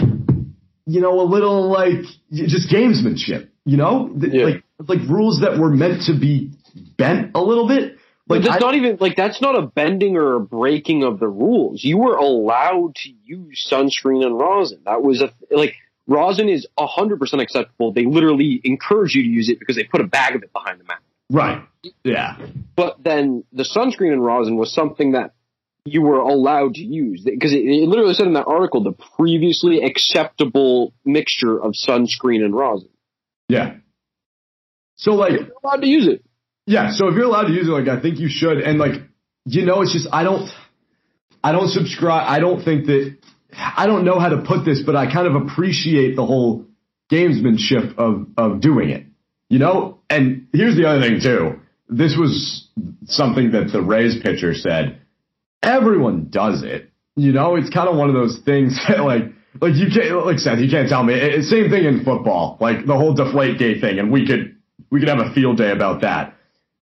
you 0.00 1.00
know 1.00 1.20
a 1.20 1.26
little 1.28 1.70
like 1.70 2.02
just 2.32 2.70
gamesmanship, 2.70 3.48
you 3.64 3.76
know, 3.76 4.10
Yeah. 4.20 4.44
like 4.44 4.64
like 4.86 5.08
rules 5.08 5.40
that 5.40 5.58
were 5.58 5.70
meant 5.70 6.02
to 6.06 6.18
be 6.18 6.52
bent 6.98 7.32
a 7.34 7.40
little 7.40 7.66
bit. 7.68 7.95
Like 8.28 8.42
that's 8.42 8.56
I- 8.56 8.58
not 8.58 8.74
even 8.74 8.96
like 9.00 9.16
that's 9.16 9.40
not 9.40 9.56
a 9.56 9.62
bending 9.62 10.16
or 10.16 10.34
a 10.34 10.40
breaking 10.40 11.04
of 11.04 11.20
the 11.20 11.28
rules. 11.28 11.82
You 11.84 11.98
were 11.98 12.16
allowed 12.16 12.96
to 12.96 13.10
use 13.24 13.68
sunscreen 13.70 14.24
and 14.24 14.38
rosin. 14.38 14.80
That 14.84 15.02
was 15.02 15.22
a 15.22 15.32
like 15.50 15.74
rosin 16.08 16.48
is 16.48 16.66
hundred 16.78 17.18
percent 17.20 17.40
acceptable. 17.42 17.92
They 17.92 18.04
literally 18.04 18.60
encourage 18.64 19.14
you 19.14 19.22
to 19.22 19.28
use 19.28 19.48
it 19.48 19.58
because 19.60 19.76
they 19.76 19.84
put 19.84 20.00
a 20.00 20.06
bag 20.06 20.34
of 20.34 20.42
it 20.42 20.52
behind 20.52 20.80
the 20.80 20.84
mat. 20.84 20.98
right, 21.30 21.62
yeah, 22.02 22.36
But 22.74 23.02
then 23.02 23.44
the 23.52 23.62
sunscreen 23.64 24.12
and 24.12 24.24
rosin 24.24 24.56
was 24.56 24.72
something 24.72 25.12
that 25.12 25.32
you 25.84 26.02
were 26.02 26.18
allowed 26.18 26.74
to 26.74 26.82
use 26.82 27.22
because 27.22 27.52
it, 27.52 27.58
it 27.58 27.88
literally 27.88 28.14
said 28.14 28.26
in 28.26 28.32
that 28.32 28.46
article 28.48 28.82
the 28.82 28.90
previously 29.16 29.82
acceptable 29.84 30.92
mixture 31.04 31.56
of 31.62 31.74
sunscreen 31.74 32.44
and 32.44 32.56
rosin. 32.56 32.88
yeah. 33.48 33.74
So 34.96 35.12
like 35.14 35.32
You're 35.32 35.48
allowed 35.62 35.82
to 35.82 35.86
use 35.88 36.08
it. 36.08 36.24
Yeah, 36.66 36.90
so 36.90 37.06
if 37.08 37.14
you're 37.14 37.24
allowed 37.24 37.44
to 37.44 37.52
use 37.52 37.68
it, 37.68 37.70
like 37.70 37.88
I 37.88 38.00
think 38.00 38.18
you 38.18 38.28
should. 38.28 38.58
And 38.58 38.78
like, 38.78 38.94
you 39.44 39.64
know, 39.64 39.82
it's 39.82 39.92
just 39.92 40.08
I 40.12 40.24
don't, 40.24 40.50
I 41.42 41.52
don't 41.52 41.68
subscribe. 41.68 42.28
I 42.28 42.40
don't 42.40 42.62
think 42.64 42.86
that 42.86 43.16
I 43.56 43.86
don't 43.86 44.04
know 44.04 44.18
how 44.18 44.30
to 44.30 44.42
put 44.42 44.64
this, 44.64 44.82
but 44.84 44.96
I 44.96 45.10
kind 45.10 45.28
of 45.28 45.36
appreciate 45.36 46.16
the 46.16 46.26
whole 46.26 46.66
gamesmanship 47.10 47.96
of 47.98 48.26
of 48.36 48.60
doing 48.60 48.90
it. 48.90 49.06
You 49.48 49.60
know, 49.60 50.00
and 50.10 50.48
here's 50.52 50.76
the 50.76 50.88
other 50.88 51.00
thing 51.02 51.20
too. 51.20 51.60
This 51.88 52.16
was 52.18 52.68
something 53.04 53.52
that 53.52 53.70
the 53.72 53.80
Rays 53.80 54.20
pitcher 54.20 54.52
said. 54.52 55.00
Everyone 55.62 56.28
does 56.30 56.64
it. 56.64 56.90
You 57.14 57.32
know, 57.32 57.54
it's 57.54 57.70
kind 57.70 57.88
of 57.88 57.96
one 57.96 58.08
of 58.08 58.14
those 58.14 58.40
things 58.44 58.78
that 58.88 59.00
like. 59.04 59.32
Like 59.58 59.74
you 59.76 59.86
can't, 59.88 60.26
like 60.26 60.38
Seth, 60.38 60.58
you 60.58 60.68
can't 60.68 60.86
tell 60.86 61.02
me. 61.02 61.14
It, 61.14 61.44
same 61.44 61.70
thing 61.70 61.86
in 61.86 62.04
football, 62.04 62.58
like 62.60 62.84
the 62.84 62.94
whole 62.94 63.14
deflate 63.14 63.58
gate 63.58 63.80
thing, 63.80 63.98
and 63.98 64.12
we 64.12 64.26
could, 64.26 64.54
we 64.90 65.00
could 65.00 65.08
have 65.08 65.18
a 65.18 65.32
field 65.32 65.56
day 65.56 65.70
about 65.70 66.02
that 66.02 66.35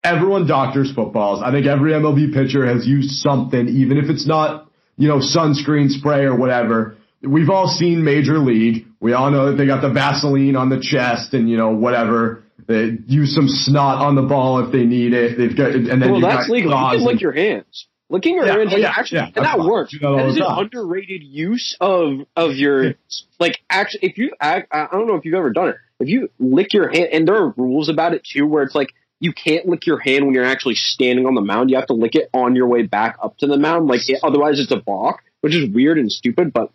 everyone 0.05 0.47
doctors 0.47 0.93
footballs. 0.95 1.43
I 1.43 1.51
think 1.51 1.67
every 1.67 1.93
MLB 1.93 2.33
pitcher 2.33 2.67
has 2.67 2.87
used 2.87 3.11
something, 3.11 3.69
even 3.69 3.97
if 3.97 4.11
it's 4.11 4.27
not, 4.27 4.69
you 4.97 5.09
know, 5.09 5.19
sunscreen 5.19 5.89
spray 5.91 6.25
or 6.25 6.37
whatever. 6.37 6.97
We've 7.23 7.49
all 7.51 7.67
seen 7.69 8.05
Major 8.05 8.39
League. 8.39 8.87
We 9.01 9.15
all 9.15 9.31
know 9.31 9.51
that 9.51 9.57
they 9.57 9.67
got 9.67 9.81
the 9.81 9.89
Vaseline 9.91 10.57
on 10.57 10.69
the 10.69 10.79
chest 10.81 11.33
and, 11.33 11.49
you 11.49 11.57
know, 11.57 11.71
whatever. 11.71 12.45
They 12.67 12.99
use 13.07 13.35
some 13.35 13.49
snot 13.49 14.03
on 14.03 14.15
the 14.15 14.23
ball 14.23 14.65
if 14.65 14.73
they 14.73 14.85
need 14.85 15.13
it. 15.15 15.37
They've 15.39 15.57
got, 15.57 15.71
and 15.73 15.87
then 15.87 16.01
Well, 16.01 16.15
you 16.17 16.21
that's 16.27 16.47
got 16.47 16.51
legal. 16.51 16.71
You 16.71 16.77
can 16.99 17.05
lick 17.05 17.13
and- 17.13 17.21
your 17.21 17.33
hands. 17.33 17.87
Licking 18.11 18.35
your 18.37 18.45
Yeah, 18.47 18.59
hands 18.59 18.71
oh, 18.75 18.77
yeah, 18.77 18.93
actually 18.95 19.19
yeah, 19.21 19.31
and 19.35 19.45
that 19.47 19.59
works. 19.61 19.93
That 19.99 20.07
That 20.07 20.27
is 20.29 20.37
an 20.37 20.43
underrated 20.47 21.23
use 21.23 21.75
of 21.81 22.27
of 22.37 22.53
your 22.55 22.95
like 23.41 23.59
actually 23.71 24.01
if 24.11 24.19
you 24.19 24.33
I, 24.39 24.65
I 24.71 24.89
don't 24.93 25.07
know 25.09 25.15
if 25.15 25.25
you've 25.25 25.35
ever 25.35 25.51
done 25.51 25.71
it. 25.71 25.77
If 25.99 26.09
you 26.09 26.29
lick 26.39 26.75
your 26.75 26.89
hand 26.91 27.09
and 27.13 27.27
there 27.27 27.37
are 27.37 27.55
rules 27.57 27.89
about 27.89 28.13
it 28.13 28.23
too 28.23 28.47
where 28.47 28.63
it's 28.63 28.75
like 28.75 28.91
you 29.21 29.33
can't 29.33 29.67
lick 29.67 29.87
your 29.87 29.99
hand 29.99 30.25
when 30.25 30.35
you're 30.35 30.45
actually 30.45 30.75
standing 30.75 31.27
on 31.27 31.35
the 31.35 31.41
mound. 31.41 31.71
You 31.71 31.77
have 31.77 31.87
to 31.87 31.95
lick 31.95 32.15
it 32.15 32.29
on 32.33 32.57
your 32.57 32.67
way 32.67 32.83
back 32.83 33.17
up 33.23 33.37
to 33.39 33.47
the 33.47 33.57
mound. 33.57 33.87
Like 33.89 34.09
it, 34.09 34.21
otherwise 34.23 34.61
it's 34.61 34.73
a 34.73 34.77
balk, 34.77 35.23
which 35.41 35.55
is 35.55 35.73
weird 35.73 35.99
and 35.99 36.11
stupid, 36.11 36.53
but 36.53 36.71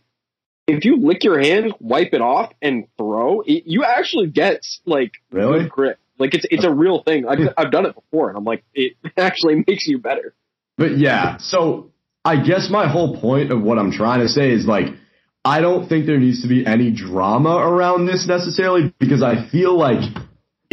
if 0.68 0.86
you 0.86 0.98
lick 0.98 1.24
your 1.24 1.40
hand, 1.40 1.74
wipe 1.80 2.14
it 2.14 2.22
off, 2.22 2.54
and 2.62 2.86
throw, 2.98 3.42
it, 3.42 3.64
you 3.66 3.84
actually 3.84 4.28
get 4.28 4.62
like 4.86 5.14
Really? 5.32 5.68
grip. 5.68 6.00
Like 6.18 6.34
it's 6.36 6.46
it's 6.52 6.66
a 6.66 6.72
real 6.72 7.02
thing. 7.04 7.28
I've, 7.28 7.40
I've 7.58 7.72
done 7.72 7.86
it 7.86 7.96
before, 7.96 8.30
and 8.30 8.38
I'm 8.38 8.44
like, 8.44 8.64
it 8.74 8.94
actually 9.18 9.64
makes 9.68 9.88
you 9.88 9.98
better. 9.98 10.34
But 10.78 10.98
yeah, 10.98 11.38
so 11.40 11.92
I 12.24 12.44
guess 12.44 12.70
my 12.70 12.88
whole 12.88 13.20
point 13.20 13.52
of 13.52 13.62
what 13.62 13.80
I'm 13.80 13.92
trying 13.92 14.22
to 14.22 14.30
say 14.30 14.52
is 14.52 14.66
like, 14.66 14.88
I 15.44 15.62
don't 15.62 15.88
think 15.88 16.06
there 16.06 16.20
needs 16.20 16.42
to 16.44 16.48
be 16.48 16.66
any 16.66 16.92
drama 16.92 17.56
around 17.56 18.06
this 18.06 18.28
necessarily 18.28 18.94
because 19.00 19.24
I 19.24 19.48
feel 19.50 19.78
like 19.78 20.02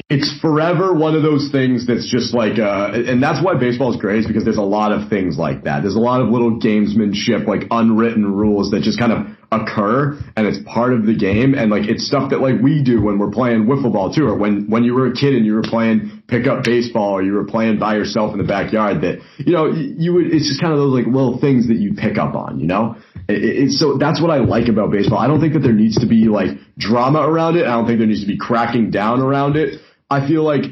it's 0.08 0.38
forever 0.40 0.94
one 0.94 1.16
of 1.16 1.22
those 1.22 1.50
things 1.50 1.84
that's 1.84 2.08
just 2.08 2.32
like, 2.32 2.60
uh, 2.60 2.92
and 2.94 3.20
that's 3.20 3.44
why 3.44 3.58
baseball 3.58 3.92
is 3.92 4.00
great 4.00 4.20
is 4.20 4.26
because 4.26 4.44
there's 4.44 4.56
a 4.56 4.62
lot 4.62 4.92
of 4.92 5.08
things 5.10 5.36
like 5.36 5.64
that. 5.64 5.82
There's 5.82 5.96
a 5.96 6.00
lot 6.00 6.20
of 6.20 6.28
little 6.28 6.60
gamesmanship, 6.60 7.48
like 7.48 7.66
unwritten 7.72 8.32
rules 8.32 8.70
that 8.70 8.82
just 8.82 9.00
kind 9.00 9.10
of 9.10 9.26
occur 9.50 10.16
and 10.36 10.46
it's 10.46 10.58
part 10.64 10.92
of 10.92 11.06
the 11.06 11.14
game. 11.16 11.54
And 11.54 11.72
like, 11.72 11.88
it's 11.88 12.06
stuff 12.06 12.30
that 12.30 12.38
like 12.38 12.60
we 12.62 12.84
do 12.84 13.02
when 13.02 13.18
we're 13.18 13.32
playing 13.32 13.66
wiffle 13.66 13.92
ball 13.92 14.14
too, 14.14 14.28
or 14.28 14.38
when, 14.38 14.70
when 14.70 14.84
you 14.84 14.94
were 14.94 15.08
a 15.08 15.12
kid 15.12 15.34
and 15.34 15.44
you 15.44 15.54
were 15.54 15.66
playing 15.66 16.22
pickup 16.28 16.62
baseball 16.62 17.10
or 17.10 17.22
you 17.24 17.32
were 17.32 17.44
playing 17.44 17.80
by 17.80 17.96
yourself 17.96 18.30
in 18.30 18.38
the 18.38 18.46
backyard 18.46 19.00
that, 19.00 19.18
you 19.38 19.52
know, 19.52 19.72
you 19.72 20.12
would, 20.12 20.26
it's 20.26 20.46
just 20.46 20.60
kind 20.60 20.72
of 20.72 20.78
those 20.78 20.94
like 20.94 21.06
little 21.06 21.40
things 21.40 21.66
that 21.66 21.78
you 21.78 21.94
pick 21.94 22.16
up 22.16 22.36
on, 22.36 22.60
you 22.60 22.68
know? 22.68 22.94
It, 23.28 23.42
it, 23.42 23.70
so 23.72 23.98
that's 23.98 24.22
what 24.22 24.30
I 24.30 24.38
like 24.38 24.68
about 24.68 24.92
baseball. 24.92 25.18
I 25.18 25.26
don't 25.26 25.40
think 25.40 25.54
that 25.54 25.66
there 25.66 25.72
needs 25.72 25.98
to 25.98 26.06
be 26.06 26.26
like 26.26 26.50
drama 26.78 27.26
around 27.28 27.56
it. 27.56 27.66
I 27.66 27.74
don't 27.74 27.88
think 27.88 27.98
there 27.98 28.06
needs 28.06 28.22
to 28.22 28.28
be 28.28 28.38
cracking 28.38 28.92
down 28.92 29.18
around 29.18 29.56
it. 29.56 29.80
I 30.08 30.26
feel 30.26 30.42
like 30.42 30.64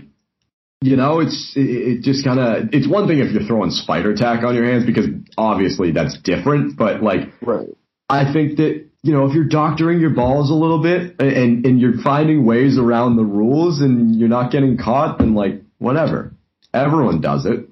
you 0.84 0.96
know, 0.96 1.20
it's 1.20 1.54
it, 1.56 1.60
it 1.60 2.02
just 2.02 2.24
kind 2.24 2.38
of 2.38 2.68
it's 2.74 2.86
one 2.86 3.08
thing 3.08 3.18
if 3.18 3.32
you're 3.32 3.44
throwing 3.44 3.70
spider 3.70 4.14
tack 4.14 4.44
on 4.44 4.54
your 4.54 4.66
hands 4.66 4.84
because 4.84 5.06
obviously 5.38 5.92
that's 5.92 6.18
different. 6.20 6.76
But 6.76 7.02
like, 7.02 7.32
Right. 7.40 7.68
I 8.10 8.30
think 8.30 8.58
that 8.58 8.86
you 9.02 9.12
know 9.14 9.26
if 9.26 9.34
you're 9.34 9.48
doctoring 9.48 9.98
your 9.98 10.10
balls 10.10 10.50
a 10.50 10.54
little 10.54 10.82
bit 10.82 11.18
and 11.20 11.64
and 11.64 11.80
you're 11.80 12.02
finding 12.02 12.44
ways 12.44 12.78
around 12.78 13.16
the 13.16 13.24
rules 13.24 13.80
and 13.80 14.14
you're 14.16 14.28
not 14.28 14.52
getting 14.52 14.76
caught, 14.76 15.18
then 15.18 15.34
like 15.34 15.62
whatever, 15.78 16.34
everyone 16.74 17.22
does 17.22 17.46
it. 17.46 17.66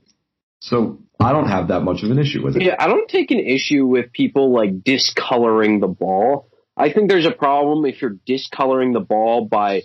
So 0.61 0.99
I 1.21 1.33
don't 1.33 1.49
have 1.49 1.69
that 1.69 1.81
much 1.81 2.03
of 2.03 2.11
an 2.11 2.19
issue 2.19 2.43
with 2.43 2.57
it. 2.57 2.63
Yeah, 2.63 2.77
I 2.79 2.87
don't 2.87 3.11
take 3.11 3.31
an 3.31 3.41
issue 3.41 3.85
with 3.85 4.11
people 4.13 4.55
like 4.55 4.83
discoloring 4.85 5.81
the 5.81 5.89
ball. 5.89 6.49
I 6.79 6.91
think 6.91 7.11
there's 7.11 7.27
a 7.27 7.31
problem 7.31 7.85
if 7.85 8.01
you're 8.01 8.17
discoloring 8.25 8.95
the 8.95 9.01
ball 9.01 9.45
by 9.45 9.83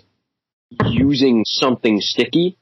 using 0.70 1.44
something 1.44 2.00
sticky. 2.00 2.58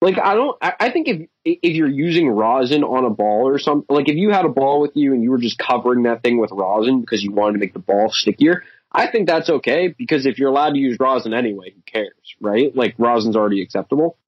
Like 0.00 0.18
I 0.18 0.34
don't. 0.34 0.56
I, 0.60 0.74
I 0.80 0.90
think 0.90 1.08
if 1.08 1.28
if 1.44 1.74
you're 1.74 1.88
using 1.88 2.28
rosin 2.28 2.82
on 2.82 3.04
a 3.04 3.10
ball 3.10 3.48
or 3.48 3.58
something, 3.58 3.86
like 3.94 4.08
if 4.08 4.16
you 4.16 4.30
had 4.30 4.44
a 4.44 4.48
ball 4.48 4.80
with 4.80 4.92
you 4.94 5.14
and 5.14 5.22
you 5.22 5.30
were 5.30 5.38
just 5.38 5.58
covering 5.58 6.04
that 6.04 6.22
thing 6.22 6.38
with 6.38 6.50
rosin 6.52 7.00
because 7.00 7.22
you 7.22 7.32
wanted 7.32 7.54
to 7.54 7.58
make 7.58 7.72
the 7.72 7.78
ball 7.78 8.10
stickier, 8.10 8.64
I 8.90 9.06
think 9.10 9.28
that's 9.28 9.48
okay 9.48 9.94
because 9.96 10.26
if 10.26 10.38
you're 10.38 10.50
allowed 10.50 10.72
to 10.72 10.78
use 10.78 10.96
rosin 10.98 11.32
anyway, 11.32 11.72
who 11.74 11.80
cares, 11.86 12.34
right? 12.40 12.74
Like 12.74 12.96
rosin's 12.98 13.36
already 13.36 13.62
acceptable. 13.62 14.18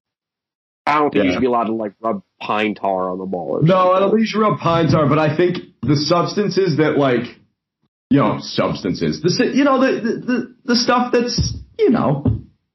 I 0.85 0.99
don't 0.99 1.11
think 1.11 1.25
you 1.25 1.31
should 1.31 1.41
be 1.41 1.47
allowed 1.47 1.65
to 1.65 1.73
like 1.73 1.93
rub 1.99 2.21
pine 2.39 2.75
tar 2.75 3.09
on 3.09 3.17
the 3.17 3.25
ball. 3.25 3.57
Or 3.57 3.61
No, 3.61 3.73
something. 3.73 3.95
I 3.95 3.99
don't 3.99 4.09
think 4.11 4.21
you 4.21 4.27
should 4.27 4.41
rub 4.41 4.59
pine 4.59 4.87
tar, 4.87 5.07
but 5.07 5.17
I 5.17 5.35
think 5.35 5.57
the 5.81 5.95
substances 5.95 6.77
that 6.77 6.97
like, 6.97 7.23
you 8.09 8.19
know, 8.19 8.37
substances, 8.39 9.21
the 9.21 9.51
you 9.53 9.63
know 9.63 9.81
the 9.81 9.99
the 10.01 10.55
the, 10.63 10.75
stuff 10.75 11.11
that's 11.11 11.57
you 11.79 11.89
know, 11.89 12.23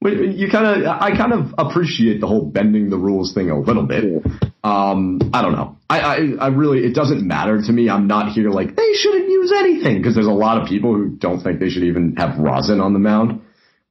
you 0.02 0.48
kind 0.50 0.82
of 0.82 0.86
I 0.86 1.14
kind 1.16 1.32
of 1.32 1.54
appreciate 1.58 2.20
the 2.20 2.26
whole 2.26 2.44
bending 2.46 2.88
the 2.90 2.96
rules 2.96 3.34
thing 3.34 3.50
a 3.50 3.58
little 3.58 3.82
bit. 3.84 4.24
Um, 4.64 5.20
I 5.34 5.42
don't 5.42 5.52
know. 5.52 5.76
I, 5.90 6.00
I 6.00 6.16
I 6.40 6.46
really 6.48 6.84
it 6.84 6.94
doesn't 6.94 7.26
matter 7.26 7.60
to 7.60 7.72
me. 7.72 7.88
I'm 7.90 8.06
not 8.06 8.32
here 8.32 8.50
like 8.50 8.76
they 8.76 8.92
shouldn't 8.94 9.28
use 9.28 9.52
anything 9.54 9.98
because 9.98 10.14
there's 10.14 10.26
a 10.26 10.30
lot 10.32 10.60
of 10.60 10.68
people 10.68 10.94
who 10.94 11.10
don't 11.10 11.40
think 11.40 11.60
they 11.60 11.68
should 11.68 11.84
even 11.84 12.16
have 12.16 12.38
rosin 12.38 12.80
on 12.80 12.92
the 12.94 12.98
mound. 12.98 13.42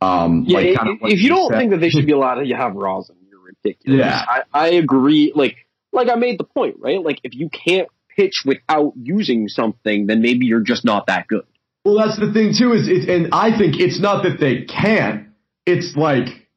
Um, 0.02 0.46
Yeah, 0.48 0.58
like 0.58 0.68
i- 0.68 0.76
kind 0.76 0.90
of 0.90 0.96
what 1.02 1.12
if 1.12 1.20
you 1.22 1.30
don't 1.30 1.52
said. 1.52 1.58
think 1.60 1.72
that 1.72 1.78
they 1.80 1.90
should 1.90 2.06
be 2.06 2.12
allowed 2.20 2.36
to 2.44 2.56
have 2.56 2.74
rosin, 2.76 3.16
you're 3.30 3.42
ridiculous. 3.42 4.00
Yeah. 4.00 4.24
I, 4.28 4.42
I 4.54 4.68
agree. 4.70 5.32
Like, 5.36 5.58
like 5.92 6.10
I 6.10 6.16
made 6.16 6.40
the 6.40 6.44
point, 6.46 6.78
right? 6.80 7.04
Like, 7.04 7.20
if 7.24 7.36
you 7.36 7.50
can't 7.50 7.88
pitch 8.16 8.44
without 8.46 8.94
using 8.96 9.48
something, 9.48 10.08
then 10.08 10.22
maybe 10.22 10.46
you're 10.46 10.62
just 10.62 10.86
not 10.86 11.08
that 11.08 11.28
good. 11.28 11.44
Well, 11.86 11.98
that's 11.98 12.18
the 12.20 12.32
thing 12.32 12.54
too. 12.58 12.74
Is 12.74 12.88
it, 12.88 13.10
and 13.10 13.30
I 13.34 13.56
think 13.58 13.80
it's 13.80 14.00
not 14.00 14.24
that 14.24 14.40
they 14.40 14.64
can't. 14.66 15.28
It's 15.70 15.96
like 15.96 16.48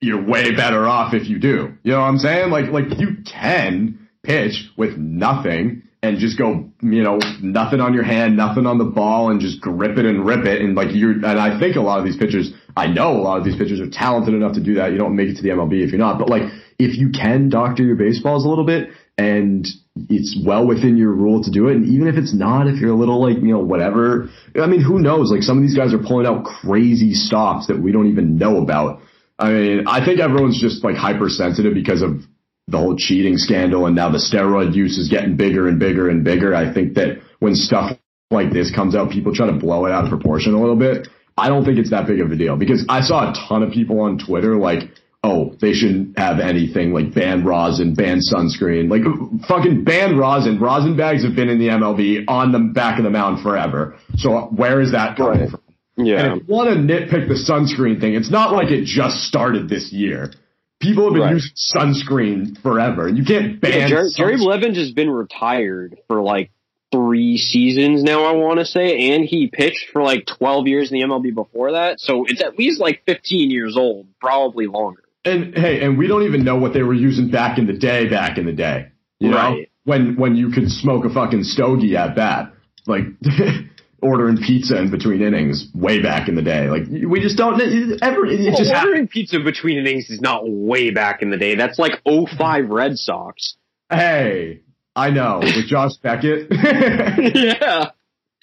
you're 0.00 0.24
way 0.24 0.54
better 0.54 0.86
off 0.86 1.14
if 1.14 1.28
you 1.28 1.38
do. 1.38 1.74
You 1.82 1.92
know 1.92 2.00
what 2.00 2.06
I'm 2.06 2.18
saying? 2.18 2.50
Like, 2.50 2.66
like 2.70 2.98
you 2.98 3.18
can 3.24 4.08
pitch 4.22 4.70
with 4.76 4.96
nothing 4.96 5.82
and 6.02 6.18
just 6.18 6.36
go, 6.36 6.70
you 6.82 7.02
know, 7.02 7.18
nothing 7.40 7.80
on 7.80 7.94
your 7.94 8.02
hand, 8.04 8.36
nothing 8.36 8.66
on 8.66 8.76
the 8.76 8.84
ball, 8.84 9.30
and 9.30 9.40
just 9.40 9.60
grip 9.60 9.96
it 9.96 10.04
and 10.04 10.26
rip 10.26 10.44
it. 10.44 10.60
And 10.60 10.74
like 10.74 10.88
you're, 10.92 11.12
and 11.12 11.26
I 11.26 11.58
think 11.58 11.76
a 11.76 11.80
lot 11.80 11.98
of 11.98 12.04
these 12.04 12.16
pitchers, 12.16 12.52
I 12.76 12.88
know 12.88 13.12
a 13.12 13.22
lot 13.22 13.38
of 13.38 13.44
these 13.44 13.56
pitchers 13.56 13.80
are 13.80 13.88
talented 13.88 14.34
enough 14.34 14.52
to 14.54 14.62
do 14.62 14.74
that. 14.74 14.92
You 14.92 14.98
don't 14.98 15.16
make 15.16 15.28
it 15.28 15.36
to 15.36 15.42
the 15.42 15.48
MLB 15.48 15.82
if 15.82 15.90
you're 15.90 15.98
not. 15.98 16.18
But 16.18 16.28
like, 16.28 16.42
if 16.78 16.98
you 16.98 17.10
can 17.10 17.48
doctor 17.48 17.82
your 17.82 17.96
baseballs 17.96 18.44
a 18.44 18.48
little 18.48 18.66
bit 18.66 18.90
and 19.16 19.66
it's 20.08 20.36
well 20.44 20.66
within 20.66 20.96
your 20.96 21.12
rule 21.12 21.42
to 21.42 21.50
do 21.50 21.68
it. 21.68 21.76
And 21.76 21.86
even 21.86 22.08
if 22.08 22.16
it's 22.16 22.34
not, 22.34 22.66
if 22.66 22.80
you're 22.80 22.90
a 22.90 22.96
little 22.96 23.20
like, 23.22 23.36
you 23.36 23.52
know, 23.52 23.60
whatever, 23.60 24.28
I 24.60 24.66
mean, 24.66 24.82
who 24.82 24.98
knows? 24.98 25.30
Like 25.30 25.42
some 25.42 25.56
of 25.56 25.62
these 25.62 25.76
guys 25.76 25.94
are 25.94 25.98
pulling 25.98 26.26
out 26.26 26.44
crazy 26.44 27.14
stops 27.14 27.68
that 27.68 27.80
we 27.80 27.92
don't 27.92 28.08
even 28.08 28.36
know 28.36 28.58
about. 28.58 29.00
I 29.38 29.50
mean, 29.50 29.84
I 29.86 30.04
think 30.04 30.20
everyone's 30.20 30.60
just 30.60 30.82
like 30.82 30.96
hypersensitive 30.96 31.74
because 31.74 32.02
of 32.02 32.22
the 32.66 32.78
whole 32.78 32.96
cheating 32.96 33.36
scandal 33.36 33.86
and 33.86 33.94
now 33.94 34.10
the 34.10 34.18
steroid 34.18 34.74
use 34.74 34.98
is 34.98 35.08
getting 35.08 35.36
bigger 35.36 35.68
and 35.68 35.78
bigger 35.78 36.08
and 36.08 36.24
bigger. 36.24 36.54
I 36.54 36.72
think 36.72 36.94
that 36.94 37.20
when 37.38 37.54
stuff 37.54 37.96
like 38.30 38.52
this 38.52 38.74
comes 38.74 38.96
out, 38.96 39.10
people 39.10 39.34
try 39.34 39.46
to 39.46 39.52
blow 39.52 39.86
it 39.86 39.92
out 39.92 40.04
of 40.04 40.10
proportion 40.10 40.54
a 40.54 40.60
little 40.60 40.76
bit. 40.76 41.08
I 41.36 41.48
don't 41.48 41.64
think 41.64 41.78
it's 41.78 41.90
that 41.90 42.06
big 42.06 42.20
of 42.20 42.30
a 42.30 42.36
deal 42.36 42.56
because 42.56 42.84
I 42.88 43.00
saw 43.02 43.30
a 43.30 43.34
ton 43.48 43.62
of 43.62 43.72
people 43.72 44.00
on 44.00 44.18
Twitter 44.18 44.56
like, 44.56 44.82
oh, 45.24 45.56
they 45.60 45.72
shouldn't 45.72 46.18
have 46.18 46.38
anything 46.38 46.92
like 46.92 47.14
ban 47.14 47.44
rosin, 47.44 47.94
ban 47.94 48.20
sunscreen, 48.20 48.90
like 48.90 49.02
fucking 49.48 49.82
ban 49.82 50.16
rosin. 50.18 50.60
Rosin 50.60 50.96
bags 50.96 51.24
have 51.24 51.34
been 51.34 51.48
in 51.48 51.58
the 51.58 51.68
MLB 51.68 52.24
on 52.28 52.52
the 52.52 52.58
back 52.58 52.98
of 52.98 53.04
the 53.04 53.10
mound 53.10 53.42
forever. 53.42 53.96
So 54.16 54.42
where 54.54 54.80
is 54.80 54.92
that 54.92 55.16
coming 55.16 55.40
Right. 55.40 55.50
from? 55.50 55.60
Yeah. 55.96 56.20
And 56.24 56.42
if 56.42 56.48
you 56.48 56.54
want 56.54 56.68
to 56.70 56.76
nitpick 56.76 57.28
the 57.28 57.34
sunscreen 57.34 58.00
thing, 58.00 58.14
it's 58.14 58.30
not 58.30 58.52
like 58.52 58.70
it 58.70 58.84
just 58.84 59.24
started 59.24 59.68
this 59.68 59.92
year. 59.92 60.32
People 60.80 61.04
have 61.04 61.14
been 61.14 61.22
Right. 61.22 61.32
using 61.34 61.52
sunscreen 61.54 62.58
forever. 62.60 63.08
You 63.08 63.24
can't 63.24 63.60
ban 63.60 63.72
Yeah, 63.72 63.88
Jerry, 63.88 64.10
Jerry. 64.14 64.36
Blevins 64.36 64.76
has 64.76 64.90
been 64.92 65.08
retired 65.08 65.96
for 66.08 66.20
like 66.20 66.50
three 66.92 67.38
seasons 67.38 68.02
now, 68.02 68.24
I 68.24 68.32
want 68.32 68.58
to 68.58 68.64
say, 68.66 69.10
and 69.12 69.24
he 69.24 69.46
pitched 69.48 69.88
for 69.92 70.02
like 70.02 70.26
12 70.26 70.68
years 70.68 70.92
in 70.92 70.98
the 70.98 71.04
MLB 71.04 71.30
before 71.34 71.72
that. 71.72 71.98
So 72.00 72.24
it's 72.24 72.42
at 72.42 72.58
least 72.58 72.80
like 72.80 73.02
15 73.06 73.50
years 73.50 73.76
old, 73.76 74.06
probably 74.20 74.66
longer. 74.66 75.03
And 75.24 75.56
hey, 75.56 75.80
and 75.84 75.96
we 75.96 76.06
don't 76.06 76.24
even 76.24 76.44
know 76.44 76.56
what 76.56 76.72
they 76.74 76.82
were 76.82 76.94
using 76.94 77.30
back 77.30 77.58
in 77.58 77.66
the 77.66 77.72
day. 77.72 78.08
Back 78.08 78.36
in 78.38 78.44
the 78.46 78.52
day, 78.52 78.88
you 79.20 79.30
know, 79.30 79.56
when 79.84 80.16
when 80.16 80.36
you 80.36 80.50
could 80.50 80.70
smoke 80.70 81.04
a 81.04 81.10
fucking 81.10 81.44
stogie 81.44 81.96
at 81.96 82.14
bat, 82.14 82.52
like 82.86 83.04
ordering 84.02 84.36
pizza 84.36 84.76
in 84.78 84.90
between 84.90 85.22
innings, 85.22 85.68
way 85.74 86.02
back 86.02 86.28
in 86.28 86.34
the 86.34 86.42
day. 86.42 86.68
Like 86.68 86.82
we 86.88 87.20
just 87.20 87.38
don't 87.38 87.54
ever. 88.02 88.26
It 88.26 88.40
Well, 88.40 88.56
just 88.58 88.74
ordering 88.74 89.08
pizza 89.08 89.40
between 89.40 89.78
innings 89.78 90.10
is 90.10 90.20
not 90.20 90.42
way 90.46 90.90
back 90.90 91.22
in 91.22 91.30
the 91.30 91.38
day. 91.38 91.54
That's 91.54 91.78
like 91.78 92.02
05 92.06 92.68
Red 92.68 92.98
Sox. 92.98 93.56
Hey, 93.90 94.60
I 94.94 95.10
know 95.10 95.40
with 95.42 95.66
Josh 95.66 95.96
Beckett. 96.02 96.48
yeah. 96.52 97.90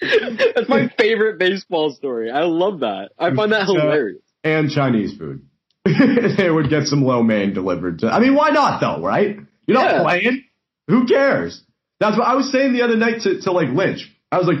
That's 0.00 0.68
my 0.68 0.88
favorite 0.98 1.38
baseball 1.38 1.90
story. 1.94 2.28
I 2.30 2.42
love 2.42 2.80
that. 2.80 3.10
I 3.18 3.32
find 3.34 3.52
that 3.52 3.68
Uh, 3.68 3.74
hilarious. 3.74 4.22
and 4.42 4.68
Chinese 4.68 5.16
food. 5.16 5.46
they 6.36 6.50
would 6.50 6.68
get 6.70 6.86
some 6.86 7.02
lo 7.04 7.22
mein 7.22 7.52
delivered 7.54 8.00
to. 8.00 8.08
I 8.08 8.20
mean, 8.20 8.34
why 8.34 8.50
not 8.50 8.80
though, 8.80 9.02
right? 9.02 9.36
You're 9.66 9.74
not 9.78 9.90
Yeah. 9.92 10.02
playing. 10.02 10.44
Who 10.88 11.06
cares? 11.06 11.62
That's 12.00 12.16
what 12.18 12.26
I 12.26 12.34
was 12.34 12.50
saying 12.50 12.72
the 12.72 12.82
other 12.82 12.96
night 12.96 13.22
to, 13.22 13.40
to 13.42 13.52
like 13.52 13.68
Lynch. 13.68 14.10
I 14.30 14.38
was 14.38 14.46
like, 14.46 14.58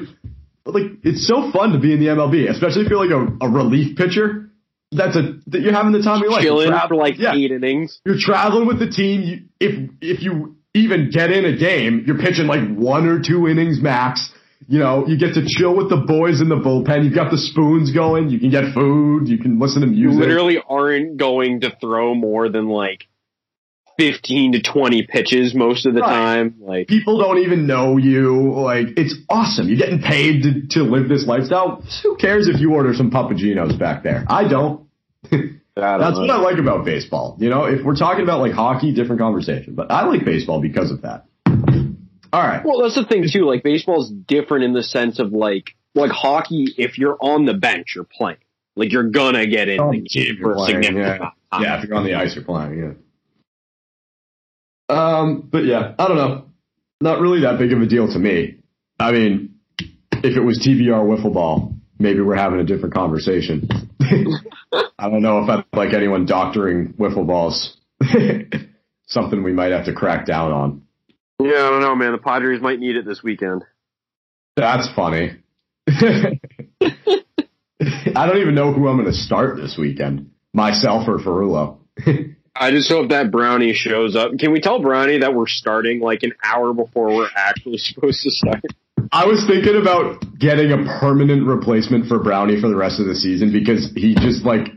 like 0.64 0.90
it's 1.02 1.26
so 1.26 1.50
fun 1.52 1.72
to 1.72 1.78
be 1.78 1.92
in 1.92 2.00
the 2.00 2.06
MLB, 2.06 2.48
especially 2.48 2.82
if 2.84 2.90
you're 2.90 3.04
like 3.04 3.10
a, 3.40 3.44
a 3.46 3.48
relief 3.48 3.96
pitcher. 3.96 4.50
That's 4.92 5.16
a 5.16 5.38
that 5.48 5.60
you're 5.62 5.72
having 5.72 5.92
the 5.92 6.02
time 6.02 6.16
of 6.16 6.22
your 6.22 6.30
life. 6.32 6.42
Chilling 6.42 6.68
You're 6.68 6.78
tra- 6.78 6.88
for 6.88 6.96
like 6.96 7.18
yeah, 7.18 7.34
eight 7.34 7.50
innings. 7.50 8.00
you're 8.04 8.18
traveling 8.18 8.66
with 8.66 8.78
the 8.78 8.88
team. 8.90 9.22
You, 9.22 9.38
if 9.58 9.90
if 10.00 10.22
you 10.22 10.56
even 10.74 11.10
get 11.10 11.30
in 11.30 11.44
a 11.44 11.56
game, 11.56 12.04
you're 12.06 12.18
pitching 12.18 12.46
like 12.46 12.74
one 12.74 13.06
or 13.06 13.20
two 13.20 13.48
innings 13.48 13.80
max. 13.80 14.31
You 14.68 14.78
know, 14.78 15.06
you 15.06 15.16
get 15.18 15.34
to 15.34 15.44
chill 15.46 15.76
with 15.76 15.88
the 15.88 15.96
boys 15.96 16.40
in 16.40 16.48
the 16.48 16.56
bullpen. 16.56 17.04
You've 17.04 17.14
got 17.14 17.30
the 17.30 17.38
spoons 17.38 17.92
going. 17.92 18.30
You 18.30 18.38
can 18.38 18.50
get 18.50 18.72
food. 18.74 19.28
You 19.28 19.38
can 19.38 19.58
listen 19.58 19.80
to 19.82 19.86
music. 19.86 20.12
You 20.12 20.18
literally 20.20 20.58
aren't 20.68 21.16
going 21.16 21.60
to 21.60 21.76
throw 21.80 22.14
more 22.14 22.48
than 22.48 22.68
like 22.68 23.08
15 23.98 24.52
to 24.52 24.62
20 24.62 25.06
pitches 25.06 25.54
most 25.54 25.84
of 25.86 25.94
the 25.94 26.00
Right. 26.00 26.08
time. 26.08 26.54
Like, 26.60 26.88
people 26.88 27.18
don't 27.18 27.38
even 27.38 27.66
know 27.66 27.98
you. 27.98 28.52
Like, 28.52 28.88
it's 28.96 29.14
awesome. 29.28 29.68
You're 29.68 29.76
getting 29.78 30.00
paid 30.00 30.42
to, 30.42 30.66
to 30.78 30.82
live 30.84 31.08
this 31.08 31.26
lifestyle. 31.26 31.82
Who 32.02 32.16
cares 32.16 32.48
if 32.48 32.58
you 32.60 32.72
order 32.74 32.94
some 32.94 33.10
Papa 33.10 33.34
Gino's 33.34 33.76
back 33.76 34.02
there? 34.02 34.24
I 34.28 34.48
don't. 34.48 34.88
That's 35.30 36.18
what 36.18 36.30
I 36.30 36.38
like 36.38 36.58
about 36.58 36.84
baseball. 36.84 37.36
You 37.38 37.48
know, 37.48 37.64
if 37.64 37.84
we're 37.84 37.96
talking 37.96 38.22
about 38.22 38.40
like 38.40 38.52
hockey, 38.52 38.92
different 38.94 39.20
conversation. 39.20 39.74
But 39.74 39.90
I 39.90 40.04
like 40.06 40.24
baseball 40.24 40.60
because 40.60 40.90
of 40.90 41.02
that. 41.02 41.26
All 42.32 42.40
right. 42.42 42.64
Well, 42.64 42.80
that's 42.82 42.94
the 42.94 43.04
thing 43.04 43.24
too. 43.30 43.44
Like 43.44 43.62
baseball's 43.62 44.10
different 44.10 44.64
in 44.64 44.72
the 44.72 44.82
sense 44.82 45.18
of 45.18 45.32
like 45.32 45.74
like 45.94 46.10
hockey. 46.10 46.74
If 46.78 46.98
you're 46.98 47.16
on 47.20 47.44
the 47.44 47.54
bench, 47.54 47.92
you're 47.94 48.04
playing. 48.04 48.38
Like 48.74 48.90
you're 48.92 49.10
gonna 49.10 49.46
get 49.46 49.68
in 49.68 49.80
Oh, 49.80 49.90
the 49.92 50.00
game 50.00 50.36
you're 50.38 50.42
for 50.42 50.52
a 50.52 50.54
playing, 50.54 50.82
significant 50.82 50.96
yeah. 51.06 51.16
amount. 51.16 51.34
Yeah, 51.60 51.78
if 51.82 51.88
you're 51.88 51.96
on 51.96 52.04
the 52.04 52.14
ice, 52.14 52.34
you're 52.34 52.44
playing. 52.44 52.78
Yeah. 52.78 52.92
Um, 54.88 55.48
but 55.50 55.64
yeah, 55.64 55.94
I 55.98 56.08
don't 56.08 56.16
know. 56.16 56.46
Not 57.00 57.20
really 57.20 57.40
that 57.42 57.58
big 57.58 57.72
of 57.72 57.80
a 57.82 57.86
deal 57.86 58.06
to 58.12 58.18
me. 58.18 58.58
I 58.98 59.12
mean, 59.12 59.56
if 59.78 60.36
it 60.36 60.40
was 60.40 60.58
TBR 60.58 61.04
wiffle 61.04 61.34
ball, 61.34 61.74
maybe 61.98 62.20
we're 62.20 62.36
having 62.36 62.60
a 62.60 62.64
different 62.64 62.94
conversation. 62.94 63.68
I 64.98 65.10
don't 65.10 65.22
know 65.22 65.42
if 65.42 65.48
I'd 65.50 65.64
like 65.76 65.92
anyone 65.94 66.26
doctoring 66.26 66.94
wiffle 66.94 67.26
balls. 67.26 67.76
Something 69.06 69.42
we 69.42 69.52
might 69.52 69.72
have 69.72 69.86
to 69.86 69.92
crack 69.92 70.26
down 70.26 70.52
on. 70.52 70.82
Yeah, 71.40 71.66
I 71.66 71.70
don't 71.70 71.80
know, 71.80 71.94
man. 71.94 72.12
The 72.12 72.18
Padres 72.18 72.60
might 72.60 72.78
need 72.78 72.96
it 72.96 73.04
this 73.04 73.22
weekend. 73.22 73.64
That's 74.56 74.88
funny. 74.94 75.36
I 75.88 76.36
don't 78.26 78.38
even 78.38 78.54
know 78.54 78.72
who 78.72 78.88
I'm 78.88 78.96
going 78.96 79.10
to 79.10 79.12
start 79.12 79.56
this 79.56 79.76
weekend. 79.78 80.30
Myself 80.52 81.08
or 81.08 81.18
Ferrullo. 81.18 81.78
I 82.54 82.70
just 82.70 82.90
hope 82.90 83.10
that 83.10 83.30
Brownie 83.30 83.72
shows 83.72 84.14
up. 84.14 84.32
Can 84.38 84.52
we 84.52 84.60
tell 84.60 84.80
Brownie 84.80 85.18
that 85.20 85.34
we're 85.34 85.46
starting 85.46 86.00
like 86.00 86.22
an 86.22 86.32
hour 86.44 86.74
before 86.74 87.06
we're 87.06 87.30
actually 87.34 87.78
supposed 87.78 88.22
to 88.22 88.30
start? 88.30 88.62
I 89.10 89.26
was 89.26 89.44
thinking 89.46 89.76
about 89.80 90.22
getting 90.38 90.70
a 90.70 90.98
permanent 91.00 91.46
replacement 91.46 92.06
for 92.06 92.18
Brownie 92.22 92.60
for 92.60 92.68
the 92.68 92.76
rest 92.76 93.00
of 93.00 93.06
the 93.06 93.14
season 93.14 93.52
because 93.52 93.90
he 93.94 94.14
just 94.14 94.44
like 94.44 94.68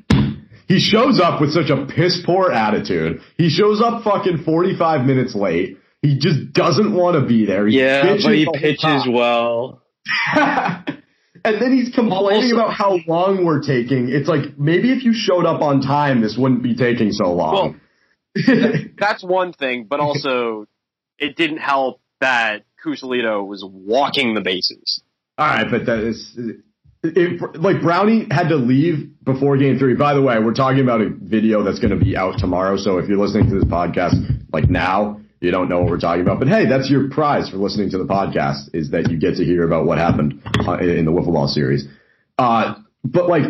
he 0.68 0.80
shows 0.80 1.19
up 1.19 1.40
with 1.41 1.52
such 1.52 1.69
a 1.69 1.86
piss 1.86 2.22
poor 2.26 2.52
attitude. 2.52 3.22
He 3.38 3.49
shows 3.49 3.82
up 3.82 4.03
fucking 4.03 4.44
45 4.44 5.06
minutes 5.06 5.36
late. 5.36 5.77
He 6.06 6.19
just 6.19 6.53
doesn't 6.53 6.94
want 6.94 7.15
to 7.19 7.26
be 7.26 7.45
there. 7.45 7.68
He 7.68 7.77
bitches 7.77 8.23
the 8.23 8.45
whole 8.45 8.76
time. 8.76 9.14
well. 9.14 9.82
and 11.44 11.61
then 11.61 11.76
he's 11.76 11.94
complaining 11.94 12.52
Also- 12.52 12.56
about 12.56 12.73
how 12.73 12.99
long 13.07 13.45
we're 13.45 13.61
taking. 13.61 14.10
It's 14.10 14.27
like 14.27 14.57
maybe 14.57 14.91
if 14.91 15.03
you 15.03 15.14
showed 15.14 15.45
up 15.45 15.61
on 15.61 15.82
time, 15.82 16.22
this 16.22 16.38
wouldn't 16.38 16.64
be 16.64 16.76
taking 16.76 17.11
so 17.11 17.34
long. 17.34 17.80
That's 18.98 19.23
one 19.23 19.53
thing, 19.53 19.86
but 19.90 19.99
also 19.99 20.68
it 21.18 21.36
didn't 21.36 21.60
help 21.60 22.02
that 22.22 22.65
Cusalito 22.86 23.45
was 23.45 23.64
walking 23.65 24.34
the 24.36 24.41
bases. 24.41 25.02
All 25.38 25.48
right, 25.48 25.69
but 25.69 25.86
that 25.86 25.99
is 25.99 26.38
it, 27.03 27.41
like 27.60 27.82
Brownie 27.82 28.27
had 28.32 28.49
to 28.49 28.56
leave 28.56 29.23
before 29.23 29.57
game 29.57 29.77
three. 29.77 29.95
By 29.95 30.14
the 30.14 30.22
way, 30.22 30.40
we're 30.40 30.53
talking 30.53 30.82
about 30.82 31.02
a 31.02 31.10
video 31.10 31.64
that's 31.64 31.80
going 31.80 31.98
to 31.98 32.03
be 32.03 32.18
out 32.18 32.40
tomorrow. 32.40 32.77
So 32.77 32.98
if 32.98 33.07
you're 33.07 33.18
listening 33.18 33.49
to 33.49 33.56
this 33.56 33.64
podcast 33.65 34.15
like 34.52 34.69
now, 34.69 35.22
you 35.46 35.52
don't 35.52 35.70
know 35.70 35.82
what 35.82 35.90
we're 35.90 36.00
talking 36.00 36.22
about. 36.22 36.40
But 36.40 36.48
hey, 36.48 36.68
that's 36.68 36.90
your 36.90 37.10
prize 37.10 37.50
for 37.50 37.58
listening 37.58 37.92
to 37.92 37.98
the 37.98 38.06
podcast 38.06 38.74
is 38.74 38.92
that 38.92 39.10
you 39.10 39.18
get 39.18 39.36
to 39.36 39.46
hear 39.46 39.64
about 39.64 39.86
what 39.86 39.98
happened 39.98 40.42
uh, 40.68 40.80
in 40.80 41.06
the 41.06 41.12
wiffle 41.12 41.34
ball 41.34 41.48
series. 41.48 41.88
Uh, 42.38 42.76
but 43.04 43.30
like 43.30 43.44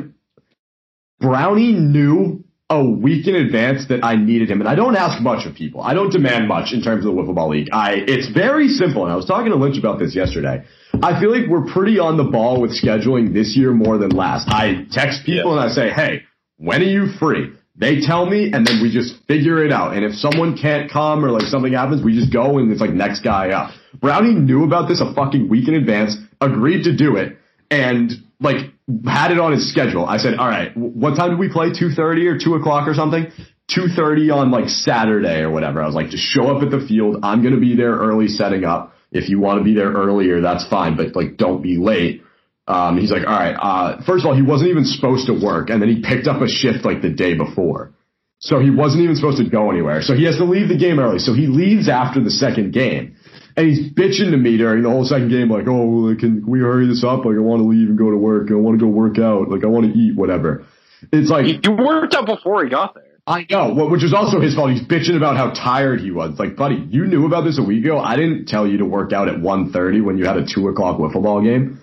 Brownie 1.20 1.74
knew 1.74 2.44
a 2.70 2.84
week 2.84 3.28
in 3.28 3.36
advance 3.36 3.88
that 3.90 4.04
I 4.04 4.16
needed 4.16 4.50
him, 4.50 4.60
and 4.60 4.68
I 4.68 4.76
don't 4.76 4.96
ask 4.96 5.22
much 5.22 5.46
of 5.46 5.56
people. 5.56 5.82
I 5.82 5.94
don't 5.94 6.12
demand 6.12 6.48
much 6.48 6.74
in 6.74 6.82
terms 6.82 7.06
of 7.06 7.14
the 7.14 7.22
wiffle 7.22 7.36
ball 7.36 7.50
league. 7.50 7.70
I 7.72 7.94
it's 8.08 8.28
very 8.28 8.68
simple, 8.68 9.04
and 9.04 9.14
I 9.14 9.16
was 9.16 9.26
talking 9.26 9.52
to 9.52 9.56
Lynch 9.56 9.78
about 9.78 10.00
this 10.00 10.16
yesterday. 10.16 10.66
I 11.02 11.20
feel 11.20 11.32
like 11.32 11.48
we're 11.50 11.66
pretty 11.66 12.00
on 12.00 12.18
the 12.18 12.24
ball 12.24 12.62
with 12.62 12.72
scheduling 12.72 13.34
this 13.34 13.56
year 13.56 13.72
more 13.72 13.98
than 13.98 14.10
last. 14.10 14.48
I 14.50 14.86
text 14.92 15.26
people 15.26 15.58
and 15.58 15.60
I 15.60 15.74
say, 15.74 15.90
"Hey, 15.92 16.24
when 16.58 16.82
are 16.82 16.86
you 16.86 17.14
free?" 17.20 17.52
They 17.78 18.00
tell 18.00 18.26
me, 18.26 18.52
and 18.54 18.66
then 18.66 18.82
we 18.82 18.90
just 18.90 19.16
figure 19.28 19.64
it 19.64 19.72
out. 19.72 19.96
And 19.96 20.06
if 20.06 20.14
someone 20.14 20.58
can't 20.58 20.90
come 20.90 21.26
or 21.26 21.32
like 21.32 21.44
something 21.44 21.74
happens, 21.74 22.04
we 22.04 22.16
just 22.16 22.32
go 22.32 22.58
and 22.58 22.72
it's 22.72 22.80
like 22.80 22.92
next 22.92 23.22
guy 23.22 23.50
up. 23.50 23.72
Brownie 24.00 24.34
knew 24.34 24.64
about 24.64 24.88
this 24.88 25.02
a 25.02 25.14
fucking 25.14 25.50
week 25.50 25.68
in 25.68 25.74
advance, 25.74 26.16
agreed 26.40 26.84
to 26.84 26.96
do 26.96 27.18
it, 27.18 27.38
and 27.70 28.12
like 28.40 28.72
had 29.06 29.32
it 29.32 29.40
on 29.40 29.52
his 29.52 29.70
schedule. 29.70 30.06
I 30.06 30.18
said, 30.18 30.36
all 30.36 30.48
right, 30.48 30.76
what 30.76 31.16
time 31.16 31.32
do 31.32 31.38
we 31.38 31.50
play? 31.50 31.70
2.30 31.70 32.32
or 32.32 32.40
2 32.40 32.56
o'clock 32.56 32.88
or 32.88 32.94
something? 32.94 33.28
2.30 33.76 34.34
on 34.34 34.52
like 34.52 34.70
Saturday 34.70 35.42
or 35.42 35.50
whatever. 35.50 35.82
I 35.82 35.86
was 35.86 35.96
like, 35.96 36.10
just 36.10 36.24
show 36.24 36.56
up 36.56 36.64
at 36.64 36.72
the 36.72 36.86
field. 36.88 37.18
I'm 37.24 37.42
going 37.42 37.56
to 37.56 37.60
be 37.60 37.76
there 37.76 37.96
early 37.96 38.28
setting 38.28 38.64
up. 38.64 38.94
If 39.12 39.30
you 39.30 39.40
want 39.40 39.60
to 39.60 39.64
be 39.64 39.74
there 39.74 39.92
earlier, 39.92 40.42
that's 40.42 40.68
fine, 40.68 40.98
but 40.98 41.16
like 41.16 41.38
don't 41.38 41.62
be 41.62 41.78
late. 41.78 42.22
Um, 42.68 42.98
he's 42.98 43.12
like, 43.12 43.26
all 43.28 43.34
right, 43.34 43.54
uh, 43.54 44.02
first 44.04 44.26
of 44.26 44.30
all, 44.30 44.36
he 44.36 44.42
wasn't 44.42 44.72
even 44.72 44.86
supposed 44.86 45.28
to 45.28 45.34
work. 45.34 45.70
And 45.70 45.82
then 45.82 45.90
he 45.90 46.02
picked 46.02 46.28
up 46.28 46.42
a 46.42 46.48
shift 46.48 46.84
like 46.84 47.02
the 47.02 47.10
day 47.10 47.36
before. 47.36 47.94
So 48.40 48.60
he 48.60 48.70
wasn't 48.70 49.04
even 49.04 49.16
supposed 49.16 49.38
to 49.38 49.50
go 49.50 49.72
anywhere. 49.72 50.02
So 50.02 50.14
he 50.14 50.26
has 50.26 50.38
to 50.38 50.46
leave 50.46 50.68
the 50.68 50.78
game 50.78 51.00
early. 51.00 51.20
So 51.20 51.34
he 51.34 51.48
leaves 51.48 51.88
after 51.88 52.24
the 52.24 52.32
second 52.32 52.74
game. 52.74 53.16
And 53.58 53.68
he's 53.68 53.92
bitching 53.94 54.32
to 54.32 54.38
me 54.38 54.58
during 54.58 54.84
the 54.84 54.90
whole 54.90 55.06
second 55.06 55.30
game, 55.30 55.50
like, 55.50 55.66
oh, 55.68 56.14
can, 56.20 56.42
can 56.42 56.52
we 56.52 56.60
hurry 56.60 56.88
this 56.88 57.04
up? 57.04 57.24
Like, 57.24 57.38
I 57.38 57.40
want 57.40 57.62
to 57.62 57.68
leave 57.68 57.88
and 57.88 57.98
go 57.98 58.12
to 58.12 58.18
work. 58.18 58.52
I 58.52 58.56
want 58.56 58.78
to 58.80 58.86
go 58.86 58.92
work 58.92 59.18
out. 59.18 59.50
Like, 59.50 59.64
I 59.64 59.68
want 59.68 59.92
to 59.92 59.98
eat, 59.98 60.16
whatever. 60.16 60.66
It's 61.14 61.30
like, 61.30 61.66
You 61.66 61.72
worked 61.72 62.14
out 62.16 62.26
before 62.26 62.64
he 62.64 62.70
got 62.70 62.96
there. 62.96 63.04
I 63.28 63.48
know, 63.50 63.74
which 63.90 64.04
is 64.04 64.14
also 64.14 64.40
his 64.40 64.54
fault. 64.54 64.70
He's 64.70 64.84
bitching 64.84 65.18
about 65.18 65.36
how 65.36 65.50
tired 65.50 66.00
he 66.00 66.12
was. 66.12 66.38
Like, 66.38 66.56
buddy, 66.56 66.86
you 66.90 67.08
knew 67.08 67.26
about 67.26 67.44
this 67.44 67.58
a 67.58 67.64
week 67.64 67.84
ago. 67.84 67.98
I 67.98 68.18
didn't 68.18 68.46
tell 68.46 68.68
you 68.68 68.78
to 68.80 68.86
work 68.86 69.14
out 69.14 69.30
at 69.30 69.36
1.30 69.36 70.04
when 70.04 70.18
you 70.18 70.26
had 70.26 70.38
a 70.38 70.46
2 70.46 70.68
o'clock 70.68 71.00
wiffle 71.00 71.24
ball 71.24 71.42
game. 71.42 71.82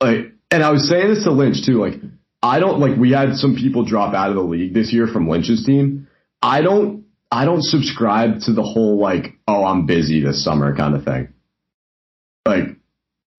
Like, 0.00 0.32
and 0.50 0.62
I 0.62 0.70
was 0.70 0.88
saying 0.88 1.08
this 1.08 1.24
to 1.24 1.32
Lynch 1.32 1.64
too, 1.64 1.80
like, 1.80 1.94
I 2.42 2.60
don't 2.60 2.78
like 2.80 2.96
we 2.96 3.10
had 3.12 3.34
some 3.36 3.56
people 3.56 3.84
drop 3.84 4.14
out 4.14 4.30
of 4.30 4.36
the 4.36 4.42
league 4.42 4.74
this 4.74 4.92
year 4.92 5.06
from 5.06 5.28
Lynch's 5.28 5.64
team. 5.64 6.06
I 6.42 6.60
don't 6.62 7.04
I 7.32 7.44
don't 7.44 7.62
subscribe 7.62 8.40
to 8.42 8.52
the 8.52 8.62
whole 8.62 8.98
like, 8.98 9.34
oh, 9.48 9.64
I'm 9.64 9.86
busy 9.86 10.20
this 10.20 10.44
summer 10.44 10.76
kind 10.76 10.94
of 10.94 11.04
thing. 11.04 11.28
Like, 12.46 12.76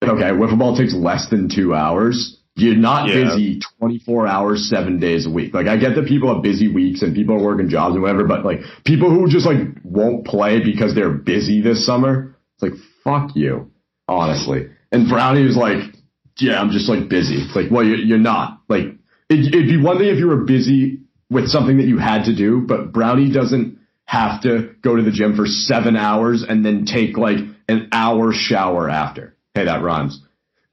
okay, 0.04 0.30
wiffle 0.32 0.58
ball 0.58 0.76
takes 0.76 0.94
less 0.94 1.30
than 1.30 1.48
two 1.48 1.74
hours. 1.74 2.36
You're 2.56 2.74
not 2.76 3.08
Yeah. 3.08 3.24
busy 3.24 3.60
24 3.78 4.26
hours, 4.26 4.68
seven 4.68 4.98
days 4.98 5.26
a 5.26 5.30
week. 5.30 5.54
Like, 5.54 5.68
I 5.68 5.76
get 5.76 5.94
that 5.94 6.06
people 6.06 6.32
have 6.34 6.42
busy 6.42 6.68
weeks 6.68 7.02
and 7.02 7.14
people 7.14 7.36
are 7.36 7.42
working 7.42 7.68
jobs 7.68 7.94
and 7.94 8.02
whatever, 8.02 8.24
but 8.24 8.44
like, 8.44 8.60
people 8.84 9.10
who 9.10 9.28
just 9.28 9.46
like 9.46 9.58
won't 9.84 10.26
play 10.26 10.60
because 10.62 10.94
they're 10.94 11.12
busy 11.12 11.60
this 11.62 11.86
summer, 11.86 12.36
it's 12.54 12.62
like, 12.64 12.80
fuck 13.04 13.34
you, 13.36 13.70
honestly. 14.08 14.68
And 14.92 15.08
Brownie 15.08 15.44
was 15.44 15.56
like, 15.56 15.94
yeah, 16.38 16.60
I'm 16.60 16.70
just 16.70 16.88
like 16.88 17.08
busy. 17.08 17.36
It's 17.36 17.54
like, 17.54 17.70
well, 17.70 17.84
you're, 17.84 17.98
you're 17.98 18.18
not. 18.18 18.62
Like, 18.68 18.86
it, 19.28 19.54
it'd 19.54 19.68
be 19.68 19.80
one 19.80 19.98
thing 19.98 20.08
if 20.08 20.18
you 20.18 20.28
were 20.28 20.44
busy 20.44 21.00
with 21.30 21.48
something 21.48 21.78
that 21.78 21.86
you 21.86 21.98
had 21.98 22.24
to 22.24 22.34
do, 22.34 22.64
but 22.66 22.92
Brownie 22.92 23.32
doesn't 23.32 23.78
have 24.04 24.42
to 24.42 24.74
go 24.82 24.96
to 24.96 25.02
the 25.02 25.10
gym 25.10 25.36
for 25.36 25.46
seven 25.46 25.96
hours 25.96 26.44
and 26.48 26.64
then 26.64 26.86
take 26.86 27.18
like 27.18 27.38
an 27.68 27.88
hour 27.92 28.32
shower 28.32 28.88
after. 28.88 29.36
Hey, 29.54 29.66
that 29.66 29.82
rhymes. 29.82 30.22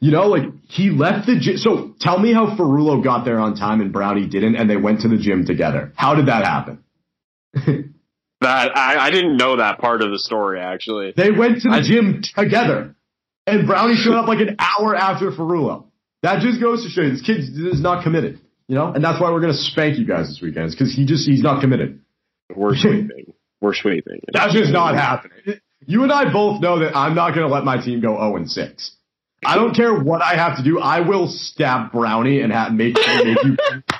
you 0.00 0.10
know, 0.10 0.26
like 0.26 0.44
he 0.68 0.90
left 0.90 1.26
the 1.26 1.38
gym. 1.38 1.56
So 1.56 1.94
tell 2.00 2.18
me 2.18 2.32
how 2.32 2.56
Ferrullo 2.56 3.02
got 3.02 3.24
there 3.24 3.40
on 3.40 3.56
time 3.56 3.80
and 3.80 3.92
Brownie 3.92 4.28
didn't, 4.28 4.56
and 4.56 4.70
they 4.70 4.76
went 4.76 5.00
to 5.00 5.08
the 5.08 5.16
gym 5.16 5.44
together. 5.44 5.92
How 5.96 6.14
did 6.14 6.26
that 6.26 6.44
happen? 6.44 6.84
That 8.42 8.76
I, 8.76 9.06
I 9.06 9.10
didn't 9.10 9.38
know 9.38 9.56
that 9.56 9.78
part 9.78 10.02
of 10.02 10.10
the 10.10 10.18
story 10.18 10.60
actually. 10.60 11.14
They 11.16 11.30
went 11.30 11.62
to 11.62 11.70
the 11.70 11.80
gym 11.80 12.20
together, 12.34 12.94
and 13.46 13.66
Brownie 13.66 13.96
showed 13.96 14.14
up 14.14 14.28
like 14.28 14.40
an 14.40 14.56
hour 14.58 14.94
after 14.94 15.30
Ferrullo. 15.30 15.86
That 16.22 16.40
just 16.40 16.60
goes 16.60 16.82
to 16.84 16.88
show 16.88 17.02
you 17.02 17.10
this 17.10 17.22
kid 17.22 17.38
is 17.38 17.80
not 17.80 18.02
committed. 18.02 18.40
You 18.68 18.74
know, 18.74 18.92
and 18.92 19.04
that's 19.04 19.20
why 19.20 19.30
we're 19.30 19.40
gonna 19.40 19.54
spank 19.54 19.98
you 19.98 20.06
guys 20.06 20.28
this 20.28 20.40
weekend, 20.42 20.70
because 20.72 20.92
he 20.92 21.06
just 21.06 21.28
he's 21.28 21.42
not 21.42 21.60
committed. 21.60 22.00
We're 22.54 22.74
sweeping. 22.76 23.32
We're 23.60 23.74
sweeping. 23.74 24.20
That's 24.32 24.52
just 24.52 24.72
not 24.72 24.94
happening. 24.94 25.60
You 25.86 26.02
and 26.02 26.12
I 26.12 26.32
both 26.32 26.60
know 26.60 26.80
that 26.80 26.96
I'm 26.96 27.14
not 27.14 27.34
going 27.34 27.46
to 27.46 27.52
let 27.52 27.64
my 27.64 27.82
team 27.82 28.00
go 28.00 28.16
0 28.16 28.36
and 28.36 28.50
6. 28.50 28.96
I 29.44 29.54
don't 29.54 29.74
care 29.74 29.98
what 29.98 30.22
I 30.22 30.34
have 30.34 30.56
to 30.56 30.64
do. 30.64 30.80
I 30.80 31.00
will 31.00 31.28
stab 31.28 31.92
Brownie 31.92 32.40
and 32.40 32.52
have, 32.52 32.72
make, 32.72 32.96
make 32.96 33.44
you 33.44 33.56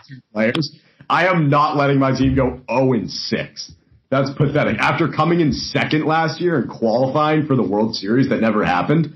two 0.09 0.21
players. 0.33 0.77
I 1.09 1.29
am 1.29 1.49
not 1.49 1.77
letting 1.77 1.99
my 1.99 2.17
team 2.17 2.35
go 2.35 2.61
0 2.69 2.93
and 2.95 3.11
6. 3.11 3.73
That's 4.11 4.31
pathetic. 4.37 4.79
After 4.79 5.09
coming 5.09 5.41
in 5.41 5.53
second 5.53 6.07
last 6.07 6.41
year 6.41 6.59
and 6.59 6.71
qualifying 6.71 7.47
for 7.47 7.57
the 7.57 7.63
World 7.63 7.95
Series 7.95 8.29
that 8.31 8.41
never 8.41 8.65
happened, 8.65 9.15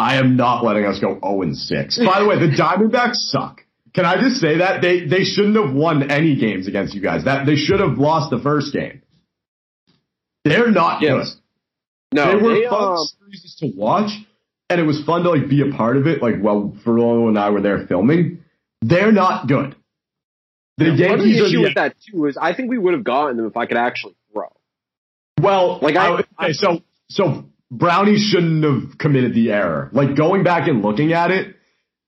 I 0.00 0.16
am 0.16 0.36
not 0.36 0.64
letting 0.64 0.84
us 0.86 0.98
go 0.98 1.18
0 1.20 1.42
and 1.42 1.56
6. 1.56 1.98
By 2.04 2.20
the 2.20 2.26
way, 2.26 2.38
the 2.38 2.54
Diamondbacks 2.56 3.16
suck. 3.16 3.60
Can 3.92 4.04
I 4.04 4.20
just 4.20 4.36
say 4.40 4.58
that 4.58 4.80
they 4.82 5.06
they 5.06 5.24
shouldn't 5.24 5.56
have 5.56 5.74
won 5.74 6.10
any 6.10 6.36
games 6.36 6.68
against 6.68 6.94
you 6.94 7.00
guys. 7.02 7.24
That 7.24 7.44
they 7.44 7.56
should 7.56 7.80
have 7.80 7.98
lost 7.98 8.30
the 8.30 8.38
first 8.38 8.72
game. 8.72 9.02
They're 10.44 10.70
not 10.70 11.02
Yes. 11.02 11.34
good. 11.34 12.16
No, 12.16 12.26
they 12.26 12.42
were 12.42 12.54
they, 12.54 12.66
fun 12.68 12.98
um, 12.98 13.06
series 13.18 13.56
to 13.60 13.66
watch, 13.76 14.10
and 14.68 14.80
it 14.80 14.84
was 14.84 15.02
fun 15.04 15.22
to 15.24 15.30
like 15.30 15.48
be 15.48 15.60
a 15.68 15.72
part 15.76 15.96
of 15.96 16.06
it. 16.06 16.22
Like 16.22 16.40
while 16.40 16.74
Fernando 16.84 17.28
and 17.28 17.38
I 17.38 17.50
were 17.50 17.60
there 17.60 17.86
filming, 17.86 18.42
they're 18.80 19.12
not 19.12 19.46
good. 19.48 19.76
The 20.78 20.96
part 21.06 21.18
of 21.20 21.24
the 21.26 21.32
issue 21.36 21.58
the, 21.58 21.62
with 21.62 21.74
that 21.74 21.94
too 22.10 22.26
is 22.26 22.38
I 22.40 22.54
think 22.54 22.70
we 22.70 22.78
would 22.78 22.94
have 22.94 23.04
gotten 23.04 23.36
them 23.36 23.46
if 23.46 23.56
I 23.56 23.66
could 23.66 23.76
actually 23.76 24.14
throw. 24.32 24.48
well. 25.40 25.78
Like, 25.82 25.96
I- 25.96 26.08
I- 26.38 26.44
okay, 26.44 26.52
so 26.52 26.80
so 27.08 27.44
Brownie 27.70 28.18
shouldn't 28.18 28.64
have 28.64 28.98
committed 28.98 29.34
the 29.34 29.52
error. 29.52 29.90
Like 29.92 30.16
going 30.16 30.42
back 30.42 30.68
and 30.68 30.82
looking 30.82 31.12
at 31.12 31.30
it, 31.30 31.56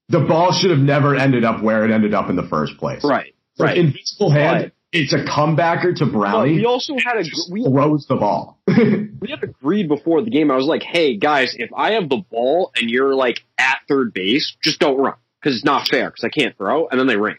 the 0.09 0.21
ball 0.21 0.53
should 0.53 0.71
have 0.71 0.81
never 0.81 1.15
ended 1.15 1.45
up 1.45 1.63
where 1.63 1.85
it 1.85 1.91
ended 1.93 2.15
up 2.15 2.29
in 2.31 2.37
the 2.37 2.43
first 2.43 2.77
place. 2.79 3.05
Right. 3.05 3.35
Right. 3.59 3.77
invisible 3.79 4.31
hand. 4.31 4.63
Right. 4.63 4.73
It's 4.93 5.13
a 5.15 5.25
comebacker 5.25 5.97
to 5.97 6.05
But 6.07 6.13
Brownie. 6.13 6.55
we 6.57 6.67
also 6.67 6.95
had 7.03 7.17
a 7.17 7.25
we 7.51 7.65
throws 7.65 8.07
the 8.09 8.17
ball. 8.17 8.59
we 8.67 9.31
had 9.31 9.43
agreed 9.43 9.89
before 9.89 10.23
the 10.23 10.29
game. 10.31 10.51
I 10.51 10.57
was 10.57 10.67
like, 10.67 10.83
"Hey 10.83 11.17
guys, 11.17 11.55
if 11.59 11.71
I 11.75 11.93
have 11.93 12.11
the 12.11 12.23
ball 12.31 12.73
and 12.77 12.91
you're 12.91 13.15
like 13.15 13.41
at 13.57 13.79
third 13.89 14.13
base, 14.13 14.55
just 14.63 14.81
don't 14.81 14.99
run 14.99 15.15
because 15.41 15.57
it's 15.57 15.65
not 15.65 15.89
fair 15.89 16.11
because 16.11 16.25
I 16.25 16.29
can't 16.29 16.55
throw." 16.59 16.89
And 16.89 17.01
then 17.01 17.07
they 17.07 17.17
ring. 17.17 17.37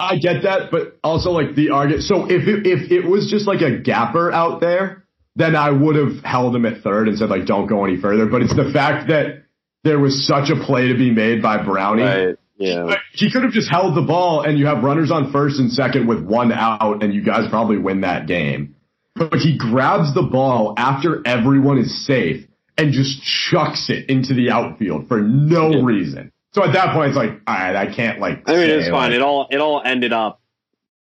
I 0.00 0.16
get 0.16 0.44
that, 0.44 0.70
but 0.70 0.98
also 1.04 1.30
like 1.30 1.54
the 1.54 1.70
argument. 1.70 2.04
So 2.04 2.24
if 2.24 2.48
it, 2.48 2.66
if 2.66 2.90
it 2.90 3.06
was 3.06 3.30
just 3.30 3.46
like 3.46 3.60
a 3.60 3.78
gapper 3.78 4.32
out 4.32 4.60
there, 4.60 5.03
then 5.36 5.56
I 5.56 5.70
would 5.70 5.96
have 5.96 6.22
held 6.24 6.54
him 6.54 6.64
at 6.66 6.82
third 6.82 7.08
and 7.08 7.18
said 7.18 7.28
like, 7.30 7.46
don't 7.46 7.66
go 7.66 7.84
any 7.84 8.00
further. 8.00 8.26
But 8.26 8.42
it's 8.42 8.54
the 8.54 8.70
fact 8.72 9.08
that 9.08 9.42
there 9.82 9.98
was 9.98 10.26
such 10.26 10.50
a 10.50 10.56
play 10.64 10.88
to 10.88 10.94
be 10.94 11.10
made 11.10 11.42
by 11.42 11.62
Brownie. 11.62 12.36
Yeah. 12.56 12.94
He 13.12 13.30
could 13.32 13.42
have 13.42 13.52
just 13.52 13.68
held 13.68 13.96
the 13.96 14.02
ball 14.02 14.42
and 14.42 14.56
you 14.58 14.66
have 14.66 14.84
runners 14.84 15.10
on 15.10 15.32
first 15.32 15.58
and 15.58 15.70
second 15.72 16.06
with 16.06 16.24
one 16.24 16.52
out 16.52 17.02
and 17.02 17.12
you 17.12 17.22
guys 17.22 17.48
probably 17.50 17.78
win 17.78 18.02
that 18.02 18.26
game. 18.28 18.76
But 19.16 19.34
he 19.40 19.58
grabs 19.58 20.14
the 20.14 20.22
ball 20.22 20.74
after 20.76 21.20
everyone 21.26 21.78
is 21.78 22.06
safe 22.06 22.46
and 22.78 22.92
just 22.92 23.22
chucks 23.22 23.90
it 23.90 24.08
into 24.08 24.34
the 24.34 24.50
outfield 24.50 25.08
for 25.08 25.20
no 25.20 25.70
Yeah. 25.70 25.80
reason. 25.84 26.32
So 26.52 26.62
at 26.64 26.72
that 26.74 26.94
point, 26.94 27.08
it's 27.08 27.16
like, 27.16 27.30
all 27.48 27.54
right, 27.54 27.74
I 27.74 27.92
can't 27.92 28.20
like. 28.20 28.48
I 28.48 28.52
mean, 28.52 28.70
it's 28.70 28.88
fine. 28.88 29.10
like- 29.10 29.12
It 29.16 29.22
all 29.22 29.48
it 29.50 29.58
all 29.60 29.82
ended 29.84 30.12
up 30.12 30.40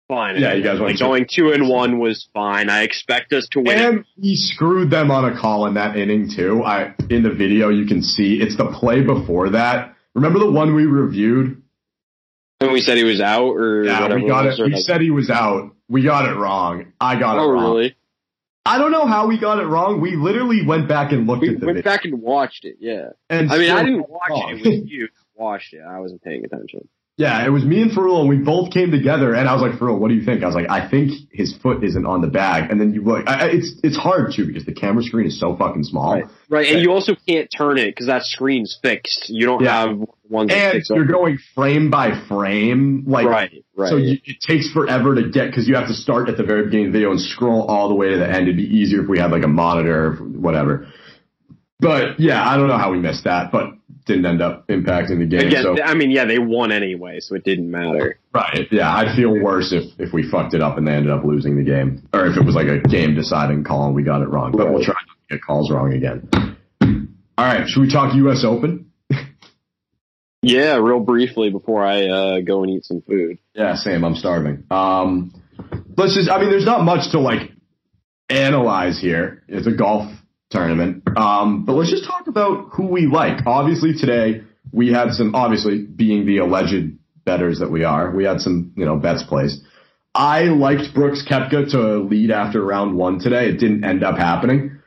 fine. 0.09 0.41
Yeah, 0.41 0.55
you 0.55 0.63
guys 0.63 0.79
went 0.81 0.93
like 0.93 0.99
going 0.99 1.27
two 1.31 1.53
and 1.53 1.69
one 1.69 1.99
was 1.99 2.29
fine. 2.35 2.69
I 2.71 2.83
expect 2.83 3.33
us 3.33 3.47
to 3.53 3.61
win. 3.61 3.79
it. 3.79 3.85
And 3.85 4.05
he 4.21 4.37
screwed 4.37 4.91
them 4.91 5.11
on 5.11 5.25
a 5.25 5.39
call 5.39 5.67
in 5.67 5.75
that 5.75 5.97
inning 5.97 6.31
too. 6.35 6.63
I 6.65 6.95
in 7.11 7.23
the 7.23 7.31
video 7.31 7.69
you 7.69 7.87
can 7.87 8.03
see 8.03 8.41
it's 8.41 8.57
the 8.57 8.67
play 8.67 9.03
before 9.03 9.51
that. 9.51 9.95
Remember 10.15 10.39
the 10.39 10.51
one 10.51 10.75
we 10.75 10.87
reviewed? 10.87 11.63
And 12.61 12.73
we 12.73 12.81
said 12.81 12.97
he 12.97 13.05
was 13.05 13.21
out, 13.21 13.51
or 13.51 13.85
Yeah, 13.85 14.15
we 14.15 14.27
got 14.27 14.47
was, 14.47 14.59
it. 14.59 14.65
We 14.65 14.73
like- 14.73 14.83
said 14.83 15.01
he 15.03 15.11
was 15.11 15.29
out. 15.29 15.75
We 15.89 16.03
got 16.03 16.27
it 16.29 16.35
wrong. 16.35 16.93
I 17.01 17.19
got 17.19 17.37
oh, 17.39 17.45
it 17.51 17.53
wrong. 17.53 17.63
really? 17.77 17.97
I 18.65 18.79
don't 18.79 18.91
know 18.91 19.07
how 19.07 19.27
we 19.29 19.39
got 19.39 19.61
it 19.61 19.67
wrong. 19.67 20.01
We 20.01 20.17
literally 20.17 20.67
went 20.67 20.89
back 20.89 21.13
and 21.13 21.27
looked 21.29 21.43
We 21.43 21.51
at 21.51 21.61
the 21.61 21.67
We 21.67 21.73
went 21.75 21.77
video. 21.85 21.93
back 21.93 22.05
and 22.07 22.21
watched 22.23 22.65
it. 22.65 22.79
Yeah. 22.81 23.11
and 23.31 23.53
I 23.53 23.59
mean, 23.59 23.71
I 23.71 23.85
didn't 23.85 24.09
watch 24.09 24.31
wrong. 24.31 24.59
it. 24.59 24.67
It 24.67 24.81
was 24.83 24.91
you 24.91 25.09
watched 25.37 25.75
it. 25.75 25.83
I 25.87 26.01
wasn't 26.01 26.23
paying 26.23 26.45
attention. 26.45 26.89
Yeah, 27.19 27.47
it 27.47 27.49
was 27.49 27.65
me 27.65 27.81
and 27.81 27.91
Ferrell, 27.93 28.21
and 28.21 28.29
we 28.29 28.37
both 28.37 28.71
came 28.75 28.91
together, 28.91 29.33
and 29.35 29.49
I 29.49 29.55
was 29.55 29.63
like, 29.63 29.79
Ferrell, 29.79 29.99
what 29.99 30.09
do 30.09 30.15
you 30.15 30.23
think? 30.23 30.43
I 30.43 30.47
was 30.47 30.55
like, 30.55 30.69
I 30.69 30.87
think 30.87 31.13
his 31.33 31.57
foot 31.63 31.83
isn't 31.83 32.05
on 32.05 32.21
the 32.21 32.27
bag. 32.27 32.71
And 32.71 32.79
then 32.79 32.93
you 32.93 33.03
look, 33.03 33.27
I, 33.27 33.47
it's 33.53 33.73
it's 33.83 33.97
hard 33.97 34.35
too 34.35 34.47
because 34.47 34.67
the 34.67 34.75
camera 34.75 35.03
screen 35.03 35.27
is 35.27 35.41
so 35.41 35.57
fucking 35.57 35.85
small. 35.85 36.13
Right. 36.13 36.25
Right. 36.51 36.67
And 36.69 36.83
you 36.83 36.93
also 36.93 37.15
can't 37.27 37.49
turn 37.57 37.79
it 37.79 37.87
because 37.87 38.09
that 38.09 38.25
screen's 38.25 38.79
fixed. 38.83 39.31
You 39.31 39.47
don't 39.47 39.63
Yeah. 39.63 39.89
have 39.89 39.99
one 40.29 40.51
And 40.51 40.83
you're 40.91 41.05
up. 41.05 41.11
going 41.11 41.39
frame 41.55 41.91
by 41.91 42.21
frame, 42.29 43.05
like 43.07 43.27
right. 43.27 43.65
Right. 43.75 43.89
So 43.89 43.97
you, 43.97 44.19
it 44.23 44.37
takes 44.47 44.71
forever 44.71 45.15
to 45.15 45.31
get 45.31 45.47
because 45.47 45.67
you 45.67 45.75
have 45.77 45.89
to 45.89 45.95
start 45.95 46.29
at 46.29 46.37
the 46.37 46.45
very 46.45 46.65
beginning 46.67 46.89
of 46.89 46.93
the 46.93 46.99
video 46.99 47.13
and 47.13 47.21
scroll 47.21 47.63
all 47.63 47.89
the 47.89 47.95
way 47.95 48.11
to 48.11 48.19
the 48.19 48.27
end. 48.29 48.43
It'd 48.43 48.59
be 48.59 48.65
easier 48.65 49.03
if 49.03 49.09
we 49.09 49.19
had 49.19 49.31
like 49.31 49.43
a 49.43 49.49
monitor, 49.49 50.09
or 50.09 50.17
whatever. 50.17 50.87
But 51.81 52.21
yeah, 52.21 52.47
I 52.47 52.59
don't 52.59 52.69
know 52.69 52.77
how 52.79 52.93
we 52.93 52.99
missed 52.99 53.25
that, 53.25 53.51
but 53.53 53.71
didn't 54.07 54.25
end 54.25 54.41
up 54.41 54.67
impacting 54.69 55.19
the 55.19 55.27
game. 55.27 55.49
Again, 55.49 55.63
so 55.63 55.83
I 55.83 55.95
mean, 55.95 56.11
yeah, 56.11 56.25
they 56.25 56.39
won 56.39 56.73
anyway, 56.73 57.21
so 57.21 57.35
it 57.35 57.45
didn't 57.45 57.71
matter. 57.71 58.19
right, 58.33 58.67
yeah, 58.71 58.95
I'd 58.95 59.17
feel 59.17 59.39
worse 59.43 59.73
if 59.73 59.85
if 59.99 60.13
we 60.13 60.29
fucked 60.29 60.55
it 60.55 60.63
up 60.63 60.79
and 60.79 60.87
they 60.87 60.93
ended 60.93 61.13
up 61.13 61.25
losing 61.25 61.57
the 61.57 61.65
game, 61.65 62.09
or 62.15 62.27
if 62.27 62.37
it 62.37 62.45
was 62.45 62.55
like 62.55 62.69
a 62.69 62.79
game 62.89 63.15
deciding 63.15 63.65
call 63.65 63.87
and 63.87 63.95
we 63.95 64.03
got 64.03 64.23
it 64.23 64.29
wrong. 64.29 64.53
But 64.53 64.71
we'll 64.71 64.85
try 64.85 64.95
not 64.95 65.17
to 65.29 65.35
get 65.35 65.45
calls 65.45 65.71
wrong 65.71 65.93
again. 65.93 66.57
All 67.39 67.45
right, 67.45 67.69
should 67.69 67.81
we 67.81 67.93
talk 67.93 68.15
U.S. 68.15 68.45
Open? 68.45 68.91
Yeah, 70.43 70.77
real 70.77 71.01
briefly 71.01 71.51
before 71.51 71.85
I 71.85 72.07
uh, 72.07 72.41
go 72.41 72.63
and 72.63 72.71
eat 72.71 72.85
some 72.85 73.01
food. 73.01 73.39
Yeah, 73.55 73.75
same. 73.75 74.05
I'm 74.05 74.15
starving. 74.15 74.63
Um, 74.71 75.35
let's 75.97 76.15
just. 76.15 76.31
I 76.31 76.39
mean, 76.39 76.51
there's 76.51 76.65
not 76.65 76.85
much 76.85 77.11
to 77.13 77.19
like 77.19 77.51
analyze 78.29 79.01
here. 79.01 79.43
It's 79.49 79.67
a 79.67 79.73
golf 79.73 80.09
tournament. 80.51 81.03
Um, 81.17 81.65
but 81.65 81.75
let's 81.75 81.91
just 81.91 82.05
talk 82.05 82.27
about 82.27 82.71
who 82.73 82.87
we 82.87 83.07
like. 83.07 83.47
Obviously, 83.47 83.95
today 83.95 84.43
we 84.73 84.93
had 84.93 85.13
some. 85.13 85.35
Obviously, 85.35 85.83
being 85.83 86.27
the 86.27 86.39
alleged 86.39 86.99
betters 87.25 87.59
that 87.61 87.71
we 87.71 87.85
are, 87.85 88.15
we 88.15 88.25
had 88.25 88.41
some 88.41 88.73
you 88.77 88.85
know 88.85 88.97
bets 88.97 89.23
placed. 89.23 89.61
I 90.15 90.45
liked 90.45 90.95
Brooks 90.95 91.25
Koepka 91.29 91.71
to 91.73 91.99
lead 91.99 92.31
after 92.31 92.65
round 92.65 92.97
one 92.97 93.19
today. 93.19 93.49
It 93.51 93.59
didn't 93.59 93.85
end 93.85 94.03
up 94.03 94.17
happening. 94.17 94.79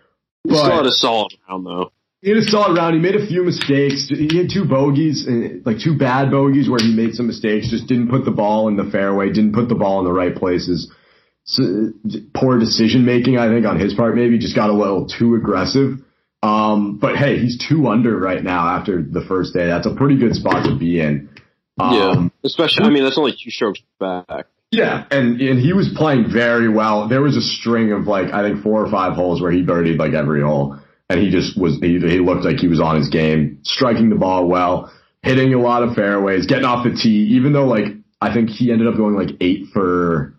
We 0.43 0.55
still 0.55 0.71
had 0.71 0.85
a 0.85 0.91
solid 0.91 1.33
round 1.47 1.65
though. 1.65 1.91
he 2.21 2.29
had 2.29 2.39
a 2.39 2.43
solid 2.43 2.75
round. 2.77 2.95
He 2.95 3.01
made 3.01 3.15
a 3.15 3.27
few 3.27 3.43
mistakes. 3.43 4.09
He 4.09 4.37
had 4.37 4.49
two 4.51 4.65
bogeys, 4.65 5.27
uh, 5.27 5.59
like 5.65 5.79
two 5.79 5.97
bad 5.97 6.31
bogeys 6.31 6.69
where 6.69 6.79
he 6.81 6.95
made 6.95 7.13
some 7.13 7.27
mistakes. 7.27 7.69
Just 7.69 7.87
didn't 7.87 8.09
put 8.09 8.25
the 8.25 8.31
ball 8.31 8.69
in 8.69 8.77
the 8.77 8.89
fairway. 8.89 9.27
Didn't 9.27 9.53
put 9.53 9.69
the 9.69 9.75
ball 9.75 9.99
in 9.99 10.05
the 10.05 10.13
right 10.13 10.35
places. 10.35 10.91
Poor 12.33 12.59
decision 12.59 13.05
making, 13.05 13.37
I 13.37 13.47
think, 13.47 13.65
on 13.65 13.79
his 13.79 13.93
part. 13.93 14.15
Maybe 14.15 14.37
just 14.37 14.55
got 14.55 14.69
a 14.69 14.73
little 14.73 15.07
too 15.07 15.35
aggressive. 15.35 15.99
Um, 16.41 16.97
but 16.99 17.17
hey, 17.17 17.37
he's 17.39 17.57
two 17.67 17.87
under 17.87 18.17
right 18.17 18.43
now 18.43 18.77
after 18.77 19.01
the 19.01 19.21
first 19.27 19.53
day. 19.53 19.67
That's 19.67 19.85
a 19.85 19.93
pretty 19.95 20.17
good 20.17 20.35
spot 20.35 20.65
to 20.65 20.77
be 20.77 20.99
in. 20.99 21.29
Um, 21.79 22.31
especially. 22.43 22.85
I 22.85 22.89
mean, 22.89 23.03
that's 23.03 23.17
only 23.17 23.31
two 23.31 23.49
strokes 23.49 23.79
back. 23.99 24.47
yeah, 24.71 25.05
and 25.11 25.39
and 25.41 25.59
he 25.59 25.73
was 25.73 25.89
playing 25.95 26.31
very 26.31 26.69
well. 26.69 27.07
There 27.07 27.21
was 27.21 27.35
a 27.35 27.41
string 27.41 27.91
of 27.91 28.07
like 28.07 28.33
I 28.33 28.43
think 28.43 28.63
four 28.63 28.85
or 28.85 28.91
five 28.91 29.13
holes 29.13 29.41
where 29.41 29.51
he 29.51 29.63
birdied 29.63 29.97
like 29.97 30.13
every 30.13 30.41
hole, 30.41 30.77
and 31.09 31.19
he 31.19 31.29
just 31.29 31.59
was 31.59 31.79
he, 31.79 31.99
he 31.99 32.19
looked 32.19 32.45
like 32.45 32.57
he 32.57 32.67
was 32.67 32.79
on 32.79 32.95
his 32.95 33.09
game, 33.09 33.59
striking 33.63 34.09
the 34.09 34.15
ball 34.15 34.47
well. 34.47 34.91
hitting 35.21 35.53
a 35.53 35.59
lot 35.59 35.83
of 35.83 35.95
fairways, 35.95 36.45
getting 36.45 36.65
off 36.65 36.85
the 36.85 36.91
tee, 36.91 37.35
even 37.35 37.53
though 37.53 37.65
like 37.65 37.85
I 38.21 38.33
think 38.33 38.49
he 38.49 38.71
ended 38.71 38.87
up 38.87 38.95
going 38.95 39.15
like 39.15 39.35
eight 39.41 39.67
for 39.73 40.35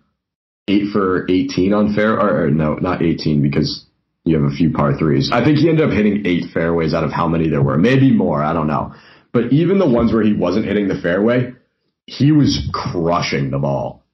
eight 0.70 0.92
for 0.92 1.26
18 1.28 1.72
on 1.72 1.94
fair, 1.94 2.14
or, 2.14 2.44
or 2.44 2.50
no, 2.50 2.74
not 2.74 3.02
18 3.02 3.42
because 3.42 3.86
you 4.24 4.40
have 4.40 4.50
a 4.50 4.54
few 4.54 4.72
par 4.72 4.96
threes. 4.96 5.30
I 5.32 5.44
think 5.44 5.58
he 5.58 5.68
ended 5.68 5.88
up 5.88 5.92
hitting 5.92 6.26
eight 6.26 6.52
fairways 6.52 6.94
out 6.94 7.04
of 7.04 7.12
how 7.12 7.26
many 7.26 7.48
there 7.48 7.62
were, 7.62 7.78
maybe 7.78 8.12
more. 8.12 8.42
I 8.42 8.52
don't 8.52 8.66
know. 8.66 8.94
But 9.32 9.52
even 9.52 9.78
the 9.78 9.88
ones 9.88 10.12
where 10.12 10.22
he 10.22 10.32
wasn't 10.32 10.66
hitting 10.66 10.88
the 10.88 11.00
fairway, 11.00 11.52
he 12.06 12.32
was 12.32 12.68
crushing 12.72 13.50
the 13.50 13.58
ball. 13.58 14.04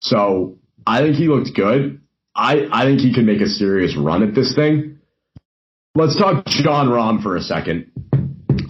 So 0.00 0.58
I 0.86 1.02
think 1.02 1.16
he 1.16 1.28
looked 1.28 1.54
good. 1.54 2.00
I, 2.34 2.66
I 2.72 2.84
think 2.84 3.00
he 3.00 3.12
can 3.14 3.26
make 3.26 3.40
a 3.40 3.46
serious 3.46 3.96
run 3.96 4.22
at 4.22 4.34
this 4.34 4.54
thing. 4.54 4.98
Let's 5.94 6.16
talk 6.16 6.46
Jon 6.46 6.88
Rahm 6.88 7.22
for 7.22 7.36
a 7.36 7.42
second. 7.42 7.90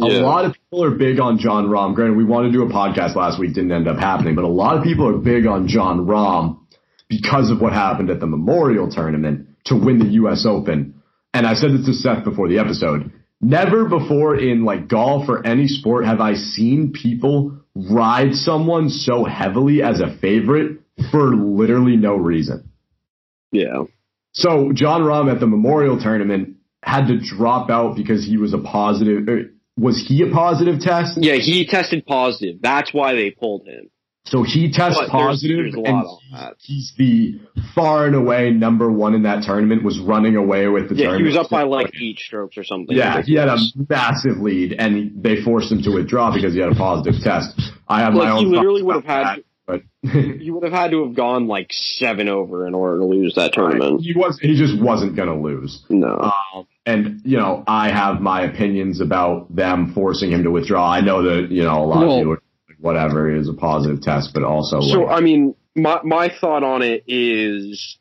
A 0.01 0.05
lot 0.05 0.45
of 0.45 0.55
people 0.55 0.83
are 0.83 0.91
big 0.91 1.21
on 1.21 1.39
Jon 1.39 1.69
Rahm. 1.69 1.95
Granted, 1.95 2.17
we 2.17 2.25
wanted 2.25 2.49
to 2.49 2.53
do 2.55 2.63
a 2.63 2.69
podcast 2.69 3.15
last 3.15 3.39
week, 3.39 3.55
didn't 3.55 3.71
end 3.71 3.87
up 3.87 3.99
happening, 3.99 4.35
but 4.35 4.43
a 4.43 4.49
lot 4.49 4.77
of 4.77 4.83
people 4.83 5.07
are 5.07 5.19
big 5.19 5.47
on 5.47 5.69
Jon 5.69 6.07
Rahm 6.07 6.62
because 7.21 7.51
of 7.51 7.61
what 7.61 7.75
happened 7.75 8.09
at 8.09 8.21
the 8.21 8.27
Memorial 8.27 8.91
Tournament 8.91 9.49
to 9.67 9.77
win 9.77 9.99
the 9.99 10.13
U.S. 10.23 10.47
Open. 10.47 11.03
And 11.35 11.47
I 11.47 11.55
said 11.55 11.73
this 11.73 11.87
to 11.87 11.93
Seth 11.93 12.25
before 12.25 12.49
the 12.49 12.59
episode. 12.59 13.13
Never 13.41 13.87
before 13.87 14.37
in 14.37 14.65
like 14.65 14.89
golf 14.89 15.29
or 15.29 15.47
any 15.47 15.69
sport 15.69 16.07
have 16.07 16.21
I 16.21 16.35
seen 16.35 16.93
people 16.93 17.59
ride 17.75 18.35
someone 18.35 18.89
so 18.89 19.25
heavily 19.25 19.83
as 19.83 20.01
a 20.01 20.17
favorite 20.19 20.81
for 21.11 21.35
literally 21.35 21.97
no 21.97 22.15
reason. 22.15 22.71
Yeah. 23.51 23.85
So 24.33 24.73
Jon 24.73 25.03
Rahm 25.03 25.31
at 25.31 25.41
the 25.41 25.47
Memorial 25.47 26.01
Tournament 26.01 26.57
had 26.83 27.09
to 27.09 27.19
drop 27.19 27.69
out 27.69 27.97
because 27.97 28.25
he 28.25 28.39
was 28.39 28.55
a 28.55 28.59
positive. 28.59 29.29
er, 29.29 29.51
Was 29.77 30.03
he 30.07 30.23
a 30.23 30.33
positive 30.33 30.81
test? 30.81 31.19
Yeah, 31.21 31.35
he 31.35 31.67
tested 31.67 32.07
positive. 32.07 32.63
That's 32.63 32.95
why 32.95 33.15
they 33.15 33.31
pulled 33.31 33.67
him. 33.67 33.91
So 34.25 34.45
he 34.45 34.71
tests 34.71 35.01
But 35.01 35.11
positive, 35.11 35.57
there's 35.57 35.75
a 35.75 35.81
lot 35.81 35.89
and 35.89 36.07
on 36.33 36.55
he's 36.61 36.93
the 36.97 37.41
far 37.75 38.07
and 38.07 38.15
away 38.15 38.51
number 38.51 38.91
one 38.91 39.15
in 39.15 39.25
that 39.25 39.43
tournament. 39.43 39.83
Was 39.83 39.99
running 39.99 40.37
away 40.37 40.69
with 40.69 40.89
the 40.89 40.95
tournament. 40.95 41.13
Yeah, 41.13 41.17
he 41.19 41.23
was 41.25 41.37
up 41.37 41.51
by 41.51 41.65
like 41.65 41.93
eight 42.01 42.19
strokes 42.19 42.57
or 42.57 42.63
something. 42.65 42.97
Yeah, 42.97 43.21
he 43.23 43.35
had 43.35 43.49
a 43.49 43.59
massive 43.89 44.39
lead, 44.39 44.75
and 44.79 45.23
they 45.23 45.43
forced 45.43 45.73
him 45.73 45.83
to 45.83 45.91
withdraw 45.91 46.33
because 46.33 46.55
he 46.55 46.61
had 46.61 46.71
a 46.71 46.75
positive 46.77 47.21
test. 47.21 47.61
I 47.89 48.01
have 48.03 48.15
my 48.15 48.31
own. 48.31 48.39
he 48.39 48.47
literally 48.47 48.83
would 48.83 48.95
have 48.95 49.05
had. 49.05 49.25
that, 49.27 49.45
but 49.67 49.83
He 50.13 50.51
would 50.51 50.63
have 50.63 50.73
had 50.73 50.93
to 50.93 51.05
have 51.05 51.15
gone 51.17 51.47
like 51.49 51.69
seven 51.73 52.29
over 52.29 52.67
in 52.67 52.75
order 52.75 52.99
to 53.01 53.05
lose 53.05 53.35
that 53.35 53.53
tournament. 53.53 54.03
he 54.03 54.13
was. 54.15 54.39
He 54.41 54.57
just 54.57 54.81
wasn't 54.81 55.17
going 55.17 55.29
to 55.29 55.35
lose. 55.37 55.83
No. 55.91 56.33
Um, 56.55 56.67
and 56.87 57.21
you 57.25 57.37
know, 57.39 57.65
I 57.67 57.91
have 57.91 58.21
my 58.21 58.43
opinions 58.43 59.01
about 59.01 59.55
them 59.55 59.93
forcing 59.95 60.31
him 60.31 60.45
to 60.45 60.51
withdraw. 60.51 60.91
I 60.91 61.01
know 61.01 61.23
that 61.25 61.51
you 61.51 61.65
know 61.65 61.83
a 61.83 61.87
lot 61.87 61.99
Well- 62.07 62.13
of 62.13 62.19
people, 62.21 62.33
are 62.33 62.35
like, 62.37 62.43
whatever, 62.83 63.35
is 63.35 63.49
a 63.49 63.55
positive 63.55 64.03
test, 64.03 64.35
but 64.35 64.43
also 64.43 64.81
So 64.81 65.03
like, 65.03 65.19
I 65.19 65.21
mean, 65.21 65.55
my 65.75 66.01
my 66.03 66.29
thought 66.29 66.63
on 66.65 66.83
it 66.83 67.05
is, 67.07 67.99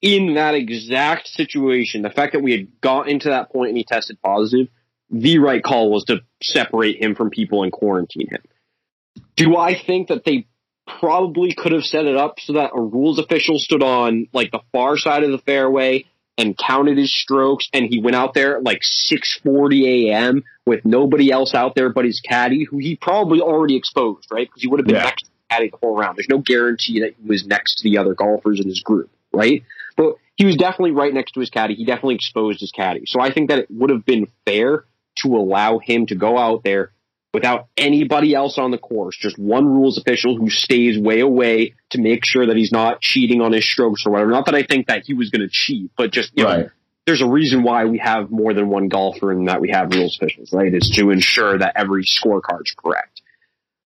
in 0.00 0.34
that 0.34 0.54
exact 0.54 1.26
situation, 1.28 2.02
the 2.02 2.10
fact 2.10 2.34
that 2.34 2.42
we 2.42 2.52
had 2.52 2.80
gotten 2.80 3.18
to 3.20 3.30
that 3.30 3.50
point 3.50 3.70
and 3.70 3.78
he 3.78 3.84
tested 3.84 4.18
positive, 4.22 4.68
the 5.10 5.38
right 5.38 5.62
call 5.62 5.90
was 5.90 6.04
to 6.04 6.20
separate 6.42 7.02
him 7.02 7.14
from 7.14 7.30
people 7.30 7.62
and 7.62 7.72
quarantine 7.72 8.28
him. 8.28 8.42
Do 9.36 9.56
I 9.56 9.74
think 9.74 10.08
that 10.08 10.24
they 10.24 10.46
probably 10.98 11.52
could 11.52 11.72
have 11.72 11.84
set 11.84 12.04
it 12.04 12.16
up 12.16 12.40
so 12.40 12.54
that 12.54 12.70
a 12.74 12.80
rules 12.80 13.18
official 13.18 13.58
stood 13.58 13.82
on 13.82 14.26
like 14.32 14.50
the 14.50 14.60
far 14.72 14.96
side 14.96 15.22
of 15.22 15.30
the 15.30 15.38
fairway 15.38 16.04
and 16.40 16.56
counted 16.56 16.96
his 16.96 17.14
strokes 17.14 17.68
and 17.72 17.86
he 17.86 18.00
went 18.00 18.16
out 18.16 18.32
there 18.34 18.56
at 18.56 18.64
like 18.64 18.80
6:40 18.82 20.08
a.m. 20.08 20.42
with 20.66 20.84
nobody 20.84 21.30
else 21.30 21.54
out 21.54 21.74
there 21.74 21.90
but 21.90 22.04
his 22.04 22.20
caddy 22.20 22.64
who 22.64 22.78
he 22.78 22.96
probably 22.96 23.40
already 23.40 23.76
exposed, 23.76 24.26
right? 24.32 24.48
Because 24.48 24.62
he 24.62 24.68
would 24.68 24.80
have 24.80 24.86
been 24.86 24.96
Yeah. 24.96 25.04
next 25.04 25.24
to 25.24 25.30
the 25.30 25.54
caddy 25.54 25.68
the 25.70 25.76
whole 25.76 25.96
round. 25.96 26.16
There's 26.16 26.28
no 26.28 26.38
guarantee 26.38 27.00
that 27.00 27.14
he 27.20 27.28
was 27.28 27.46
next 27.46 27.76
to 27.76 27.82
the 27.88 27.98
other 27.98 28.14
golfers 28.14 28.58
in 28.60 28.66
his 28.66 28.80
group, 28.80 29.10
right? 29.32 29.62
But 29.96 30.14
he 30.36 30.46
was 30.46 30.56
definitely 30.56 30.92
right 30.92 31.12
next 31.12 31.32
to 31.32 31.40
his 31.40 31.50
caddy. 31.50 31.74
He 31.74 31.84
definitely 31.84 32.14
exposed 32.14 32.60
his 32.60 32.72
caddy. 32.72 33.02
So 33.06 33.20
I 33.20 33.30
think 33.30 33.50
that 33.50 33.58
it 33.58 33.66
would 33.70 33.90
have 33.90 34.06
been 34.06 34.26
fair 34.46 34.84
to 35.16 35.36
allow 35.36 35.78
him 35.78 36.06
to 36.06 36.14
go 36.14 36.38
out 36.38 36.64
there 36.64 36.92
without 37.32 37.68
anybody 37.76 38.34
else 38.34 38.58
on 38.58 38.70
the 38.70 38.78
course, 38.78 39.16
just 39.16 39.38
one 39.38 39.66
rules 39.66 39.98
official 39.98 40.36
who 40.36 40.50
stays 40.50 40.98
way 40.98 41.20
away 41.20 41.74
to 41.90 42.00
make 42.00 42.24
sure 42.24 42.46
that 42.46 42.56
he's 42.56 42.72
not 42.72 43.00
cheating 43.00 43.40
on 43.40 43.52
his 43.52 43.64
strokes 43.64 44.04
or 44.04 44.10
whatever. 44.10 44.30
Not 44.30 44.46
that 44.46 44.54
I 44.54 44.62
think 44.62 44.88
that 44.88 45.04
he 45.06 45.14
was 45.14 45.30
going 45.30 45.42
to 45.42 45.48
cheat, 45.48 45.90
but 45.96 46.10
just 46.10 46.32
you 46.36 46.44
know, 46.44 46.68
there's 47.06 47.22
a 47.22 47.26
reason 47.26 47.62
why 47.62 47.84
we 47.84 47.98
have 47.98 48.30
more 48.30 48.54
than 48.54 48.68
one 48.68 48.88
golfer 48.88 49.30
and 49.32 49.48
that 49.48 49.60
we 49.60 49.70
have 49.70 49.92
rules 49.92 50.16
officials, 50.16 50.52
right? 50.52 50.72
Is 50.72 50.90
to 50.96 51.10
ensure 51.10 51.58
that 51.58 51.72
every 51.76 52.04
scorecard's 52.04 52.74
correct. 52.76 53.22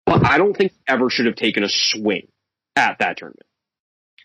But 0.05 0.25
I 0.25 0.37
don't 0.37 0.55
think 0.55 0.71
he 0.71 0.79
ever 0.87 1.09
should 1.09 1.25
have 1.25 1.35
taken 1.35 1.63
a 1.63 1.69
swing 1.69 2.27
at 2.75 2.99
that 2.99 3.17
tournament. 3.17 3.45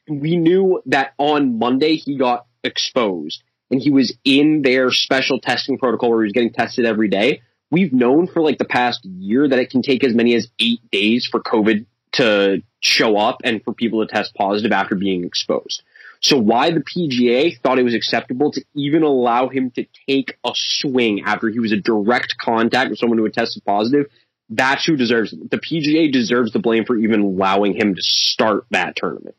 We 0.08 0.36
knew 0.36 0.82
that 0.86 1.14
on 1.18 1.58
Monday 1.58 1.96
he 1.96 2.16
got 2.16 2.46
exposed 2.64 3.42
and 3.70 3.80
he 3.80 3.90
was 3.90 4.16
in 4.24 4.62
their 4.62 4.90
special 4.90 5.38
testing 5.38 5.78
protocol 5.78 6.10
where 6.10 6.22
he 6.22 6.26
was 6.26 6.32
getting 6.32 6.52
tested 6.52 6.86
every 6.86 7.08
day. 7.08 7.42
We've 7.70 7.92
known 7.92 8.26
for 8.26 8.40
like 8.40 8.58
the 8.58 8.64
past 8.64 9.04
year 9.04 9.48
that 9.48 9.58
it 9.58 9.70
can 9.70 9.82
take 9.82 10.04
as 10.04 10.14
many 10.14 10.34
as 10.34 10.48
eight 10.58 10.80
days 10.90 11.28
for 11.30 11.40
COVID 11.40 11.86
to 12.12 12.62
show 12.80 13.16
up 13.16 13.40
and 13.44 13.62
for 13.62 13.74
people 13.74 14.06
to 14.06 14.12
test 14.12 14.34
positive 14.34 14.72
after 14.72 14.94
being 14.94 15.24
exposed. 15.24 15.82
So 16.20 16.38
why 16.38 16.70
the 16.70 16.80
PGA 16.80 17.60
thought 17.60 17.78
it 17.78 17.84
was 17.84 17.94
acceptable 17.94 18.50
to 18.52 18.64
even 18.74 19.02
allow 19.02 19.48
him 19.48 19.70
to 19.72 19.86
take 20.08 20.36
a 20.44 20.50
swing 20.54 21.22
after 21.24 21.48
he 21.48 21.60
was 21.60 21.72
a 21.72 21.76
direct 21.76 22.36
contact 22.40 22.90
with 22.90 22.98
someone 22.98 23.18
who 23.18 23.24
had 23.24 23.34
tested 23.34 23.64
positive, 23.64 24.06
that's 24.48 24.84
who 24.84 24.96
deserves. 24.96 25.30
The 25.30 25.58
PGA 25.58 26.10
deserves 26.12 26.52
the 26.52 26.58
blame 26.58 26.84
for 26.86 26.96
even 26.96 27.20
allowing 27.20 27.74
him 27.74 27.94
to 27.94 28.02
start 28.02 28.64
that 28.70 28.96
tournament. 28.96 29.36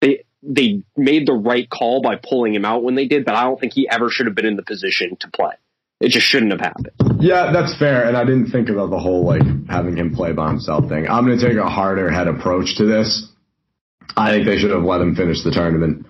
They 0.00 0.24
they 0.42 0.82
made 0.96 1.26
the 1.26 1.34
right 1.34 1.68
call 1.68 2.02
by 2.02 2.16
pulling 2.16 2.54
him 2.54 2.64
out 2.64 2.82
when 2.82 2.94
they 2.94 3.06
did, 3.06 3.24
but 3.24 3.34
I 3.34 3.44
don't 3.44 3.60
think 3.60 3.74
he 3.74 3.88
ever 3.88 4.08
should 4.08 4.26
have 4.26 4.34
been 4.34 4.46
in 4.46 4.56
the 4.56 4.62
position 4.62 5.16
to 5.20 5.30
play. 5.30 5.54
It 6.02 6.08
just 6.10 6.26
shouldn't 6.26 6.50
have 6.50 6.60
happened. 6.60 6.90
Yeah, 7.20 7.52
that's 7.52 7.78
fair. 7.78 8.06
And 8.08 8.16
I 8.16 8.24
didn't 8.24 8.46
think 8.50 8.68
about 8.68 8.90
the 8.90 8.98
whole 8.98 9.24
like 9.24 9.42
having 9.68 9.96
him 9.96 10.14
play 10.14 10.32
by 10.32 10.48
himself 10.48 10.88
thing. 10.88 11.08
I'm 11.08 11.24
going 11.24 11.38
to 11.38 11.46
take 11.48 11.56
a 11.56 11.68
harder 11.68 12.10
head 12.10 12.26
approach 12.28 12.76
to 12.78 12.84
this. 12.84 13.28
I 14.16 14.32
think 14.32 14.46
they 14.46 14.58
should 14.58 14.70
have 14.72 14.82
let 14.82 15.00
him 15.00 15.14
finish 15.14 15.42
the 15.44 15.50
tournament. 15.52 16.06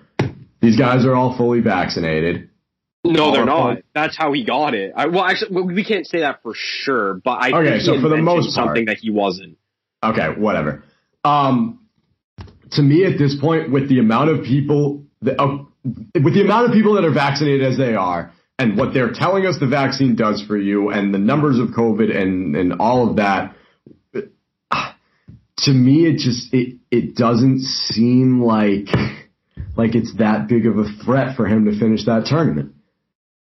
These 0.61 0.77
guys 0.77 1.05
are 1.05 1.13
all 1.15 1.37
fully 1.37 1.59
vaccinated. 1.59 2.49
No, 3.05 3.31
they're 3.33 3.45
not. 3.45 3.79
That's 3.93 4.17
how 4.17 4.31
he 4.33 4.43
got 4.45 4.73
it. 4.73 4.93
I, 4.95 5.07
well, 5.07 5.25
actually, 5.25 5.61
we 5.61 5.83
can't 5.83 6.07
say 6.07 6.21
that 6.21 6.41
for 6.41 6.53
sure, 6.55 7.15
but 7.15 7.31
I 7.43 7.51
Okay, 7.51 7.69
think 7.71 7.81
so 7.83 8.01
for 8.01 8.09
the 8.09 8.17
most 8.17 8.55
part- 8.55 8.67
something 8.67 8.85
that 8.85 8.97
he 8.97 9.09
wasn't. 9.11 9.57
Okay, 10.03 10.27
whatever. 10.37 10.83
Um, 11.23 11.79
to 12.71 12.81
me, 12.81 13.05
at 13.05 13.17
this 13.17 13.35
point, 13.39 13.71
with 13.71 13.89
the 13.89 13.99
amount 13.99 14.29
of 14.29 14.43
people, 14.45 15.05
that, 15.21 15.39
uh, 15.39 15.59
with 15.83 16.33
the 16.33 16.41
amount 16.41 16.67
of 16.67 16.73
people 16.73 16.93
that 16.93 17.05
are 17.05 17.11
vaccinated 17.13 17.63
as 17.65 17.77
they 17.77 17.93
are, 17.93 18.31
and 18.59 18.77
what 18.77 18.93
they're 18.93 19.11
telling 19.11 19.45
us 19.45 19.59
the 19.59 19.67
vaccine 19.67 20.15
does 20.15 20.41
for 20.41 20.57
you, 20.57 20.89
and 20.89 21.13
the 21.13 21.19
numbers 21.19 21.59
of 21.59 21.69
COVID 21.69 22.15
and 22.15 22.55
and 22.55 22.73
all 22.79 23.09
of 23.09 23.17
that, 23.17 23.55
to 24.13 25.71
me, 25.71 26.05
it 26.05 26.17
just 26.17 26.53
it 26.53 26.77
it 26.91 27.15
doesn't 27.15 27.61
seem 27.61 28.41
like 28.41 28.87
like 29.75 29.95
it's 29.95 30.15
that 30.17 30.47
big 30.47 30.65
of 30.65 30.77
a 30.77 30.85
threat 31.03 31.35
for 31.35 31.47
him 31.47 31.65
to 31.65 31.77
finish 31.77 32.05
that 32.05 32.25
tournament. 32.25 32.73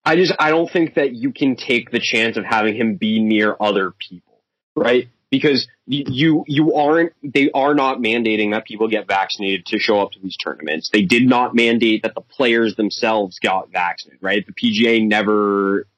I 0.05 0.17
just 0.17 0.35
I 0.39 0.51
don't 0.51 0.71
think 0.71 0.95
that 0.95 1.13
you 1.15 1.33
can 1.33 1.57
take 1.57 1.91
the 1.91 2.01
chance 2.01 2.37
of 2.37 2.45
having 2.45 2.75
him 2.75 2.97
be 2.97 3.23
near 3.23 3.57
other 3.61 3.93
people, 3.93 4.41
right? 4.75 5.09
Because 5.33 5.67
you 5.87 6.45
you, 6.47 6.75
aren't 6.75 7.15
they 7.25 7.51
are 7.53 7.75
not 7.75 7.99
mandating 7.99 8.53
that 8.53 8.67
people 8.67 8.87
get 8.87 9.09
vaccinated 9.09 9.65
to 9.67 9.79
show 9.79 9.99
up 9.99 10.13
to 10.13 10.21
these 10.21 10.37
tournaments. 10.37 10.91
They 10.93 11.03
did 11.03 11.27
not 11.27 11.55
mandate 11.55 12.03
that 12.03 12.15
the 12.15 12.21
players 12.21 12.77
themselves 12.77 13.39
got 13.39 13.73
vaccinated, 13.73 14.23
right? 14.23 14.45
The 14.47 14.53
PGA 14.53 15.05
never, 15.07 15.89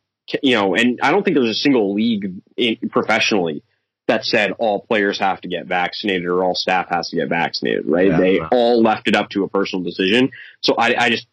you 0.41 0.55
know, 0.55 0.77
and 0.77 1.01
I 1.03 1.11
don't 1.11 1.25
think 1.25 1.37
there's 1.37 1.51
a 1.51 1.55
single 1.55 1.93
league 1.93 2.33
in, 2.57 2.77
professionally 2.91 3.65
that 4.07 4.25
said 4.25 4.53
all 4.59 4.83
players 4.83 5.19
have 5.19 5.41
to 5.41 5.49
get 5.49 5.67
vaccinated 5.67 6.27
or 6.27 6.45
all 6.45 6.55
staff 6.55 6.89
has 6.91 7.09
to 7.09 7.17
get 7.17 7.29
vaccinated, 7.29 7.87
right? 7.87 8.11
Yeah. 8.11 8.21
they 8.21 8.41
all 8.41 8.83
left 8.83 9.09
it 9.09 9.17
up 9.17 9.31
to 9.31 9.43
a 9.43 9.49
personal 9.49 9.83
decision. 9.83 10.31
So 10.61 10.77
I, 10.77 10.95
I 10.97 11.11
just 11.11 11.27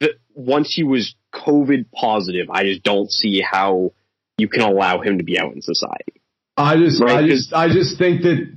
the, 0.00 0.14
once 0.34 0.74
he 0.74 0.82
was 0.82 1.14
COVID 1.32 1.86
positive, 1.94 2.50
I 2.50 2.64
just 2.64 2.82
don't 2.82 3.10
see 3.10 3.40
how 3.40 3.92
you 4.36 4.48
can 4.48 4.62
allow 4.62 5.00
him 5.00 5.18
to 5.18 5.24
be 5.24 5.38
out 5.38 5.54
in 5.54 5.62
society. 5.62 6.13
I 6.56 6.76
just, 6.76 7.02
Right, 7.02 7.24
I 7.24 7.28
just, 7.28 7.52
I 7.52 7.68
just 7.68 7.98
think 7.98 8.22
that 8.22 8.52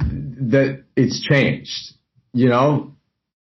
that 0.52 0.84
it's 0.96 1.22
changed. 1.22 1.94
You 2.34 2.50
know, 2.50 2.96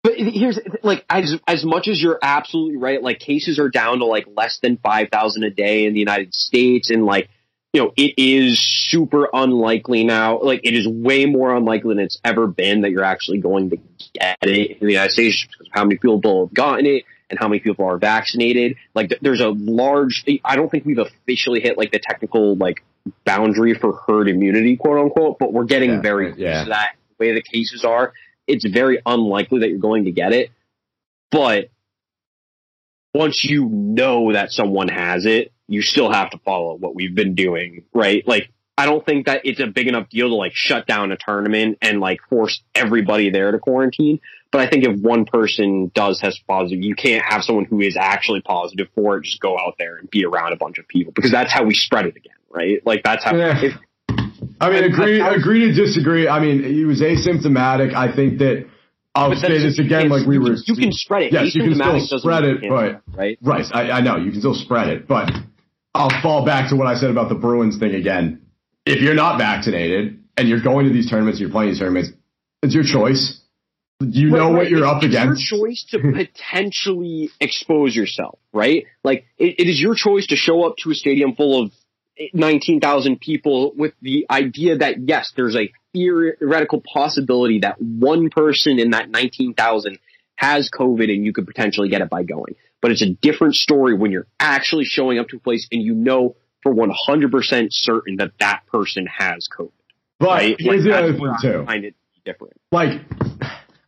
But 0.04 0.14
here's 0.16 0.58
like 0.84 1.04
as 1.10 1.36
as 1.48 1.66
much 1.66 1.88
as 1.88 2.02
you're 2.02 2.20
absolutely 2.22 2.78
right, 2.78 3.02
like 3.02 3.20
cases 3.20 3.60
are 3.60 3.70
down 3.70 4.00
to 4.00 4.06
like 4.06 4.26
less 4.36 4.60
than 4.62 4.78
five 4.78 5.10
thousand 5.10 5.44
a 5.44 5.50
day 5.50 5.86
in 5.86 5.94
the 5.94 6.00
United 6.00 6.34
States, 6.34 6.90
and 6.90 7.06
like 7.06 7.30
you 7.74 7.82
know 7.82 7.92
it 7.98 8.14
is 8.18 8.60
super 8.60 9.28
unlikely 9.34 10.06
now. 10.06 10.40
Like 10.40 10.62
it 10.64 10.74
is 10.74 10.88
way 10.88 11.26
more 11.26 11.54
unlikely 11.54 11.96
than 11.96 12.06
it's 12.06 12.20
ever 12.24 12.48
been 12.48 12.82
that 12.82 12.92
you're 12.92 13.04
actually 13.04 13.40
going 13.40 13.72
to 13.72 13.78
get 14.14 14.38
it 14.44 14.78
in 14.80 14.88
the 14.88 14.94
United 14.94 15.12
States 15.12 15.46
because 15.46 15.68
of 15.68 15.74
how 15.74 15.84
many 15.84 15.96
people 15.96 16.46
have 16.46 16.54
gotten 16.54 16.86
it 16.86 17.04
and 17.30 17.38
how 17.38 17.50
many 17.50 17.60
people 17.60 17.86
are 17.86 17.98
vaccinated. 17.98 18.78
Like 18.96 19.20
there's 19.22 19.42
a 19.42 19.50
large. 19.50 20.24
I 20.46 20.56
don't 20.56 20.70
think 20.70 20.86
we've 20.86 21.00
officially 21.00 21.60
hit 21.60 21.78
like 21.78 21.92
the 21.92 22.00
technical 22.00 22.56
like 22.56 22.84
boundary 23.26 23.74
for 23.74 24.00
herd 24.08 24.30
immunity, 24.30 24.76
quote 24.78 25.00
unquote, 25.00 25.40
but 25.40 25.52
we're 25.54 25.66
getting 25.66 25.92
Yeah, 25.92 26.02
very 26.02 26.28
close 26.28 26.40
yeah. 26.40 26.64
to 26.64 26.70
that. 26.70 26.96
The 27.18 27.26
way 27.26 27.34
the 27.34 27.42
cases 27.42 27.84
are, 27.84 28.14
it's 28.48 28.66
very 28.68 29.02
unlikely 29.06 29.60
that 29.60 29.70
you're 29.70 29.78
going 29.80 30.06
to 30.06 30.12
get 30.12 30.34
it. 30.34 30.52
But 31.32 31.70
once 33.14 33.44
you 33.44 33.66
know 33.66 34.34
that 34.34 34.52
someone 34.52 34.88
has 34.88 35.26
it, 35.26 35.52
you 35.68 35.82
still 35.82 36.12
have 36.12 36.32
to 36.32 36.38
follow 36.40 36.76
what 36.76 36.96
we've 36.96 37.14
been 37.14 37.36
doing, 37.36 37.84
right? 37.94 38.28
Like, 38.28 38.50
I 38.78 38.86
don't 38.86 39.06
think 39.06 39.26
that 39.26 39.42
it's 39.46 39.60
a 39.60 39.68
big 39.68 39.88
enough 39.88 40.10
deal 40.10 40.30
to 40.30 40.36
like 40.36 40.54
shut 40.56 40.88
down 40.88 41.12
a 41.12 41.18
tournament 41.18 41.78
and 41.82 42.00
like 42.00 42.22
force 42.30 42.62
everybody 42.74 43.30
there 43.30 43.52
to 43.52 43.60
quarantine. 43.60 44.20
But 44.52 44.62
I 44.62 44.70
think 44.70 44.84
if 44.86 45.00
one 45.00 45.26
person 45.26 45.92
does 45.94 46.20
test 46.20 46.42
positive, 46.48 46.84
you 46.84 46.96
can't 46.96 47.24
have 47.24 47.44
someone 47.44 47.66
who 47.66 47.82
is 47.82 47.96
actually 48.00 48.42
positive 48.42 48.88
for 48.96 49.18
it 49.18 49.24
just 49.24 49.40
go 49.40 49.58
out 49.60 49.76
there 49.78 49.98
and 49.98 50.10
be 50.10 50.26
around 50.26 50.54
a 50.54 50.56
bunch 50.56 50.80
of 50.80 50.88
people 50.88 51.14
because 51.14 51.32
that's 51.32 51.54
how 51.54 51.64
we 51.64 51.76
spread 51.76 52.06
it 52.08 52.16
again, 52.16 52.34
right? 52.50 52.82
Like 52.86 53.04
that's 53.04 53.24
how. 53.24 53.36
Yeah. 53.36 53.62
If, 53.62 53.74
I 54.60 54.70
mean, 54.72 54.84
agree, 54.84 55.22
I- 55.22 55.36
agree 55.36 55.68
to 55.68 55.74
disagree. 55.74 56.28
I 56.28 56.40
mean, 56.40 56.64
he 56.64 56.84
was 56.86 57.02
asymptomatic. 57.02 57.94
I 57.94 58.14
think 58.16 58.40
that 58.40 58.68
I'll 59.14 59.36
say 59.36 59.60
this 59.60 59.78
again, 59.80 60.10
like 60.10 60.26
we 60.26 60.36
you 60.36 60.42
were. 60.42 60.56
can, 60.56 60.64
you 60.66 60.76
can 60.76 60.92
spread 60.94 61.24
it. 61.24 61.34
Yes, 61.34 61.54
you 61.54 61.64
can 61.64 61.76
still 61.76 62.20
spread 62.20 62.44
it, 62.44 62.62
but- 62.62 63.02
right? 63.16 63.38
Right, 63.42 63.66
I, 63.72 63.92
I 63.92 64.02
know 64.02 64.18
you 64.18 64.32
can 64.32 64.40
still 64.40 64.56
spread 64.56 64.90
it, 64.90 65.08
but 65.08 65.30
I'll 65.94 66.22
fall 66.22 66.46
back 66.46 66.70
to 66.70 66.76
what 66.76 66.88
I 66.88 66.96
said 66.96 67.10
about 67.10 67.30
the 67.30 67.36
Bruins 67.36 67.78
thing 67.78 67.94
again. 67.96 68.42
If 68.86 69.02
you're 69.02 69.16
not 69.16 69.38
vaccinated 69.38 70.24
and 70.38 70.48
you're 70.48 70.62
going 70.62 70.88
to 70.88 70.94
these 70.94 71.10
tournaments, 71.10 71.40
you're 71.40 71.50
playing 71.50 71.72
these 71.72 71.80
tournaments, 71.80 72.12
it's 72.64 72.74
your 72.74 72.84
choice. 72.84 73.39
You 74.02 74.30
know 74.30 74.52
Right, 74.54 74.54
what 74.58 74.70
you're 74.70 74.80
It's- 74.80 74.96
up 74.96 75.04
it's 75.04 75.14
against. 75.14 75.52
Your 75.52 75.60
choice 75.68 75.86
to 75.92 76.00
potentially 76.14 77.30
expose 77.42 77.96
yourself, 77.96 78.40
right? 78.54 78.86
Like 79.04 79.26
it, 79.38 79.56
it 79.60 79.68
is 79.68 79.80
your 79.82 79.94
choice 79.96 80.28
to 80.28 80.36
show 80.38 80.64
up 80.64 80.78
to 80.84 80.92
a 80.92 80.96
stadium 80.96 81.36
full 81.36 81.64
of 81.64 81.72
nineteen 82.34 82.80
thousand 82.80 83.20
people 83.20 83.74
with 83.76 83.94
the 84.02 84.26
idea 84.30 84.78
that 84.78 85.00
yes, 85.08 85.34
there's 85.36 85.56
a 85.56 85.70
theoretical 85.94 86.82
possibility 86.82 87.60
that 87.60 87.82
one 87.82 88.30
person 88.30 88.80
in 88.80 88.92
that 88.92 89.10
nineteen 89.10 89.54
thousand 89.54 90.00
has 90.36 90.70
COVID 90.72 91.14
and 91.14 91.26
you 91.26 91.34
could 91.34 91.46
potentially 91.46 91.90
get 91.90 92.00
it 92.02 92.10
by 92.10 92.24
going. 92.24 92.56
But 92.82 92.92
it's 92.92 93.02
a 93.02 93.10
different 93.10 93.56
story 93.56 93.96
when 93.96 94.12
you're 94.12 94.28
actually 94.40 94.86
showing 94.86 95.20
up 95.20 95.28
to 95.30 95.36
a 95.36 95.40
place 95.40 95.68
and 95.74 95.82
you 95.84 95.94
know 95.94 96.38
for 96.64 96.72
one 96.72 96.92
hundred 97.06 97.32
percent 97.32 97.74
certain 97.74 98.16
that 98.18 98.32
that 98.40 98.62
person 98.68 99.08
has 99.08 99.50
COVID. 99.50 99.72
But 100.20 100.26
Right? 100.28 100.56
here's 100.58 100.84
the 100.86 100.90
that's 100.92 101.04
other 101.10 101.14
thing 101.18 101.34
too. 101.42 101.66
find 101.66 101.84
it 101.84 101.96
different. 102.24 102.54
like 102.72 103.02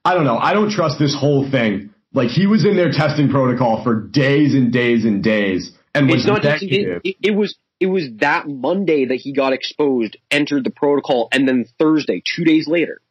I 0.03 0.15
don't 0.15 0.25
know. 0.25 0.37
I 0.37 0.53
don't 0.53 0.71
trust 0.71 0.97
this 0.99 1.15
whole 1.15 1.49
thing. 1.49 1.93
Like 2.13 2.29
he 2.29 2.47
was 2.47 2.65
in 2.65 2.75
their 2.75 2.91
testing 2.91 3.29
protocol 3.29 3.83
for 3.83 4.01
days 4.01 4.53
and 4.53 4.73
days 4.73 5.05
and 5.05 5.23
days, 5.23 5.71
and 5.93 6.07
was 6.07 6.17
it's 6.17 6.27
not 6.27 6.41
just 6.41 6.63
it, 6.63 7.01
it, 7.03 7.15
it 7.21 7.31
was 7.31 7.57
it 7.79 7.85
was 7.85 8.09
that 8.17 8.47
Monday 8.47 9.05
that 9.05 9.15
he 9.15 9.33
got 9.33 9.53
exposed, 9.53 10.17
entered 10.29 10.63
the 10.63 10.71
protocol, 10.71 11.29
and 11.31 11.47
then 11.47 11.65
Thursday, 11.79 12.21
two 12.23 12.43
days 12.43 12.67
later. 12.67 13.01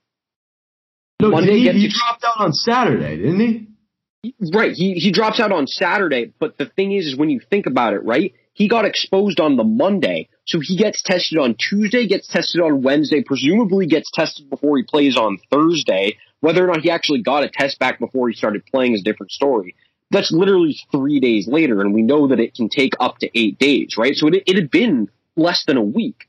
no, 1.21 1.31
Monday 1.31 1.59
he, 1.59 1.71
he 1.73 1.87
ex- 1.87 1.99
dropped 1.99 2.25
out 2.25 2.45
on 2.45 2.53
Saturday, 2.53 3.17
didn't 3.17 3.41
he? 3.41 3.67
Right, 4.53 4.73
he 4.73 4.95
he 4.95 5.13
drops 5.13 5.41
out 5.41 5.51
on 5.51 5.67
Saturday, 5.67 6.35
but 6.39 6.59
the 6.59 6.67
thing 6.67 6.93
is, 6.93 7.07
is 7.07 7.17
when 7.17 7.31
you 7.31 7.41
think 7.41 7.65
about 7.65 7.95
it, 7.95 8.05
right, 8.05 8.35
he 8.53 8.69
got 8.69 8.85
exposed 8.85 9.41
on 9.41 9.57
the 9.57 9.65
Monday, 9.65 10.29
so 10.45 10.61
he 10.61 10.77
gets 10.77 11.01
tested 11.01 11.39
on 11.39 11.55
Tuesday, 11.55 12.07
gets 12.07 12.29
tested 12.29 12.61
on 12.61 12.83
Wednesday, 12.83 13.23
presumably 13.23 13.87
gets 13.87 14.11
tested 14.13 14.51
before 14.51 14.77
he 14.77 14.83
plays 14.83 15.17
on 15.17 15.39
Thursday. 15.51 16.19
Whether 16.41 16.65
or 16.65 16.69
not 16.69 16.81
he 16.81 16.91
actually 16.91 17.23
got 17.23 17.45
a 17.45 17.49
test 17.49 17.79
back 17.79 17.99
before 17.99 18.29
he 18.29 18.35
started 18.35 18.65
playing 18.67 18.95
is 18.95 19.01
a 19.01 19.05
different 19.05 19.33
story. 19.33 19.75
That's 20.11 20.33
literally 20.33 20.77
three 20.91 21.21
days 21.21 21.47
later, 21.47 21.81
and 21.81 21.95
we 21.95 22.03
know 22.03 22.29
that 22.29 22.41
it 22.41 22.55
can 22.55 22.69
take 22.69 22.95
up 22.99 23.19
to 23.19 23.31
eight 23.39 23.59
days, 23.59 23.95
right? 23.97 24.15
So 24.17 24.27
it, 24.29 24.43
it 24.47 24.57
had 24.57 24.71
been 24.71 25.09
less 25.37 25.65
than 25.67 25.77
a 25.77 25.83
week 25.83 26.29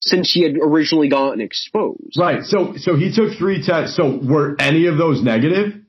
since 0.00 0.32
he 0.32 0.42
had 0.42 0.56
originally 0.62 1.08
gotten 1.08 1.40
exposed. 1.40 2.16
Right. 2.16 2.44
So 2.44 2.74
so 2.76 2.96
he 2.96 3.12
took 3.12 3.36
three 3.36 3.62
tests. 3.62 3.96
So 3.96 4.20
were 4.22 4.54
any 4.60 4.86
of 4.86 4.98
those 4.98 5.22
negative 5.22 5.80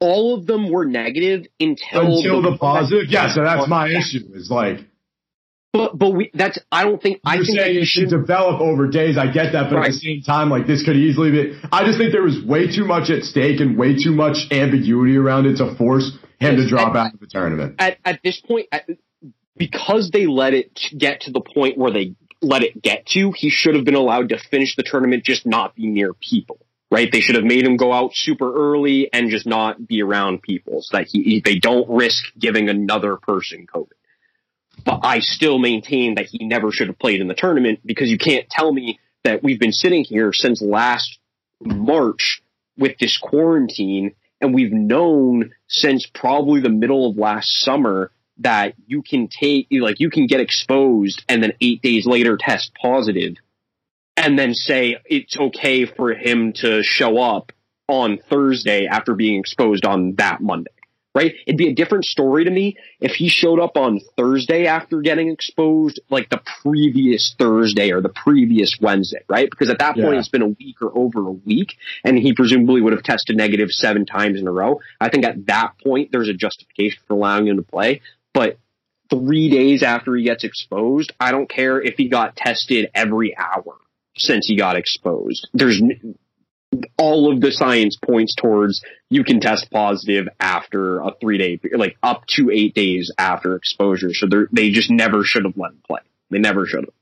All 0.00 0.34
of 0.38 0.46
them 0.46 0.70
were 0.70 0.86
negative 0.86 1.46
until 1.60 2.16
until 2.16 2.42
the 2.42 2.56
positive? 2.56 3.08
Yeah. 3.08 3.34
So 3.34 3.42
that's 3.42 3.68
my 3.68 3.88
issue. 3.88 4.30
Is 4.34 4.50
like 4.50 4.78
But 5.76 5.98
but 5.98 6.10
we 6.10 6.30
that's 6.32 6.58
I 6.72 6.84
don't 6.84 7.00
think 7.00 7.20
I 7.24 7.34
you're 7.36 7.44
think 7.44 7.58
that 7.58 7.64
saying 7.64 7.74
you 7.74 7.80
it 7.82 7.86
should 7.86 8.08
develop 8.10 8.60
over 8.60 8.88
days. 8.88 9.18
I 9.18 9.26
get 9.30 9.52
that, 9.52 9.70
but 9.70 9.78
at 9.80 9.86
the 9.86 9.92
same 9.92 10.22
time, 10.22 10.48
like 10.48 10.66
this 10.66 10.82
could 10.84 10.96
easily 10.96 11.30
be. 11.30 11.58
I 11.70 11.84
just 11.84 11.98
think 11.98 12.12
there 12.12 12.22
was 12.22 12.42
way 12.44 12.74
too 12.74 12.84
much 12.84 13.10
at 13.10 13.24
stake 13.24 13.60
and 13.60 13.76
way 13.76 13.96
too 14.02 14.12
much 14.12 14.46
ambiguity 14.50 15.16
around 15.16 15.46
it 15.46 15.56
to 15.58 15.74
force 15.76 16.16
him 16.38 16.56
to 16.56 16.66
drop 16.68 16.88
and- 16.88 16.96
out 16.96 17.14
of 17.14 17.20
the 17.20 17.26
tournament. 17.26 17.76
at 17.78 17.98
at 18.04 18.20
this 18.22 18.40
point 18.40 18.68
at, 18.72 18.88
because 19.56 20.10
they 20.10 20.26
let 20.26 20.54
it 20.54 20.78
get 20.96 21.22
to 21.22 21.30
the 21.30 21.40
point 21.40 21.76
where 21.78 21.92
they 21.92 22.14
let 22.42 22.62
it 22.62 22.80
get 22.82 23.06
to, 23.06 23.32
he 23.34 23.50
should 23.50 23.74
have 23.74 23.84
been 23.84 23.94
allowed 23.94 24.28
to 24.30 24.38
finish 24.38 24.76
the 24.76 24.82
tournament, 24.82 25.24
just 25.24 25.46
not 25.46 25.74
be 25.74 25.86
near 25.86 26.12
people. 26.14 26.58
Right? 26.88 27.10
They 27.10 27.20
should 27.20 27.34
have 27.34 27.44
made 27.44 27.64
him 27.64 27.76
go 27.76 27.92
out 27.92 28.12
super 28.14 28.48
early 28.54 29.12
and 29.12 29.28
just 29.28 29.44
not 29.44 29.88
be 29.88 30.02
around 30.02 30.42
people 30.42 30.82
so 30.82 30.98
that 30.98 31.08
he, 31.08 31.22
he 31.22 31.42
they 31.44 31.58
don't 31.58 31.88
risk 31.90 32.22
giving 32.38 32.68
another 32.68 33.16
person 33.16 33.66
COVID. 33.66 33.95
But 34.86 35.00
I 35.02 35.18
still 35.18 35.58
maintain 35.58 36.14
that 36.14 36.26
he 36.26 36.46
never 36.46 36.70
should 36.70 36.86
have 36.86 36.98
played 36.98 37.20
in 37.20 37.26
the 37.26 37.34
tournament 37.34 37.80
because 37.84 38.08
you 38.08 38.18
can't 38.18 38.48
tell 38.48 38.72
me 38.72 39.00
that 39.24 39.42
we've 39.42 39.58
been 39.58 39.72
sitting 39.72 40.04
here 40.04 40.32
since 40.32 40.62
last 40.62 41.18
March 41.60 42.40
with 42.78 42.96
this 42.98 43.18
quarantine 43.18 44.14
and 44.40 44.54
we've 44.54 44.72
known 44.72 45.50
since 45.66 46.06
probably 46.06 46.60
the 46.60 46.70
middle 46.70 47.10
of 47.10 47.18
last 47.18 47.60
summer 47.60 48.12
that 48.38 48.74
you 48.86 49.02
can 49.02 49.28
take 49.28 49.66
like 49.72 49.98
you 49.98 50.10
can 50.10 50.26
get 50.26 50.40
exposed 50.40 51.24
and 51.28 51.42
then 51.42 51.54
8 51.60 51.82
days 51.82 52.06
later 52.06 52.36
test 52.36 52.70
positive 52.80 53.34
and 54.16 54.38
then 54.38 54.54
say 54.54 54.98
it's 55.06 55.36
okay 55.36 55.86
for 55.86 56.12
him 56.12 56.52
to 56.52 56.82
show 56.82 57.18
up 57.18 57.50
on 57.88 58.18
Thursday 58.28 58.86
after 58.86 59.14
being 59.14 59.40
exposed 59.40 59.84
on 59.84 60.14
that 60.16 60.40
Monday. 60.40 60.70
Right? 61.16 61.34
It'd 61.46 61.56
be 61.56 61.68
a 61.68 61.74
different 61.74 62.04
story 62.04 62.44
to 62.44 62.50
me 62.50 62.76
if 63.00 63.14
he 63.14 63.30
showed 63.30 63.58
up 63.58 63.78
on 63.78 64.00
Thursday 64.18 64.66
after 64.66 65.00
getting 65.00 65.30
exposed, 65.30 65.98
like 66.10 66.28
the 66.28 66.42
previous 66.62 67.34
Thursday 67.38 67.90
or 67.90 68.02
the 68.02 68.10
previous 68.10 68.76
Wednesday, 68.78 69.22
right? 69.26 69.48
Because 69.48 69.70
at 69.70 69.78
that 69.78 69.94
point 69.94 70.12
Yeah. 70.12 70.18
it's 70.18 70.28
been 70.28 70.42
a 70.42 70.48
week 70.48 70.82
or 70.82 70.92
over 70.94 71.26
a 71.26 71.32
week, 71.32 71.78
and 72.04 72.18
he 72.18 72.34
presumably 72.34 72.82
would 72.82 72.92
have 72.92 73.02
tested 73.02 73.34
negative 73.34 73.70
seven 73.70 74.04
times 74.04 74.38
in 74.38 74.46
a 74.46 74.52
row. 74.52 74.80
I 75.00 75.08
think 75.08 75.24
at 75.24 75.46
that 75.46 75.78
point 75.82 76.12
there's 76.12 76.28
a 76.28 76.34
justification 76.34 76.98
for 77.08 77.14
allowing 77.14 77.46
him 77.46 77.56
to 77.56 77.62
play. 77.62 78.02
But 78.34 78.58
three 79.08 79.48
days 79.48 79.82
after 79.82 80.14
he 80.16 80.24
gets 80.24 80.44
exposed, 80.44 81.12
I 81.18 81.32
don't 81.32 81.48
care 81.48 81.80
if 81.80 81.94
he 81.96 82.08
got 82.08 82.36
tested 82.36 82.90
every 82.94 83.34
hour 83.34 83.78
since 84.18 84.46
he 84.48 84.56
got 84.56 84.76
exposed. 84.76 85.48
There's 85.54 85.80
all 86.98 87.32
of 87.32 87.40
the 87.40 87.52
science 87.52 87.96
points 87.96 88.34
towards 88.34 88.82
you 89.08 89.24
can 89.24 89.40
test 89.40 89.70
positive 89.70 90.28
after 90.40 91.00
a 91.00 91.12
three 91.20 91.38
day, 91.38 91.60
like 91.76 91.96
up 92.02 92.26
to 92.26 92.50
eight 92.50 92.74
days 92.74 93.12
after 93.18 93.56
exposure. 93.56 94.12
So 94.12 94.26
they 94.26 94.44
they 94.52 94.70
just 94.70 94.90
never 94.90 95.22
should 95.24 95.44
have 95.44 95.56
let 95.56 95.72
him 95.72 95.82
play. 95.86 96.00
They 96.30 96.38
never 96.38 96.66
should 96.66 96.84
have. 96.84 96.94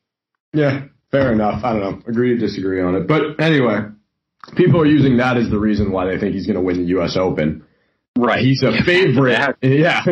Yeah, 0.53 0.85
fair 1.11 1.33
enough. 1.33 1.65
I 1.65 1.73
don't 1.73 1.81
know. 1.81 2.03
Agree 2.07 2.31
to 2.31 2.39
disagree 2.39 2.81
on 2.81 2.95
it. 2.95 3.09
But 3.09 3.41
anyway, 3.41 3.81
people 4.57 4.81
are 4.81 4.87
using 4.87 5.17
that 5.17 5.37
as 5.37 5.51
the 5.51 5.59
reason 5.59 5.91
why 5.91 6.07
they 6.07 6.19
think 6.19 6.35
he's 6.35 6.47
going 6.47 6.57
to 6.57 6.63
win 6.63 6.83
the 6.83 6.89
U.S. 6.91 7.17
Open. 7.17 7.65
Right. 8.17 8.41
He's 8.41 8.63
a 8.63 8.83
favorite. 8.85 9.57
Yeah. 9.63 10.05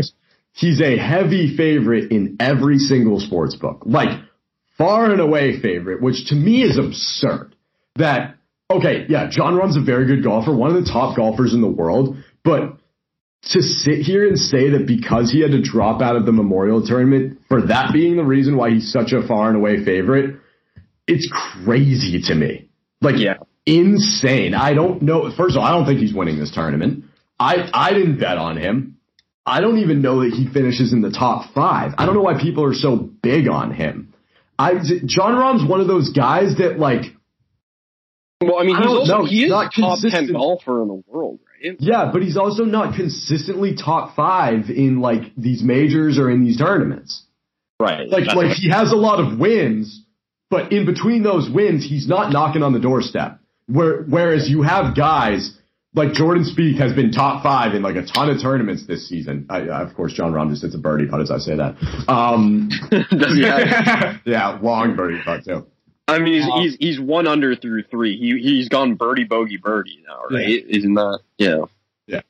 He's 0.54 0.82
a 0.82 0.98
heavy 0.98 1.56
favorite 1.56 2.12
in 2.12 2.36
every 2.38 2.78
single 2.78 3.20
sports 3.20 3.54
book. 3.56 3.84
Like, 3.86 4.20
far 4.76 5.10
and 5.10 5.20
away 5.20 5.58
favorite, 5.60 6.02
which 6.02 6.26
to 6.26 6.34
me 6.34 6.62
is 6.62 6.76
absurd. 6.76 7.54
That, 7.96 8.31
okay, 8.78 9.06
yeah, 9.08 9.28
Jon 9.30 9.54
Rahm's 9.56 9.76
a 9.76 9.80
very 9.80 10.06
good 10.06 10.22
golfer, 10.22 10.52
one 10.54 10.74
of 10.74 10.84
the 10.84 10.90
top 10.90 11.16
golfers 11.16 11.54
in 11.54 11.60
the 11.60 11.68
world, 11.68 12.16
but 12.44 12.76
to 13.50 13.60
sit 13.62 13.98
here 14.02 14.26
and 14.26 14.38
say 14.38 14.70
that 14.70 14.86
because 14.86 15.30
he 15.32 15.40
had 15.40 15.50
to 15.50 15.60
drop 15.62 16.00
out 16.00 16.14
of 16.16 16.26
the 16.26 16.32
Memorial 16.32 16.86
Tournament, 16.86 17.40
for 17.48 17.62
that 17.66 17.92
being 17.92 18.16
the 18.16 18.24
reason 18.24 18.56
why 18.56 18.70
he's 18.70 18.92
such 18.92 19.12
a 19.12 19.26
far 19.26 19.48
and 19.48 19.56
away 19.56 19.84
favorite, 19.84 20.36
it's 21.08 21.28
crazy 21.64 22.22
to 22.22 22.34
me. 22.34 22.68
Like, 23.00 23.16
Yeah. 23.18 23.38
insane. 23.66 24.54
I 24.54 24.74
don't 24.74 25.02
know. 25.02 25.30
First 25.36 25.56
of 25.56 25.62
all, 25.62 25.64
I 25.68 25.72
don't 25.72 25.86
think 25.86 25.98
he's 26.00 26.14
winning 26.14 26.38
this 26.38 26.52
tournament. 26.52 27.04
I, 27.38 27.68
I 27.74 27.92
didn't 27.92 28.20
bet 28.20 28.38
on 28.38 28.56
him. 28.56 28.98
I 29.44 29.60
don't 29.60 29.78
even 29.78 30.02
know 30.02 30.20
that 30.22 30.32
he 30.34 30.46
finishes 30.46 30.92
in 30.92 31.00
the 31.00 31.10
top 31.10 31.52
five. 31.52 31.94
I 31.98 32.06
don't 32.06 32.14
know 32.14 32.22
why 32.22 32.40
people 32.40 32.62
are 32.64 32.74
so 32.74 32.94
big 32.96 33.48
on 33.48 33.72
him. 33.74 34.14
I, 34.56 34.74
Jon 35.04 35.34
Rahm's 35.36 35.68
one 35.68 35.80
of 35.80 35.88
those 35.88 36.10
guys 36.10 36.58
that 36.58 36.78
like, 36.78 37.02
Well, 38.46 38.58
I 38.58 38.64
mean, 38.64 38.76
he's 38.76 38.86
also 38.86 39.24
he 39.24 39.44
is 39.44 39.50
not 39.50 39.72
top 39.74 39.98
ten 40.00 40.32
golfer 40.32 40.82
in 40.82 40.88
the 40.88 41.02
world, 41.06 41.40
right? 41.62 41.76
yeah, 41.78 42.10
but 42.12 42.22
he's 42.22 42.36
also 42.36 42.64
not 42.64 42.94
consistently 42.96 43.74
top 43.74 44.14
five 44.16 44.70
in 44.70 45.00
like 45.00 45.22
these 45.36 45.62
majors 45.62 46.18
or 46.18 46.30
in 46.30 46.44
these 46.44 46.58
tournaments. 46.58 47.24
Right. 47.80 48.08
Like, 48.08 48.24
That's 48.26 48.36
like 48.36 48.52
he 48.56 48.70
has 48.70 48.92
a 48.92 48.96
lot 48.96 49.18
of 49.20 49.38
wins, 49.38 50.04
but 50.50 50.72
in 50.72 50.86
between 50.86 51.22
those 51.22 51.50
wins, 51.50 51.84
he's 51.84 52.06
not 52.06 52.32
knocking 52.32 52.62
on 52.62 52.72
the 52.72 52.78
doorstep. 52.80 53.38
Where, 53.66 54.02
whereas 54.02 54.48
you 54.50 54.62
have 54.62 54.94
guys 54.96 55.56
like 55.94 56.12
Jordan 56.14 56.44
Spieth 56.44 56.78
has 56.78 56.92
been 56.94 57.12
top 57.12 57.42
five 57.42 57.74
in 57.74 57.82
like 57.82 57.96
a 57.96 58.04
ton 58.04 58.30
of 58.30 58.40
tournaments 58.40 58.86
this 58.86 59.08
season. 59.08 59.46
I, 59.50 59.60
of 59.82 59.94
course, 59.94 60.12
Jon 60.12 60.32
Rahm 60.32 60.50
just 60.50 60.62
hits 60.62 60.74
a 60.74 60.78
birdie 60.78 61.06
putt 61.06 61.20
as 61.20 61.30
I 61.30 61.38
say 61.38 61.56
that. 61.56 61.76
Um, 62.08 62.70
Does 62.90 63.34
he 63.36 63.42
have- 63.44 64.20
yeah, 64.26 64.58
long 64.62 64.96
birdie 64.96 65.20
putt 65.24 65.44
too. 65.44 65.66
I 66.08 66.18
mean, 66.18 66.34
he's, 66.34 66.44
Um, 66.50 66.60
he's 66.60 66.76
he's 66.76 67.00
one 67.00 67.26
under 67.26 67.54
through 67.54 67.84
three. 67.84 68.18
He 68.18 68.38
he's 68.40 68.68
gone 68.68 68.94
birdie 68.94 69.24
bogey 69.24 69.56
birdie 69.56 70.02
now, 70.06 70.22
right? 70.30 70.64
Isn't 70.68 70.94
that 70.94 71.20
yeah? 71.38 71.64
Yeah. 72.06 72.22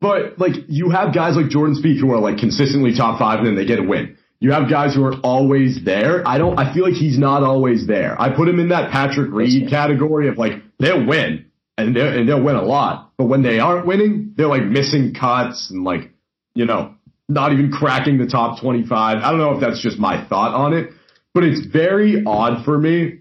But 0.00 0.38
like 0.38 0.54
you 0.68 0.90
have 0.90 1.14
guys 1.14 1.36
like 1.36 1.48
Jordan 1.48 1.74
Spieth 1.74 2.00
who 2.00 2.12
are 2.12 2.20
like 2.20 2.38
consistently 2.38 2.94
top 2.94 3.18
five 3.18 3.38
and 3.38 3.48
then 3.48 3.56
they 3.56 3.64
get 3.64 3.78
a 3.78 3.82
win. 3.82 4.16
You 4.38 4.52
have 4.52 4.68
guys 4.68 4.94
who 4.94 5.02
are 5.04 5.14
always 5.22 5.82
there. 5.82 6.22
I 6.28 6.36
don't. 6.36 6.58
I 6.58 6.74
feel 6.74 6.84
like 6.84 6.92
he's 6.92 7.18
not 7.18 7.42
always 7.42 7.86
there. 7.86 8.20
I 8.20 8.36
put 8.36 8.48
him 8.48 8.60
in 8.60 8.68
that 8.68 8.92
Patrick 8.92 9.32
Reed 9.32 9.70
category 9.70 10.28
of 10.28 10.36
like 10.36 10.62
they'll 10.78 11.06
win 11.06 11.46
and 11.78 11.96
they 11.96 12.00
and 12.00 12.28
they'll 12.28 12.42
win 12.42 12.56
a 12.56 12.62
lot, 12.62 13.12
but 13.16 13.24
when 13.26 13.42
they 13.42 13.58
aren't 13.60 13.86
winning, 13.86 14.34
they're 14.36 14.46
like 14.46 14.64
missing 14.64 15.14
cuts 15.14 15.70
and 15.70 15.84
like 15.84 16.10
you 16.54 16.66
know 16.66 16.94
not 17.30 17.52
even 17.52 17.72
cracking 17.72 18.18
the 18.18 18.26
top 18.26 18.60
twenty 18.60 18.84
five. 18.84 19.18
I 19.22 19.30
don't 19.30 19.40
know 19.40 19.54
if 19.54 19.60
that's 19.60 19.80
just 19.80 19.98
my 19.98 20.22
thought 20.28 20.52
on 20.54 20.74
it, 20.74 20.90
but 21.36 21.44
it's 21.44 21.66
very 21.66 22.22
odd 22.24 22.64
for 22.64 22.78
me 22.78 23.18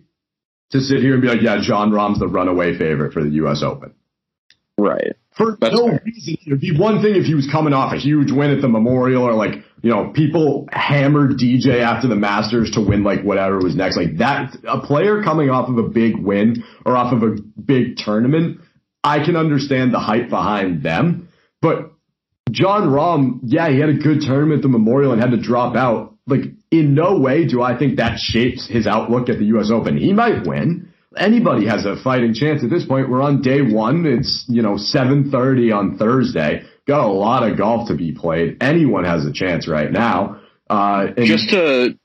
to 0.71 0.79
sit 0.79 0.99
here 1.01 1.13
and 1.13 1.21
be 1.21 1.27
like, 1.27 1.41
yeah, 1.41 1.59
Jon 1.61 1.91
Rahm's 1.91 2.17
the 2.19 2.27
runaway 2.29 2.77
favorite 2.77 3.11
for 3.11 3.21
the 3.21 3.29
U.S. 3.43 3.61
Open 3.61 3.93
Right. 4.77 5.13
for 5.37 5.57
That's 5.59 5.75
no 5.75 5.87
fair. 5.89 6.01
reason. 6.05 6.37
It'd 6.47 6.61
be 6.61 6.77
one 6.77 7.01
thing 7.01 7.15
if 7.15 7.25
he 7.25 7.33
was 7.35 7.47
coming 7.51 7.73
off 7.73 7.91
a 7.93 7.97
huge 7.97 8.31
win 8.31 8.51
at 8.51 8.61
the 8.61 8.69
Memorial 8.69 9.23
or 9.23 9.33
like, 9.33 9.55
you 9.81 9.91
know, 9.91 10.11
people 10.13 10.67
hammered 10.71 11.31
DJ 11.31 11.81
after 11.81 12.07
the 12.07 12.15
Masters 12.15 12.71
to 12.71 12.81
win 12.81 13.03
like 13.03 13.21
whatever 13.21 13.59
was 13.59 13.75
next. 13.75 13.97
Like 13.97 14.17
that, 14.17 14.55
a 14.67 14.79
player 14.79 15.21
coming 15.23 15.49
off 15.49 15.67
of 15.69 15.77
a 15.77 15.83
big 15.87 16.17
win 16.17 16.63
or 16.85 16.95
off 16.95 17.11
of 17.13 17.21
a 17.23 17.35
big 17.61 17.97
tournament, 17.97 18.61
I 19.03 19.23
can 19.25 19.35
understand 19.35 19.93
the 19.93 19.99
hype 19.99 20.29
behind 20.29 20.83
them. 20.83 21.27
But 21.61 21.91
Jon 22.51 22.89
Rahm, 22.89 23.39
yeah, 23.43 23.69
he 23.69 23.79
had 23.79 23.89
a 23.89 23.93
good 23.93 24.21
tournament 24.21 24.59
at 24.59 24.61
the 24.63 24.69
Memorial 24.69 25.11
and 25.11 25.21
had 25.21 25.31
to 25.31 25.37
drop 25.41 25.75
out. 25.75 26.15
Like, 26.27 26.41
in 26.71 26.93
no 26.93 27.17
way 27.17 27.45
do 27.45 27.61
I 27.61 27.77
think 27.77 27.97
that 27.97 28.19
shapes 28.19 28.67
his 28.67 28.87
outlook 28.87 29.29
at 29.29 29.37
the 29.37 29.45
U.S. 29.45 29.69
Open. 29.71 29.97
He 29.97 30.13
might 30.13 30.45
win. 30.45 30.93
Anybody 31.17 31.65
has 31.67 31.85
a 31.85 31.95
fighting 31.95 32.33
chance 32.33 32.63
at 32.63 32.69
this 32.69 32.85
point. 32.85 33.09
We're 33.09 33.21
on 33.21 33.41
day 33.41 33.61
one. 33.61 34.05
It's, 34.05 34.45
you 34.49 34.61
know, 34.61 34.73
7.30 34.73 35.73
on 35.73 35.97
Thursday. 35.97 36.63
Got 36.87 37.05
a 37.05 37.11
lot 37.11 37.49
of 37.49 37.57
golf 37.57 37.87
to 37.87 37.95
be 37.95 38.11
played. 38.11 38.57
Anyone 38.61 39.05
has 39.05 39.25
a 39.25 39.31
chance 39.31 39.67
right 39.67 39.91
now. 39.91 40.41
Uh, 40.69 41.07
and 41.15 41.25
Just 41.25 41.49
to 41.51 41.97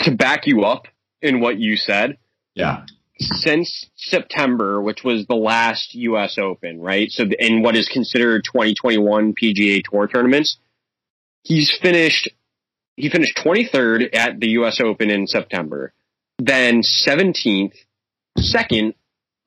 to 0.00 0.16
back 0.16 0.46
you 0.46 0.62
up 0.64 0.86
in 1.20 1.40
what 1.40 1.58
you 1.58 1.76
said, 1.76 2.16
yeah, 2.54 2.84
since 3.18 3.86
September, 3.96 4.80
which 4.80 5.04
was 5.04 5.26
the 5.26 5.34
last 5.36 5.94
U.S. 5.94 6.38
Open, 6.38 6.80
right? 6.80 7.10
So 7.10 7.24
in 7.38 7.62
what 7.62 7.76
is 7.76 7.88
considered 7.88 8.44
2021 8.44 9.34
PGA 9.34 9.82
Tour 9.84 10.08
tournaments, 10.08 10.58
he's 11.42 11.70
finished. 11.70 12.30
He 12.96 13.08
finished 13.08 13.36
23rd 13.38 14.14
at 14.14 14.40
the 14.40 14.50
U.S. 14.50 14.80
Open 14.80 15.10
in 15.10 15.26
September, 15.26 15.92
then 16.38 16.82
17th, 16.82 17.74
second, 18.38 18.94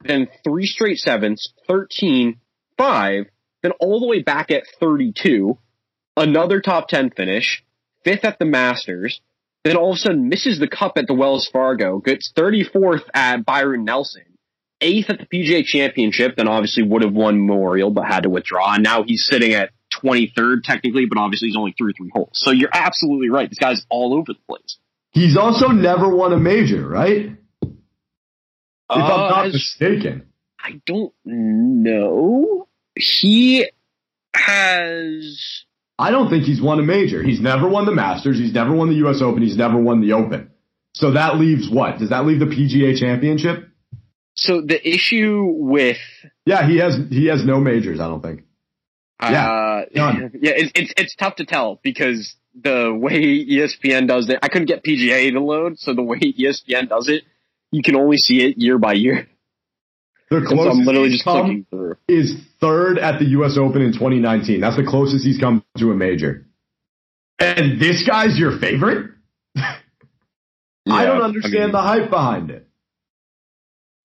then 0.03 0.27
three 0.43 0.65
straight 0.65 0.97
sevens, 0.97 1.53
13, 1.67 2.39
five, 2.77 3.25
then 3.61 3.71
all 3.79 3.99
the 3.99 4.07
way 4.07 4.21
back 4.21 4.51
at 4.51 4.63
32, 4.79 5.57
another 6.17 6.61
top 6.61 6.87
10 6.87 7.11
finish, 7.11 7.63
fifth 8.03 8.25
at 8.25 8.39
the 8.39 8.45
Masters, 8.45 9.21
then 9.63 9.77
all 9.77 9.91
of 9.91 9.95
a 9.95 9.99
sudden 9.99 10.27
misses 10.27 10.59
the 10.59 10.67
cup 10.67 10.97
at 10.97 11.07
the 11.07 11.13
Wells 11.13 11.47
Fargo, 11.47 11.99
gets 11.99 12.31
34th 12.33 13.03
at 13.13 13.45
Byron 13.45 13.85
Nelson, 13.85 14.37
eighth 14.81 15.09
at 15.09 15.19
the 15.19 15.25
PGA 15.25 15.63
Championship, 15.63 16.35
then 16.35 16.47
obviously 16.47 16.83
would 16.83 17.03
have 17.03 17.13
won 17.13 17.39
Memorial, 17.39 17.89
but 17.89 18.05
had 18.05 18.23
to 18.23 18.29
withdraw. 18.29 18.73
And 18.73 18.83
now 18.83 19.03
he's 19.03 19.25
sitting 19.25 19.53
at 19.53 19.71
23rd 20.01 20.63
technically, 20.63 21.05
but 21.05 21.17
obviously 21.17 21.49
he's 21.49 21.57
only 21.57 21.73
through 21.77 21.93
three 21.93 22.09
holes. 22.13 22.29
So 22.33 22.51
you're 22.51 22.69
absolutely 22.73 23.29
right. 23.29 23.49
This 23.49 23.59
guy's 23.59 23.85
all 23.89 24.13
over 24.13 24.33
the 24.33 24.39
place. 24.47 24.77
he's 25.11 25.37
also 25.37 25.67
never 25.67 26.09
won 26.09 26.33
a 26.33 26.37
major, 26.39 26.87
right? 26.87 27.31
If 27.61 27.69
I'm 28.89 29.01
Uh, 29.01 29.29
not 29.29 29.45
as- 29.47 29.53
mistaken. 29.53 30.23
I 30.59 30.79
don't 30.85 31.13
know. 31.25 32.67
He 32.95 33.65
has. 34.33 35.65
I 35.99 36.11
don't 36.11 36.29
think 36.29 36.43
he's 36.45 36.61
won 36.61 36.79
a 36.79 36.83
major. 36.83 37.21
He's 37.21 37.39
never 37.41 37.67
won 37.67 37.85
the 37.85 37.91
Masters. 37.93 38.37
He's 38.39 38.53
never 38.53 38.73
won 38.73 38.89
the 38.89 38.95
U.S. 38.95 39.21
Open. 39.21 39.43
He's 39.43 39.57
never 39.57 39.77
won 39.79 40.01
the 40.01 40.13
Open. 40.13 40.49
So 40.95 41.11
that 41.11 41.37
leaves 41.37 41.69
what? 41.69 41.99
Does 41.99 42.09
that 42.09 42.25
leave 42.25 42.39
the 42.39 42.45
PGA 42.45 42.97
Championship? 42.99 43.67
So 44.35 44.61
the 44.61 44.79
issue 44.87 45.43
with 45.47 45.97
Yeah, 46.45 46.67
he 46.67 46.77
has. 46.77 46.97
He 47.09 47.27
has 47.27 47.45
no 47.45 47.59
majors. 47.59 47.99
I 47.99 48.07
don't 48.07 48.21
think. 48.21 48.43
Yeah, 49.31 49.51
Uh, 49.51 49.85
yeah, 49.93 50.51
it's, 50.55 50.71
it's 50.75 50.93
it's 50.97 51.15
tough 51.15 51.35
to 51.37 51.45
tell 51.45 51.79
because 51.83 52.35
the 52.55 52.93
way 52.93 53.45
ESPN 53.45 54.07
does 54.07 54.29
it, 54.29 54.39
I 54.41 54.47
couldn't 54.47 54.67
get 54.67 54.83
PGA 54.83 55.31
to 55.31 55.39
load, 55.39 55.79
so 55.79 55.93
the 55.93 56.03
way 56.03 56.19
ESPN 56.19 56.89
does 56.89 57.09
it, 57.09 57.23
you 57.71 57.81
can 57.81 57.95
only 57.95 58.17
see 58.17 58.43
it 58.43 58.57
year 58.57 58.77
by 58.77 58.93
year. 58.93 59.27
The 60.29 60.37
And 60.37 60.47
so 60.47 60.55
closest 60.55 60.79
I'm 60.79 60.85
literally 60.85 61.09
just 61.09 61.23
come 61.23 61.65
through. 61.69 61.95
is 62.07 62.35
third 62.59 62.97
at 62.97 63.19
the 63.19 63.25
U.S. 63.37 63.57
Open 63.57 63.81
in 63.81 63.93
2019. 63.93 64.61
That's 64.61 64.77
the 64.77 64.85
closest 64.85 65.25
he's 65.25 65.39
come 65.39 65.63
to 65.77 65.91
a 65.91 65.95
major. 65.95 66.45
And 67.39 67.79
this 67.79 68.07
guy's 68.07 68.37
your 68.37 68.57
favorite? 68.59 69.11
I 69.57 71.05
don't 71.05 71.21
understand 71.21 71.73
the 71.73 71.81
hype 71.81 72.09
behind 72.09 72.51
it. 72.51 72.67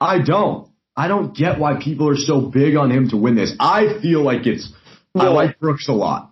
I 0.01 0.21
don't. 0.21 0.69
I 0.97 1.09
don't 1.09 1.35
get 1.35 1.59
why 1.59 1.81
people 1.83 2.09
are 2.09 2.17
so 2.17 2.41
big 2.41 2.77
on 2.77 2.91
him 2.91 3.09
to 3.11 3.17
win 3.17 3.35
this. 3.35 3.55
I 3.59 3.99
feel 4.01 4.23
like 4.23 4.47
it's. 4.47 4.69
I 5.15 5.29
like 5.29 5.59
Brooks 5.59 5.89
a 5.89 5.93
lot. 5.93 6.31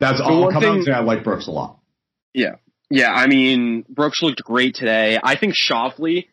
That's 0.00 0.18
The 0.18 0.24
all. 0.24 0.44
I'll 0.44 0.52
come 0.52 0.64
out 0.64 0.76
and 0.76 0.84
say 0.84 0.92
I 0.92 1.00
like 1.00 1.24
Brooks 1.24 1.46
a 1.46 1.50
lot. 1.50 1.78
Yeah, 2.32 2.56
yeah. 2.90 3.12
I 3.12 3.26
mean, 3.26 3.84
Brooks 3.88 4.22
looked 4.22 4.42
great 4.42 4.74
today. 4.74 5.18
I 5.22 5.36
think 5.36 5.54
Scheffler, 5.54 6.26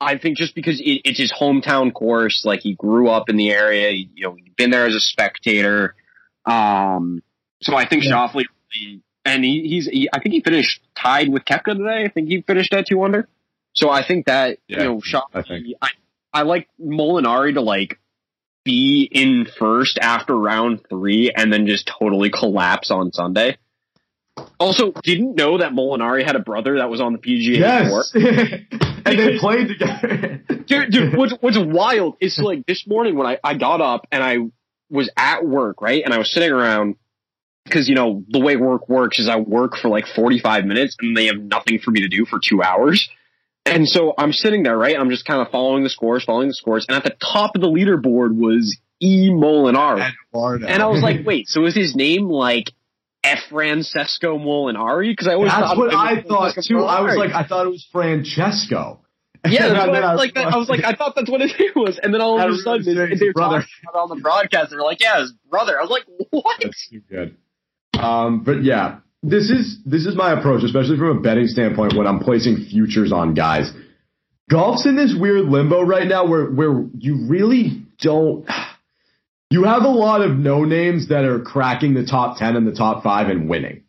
I 0.00 0.18
think 0.18 0.36
just 0.38 0.54
because 0.54 0.80
it, 0.80 1.02
it's 1.04 1.18
his 1.18 1.32
hometown 1.32 1.92
course, 1.92 2.42
like 2.44 2.60
he 2.60 2.74
grew 2.74 3.08
up 3.08 3.28
in 3.28 3.36
the 3.36 3.50
area, 3.50 3.90
you 3.90 4.06
know, 4.24 4.36
been 4.56 4.70
there 4.70 4.86
as 4.86 4.94
a 4.94 5.00
spectator. 5.00 5.94
Um, 6.46 7.22
so 7.62 7.74
I 7.76 7.86
think 7.88 8.04
Yeah. 8.04 8.12
Scheffler, 8.12 8.44
and 9.24 9.44
he, 9.44 9.68
he's, 9.68 9.86
he, 9.86 10.08
I 10.12 10.20
think 10.20 10.34
he 10.34 10.40
finished 10.40 10.80
tied 10.96 11.28
with 11.28 11.44
Koepka 11.44 11.76
today. 11.76 12.04
I 12.04 12.08
think 12.08 12.28
he 12.28 12.42
finished 12.42 12.72
at 12.72 12.86
two 12.86 13.02
under. 13.02 13.28
So 13.74 13.90
I 13.90 14.06
think 14.06 14.26
that, 14.26 14.58
Yeah, 14.68 14.78
you 14.78 14.84
know, 14.84 15.00
I. 15.34 15.40
Scheffler, 15.42 15.72
I, 15.82 15.88
I 16.32 16.42
like 16.42 16.68
Molinari 16.80 17.54
to 17.54 17.60
like 17.60 17.98
be 18.68 19.08
in 19.10 19.46
first 19.58 19.98
after 19.98 20.36
round 20.36 20.80
three 20.90 21.32
and 21.34 21.50
then 21.50 21.66
just 21.66 21.90
totally 21.98 22.30
collapse 22.30 22.90
on 22.90 23.12
Sunday. 23.14 23.56
Also, 24.60 24.92
didn't 25.02 25.36
know 25.36 25.56
that 25.58 25.72
Molinari 25.72 26.22
had 26.22 26.36
a 26.36 26.38
brother 26.38 26.76
that 26.76 26.90
was 26.90 27.00
on 27.00 27.14
the 27.14 27.18
PGA 27.18 27.88
Tour. 27.88 28.04
Yes. 28.14 28.60
and 29.06 29.18
they 29.18 29.38
played 29.38 29.68
together. 29.68 30.42
Dude, 30.66 30.92
dude 30.92 31.16
what's, 31.16 31.32
what's 31.40 31.58
wild 31.58 32.18
is 32.20 32.38
like 32.38 32.66
this 32.66 32.86
morning 32.86 33.16
when 33.16 33.26
I, 33.26 33.38
I 33.42 33.54
got 33.54 33.80
up 33.80 34.06
and 34.12 34.22
I 34.22 34.36
was 34.90 35.10
at 35.16 35.46
work, 35.46 35.80
right? 35.80 36.04
And 36.04 36.12
I 36.12 36.18
was 36.18 36.30
sitting 36.30 36.50
around 36.52 36.96
because, 37.64 37.88
you 37.88 37.94
know, 37.94 38.22
the 38.28 38.38
way 38.38 38.56
work 38.56 38.86
works 38.86 39.18
is 39.18 39.30
I 39.30 39.36
work 39.36 39.76
for 39.80 39.88
like 39.88 40.06
45 40.14 40.66
minutes 40.66 40.94
and 41.00 41.16
they 41.16 41.26
have 41.26 41.38
nothing 41.38 41.78
for 41.78 41.90
me 41.90 42.02
to 42.02 42.08
do 42.08 42.26
for 42.26 42.38
two 42.38 42.62
hours. 42.62 43.08
And 43.74 43.88
so 43.88 44.14
I'm 44.16 44.32
sitting 44.32 44.62
there, 44.62 44.76
right? 44.76 44.98
I'm 44.98 45.10
just 45.10 45.24
kind 45.24 45.40
of 45.40 45.50
following 45.50 45.82
the 45.82 45.90
scores, 45.90 46.24
following 46.24 46.48
the 46.48 46.54
scores. 46.54 46.86
And 46.88 46.96
at 46.96 47.04
the 47.04 47.16
top 47.20 47.54
of 47.54 47.60
the 47.60 47.68
leaderboard 47.68 48.36
was 48.36 48.78
E. 49.00 49.30
Molinari. 49.30 50.10
And 50.32 50.82
I 50.82 50.86
was 50.86 51.02
like, 51.02 51.24
wait, 51.24 51.48
so 51.48 51.64
is 51.64 51.74
his 51.74 51.94
name 51.94 52.28
like 52.28 52.72
F. 53.22 53.38
Francesco 53.50 54.38
Molinari? 54.38 55.10
Because 55.10 55.28
I 55.28 55.34
always 55.34 55.50
That's 55.50 55.62
thought 55.62 55.78
what 55.78 55.94
I 55.94 56.22
thought 56.22 56.54
too. 56.62 56.78
I 56.84 57.00
was 57.02 57.16
like, 57.16 57.32
I 57.32 57.46
thought 57.46 57.66
it 57.66 57.70
was 57.70 57.86
Francesco. 57.92 59.00
Yeah, 59.46 59.68
that's 59.72 59.86
what 59.86 60.02
I, 60.02 60.12
was 60.12 60.18
like. 60.18 60.34
That, 60.34 60.46
I 60.46 60.56
was 60.56 60.68
like, 60.68 60.84
I 60.84 60.94
thought 60.94 61.14
that's 61.14 61.30
what 61.30 61.40
his 61.40 61.54
name 61.58 61.72
was, 61.76 61.98
and 62.02 62.12
then 62.12 62.20
all 62.20 62.40
of 62.40 62.50
a 62.50 62.56
sudden 62.56 62.82
saying 62.82 62.96
they, 62.96 63.06
his 63.06 63.20
they 63.20 63.26
were 63.26 63.32
brother. 63.32 63.60
talking 63.60 63.72
about 63.88 63.98
it 63.98 64.02
on 64.10 64.16
the 64.16 64.22
broadcast. 64.22 64.70
They 64.70 64.76
were 64.76 64.82
like, 64.82 65.00
"Yeah, 65.00 65.20
his 65.20 65.32
brother." 65.48 65.78
I 65.78 65.82
was 65.82 65.90
like, 65.90 66.04
"What?" 66.30 66.60
That's 66.60 66.88
too 66.88 67.02
good. 67.08 67.36
Um, 67.98 68.42
but 68.42 68.64
yeah, 68.64 68.98
this 69.30 69.50
is 69.50 69.78
this 69.84 70.06
is 70.06 70.16
my 70.16 70.38
approach, 70.38 70.62
especially 70.64 70.96
from 70.96 71.18
a 71.18 71.20
betting 71.20 71.46
standpoint 71.46 71.96
when 71.96 72.06
I'm 72.06 72.20
placing 72.20 72.66
futures 72.70 73.12
on 73.12 73.34
guys. 73.34 73.72
Golf's 74.50 74.86
in 74.86 74.96
this 74.96 75.14
weird 75.18 75.46
limbo 75.46 75.82
right 75.82 76.06
now 76.06 76.26
where 76.26 76.46
where 76.46 76.86
you 76.98 77.26
really 77.28 77.82
don't. 78.00 78.46
You 79.50 79.64
have 79.64 79.84
a 79.84 79.88
lot 79.88 80.20
of 80.20 80.36
no 80.36 80.64
names 80.64 81.08
that 81.08 81.24
are 81.24 81.40
cracking 81.40 81.94
the 81.94 82.04
top 82.04 82.36
ten 82.38 82.54
and 82.54 82.66
the 82.66 82.74
top 82.74 83.02
five 83.02 83.28
and 83.28 83.48
winning. 83.48 83.84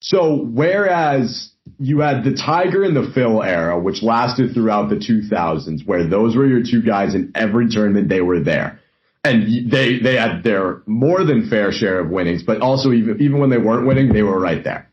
So 0.00 0.36
whereas 0.36 1.52
you 1.78 2.00
had 2.00 2.24
the 2.24 2.34
Tiger 2.34 2.82
and 2.82 2.96
the 2.96 3.10
Phil 3.14 3.42
era, 3.42 3.78
which 3.78 4.02
lasted 4.02 4.52
throughout 4.52 4.90
the 4.90 4.96
2000s, 4.96 5.86
where 5.86 6.06
those 6.06 6.36
were 6.36 6.46
your 6.46 6.62
two 6.62 6.82
guys 6.82 7.14
in 7.14 7.32
every 7.34 7.68
tournament 7.68 8.08
they 8.08 8.20
were 8.20 8.40
there 8.40 8.80
and 9.24 9.70
they 9.70 9.98
they 9.98 10.16
had 10.16 10.42
their 10.44 10.82
more 10.86 11.24
than 11.24 11.48
fair 11.48 11.72
share 11.72 12.00
of 12.00 12.10
winnings, 12.10 12.42
but 12.42 12.60
also 12.60 12.92
even 12.92 13.20
even 13.20 13.38
when 13.38 13.50
they 13.50 13.58
weren't 13.58 13.86
winning, 13.86 14.12
they 14.12 14.22
were 14.22 14.38
right 14.38 14.62
there. 14.62 14.90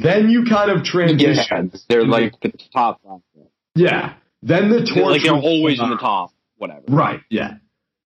Then 0.00 0.30
you 0.30 0.44
kind 0.48 0.70
of 0.70 0.84
transition. 0.84 1.70
they're 1.88 2.04
like 2.04 2.32
the 2.40 2.52
top. 2.72 3.00
Yeah. 3.74 4.14
Then 4.42 4.70
the 4.70 4.78
torch 4.84 4.96
Like 5.04 5.22
they're 5.22 5.32
always 5.34 5.78
in 5.80 5.90
the 5.90 5.96
top. 5.96 6.32
Whatever. 6.56 6.82
Right. 6.88 7.20
Yeah. 7.30 7.54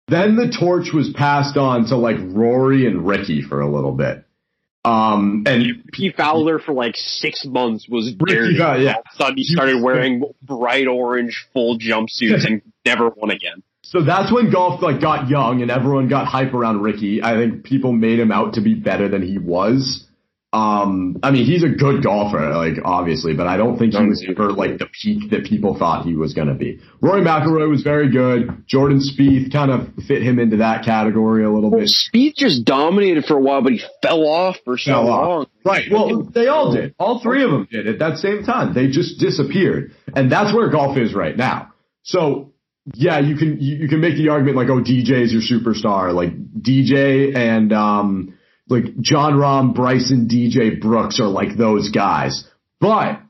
Then 0.07 0.35
the 0.35 0.49
torch 0.59 0.91
was 0.93 1.11
passed 1.15 1.57
on 1.57 1.85
to 1.87 1.95
like 1.95 2.17
Rory 2.19 2.87
and 2.87 3.07
Rickie 3.07 3.41
for 3.41 3.61
a 3.61 3.69
little 3.69 3.91
bit. 3.93 4.25
Um, 4.85 5.43
and 5.45 5.83
P 5.93 6.11
Fowler 6.11 6.59
for 6.59 6.73
like 6.73 6.95
six 6.97 7.45
months 7.45 7.87
was 7.87 8.13
dirty. 8.13 8.57
got- 8.57 8.79
yeah. 8.81 8.95
All 8.95 8.99
of 8.99 9.05
a 9.13 9.15
sudden 9.15 9.37
he 9.37 9.43
started 9.45 9.81
wearing 9.81 10.23
bright 10.41 10.87
orange 10.87 11.47
full 11.53 11.77
jumpsuits 11.77 12.45
and 12.47 12.61
never 12.85 13.09
won 13.09 13.31
again. 13.31 13.63
So 13.83 14.01
that's 14.03 14.31
when 14.31 14.49
golf 14.51 14.81
like 14.81 15.01
got 15.01 15.29
young 15.29 15.61
and 15.61 15.69
everyone 15.69 16.07
got 16.07 16.25
hype 16.25 16.53
around 16.53 16.81
Rickie. 16.81 17.21
I 17.21 17.35
think 17.35 17.63
people 17.63 17.91
made 17.91 18.19
him 18.19 18.31
out 18.31 18.53
to 18.53 18.61
be 18.61 18.73
better 18.73 19.07
than 19.09 19.21
he 19.21 19.37
was. 19.37 20.05
Um, 20.53 21.17
I 21.23 21.31
mean, 21.31 21.45
he's 21.45 21.63
a 21.63 21.69
good 21.69 22.03
golfer, 22.03 22.55
like 22.55 22.75
obviously, 22.85 23.33
but 23.33 23.47
I 23.47 23.57
don't 23.57 23.77
think 23.79 23.95
he 23.95 24.05
was 24.05 24.23
ever 24.29 24.51
like 24.51 24.77
the 24.77 24.85
peak 24.85 25.31
that 25.31 25.45
people 25.45 25.75
thought 25.77 26.05
he 26.05 26.15
was 26.15 26.35
going 26.35 26.47
to 26.47 26.53
be. 26.53 26.79
Rory 27.01 27.21
McIlroy 27.23 27.67
was 27.69 27.81
very 27.81 28.09
good. 28.11 28.63
Jordan 28.67 28.99
Spieth 28.99 29.51
kind 29.51 29.71
of 29.71 29.87
fit 30.07 30.21
him 30.21 30.37
into 30.37 30.57
that 30.57 30.85
category 30.85 31.43
a 31.43 31.49
little 31.49 31.71
Well, 31.71 31.79
bit. 31.81 31.89
Spieth 31.89 32.35
just 32.35 32.65
dominated 32.65 33.25
for 33.25 33.35
a 33.35 33.41
while, 33.41 33.63
but 33.63 33.71
he 33.73 33.81
fell 34.03 34.27
off 34.27 34.57
for 34.63 34.77
so 34.77 34.91
Fell 34.91 35.09
off. 35.09 35.25
long. 35.27 35.45
Right. 35.65 35.91
Well, 35.91 36.21
they 36.21 36.45
all 36.47 36.71
did. 36.71 36.93
All 36.99 37.19
three 37.19 37.43
of 37.43 37.49
them 37.49 37.67
did 37.71 37.87
at 37.87 37.97
that 37.97 38.17
same 38.19 38.43
time. 38.43 38.75
They 38.75 38.87
just 38.89 39.19
disappeared, 39.19 39.95
and 40.15 40.31
that's 40.31 40.53
where 40.53 40.69
golf 40.69 40.97
is 40.99 41.15
right 41.15 41.35
now. 41.35 41.73
So, 42.03 42.52
yeah, 42.93 43.19
you 43.19 43.35
can 43.37 43.59
you, 43.61 43.77
you 43.77 43.87
can 43.87 44.01
make 44.01 44.15
the 44.17 44.29
argument 44.29 44.57
like, 44.57 44.69
oh, 44.69 44.81
DJ 44.81 45.21
is 45.23 45.31
your 45.31 45.41
superstar, 45.41 46.13
like 46.13 46.31
DJ 46.61 47.35
and 47.35 47.71
um, 47.71 48.37
like 48.67 48.99
Jon 48.99 49.33
Rahm, 49.33 49.73
Bryson, 49.73 50.27
DJ 50.27 50.79
Brooks 50.81 51.19
are 51.19 51.27
like 51.27 51.57
those 51.57 51.89
guys, 51.89 52.45
but 52.79 53.21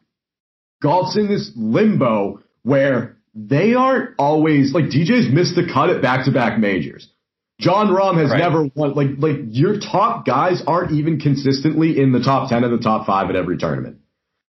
golf's 0.82 1.18
in 1.18 1.28
this 1.28 1.52
limbo 1.56 2.42
where 2.64 3.18
they 3.36 3.74
aren't 3.74 4.16
always 4.20 4.74
like 4.74 4.86
DJ's 4.86 5.32
missed 5.34 5.56
the 5.56 5.70
cut 5.72 5.90
at 5.90 6.02
back 6.02 6.26
to 6.26 6.32
back 6.32 6.60
majors. 6.60 7.10
Jon 7.60 7.88
Rahm 7.88 8.20
has 8.20 8.32
Right. 8.32 8.40
never 8.40 8.70
won 8.76 8.94
like 8.94 9.10
like 9.20 9.38
your 9.50 9.80
top 9.80 10.26
guys 10.26 10.64
aren't 10.66 10.92
even 10.92 11.20
consistently 11.20 12.00
in 12.00 12.12
the 12.12 12.20
top 12.20 12.50
ten 12.50 12.64
of 12.64 12.72
the 12.72 12.80
top 12.80 13.06
five 13.06 13.30
at 13.30 13.36
every 13.36 13.58
tournament. 13.58 13.98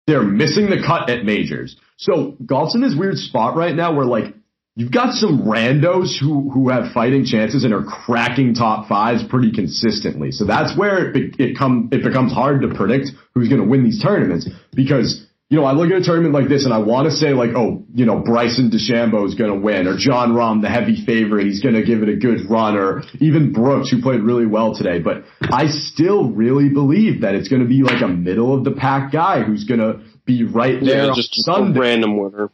They're 0.06 0.22
missing 0.22 0.70
the 0.70 0.82
cut 0.84 1.10
at 1.10 1.24
majors. 1.24 1.76
So 1.96 2.36
golf's 2.44 2.74
in 2.74 2.80
this 2.80 2.94
weird 2.96 3.18
spot 3.18 3.56
right 3.56 3.74
now 3.74 3.94
where 3.94 4.06
like 4.06 4.34
you've 4.74 4.92
got 4.92 5.14
some 5.14 5.42
randos 5.42 6.18
who 6.18 6.50
who 6.50 6.68
have 6.70 6.92
fighting 6.92 7.24
chances 7.24 7.64
and 7.64 7.74
are 7.74 7.84
cracking 7.84 8.54
top 8.54 8.88
fives 8.88 9.22
pretty 9.24 9.52
consistently. 9.52 10.32
So 10.32 10.44
that's 10.44 10.76
where 10.76 11.08
it 11.08 11.12
be, 11.14 11.44
it 11.44 11.58
come 11.58 11.88
it 11.92 12.02
becomes 12.02 12.32
hard 12.32 12.62
to 12.62 12.74
predict 12.74 13.10
who's 13.34 13.48
going 13.48 13.60
to 13.60 13.68
win 13.68 13.84
these 13.84 14.02
tournaments 14.02 14.48
because 14.74 15.26
you 15.50 15.58
know 15.58 15.64
I 15.64 15.72
look 15.72 15.90
at 15.90 16.00
a 16.00 16.04
tournament 16.04 16.32
like 16.32 16.48
this 16.48 16.64
and 16.64 16.72
I 16.72 16.78
want 16.78 17.06
to 17.06 17.14
say 17.14 17.34
like 17.34 17.50
oh 17.54 17.84
you 17.92 18.06
know 18.06 18.20
Bryson 18.20 18.70
DeChambeau 18.70 19.26
is 19.26 19.34
going 19.34 19.52
to 19.52 19.58
win 19.58 19.86
or 19.86 19.96
Jon 19.98 20.32
Rahm 20.32 20.62
the 20.62 20.70
heavy 20.70 21.04
favorite 21.04 21.46
he's 21.46 21.60
going 21.60 21.74
to 21.74 21.84
give 21.84 22.02
it 22.02 22.08
a 22.08 22.16
good 22.16 22.48
run 22.48 22.76
or 22.76 23.02
even 23.20 23.52
Brooks 23.52 23.90
who 23.90 24.00
played 24.00 24.20
really 24.20 24.46
well 24.46 24.74
today. 24.74 25.00
But 25.00 25.24
I 25.42 25.66
still 25.66 26.30
really 26.30 26.70
believe 26.70 27.20
that 27.22 27.34
it's 27.34 27.48
going 27.48 27.62
to 27.62 27.68
be 27.68 27.82
like 27.82 28.02
a 28.02 28.08
middle 28.08 28.56
of 28.56 28.64
the 28.64 28.72
pack 28.72 29.12
guy 29.12 29.42
who's 29.42 29.64
going 29.64 29.80
to 29.80 30.00
be 30.24 30.44
right 30.44 30.80
there 30.80 31.04
Yeah, 31.04 31.10
on 31.10 31.16
just 31.16 31.48
a 31.48 31.72
random 31.78 32.16
winner. 32.16 32.50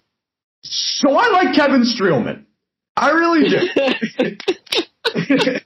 So 0.62 1.14
I 1.14 1.28
like 1.30 1.54
Kevin 1.54 1.82
Streelman. 1.82 2.44
I 2.96 3.10
really 3.10 3.48
do. 3.48 3.58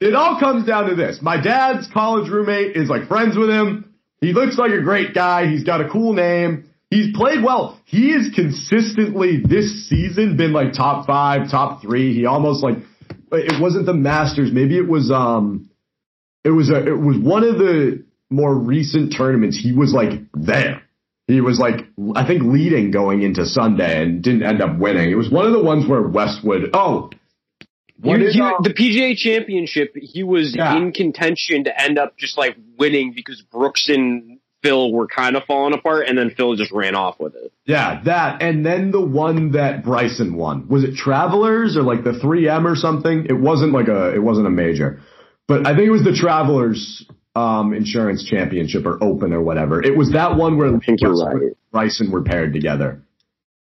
it 0.00 0.14
all 0.14 0.40
comes 0.40 0.66
down 0.66 0.88
to 0.88 0.94
this. 0.94 1.20
My 1.20 1.40
dad's 1.40 1.86
college 1.92 2.30
roommate 2.30 2.76
is 2.76 2.88
like 2.88 3.08
friends 3.08 3.36
with 3.36 3.50
him. 3.50 3.94
He 4.20 4.32
looks 4.32 4.56
like 4.56 4.70
a 4.70 4.80
great 4.80 5.14
guy. 5.14 5.48
He's 5.48 5.64
got 5.64 5.80
a 5.80 5.88
cool 5.88 6.14
name. 6.14 6.70
He's 6.90 7.14
played 7.16 7.42
well. 7.42 7.80
He 7.84 8.12
has 8.12 8.30
consistently 8.34 9.42
this 9.42 9.88
season 9.88 10.36
been 10.36 10.52
like 10.52 10.72
top 10.74 11.06
five, 11.06 11.50
top 11.50 11.82
three. 11.82 12.14
He 12.14 12.26
almost 12.26 12.62
like 12.62 12.76
it 13.32 13.60
wasn't 13.60 13.86
the 13.86 13.94
Masters. 13.94 14.50
Maybe 14.52 14.76
it 14.76 14.86
was 14.86 15.10
um 15.10 15.70
it 16.44 16.50
was 16.50 16.70
a 16.70 16.86
it 16.86 16.98
was 16.98 17.18
one 17.18 17.44
of 17.44 17.58
the 17.58 18.04
more 18.30 18.54
recent 18.54 19.14
tournaments. 19.16 19.58
He 19.58 19.72
was 19.72 19.92
like 19.92 20.20
there. 20.34 20.82
He 21.28 21.40
was 21.40 21.58
like, 21.58 21.86
I 22.16 22.26
think 22.26 22.42
leading 22.42 22.90
going 22.90 23.22
into 23.22 23.46
Sunday 23.46 24.02
and 24.02 24.22
didn't 24.22 24.42
end 24.42 24.60
up 24.60 24.78
winning. 24.78 25.10
It 25.10 25.14
was 25.14 25.30
one 25.30 25.46
of 25.46 25.52
the 25.52 25.62
ones 25.62 25.86
where 25.88 26.02
Westwood. 26.02 26.70
Oh, 26.74 27.10
what 28.00 28.18
He- 28.20 28.26
is, 28.26 28.34
he- 28.34 28.40
uh, 28.40 28.54
the 28.62 28.74
PGA 28.74 29.14
Championship, 29.16 29.94
he 29.96 30.24
was 30.24 30.54
Yeah. 30.54 30.76
in 30.76 30.92
contention 30.92 31.64
to 31.64 31.82
end 31.82 31.98
up 31.98 32.16
just 32.18 32.36
like 32.36 32.56
winning 32.78 33.12
because 33.14 33.40
Brooks 33.52 33.88
and 33.88 34.38
Phil 34.64 34.92
were 34.92 35.06
kind 35.08 35.36
of 35.36 35.44
falling 35.44 35.74
apart, 35.74 36.06
and 36.08 36.16
then 36.18 36.30
Phil 36.30 36.54
just 36.54 36.70
ran 36.72 36.94
off 36.94 37.18
with 37.18 37.34
it. 37.34 37.52
yeah, 37.66 38.00
that, 38.04 38.42
and 38.42 38.64
then 38.66 38.90
the 38.92 39.00
one 39.00 39.52
that 39.52 39.82
Bryson 39.84 40.36
won 40.36 40.66
was 40.68 40.84
it 40.84 40.94
Travelers 40.96 41.76
or 41.76 41.82
like 41.82 42.02
the 42.04 42.12
3M 42.12 42.64
or 42.64 42.74
something? 42.76 43.26
It 43.28 43.38
wasn't 43.38 43.72
like 43.72 43.88
a, 43.88 44.12
it 44.14 44.22
wasn't 44.22 44.46
a 44.48 44.50
major, 44.50 45.00
but 45.48 45.66
I 45.66 45.74
think 45.74 45.86
it 45.88 45.90
was 45.92 46.04
the 46.04 46.12
Travelers 46.14 47.04
um, 47.34 47.72
Insurance 47.72 48.24
Championship 48.24 48.84
or 48.86 49.02
Open 49.02 49.32
or 49.32 49.42
whatever. 49.42 49.82
It 49.82 49.96
was 49.96 50.12
that 50.12 50.36
one 50.36 50.56
where 50.58 50.70
think 50.78 51.00
you're 51.00 51.14
right. 51.16 51.52
Bryson 51.70 52.10
were 52.10 52.22
paired 52.22 52.52
together. 52.52 53.02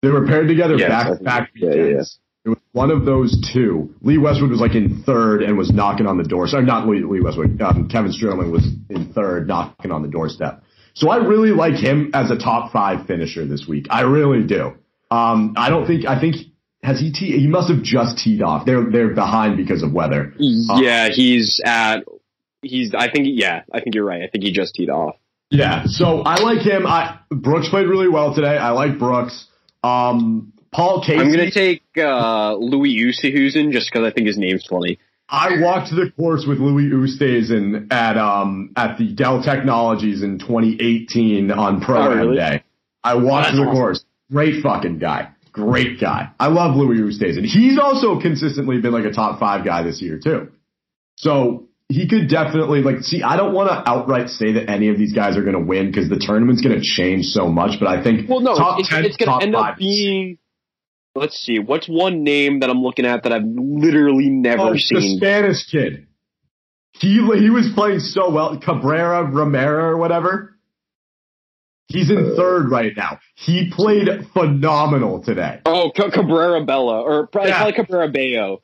They 0.02 0.10
were 0.10 0.26
paired 0.26 0.46
together 0.48 0.76
Yes, 0.76 0.88
back 0.88 1.06
think- 1.08 1.24
back 1.24 1.50
yeah, 1.54 1.68
yeah, 1.70 1.82
weekends. 1.84 2.18
It 2.44 2.50
was 2.50 2.58
one 2.72 2.90
of 2.90 3.04
those 3.04 3.36
two. 3.52 3.94
Lee 4.00 4.16
Westwood 4.16 4.50
was 4.50 4.60
like 4.60 4.74
in 4.74 5.02
third 5.02 5.42
and 5.42 5.58
was 5.58 5.70
knocking 5.72 6.06
on 6.06 6.16
the 6.16 6.24
door. 6.24 6.46
Sorry, 6.46 6.64
not 6.64 6.86
Lee, 6.88 7.02
Lee 7.02 7.20
Westwood. 7.20 7.60
Um, 7.60 7.88
Kevin 7.88 8.12
Streelman 8.12 8.50
was 8.52 8.64
in 8.88 9.12
third, 9.12 9.48
knocking 9.48 9.90
on 9.90 10.02
the 10.02 10.08
doorstep. 10.08 10.62
So 10.94 11.10
I 11.10 11.16
really 11.16 11.50
like 11.50 11.74
him 11.74 12.10
as 12.14 12.30
a 12.30 12.38
top 12.38 12.72
five 12.72 13.06
finisher 13.06 13.44
this 13.44 13.66
week. 13.68 13.86
I 13.90 14.02
really 14.02 14.44
do. 14.46 14.74
Um, 15.10 15.54
I 15.56 15.68
don't 15.68 15.86
think. 15.86 16.06
I 16.06 16.18
think 16.20 16.36
has 16.82 17.00
he? 17.00 17.12
Tee, 17.12 17.38
he 17.38 17.48
must 17.48 17.70
have 17.70 17.82
just 17.82 18.18
teed 18.18 18.40
off. 18.40 18.64
They're 18.64 18.88
they're 18.90 19.14
behind 19.14 19.56
because 19.56 19.82
of 19.82 19.92
weather. 19.92 20.32
yeah, 20.38 21.08
he's 21.10 21.60
at. 21.64 22.04
He's. 22.62 22.94
I 22.94 23.10
think. 23.10 23.26
Yeah, 23.30 23.62
I 23.72 23.80
think 23.80 23.94
you're 23.94 24.04
right. 24.04 24.22
I 24.22 24.28
think 24.28 24.44
he 24.44 24.52
just 24.52 24.74
teed 24.74 24.90
off. 24.90 25.16
Yeah, 25.50 25.84
so 25.86 26.22
I 26.22 26.40
like 26.42 26.60
him. 26.60 26.86
I 26.86 27.18
Brooks 27.30 27.68
played 27.68 27.86
really 27.86 28.08
well 28.08 28.34
today. 28.34 28.56
I 28.58 28.70
like 28.70 28.98
Brooks. 28.98 29.46
Um, 29.82 30.52
Paul 30.72 31.02
Casey. 31.02 31.20
I'm 31.20 31.30
gonna 31.30 31.50
take 31.50 31.82
uh, 31.96 32.54
Louis 32.56 32.94
Oosthuizen 33.02 33.72
just 33.72 33.90
because 33.90 34.04
I 34.06 34.10
think 34.12 34.26
his 34.26 34.36
name's 34.36 34.66
funny. 34.66 34.98
I 35.30 35.60
walked 35.60 35.90
the 35.90 36.10
course 36.16 36.44
with 36.46 36.58
Louis 36.58 36.90
Oosthuizen 36.90 37.92
at 37.92 38.16
um 38.18 38.72
at 38.76 38.98
the 38.98 39.12
Dell 39.14 39.42
Technologies 39.42 40.22
in 40.22 40.38
2018 40.38 41.50
on 41.50 41.80
Pro 41.80 42.02
Oh, 42.02 42.14
really? 42.14 42.36
Day. 42.36 42.64
I 43.04 43.14
walked 43.14 43.52
the 43.54 43.62
awesome. 43.62 43.72
course. 43.74 44.04
Great 44.30 44.62
fucking 44.62 44.98
guy. 44.98 45.28
Great 45.52 46.00
guy. 46.00 46.30
I 46.38 46.48
love 46.48 46.76
Louis 46.76 46.98
Oosthuizen. 46.98 47.44
He's 47.44 47.78
also 47.78 48.20
consistently 48.20 48.80
been 48.80 48.92
like 48.92 49.04
a 49.04 49.12
top 49.12 49.38
five 49.40 49.64
guy 49.64 49.82
this 49.82 50.02
year 50.02 50.18
too. 50.18 50.50
So 51.16 51.67
he 51.88 52.06
could 52.08 52.28
definitely 52.28 52.82
like 52.82 53.00
see. 53.02 53.22
I 53.22 53.36
don't 53.36 53.54
want 53.54 53.70
to 53.70 53.88
outright 53.88 54.28
say 54.28 54.52
that 54.54 54.68
any 54.70 54.88
of 54.88 54.98
these 54.98 55.12
guys 55.12 55.36
are 55.36 55.42
going 55.42 55.54
to 55.58 55.64
win 55.64 55.86
because 55.90 56.08
the 56.08 56.18
tournament's 56.18 56.60
going 56.60 56.78
to 56.78 56.82
change 56.84 57.26
so 57.26 57.48
much. 57.48 57.78
But 57.80 57.88
I 57.88 58.02
think 58.02 58.28
Well, 58.28 58.40
no, 58.40 58.54
top 58.56 58.80
it's, 58.80 58.88
10, 58.90 59.04
it's 59.04 59.16
gonna 59.16 59.30
top 59.32 59.42
end 59.42 59.54
five 59.54 59.72
up 59.72 59.78
being. 59.78 60.38
Let's 61.14 61.36
see. 61.38 61.58
What's 61.58 61.88
one 61.88 62.22
name 62.22 62.60
that 62.60 62.70
I'm 62.70 62.82
looking 62.82 63.06
at 63.06 63.22
that 63.24 63.32
I've 63.32 63.42
literally 63.46 64.28
never 64.30 64.62
Oh, 64.62 64.72
the 64.74 64.78
seen? 64.78 65.16
Spanish 65.16 65.64
kid. 65.70 66.06
He 66.92 67.14
he 67.14 67.50
was 67.50 67.70
playing 67.74 68.00
so 68.00 68.30
well. 68.30 68.56
Cabrera 68.58 69.24
Romero 69.24 69.84
or 69.84 69.96
whatever. 69.96 70.54
He's 71.86 72.10
in 72.10 72.34
third 72.36 72.70
right 72.70 72.92
now. 72.96 73.18
He 73.34 73.70
played 73.70 74.08
phenomenal 74.34 75.22
today. 75.22 75.60
Oh, 75.64 75.90
Ca- 75.96 76.10
Cabrera 76.10 76.62
Bella, 76.64 77.00
or 77.00 77.26
probably, 77.28 77.50
Yeah. 77.50 77.56
probably 77.58 77.72
Cabrera 77.72 78.08
Bayo. 78.08 78.62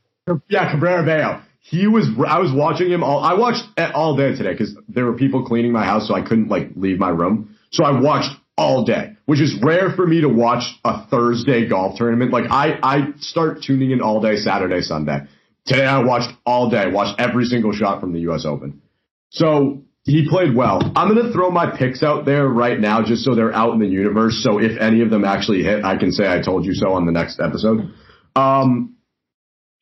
Yeah, 0.49 0.71
Cabrera 0.73 1.05
Bayo. 1.07 1.41
He 1.67 1.87
was. 1.87 2.07
I 2.29 2.41
was 2.41 2.53
watching 2.53 2.91
him 2.91 3.03
all. 3.03 3.21
I 3.21 3.33
watched 3.35 3.65
all 3.95 4.17
day 4.17 4.37
today 4.37 4.53
because 4.53 4.77
there 4.87 5.07
were 5.07 5.17
people 5.17 5.47
cleaning 5.47 5.73
my 5.73 5.87
house, 5.87 6.07
so 6.07 6.15
I 6.15 6.21
couldn't 6.21 6.49
like 6.49 6.73
leave 6.77 6.99
my 6.99 7.09
room. 7.09 7.57
So 7.71 7.85
I 7.85 7.99
watched 7.99 8.37
all 8.59 8.85
day, 8.85 9.17
which 9.25 9.41
is 9.41 9.57
rare 9.63 9.91
for 9.97 10.07
me 10.07 10.21
to 10.21 10.29
watch 10.29 10.63
a 10.85 11.07
Thursday 11.07 11.67
golf 11.67 11.97
tournament. 11.97 12.33
Like 12.33 12.51
I, 12.51 12.79
I 12.83 12.99
start 13.19 13.63
tuning 13.63 13.93
in 13.93 14.03
all 14.03 14.21
day 14.21 14.37
Saturday, 14.37 14.83
Sunday. 14.83 15.21
Today 15.65 15.87
I 15.87 16.05
watched 16.05 16.37
all 16.45 16.69
day, 16.69 16.91
watched 16.91 17.19
every 17.19 17.47
single 17.47 17.73
shot 17.73 17.99
from 17.99 18.13
the 18.13 18.21
U.S. 18.21 18.45
Open. 18.45 18.83
So 19.31 19.85
he 20.03 20.29
played 20.29 20.55
well. 20.55 20.83
I'm 20.95 21.09
gonna 21.09 21.33
throw 21.33 21.51
my 21.51 21.75
picks 21.75 22.03
out 22.03 22.27
there 22.27 22.47
right 22.47 22.79
now, 22.79 23.03
just 23.03 23.25
so 23.25 23.35
they're 23.35 23.55
out 23.55 23.73
in 23.73 23.81
the 23.81 23.89
universe. 23.89 24.43
So 24.45 24.59
if 24.59 24.79
any 24.79 25.01
of 25.01 25.09
them 25.09 25.25
actually 25.25 25.63
hit, 25.63 25.83
I 25.83 25.97
can 25.97 26.13
say 26.13 26.31
I 26.31 26.43
told 26.43 26.67
you 26.67 26.75
so 26.75 26.93
on 26.93 27.07
the 27.07 27.13
next 27.13 27.41
episode. 27.41 27.91
Um, 28.37 28.97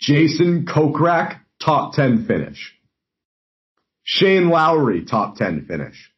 Jason 0.01 0.65
Kokrak, 0.65 1.41
top 1.63 1.95
10 1.95 2.27
finish. 2.27 2.75
Shane 4.05 4.49
Lowry, 4.49 5.05
top 5.05 5.37
10 5.37 5.67
finish. 5.67 6.11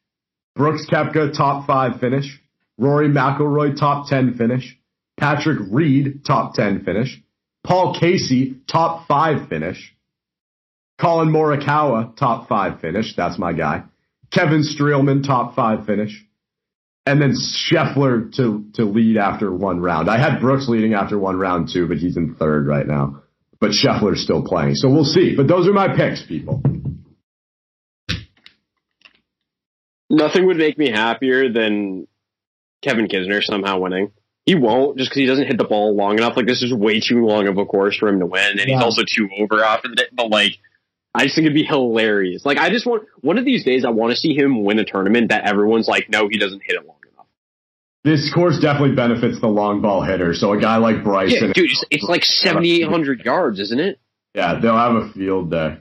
Brooks 0.55 0.85
Koepka, 0.89 1.35
top 1.35 1.67
5 1.67 1.99
finish. 1.99 2.41
Rory 2.77 3.07
McIlroy, 3.09 3.77
top 3.77 4.07
10 4.09 4.35
finish. 4.35 4.77
Patrick 5.17 5.59
Reed, 5.71 6.25
top 6.25 6.55
10 6.55 6.83
finish. 6.83 7.21
Paul 7.63 7.97
Casey, 7.99 8.55
top 8.67 9.07
5 9.07 9.49
finish. 9.49 9.95
Collin 10.99 11.29
Morikawa, 11.29 12.15
top 12.15 12.47
5 12.47 12.79
finish. 12.79 13.15
That's 13.15 13.37
my 13.37 13.53
guy. 13.53 13.83
Kevin 14.31 14.63
Streelman, 14.63 15.25
top 15.25 15.55
5 15.55 15.85
finish. 15.85 16.25
And 17.05 17.21
then 17.21 17.33
Scheffler 17.33 18.33
to, 18.37 18.65
to 18.73 18.85
lead 18.85 19.17
after 19.17 19.53
one 19.53 19.79
round. 19.79 20.09
I 20.09 20.17
had 20.17 20.39
Brooks 20.39 20.67
leading 20.67 20.95
after 20.95 21.19
one 21.19 21.37
round 21.37 21.69
too, 21.71 21.87
but 21.87 21.97
he's 21.97 22.17
in 22.17 22.33
third 22.35 22.65
right 22.65 22.87
now. 22.87 23.21
But 23.65 23.73
Scheffler's 23.73 24.21
still 24.21 24.43
playing. 24.43 24.75
So 24.75 24.89
we'll 24.89 25.03
see. 25.03 25.35
But 25.35 25.47
those 25.47 25.67
are 25.67 25.73
my 25.73 25.95
picks, 25.95 26.21
people. 26.21 26.61
Nothing 30.07 30.45
would 30.45 30.57
make 30.57 30.77
me 30.77 30.91
happier 30.91 31.51
than 31.51 32.07
Kevin 32.83 33.07
Kisner 33.07 33.41
somehow 33.41 33.79
winning. 33.79 34.11
He 34.45 34.53
won't 34.53 34.99
just 34.99 35.09
because 35.09 35.19
he 35.19 35.25
doesn't 35.25 35.47
hit 35.47 35.57
the 35.57 35.63
ball 35.63 35.95
long 35.95 36.19
enough. 36.19 36.37
Like 36.37 36.45
this 36.45 36.61
is 36.61 36.71
way 36.71 36.99
too 36.99 37.25
long 37.25 37.47
of 37.47 37.57
a 37.57 37.65
course 37.65 37.97
for 37.97 38.07
him 38.07 38.19
to 38.19 38.27
win, 38.27 38.59
and 38.59 38.69
he's 38.69 38.79
also 38.79 39.01
too 39.01 39.27
over 39.39 39.63
after 39.63 39.87
the 39.87 39.95
day. 39.95 40.05
But 40.13 40.29
like, 40.29 40.59
I 41.15 41.23
just 41.23 41.33
think 41.33 41.45
it'd 41.45 41.55
be 41.55 41.63
hilarious. 41.63 42.45
Like 42.45 42.59
I 42.59 42.69
just 42.69 42.85
want 42.85 43.05
one 43.21 43.39
of 43.39 43.45
these 43.45 43.65
days 43.65 43.83
I 43.83 43.89
want 43.89 44.11
to 44.11 44.15
see 44.15 44.35
him 44.35 44.63
win 44.63 44.77
a 44.77 44.85
tournament 44.85 45.29
that 45.29 45.45
everyone's 45.45 45.87
like, 45.87 46.07
no, 46.11 46.27
he 46.29 46.37
doesn't 46.37 46.61
hit 46.63 46.75
it 46.75 46.85
long 46.85 46.94
enough. 46.94 46.94
This 48.05 48.31
course 48.33 48.59
definitely 48.59 48.95
benefits 48.95 49.41
the 49.41 49.47
long 49.47 49.81
ball 49.81 50.03
hitter. 50.03 50.33
So 50.35 50.53
a 50.53 50.61
guy 50.61 50.77
like 50.77 51.03
Bryson, 51.03 51.47
Yeah, 51.47 51.53
dude, 51.53 51.71
it's, 51.71 51.83
it's 51.89 52.03
like 52.03 52.23
seventy 52.23 52.81
eight 52.81 52.87
hundred 52.87 53.21
yards, 53.25 53.59
isn't 53.59 53.79
it? 53.79 53.99
yeah, 54.35 54.59
they'll 54.61 54.77
have 54.77 54.95
a 54.95 55.09
field 55.11 55.49
day. 55.51 55.77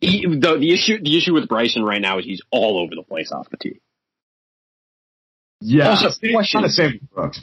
He, 0.00 0.26
the 0.26 0.58
the 0.58 0.72
issue 0.74 0.98
the 1.00 1.16
issue 1.16 1.32
with 1.32 1.48
Bryson 1.48 1.84
right 1.84 2.00
now 2.00 2.18
is 2.18 2.24
he's 2.24 2.42
all 2.50 2.82
over 2.82 2.94
the 2.96 3.04
place 3.04 3.30
off 3.32 3.48
the 3.50 3.56
tee. 3.56 3.80
Yeah, 5.60 5.90
Also, 5.90 6.10
question. 6.32 6.60
not 6.60 6.66
the 6.66 6.72
same 6.72 7.08
Brooks, 7.14 7.40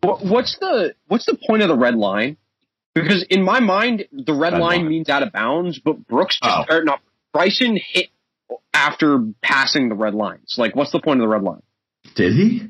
but 0.00 0.24
what's 0.24 0.58
the 0.58 0.94
what's 1.08 1.26
the 1.26 1.36
point 1.46 1.62
of 1.62 1.68
the 1.68 1.76
red 1.76 1.94
line? 1.94 2.36
Because 2.94 3.22
in 3.30 3.42
my 3.42 3.60
mind, 3.60 4.06
the 4.12 4.32
red 4.34 4.52
Red 4.54 4.60
line 4.60 4.80
line. 4.82 4.88
means 4.88 5.08
out 5.08 5.22
of 5.22 5.32
bounds, 5.32 5.78
but 5.78 6.06
Brooks 6.06 6.38
just 6.42 6.66
Oh. 6.70 6.80
not 6.80 7.00
Bryson 7.32 7.78
hit 7.82 8.08
after 8.74 9.24
passing 9.42 9.88
the 9.88 9.94
red 9.94 10.14
line. 10.14 10.40
So 10.46 10.60
like, 10.62 10.74
what's 10.74 10.90
the 10.90 11.00
point 11.00 11.20
of 11.20 11.24
the 11.24 11.28
red 11.28 11.42
line? 11.42 11.62
did 12.14 12.32
he? 12.34 12.68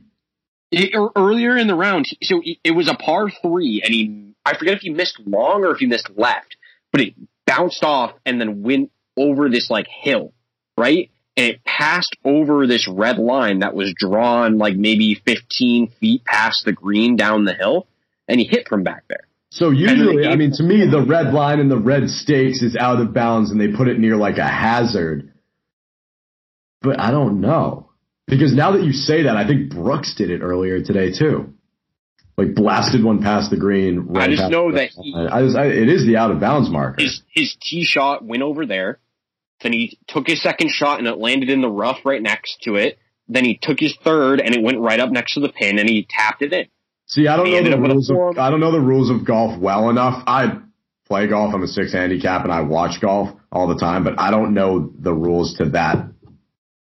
It, 0.70 0.94
or 0.94 1.06
er, 1.06 1.10
earlier 1.16 1.56
in 1.56 1.66
the 1.66 1.74
round, 1.74 2.06
so 2.22 2.40
it, 2.44 2.58
it 2.62 2.70
was 2.70 2.88
a 2.88 2.94
par 2.94 3.28
three, 3.42 3.82
and 3.84 3.92
he 3.92 4.30
I 4.44 4.56
forget 4.56 4.74
if 4.74 4.80
he 4.80 4.90
missed 4.90 5.20
long 5.26 5.64
or 5.64 5.72
if 5.72 5.78
he 5.78 5.86
missed 5.86 6.10
left, 6.16 6.56
but 6.92 7.00
it 7.00 7.14
bounced 7.46 7.84
off 7.84 8.12
and 8.24 8.40
then 8.40 8.62
went 8.62 8.90
over 9.16 9.48
this 9.48 9.70
like 9.70 9.86
hill, 9.88 10.32
right? 10.76 11.10
And 11.36 11.46
it 11.46 11.64
passed 11.64 12.16
over 12.24 12.66
this 12.66 12.88
red 12.88 13.18
line 13.18 13.60
that 13.60 13.74
was 13.74 13.94
drawn 13.96 14.58
like 14.58 14.76
maybe 14.76 15.14
15 15.14 15.88
feet 16.00 16.24
past 16.24 16.64
the 16.64 16.72
green 16.72 17.16
down 17.16 17.44
the 17.44 17.54
hill, 17.54 17.86
and 18.28 18.40
he 18.40 18.46
hit 18.46 18.68
from 18.68 18.82
back 18.82 19.04
there. 19.08 19.26
So 19.52 19.70
usually, 19.70 20.26
I 20.26 20.36
mean, 20.36 20.52
to 20.52 20.62
me, 20.62 20.86
the 20.88 21.02
red 21.02 21.34
line 21.34 21.58
and 21.58 21.70
the 21.70 21.78
red 21.78 22.08
stakes 22.08 22.62
is 22.62 22.76
out 22.76 23.00
of 23.00 23.12
bounds, 23.12 23.50
and 23.50 23.60
they 23.60 23.68
put 23.68 23.88
it 23.88 23.98
near 23.98 24.16
like 24.16 24.38
a 24.38 24.46
hazard. 24.46 25.32
But 26.82 27.00
I 27.00 27.10
don't 27.10 27.40
know 27.40 27.89
because 28.30 28.54
now 28.54 28.72
that 28.72 28.82
you 28.82 28.92
say 28.92 29.24
that, 29.24 29.36
I 29.36 29.46
think 29.46 29.70
Brooks 29.70 30.14
did 30.14 30.30
it 30.30 30.40
earlier 30.40 30.82
today 30.82 31.12
too. 31.12 31.52
Like 32.36 32.54
blasted 32.54 33.04
one 33.04 33.20
past 33.22 33.50
the 33.50 33.58
green. 33.58 34.06
Right 34.08 34.30
I 34.30 34.34
just 34.34 34.50
know 34.50 34.72
that 34.72 34.90
he- 34.90 35.14
I 35.14 35.42
just, 35.42 35.56
I, 35.56 35.66
it 35.66 35.88
is 35.90 36.06
the 36.06 36.16
out 36.16 36.30
of 36.30 36.40
bounds 36.40 36.70
marker. 36.70 37.02
his 37.02 37.20
his 37.34 37.56
tee 37.60 37.84
shot 37.84 38.24
went 38.24 38.42
over 38.42 38.64
there. 38.64 38.98
Then 39.62 39.74
he 39.74 39.98
took 40.08 40.26
his 40.26 40.42
second 40.42 40.70
shot 40.70 41.00
and 41.00 41.06
it 41.06 41.18
landed 41.18 41.50
in 41.50 41.60
the 41.60 41.68
rough 41.68 41.98
right 42.06 42.22
next 42.22 42.62
to 42.62 42.76
it. 42.76 42.98
Then 43.28 43.44
he 43.44 43.58
took 43.60 43.78
his 43.78 43.94
third 44.02 44.40
and 44.40 44.54
it 44.54 44.62
went 44.62 44.78
right 44.78 44.98
up 44.98 45.10
next 45.10 45.34
to 45.34 45.40
the 45.40 45.50
pin 45.50 45.78
and 45.78 45.86
he 45.88 46.06
tapped 46.08 46.40
it 46.40 46.52
in. 46.52 46.66
See, 47.06 47.26
I 47.28 47.36
don't 47.36 47.50
know 47.50 47.62
the 47.62 47.74
up 47.74 47.80
with 47.80 47.90
a 47.90 47.94
rules 47.94 48.10
of. 48.10 48.38
I 48.38 48.50
don't 48.50 48.60
know 48.60 48.72
the 48.72 48.80
rules 48.80 49.10
of 49.10 49.26
golf 49.26 49.60
well 49.60 49.90
enough. 49.90 50.22
I 50.26 50.60
play 51.06 51.26
golf. 51.26 51.52
I'm 51.52 51.62
a 51.62 51.66
six 51.66 51.92
handicap, 51.92 52.44
and 52.44 52.52
I 52.52 52.60
watch 52.62 53.00
golf 53.00 53.36
all 53.50 53.66
the 53.66 53.76
time, 53.78 54.04
but 54.04 54.18
I 54.18 54.30
don't 54.30 54.54
know 54.54 54.92
the 54.96 55.12
rules 55.12 55.54
to 55.58 55.70
that. 55.70 56.06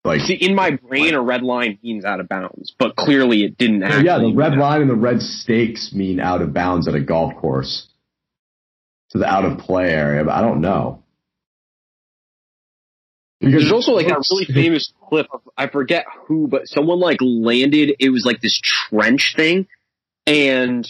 Like, 0.04 0.22
See, 0.22 0.34
in 0.34 0.56
my 0.56 0.72
brain, 0.72 1.14
a 1.14 1.22
red 1.22 1.44
line 1.44 1.78
means 1.84 2.06
out 2.06 2.20
of 2.20 2.28
bounds, 2.28 2.74
but 2.80 2.96
clearly 2.96 3.44
it 3.44 3.58
didn't. 3.58 3.84
Actually 3.84 4.06
yeah, 4.06 4.18
the 4.18 4.34
red 4.34 4.58
line 4.58 4.82
and 4.82 4.90
the 4.90 4.96
red 4.96 5.22
stakes 5.22 5.94
mean 5.94 6.20
out 6.20 6.42
of 6.42 6.54
bounds 6.54 6.88
at 6.88 6.96
a 6.96 7.00
golf 7.00 7.36
course. 7.36 7.88
To 9.12 9.20
the 9.20 9.26
out 9.26 9.46
of 9.46 9.60
play 9.60 9.92
area, 9.92 10.24
but 10.24 10.32
I 10.32 10.42
don't 10.42 10.62
know. 10.62 11.04
Because 13.42 13.64
There's 13.64 13.72
also 13.72 13.92
like 13.92 14.08
that 14.08 14.24
really 14.32 14.46
famous 14.46 14.94
clip 15.10 15.28
of 15.34 15.42
I 15.58 15.68
forget 15.68 16.06
who, 16.28 16.48
but 16.48 16.68
someone 16.68 17.00
like 17.00 17.18
landed. 17.20 17.96
It 18.00 18.10
was 18.10 18.24
like 18.26 18.40
this 18.40 18.60
trench 18.60 19.34
thing, 19.36 19.68
and 20.26 20.88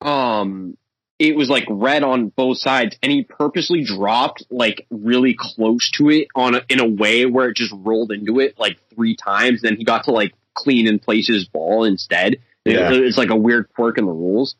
um, 0.00 0.76
it 1.20 1.36
was 1.36 1.50
like 1.50 1.66
red 1.68 2.02
on 2.02 2.30
both 2.30 2.56
sides, 2.56 2.96
and 3.02 3.12
he 3.12 3.22
purposely 3.24 3.84
dropped 3.84 4.42
like 4.50 4.86
really 4.90 5.36
close 5.38 5.90
to 5.98 6.08
it 6.08 6.28
on 6.34 6.54
a, 6.54 6.62
in 6.70 6.80
a 6.80 6.88
way 6.88 7.26
where 7.26 7.50
it 7.50 7.56
just 7.56 7.74
rolled 7.76 8.10
into 8.10 8.40
it 8.40 8.58
like 8.58 8.78
three 8.94 9.14
times. 9.16 9.60
Then 9.60 9.76
he 9.76 9.84
got 9.84 10.04
to 10.04 10.12
like 10.12 10.32
clean 10.54 10.88
and 10.88 11.00
place 11.00 11.28
his 11.28 11.46
ball 11.46 11.84
instead. 11.84 12.38
Yeah. 12.64 12.90
it's 12.92 13.18
like 13.18 13.28
a 13.28 13.36
weird 13.36 13.68
quirk 13.74 13.98
in 13.98 14.06
the 14.06 14.12
rules. 14.12 14.56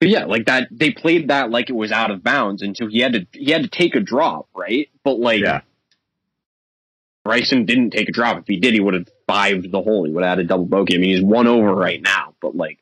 But 0.00 0.08
yeah, 0.08 0.24
like 0.24 0.46
that 0.46 0.68
they 0.70 0.92
played 0.92 1.28
that 1.28 1.50
like 1.50 1.68
it 1.68 1.74
was 1.74 1.92
out 1.92 2.10
of 2.10 2.24
bounds, 2.24 2.62
and 2.62 2.74
so 2.74 2.86
he 2.86 3.00
had 3.00 3.12
to 3.12 3.26
he 3.32 3.50
had 3.50 3.64
to 3.64 3.68
take 3.68 3.94
a 3.94 4.00
drop, 4.00 4.48
right? 4.54 4.88
But 5.04 5.20
like 5.20 5.42
Yeah. 5.42 5.60
Bryson 7.22 7.66
didn't 7.66 7.90
take 7.90 8.08
a 8.08 8.12
drop. 8.12 8.38
If 8.38 8.46
he 8.46 8.58
did, 8.58 8.72
he 8.74 8.80
would 8.80 8.94
have 8.94 9.08
fived 9.28 9.70
the 9.70 9.82
hole. 9.82 10.04
He 10.04 10.12
would 10.12 10.24
have 10.24 10.38
had 10.38 10.44
a 10.44 10.48
double 10.48 10.66
bogey. 10.66 10.94
I 10.94 10.98
mean, 10.98 11.14
he's 11.14 11.22
one 11.24 11.46
over 11.46 11.74
right 11.74 12.00
now, 12.00 12.34
but 12.40 12.54
like, 12.54 12.78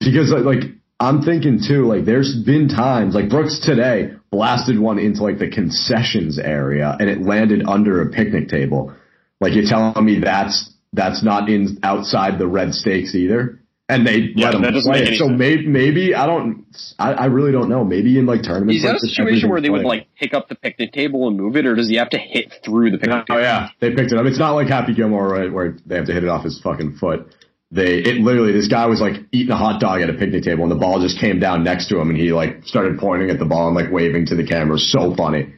because 0.00 0.30
like 0.30 0.64
I'm 1.00 1.22
thinking 1.22 1.60
too, 1.66 1.86
like 1.86 2.04
there's 2.04 2.34
been 2.44 2.68
times 2.68 3.14
like 3.14 3.28
Brooks 3.28 3.58
today 3.60 4.14
blasted 4.30 4.78
one 4.78 4.98
into 4.98 5.22
like 5.22 5.38
the 5.38 5.50
concessions 5.50 6.38
area 6.38 6.96
and 6.98 7.08
it 7.10 7.20
landed 7.22 7.64
under 7.66 8.00
a 8.02 8.10
picnic 8.10 8.48
table. 8.48 8.94
Like 9.40 9.54
you're 9.54 9.66
telling 9.68 10.04
me 10.04 10.20
that's 10.20 10.72
that's 10.92 11.22
not 11.24 11.48
in 11.50 11.78
outside 11.82 12.38
the 12.38 12.46
red 12.46 12.72
stakes 12.74 13.14
either. 13.14 13.60
And 13.86 14.06
they 14.06 14.32
Yeah, 14.34 14.46
let 14.46 14.54
him 14.54 14.62
that 14.62 14.72
play 14.82 14.92
make 14.92 15.02
it. 15.02 15.08
any 15.08 15.16
So 15.18 15.26
sense. 15.26 15.38
maybe, 15.38 15.66
maybe 15.66 16.14
I 16.14 16.24
don't, 16.26 16.64
I, 16.98 17.12
I 17.12 17.24
really 17.26 17.52
don't 17.52 17.68
know. 17.68 17.84
Maybe 17.84 18.18
in 18.18 18.24
like 18.24 18.42
tournaments, 18.42 18.76
is 18.76 18.82
that 18.84 18.92
like 18.94 19.02
a 19.02 19.06
situation 19.08 19.50
where 19.50 19.60
they 19.60 19.68
would 19.68 19.84
like 19.84 20.06
pick 20.14 20.32
up 20.32 20.48
the 20.48 20.54
picnic 20.54 20.92
table 20.92 21.28
and 21.28 21.36
move 21.36 21.54
it, 21.56 21.66
or 21.66 21.74
does 21.74 21.88
he 21.90 21.96
have 21.96 22.08
to 22.10 22.18
hit 22.18 22.50
through 22.64 22.92
the 22.92 22.98
picnic 22.98 23.24
Oh 23.28 23.34
table? 23.34 23.42
yeah, 23.42 23.68
they 23.80 23.90
picked 23.94 24.10
it 24.12 24.18
up. 24.18 24.24
It's 24.24 24.38
not 24.38 24.52
like 24.52 24.68
Happy 24.68 24.94
Gilmore 24.94 25.28
right, 25.28 25.52
where 25.52 25.76
they 25.84 25.96
have 25.96 26.06
to 26.06 26.14
hit 26.14 26.22
it 26.24 26.30
off 26.30 26.44
his 26.44 26.58
fucking 26.62 26.96
foot. 26.96 27.34
They 27.74 27.98
it 27.98 28.20
literally 28.20 28.52
this 28.52 28.68
guy 28.68 28.86
was 28.86 29.00
like 29.00 29.14
eating 29.32 29.50
a 29.50 29.56
hot 29.56 29.80
dog 29.80 30.00
at 30.00 30.08
a 30.08 30.12
picnic 30.12 30.44
table 30.44 30.62
and 30.62 30.70
the 30.70 30.76
ball 30.76 31.00
just 31.00 31.18
came 31.18 31.40
down 31.40 31.64
next 31.64 31.88
to 31.88 31.98
him 31.98 32.08
and 32.08 32.16
he 32.16 32.32
like 32.32 32.64
started 32.64 33.00
pointing 33.00 33.30
at 33.30 33.40
the 33.40 33.44
ball 33.44 33.66
and 33.66 33.74
like 33.74 33.90
waving 33.90 34.26
to 34.26 34.36
the 34.36 34.46
camera. 34.46 34.78
So 34.78 35.12
funny. 35.16 35.52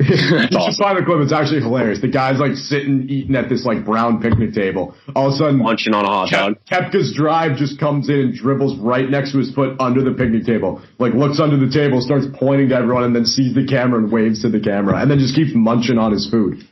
should 0.00 0.54
awesome. 0.54 0.82
find 0.82 0.96
the 0.96 1.04
clip. 1.04 1.20
It's 1.20 1.32
actually 1.32 1.60
hilarious. 1.60 2.00
The 2.00 2.08
guy's 2.08 2.38
like 2.38 2.54
sitting 2.54 3.10
eating 3.10 3.36
at 3.36 3.50
this 3.50 3.66
like 3.66 3.84
brown 3.84 4.22
picnic 4.22 4.54
table. 4.54 4.94
All 5.14 5.26
of 5.26 5.34
a 5.34 5.36
sudden, 5.36 5.58
Munching 5.58 5.92
on 5.92 6.06
a 6.06 6.08
hot 6.08 6.30
dog. 6.30 6.54
Koepka's 6.70 7.12
drive 7.12 7.58
just 7.58 7.78
comes 7.78 8.08
in 8.08 8.14
and 8.14 8.34
dribbles 8.34 8.78
right 8.78 9.10
next 9.10 9.32
to 9.32 9.38
his 9.38 9.52
foot 9.52 9.76
under 9.78 10.02
the 10.02 10.12
picnic 10.12 10.46
table. 10.46 10.80
Like 10.98 11.12
looks 11.12 11.38
under 11.38 11.58
the 11.58 11.70
table, 11.70 12.00
starts 12.00 12.26
pointing 12.32 12.70
to 12.70 12.76
everyone, 12.76 13.04
and 13.04 13.14
then 13.14 13.26
sees 13.26 13.54
the 13.54 13.66
camera 13.66 13.98
and 13.98 14.10
waves 14.10 14.40
to 14.42 14.48
the 14.48 14.60
camera, 14.60 15.02
and 15.02 15.10
then 15.10 15.18
just 15.18 15.34
keeps 15.34 15.50
munching 15.52 15.98
on 15.98 16.12
his 16.12 16.30
food. 16.30 16.62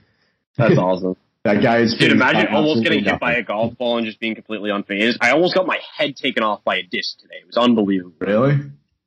That's 0.57 0.79
awesome. 0.79 1.17
That 1.47 1.63
guy 1.63 1.79
is. 1.79 1.95
Dude, 1.95 2.11
imagine 2.11 2.53
almost 2.53 2.83
getting 2.83 3.05
hit 3.05 3.21
by 3.21 3.35
a 3.35 3.43
golf 3.43 3.79
ball 3.79 3.99
and 3.99 4.07
just 4.07 4.19
being 4.19 4.35
completely 4.35 4.71
unfazed. 4.71 5.19
I 5.21 5.31
almost 5.31 5.55
got 5.55 5.67
my 5.67 5.79
head 5.97 6.17
taken 6.17 6.43
off 6.43 6.65
by 6.65 6.77
a 6.77 6.83
disc 6.83 7.19
today. 7.21 7.37
It 7.41 7.47
was 7.47 7.57
unbelievable. 7.57 8.17
Really? 8.19 8.59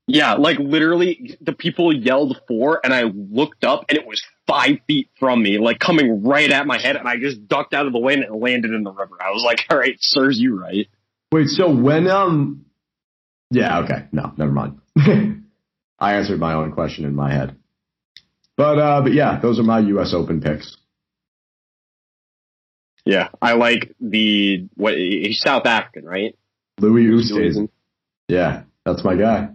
Yeah, 0.07 0.35
like 0.35 0.57
literally, 0.57 1.37
the 1.41 1.53
people 1.53 1.93
yelled 1.93 2.41
for, 2.47 2.79
and 2.83 2.93
I 2.93 3.03
looked 3.03 3.63
up, 3.63 3.85
and 3.89 3.97
it 3.97 4.07
was 4.07 4.23
five 4.47 4.77
feet 4.87 5.09
from 5.19 5.43
me, 5.43 5.59
like 5.59 5.79
coming 5.79 6.23
right 6.23 6.49
at 6.49 6.65
my 6.65 6.79
head, 6.79 6.95
and 6.95 7.07
I 7.07 7.17
just 7.17 7.47
ducked 7.47 7.73
out 7.75 7.85
of 7.85 7.93
the 7.93 7.99
way 7.99 8.13
and 8.13 8.23
it 8.23 8.31
landed 8.31 8.71
in 8.71 8.83
the 8.83 8.91
river. 8.91 9.17
I 9.21 9.31
was 9.31 9.43
like, 9.43 9.65
"All 9.69 9.77
right, 9.77 9.97
serves 9.99 10.39
you 10.39 10.59
right." 10.59 10.87
Wait. 11.31 11.47
So 11.47 11.75
when 11.75 12.07
um. 12.07 12.65
Yeah. 13.51 13.79
Okay. 13.81 14.05
No. 14.11 14.31
Never 14.37 14.51
mind. 14.51 14.79
I 15.99 16.13
answered 16.15 16.39
my 16.39 16.53
own 16.53 16.71
question 16.71 17.03
in 17.05 17.15
my 17.15 17.31
head. 17.31 17.57
But 18.55 18.79
uh. 18.79 19.01
But 19.01 19.13
yeah, 19.13 19.39
those 19.39 19.59
are 19.59 19.63
my 19.63 19.79
U.S. 19.79 20.13
Open 20.15 20.41
picks. 20.41 20.75
Yeah, 23.05 23.29
I 23.41 23.53
like 23.53 23.95
the 23.99 24.67
what 24.75 24.95
he's 24.95 25.39
South 25.41 25.65
African, 25.65 26.05
right? 26.05 26.35
Louis 26.79 27.07
Oosthuizen. 27.07 27.69
Yeah, 28.27 28.63
that's 28.85 29.03
my 29.03 29.15
guy. 29.15 29.49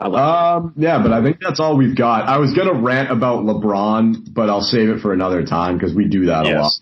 I 0.00 0.08
like 0.08 0.22
Um, 0.22 0.74
yeah, 0.76 1.00
but 1.00 1.12
I 1.12 1.22
think 1.22 1.38
that's 1.40 1.60
all 1.60 1.76
we've 1.76 1.96
got. 1.96 2.28
I 2.28 2.38
was 2.38 2.52
gonna 2.54 2.74
rant 2.74 3.10
about 3.10 3.44
LeBron, 3.44 4.34
but 4.34 4.50
I'll 4.50 4.60
save 4.60 4.88
it 4.88 5.00
for 5.00 5.12
another 5.12 5.44
time 5.44 5.78
because 5.78 5.94
we 5.94 6.06
do 6.06 6.26
that 6.26 6.46
a 6.46 6.60
lot. 6.60 6.72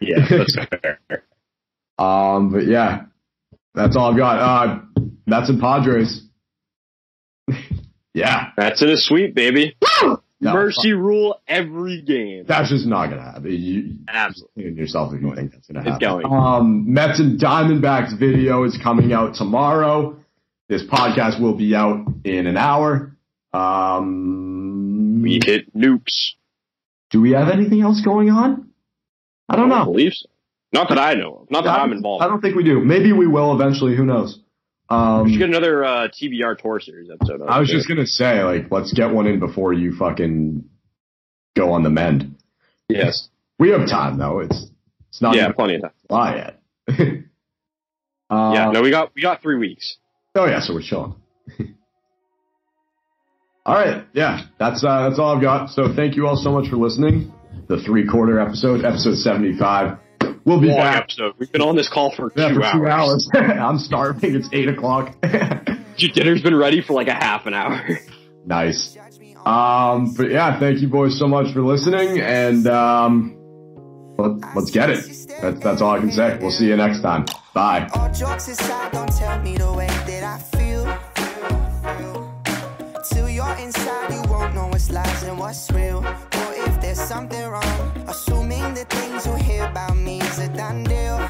yes. 0.00 0.28
Yeah, 0.30 0.38
that's 0.38 0.56
fair. 0.82 0.98
Um, 1.98 2.50
but 2.50 2.66
yeah, 2.66 3.02
that's 3.74 3.96
all 3.96 4.10
I've 4.10 4.16
got. 4.16 4.38
Uh, 4.40 4.80
Mets 5.26 5.48
and 5.48 5.60
Padres. 5.60 6.22
yeah, 8.14 8.50
That's 8.56 8.82
in 8.82 8.88
a 8.88 8.96
sweep, 8.96 9.34
baby. 9.34 9.76
No, 10.42 10.54
Mercy 10.54 10.92
rule 10.92 11.40
every 11.46 12.02
game. 12.02 12.44
That's 12.48 12.68
just 12.68 12.84
not 12.84 13.10
gonna 13.10 13.22
happen. 13.22 13.52
You, 13.52 13.98
Absolutely. 14.08 14.64
you 14.64 14.70
yourself 14.72 15.14
if 15.14 15.22
you 15.22 15.32
think 15.36 15.52
that's 15.52 15.68
gonna 15.68 15.80
happen. 15.80 15.92
It's 15.94 16.00
going. 16.04 16.26
Um, 16.26 16.92
Mets 16.92 17.20
and 17.20 17.38
Diamondbacks 17.40 18.18
video 18.18 18.64
is 18.64 18.76
coming 18.82 19.12
out 19.12 19.36
tomorrow. 19.36 20.16
This 20.68 20.82
podcast 20.82 21.40
will 21.40 21.54
be 21.54 21.76
out 21.76 22.06
in 22.24 22.48
an 22.48 22.56
hour. 22.56 23.16
Um, 23.52 25.22
We 25.22 25.40
hit 25.44 25.72
nukes. 25.76 26.32
do 27.10 27.20
we 27.20 27.30
have 27.32 27.48
anything 27.48 27.80
else 27.82 28.00
going 28.00 28.30
on? 28.30 28.68
I 29.48 29.54
don't 29.56 29.68
know. 29.68 29.84
believe 29.84 30.12
so. 30.14 30.28
Not 30.72 30.88
that 30.88 30.98
I 30.98 31.14
know 31.14 31.42
of. 31.42 31.50
Not 31.50 31.64
that 31.64 31.78
I 31.78 31.82
I'm 31.82 31.92
involved. 31.92 32.24
I 32.24 32.28
don't 32.28 32.40
think 32.40 32.56
we 32.56 32.64
do. 32.64 32.80
Maybe 32.80 33.12
we 33.12 33.26
will 33.28 33.54
eventually. 33.54 33.94
Who 33.94 34.04
knows? 34.06 34.40
Um, 34.92 35.24
We 35.24 35.32
should 35.32 35.38
get 35.38 35.48
another 35.48 35.84
uh, 35.84 36.08
TBR 36.08 36.58
tour 36.58 36.78
series 36.80 37.08
episode. 37.10 37.40
I 37.48 37.58
was 37.60 37.70
just 37.70 37.88
gonna 37.88 38.06
say, 38.06 38.42
like, 38.44 38.70
let's 38.70 38.92
get 38.92 39.10
one 39.10 39.26
in 39.26 39.40
before 39.40 39.72
you 39.72 39.94
fucking 39.96 40.64
go 41.56 41.72
on 41.72 41.82
the 41.82 41.90
mend. 41.90 42.36
yes, 42.88 43.28
We 43.58 43.70
have 43.70 43.88
time 43.88 44.18
though. 44.18 44.40
It's 44.40 44.70
it's 45.08 45.22
not 45.22 45.36
yeah, 45.36 45.52
plenty 45.52 45.76
of 45.76 45.82
time. 45.82 45.92
fly 46.08 46.34
yet. 46.36 46.60
uh, 46.88 46.94
yeah, 48.54 48.70
no, 48.72 48.82
we 48.82 48.90
got 48.90 49.12
we 49.14 49.22
got 49.22 49.40
three 49.40 49.56
weeks. 49.56 49.98
Oh 50.34 50.46
yeah, 50.46 50.60
so 50.60 50.74
we're 50.74 50.82
chilling. 50.82 51.14
all 53.66 53.74
right, 53.74 54.04
yeah, 54.14 54.46
that's 54.58 54.82
uh, 54.82 55.08
that's 55.08 55.18
all 55.20 55.36
I've 55.36 55.42
got. 55.42 55.70
So 55.70 55.94
thank 55.94 56.16
you 56.16 56.26
all 56.26 56.36
so 56.36 56.50
much 56.50 56.68
for 56.70 56.76
listening. 56.76 57.32
The 57.68 57.80
three 57.82 58.06
quarter 58.06 58.40
episode, 58.40 58.84
episode 58.84 59.16
seventy 59.16 59.56
five. 59.56 59.98
We'll 60.44 60.60
be 60.60 60.68
Long 60.68 60.76
back 60.78 61.02
episode. 61.04 61.34
We've 61.38 61.50
been 61.52 61.62
on 61.62 61.76
this 61.76 61.88
call 61.88 62.10
for 62.10 62.32
yeah, 62.34 62.48
two 62.48 62.54
for 62.56 62.60
two 62.72 62.86
hours. 62.86 63.28
hours. 63.34 63.50
I'm 63.60 63.78
starving. 63.78 64.34
It's 64.34 64.48
eight 64.52 64.68
o'clock. 64.68 65.14
Your 65.98 66.10
dinner's 66.12 66.42
been 66.42 66.56
ready 66.56 66.80
for 66.80 66.94
like 66.94 67.08
a 67.08 67.14
half 67.14 67.46
an 67.46 67.54
hour. 67.54 67.80
nice. 68.44 68.96
Um, 69.44 70.14
but 70.14 70.30
yeah, 70.30 70.58
thank 70.58 70.80
you 70.80 70.88
boys 70.88 71.18
so 71.18 71.26
much 71.28 71.52
for 71.52 71.62
listening, 71.62 72.20
and 72.20 72.66
um, 72.68 73.36
let, 74.16 74.56
let's 74.56 74.70
get 74.70 74.90
it. 74.90 75.04
That's 75.40 75.60
that's 75.60 75.82
all 75.82 75.92
I 75.92 75.98
can 75.98 76.12
say. 76.12 76.38
We'll 76.40 76.50
see 76.50 76.66
you 76.66 76.76
next 76.76 77.00
time. 77.00 77.26
Bye. 77.52 77.88
All 77.94 78.10
jokes 78.12 78.48
aside, 78.48 78.92
don't 78.92 79.12
tell 79.12 79.40
me 79.42 79.56
the 79.56 79.72
way 79.72 79.86
that 79.86 80.22
I 80.24 80.38
feel. 80.38 80.62
Till 83.10 83.28
you're 83.28 83.56
inside, 83.56 84.12
you 84.12 84.22
won't 84.30 84.54
know 84.54 84.68
what's 84.68 84.90
lies 84.90 85.22
and 85.24 85.38
what's 85.38 85.70
real. 85.72 86.02
There's 86.94 87.08
something 87.08 87.48
wrong, 87.48 88.04
assuming 88.06 88.74
the 88.74 88.84
things 88.84 89.24
you 89.24 89.34
hear 89.36 89.64
about 89.64 89.96
me 89.96 90.20
is 90.20 90.38
a 90.40 90.48
done 90.48 90.84
deal. 90.84 91.26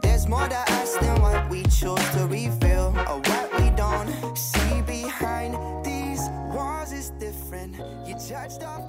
There's 0.00 0.26
more 0.26 0.48
to 0.48 0.56
us 0.56 0.96
than 0.96 1.20
what 1.20 1.50
we 1.50 1.62
choose 1.64 2.08
to 2.14 2.26
reveal, 2.30 2.96
or 3.06 3.20
what 3.20 3.60
we 3.60 3.68
don't 3.76 4.38
see 4.38 4.80
behind 4.86 5.84
these 5.84 6.22
walls 6.48 6.92
is 6.92 7.10
different. 7.20 7.76
You 8.06 8.14
judged 8.26 8.62
off 8.62 8.88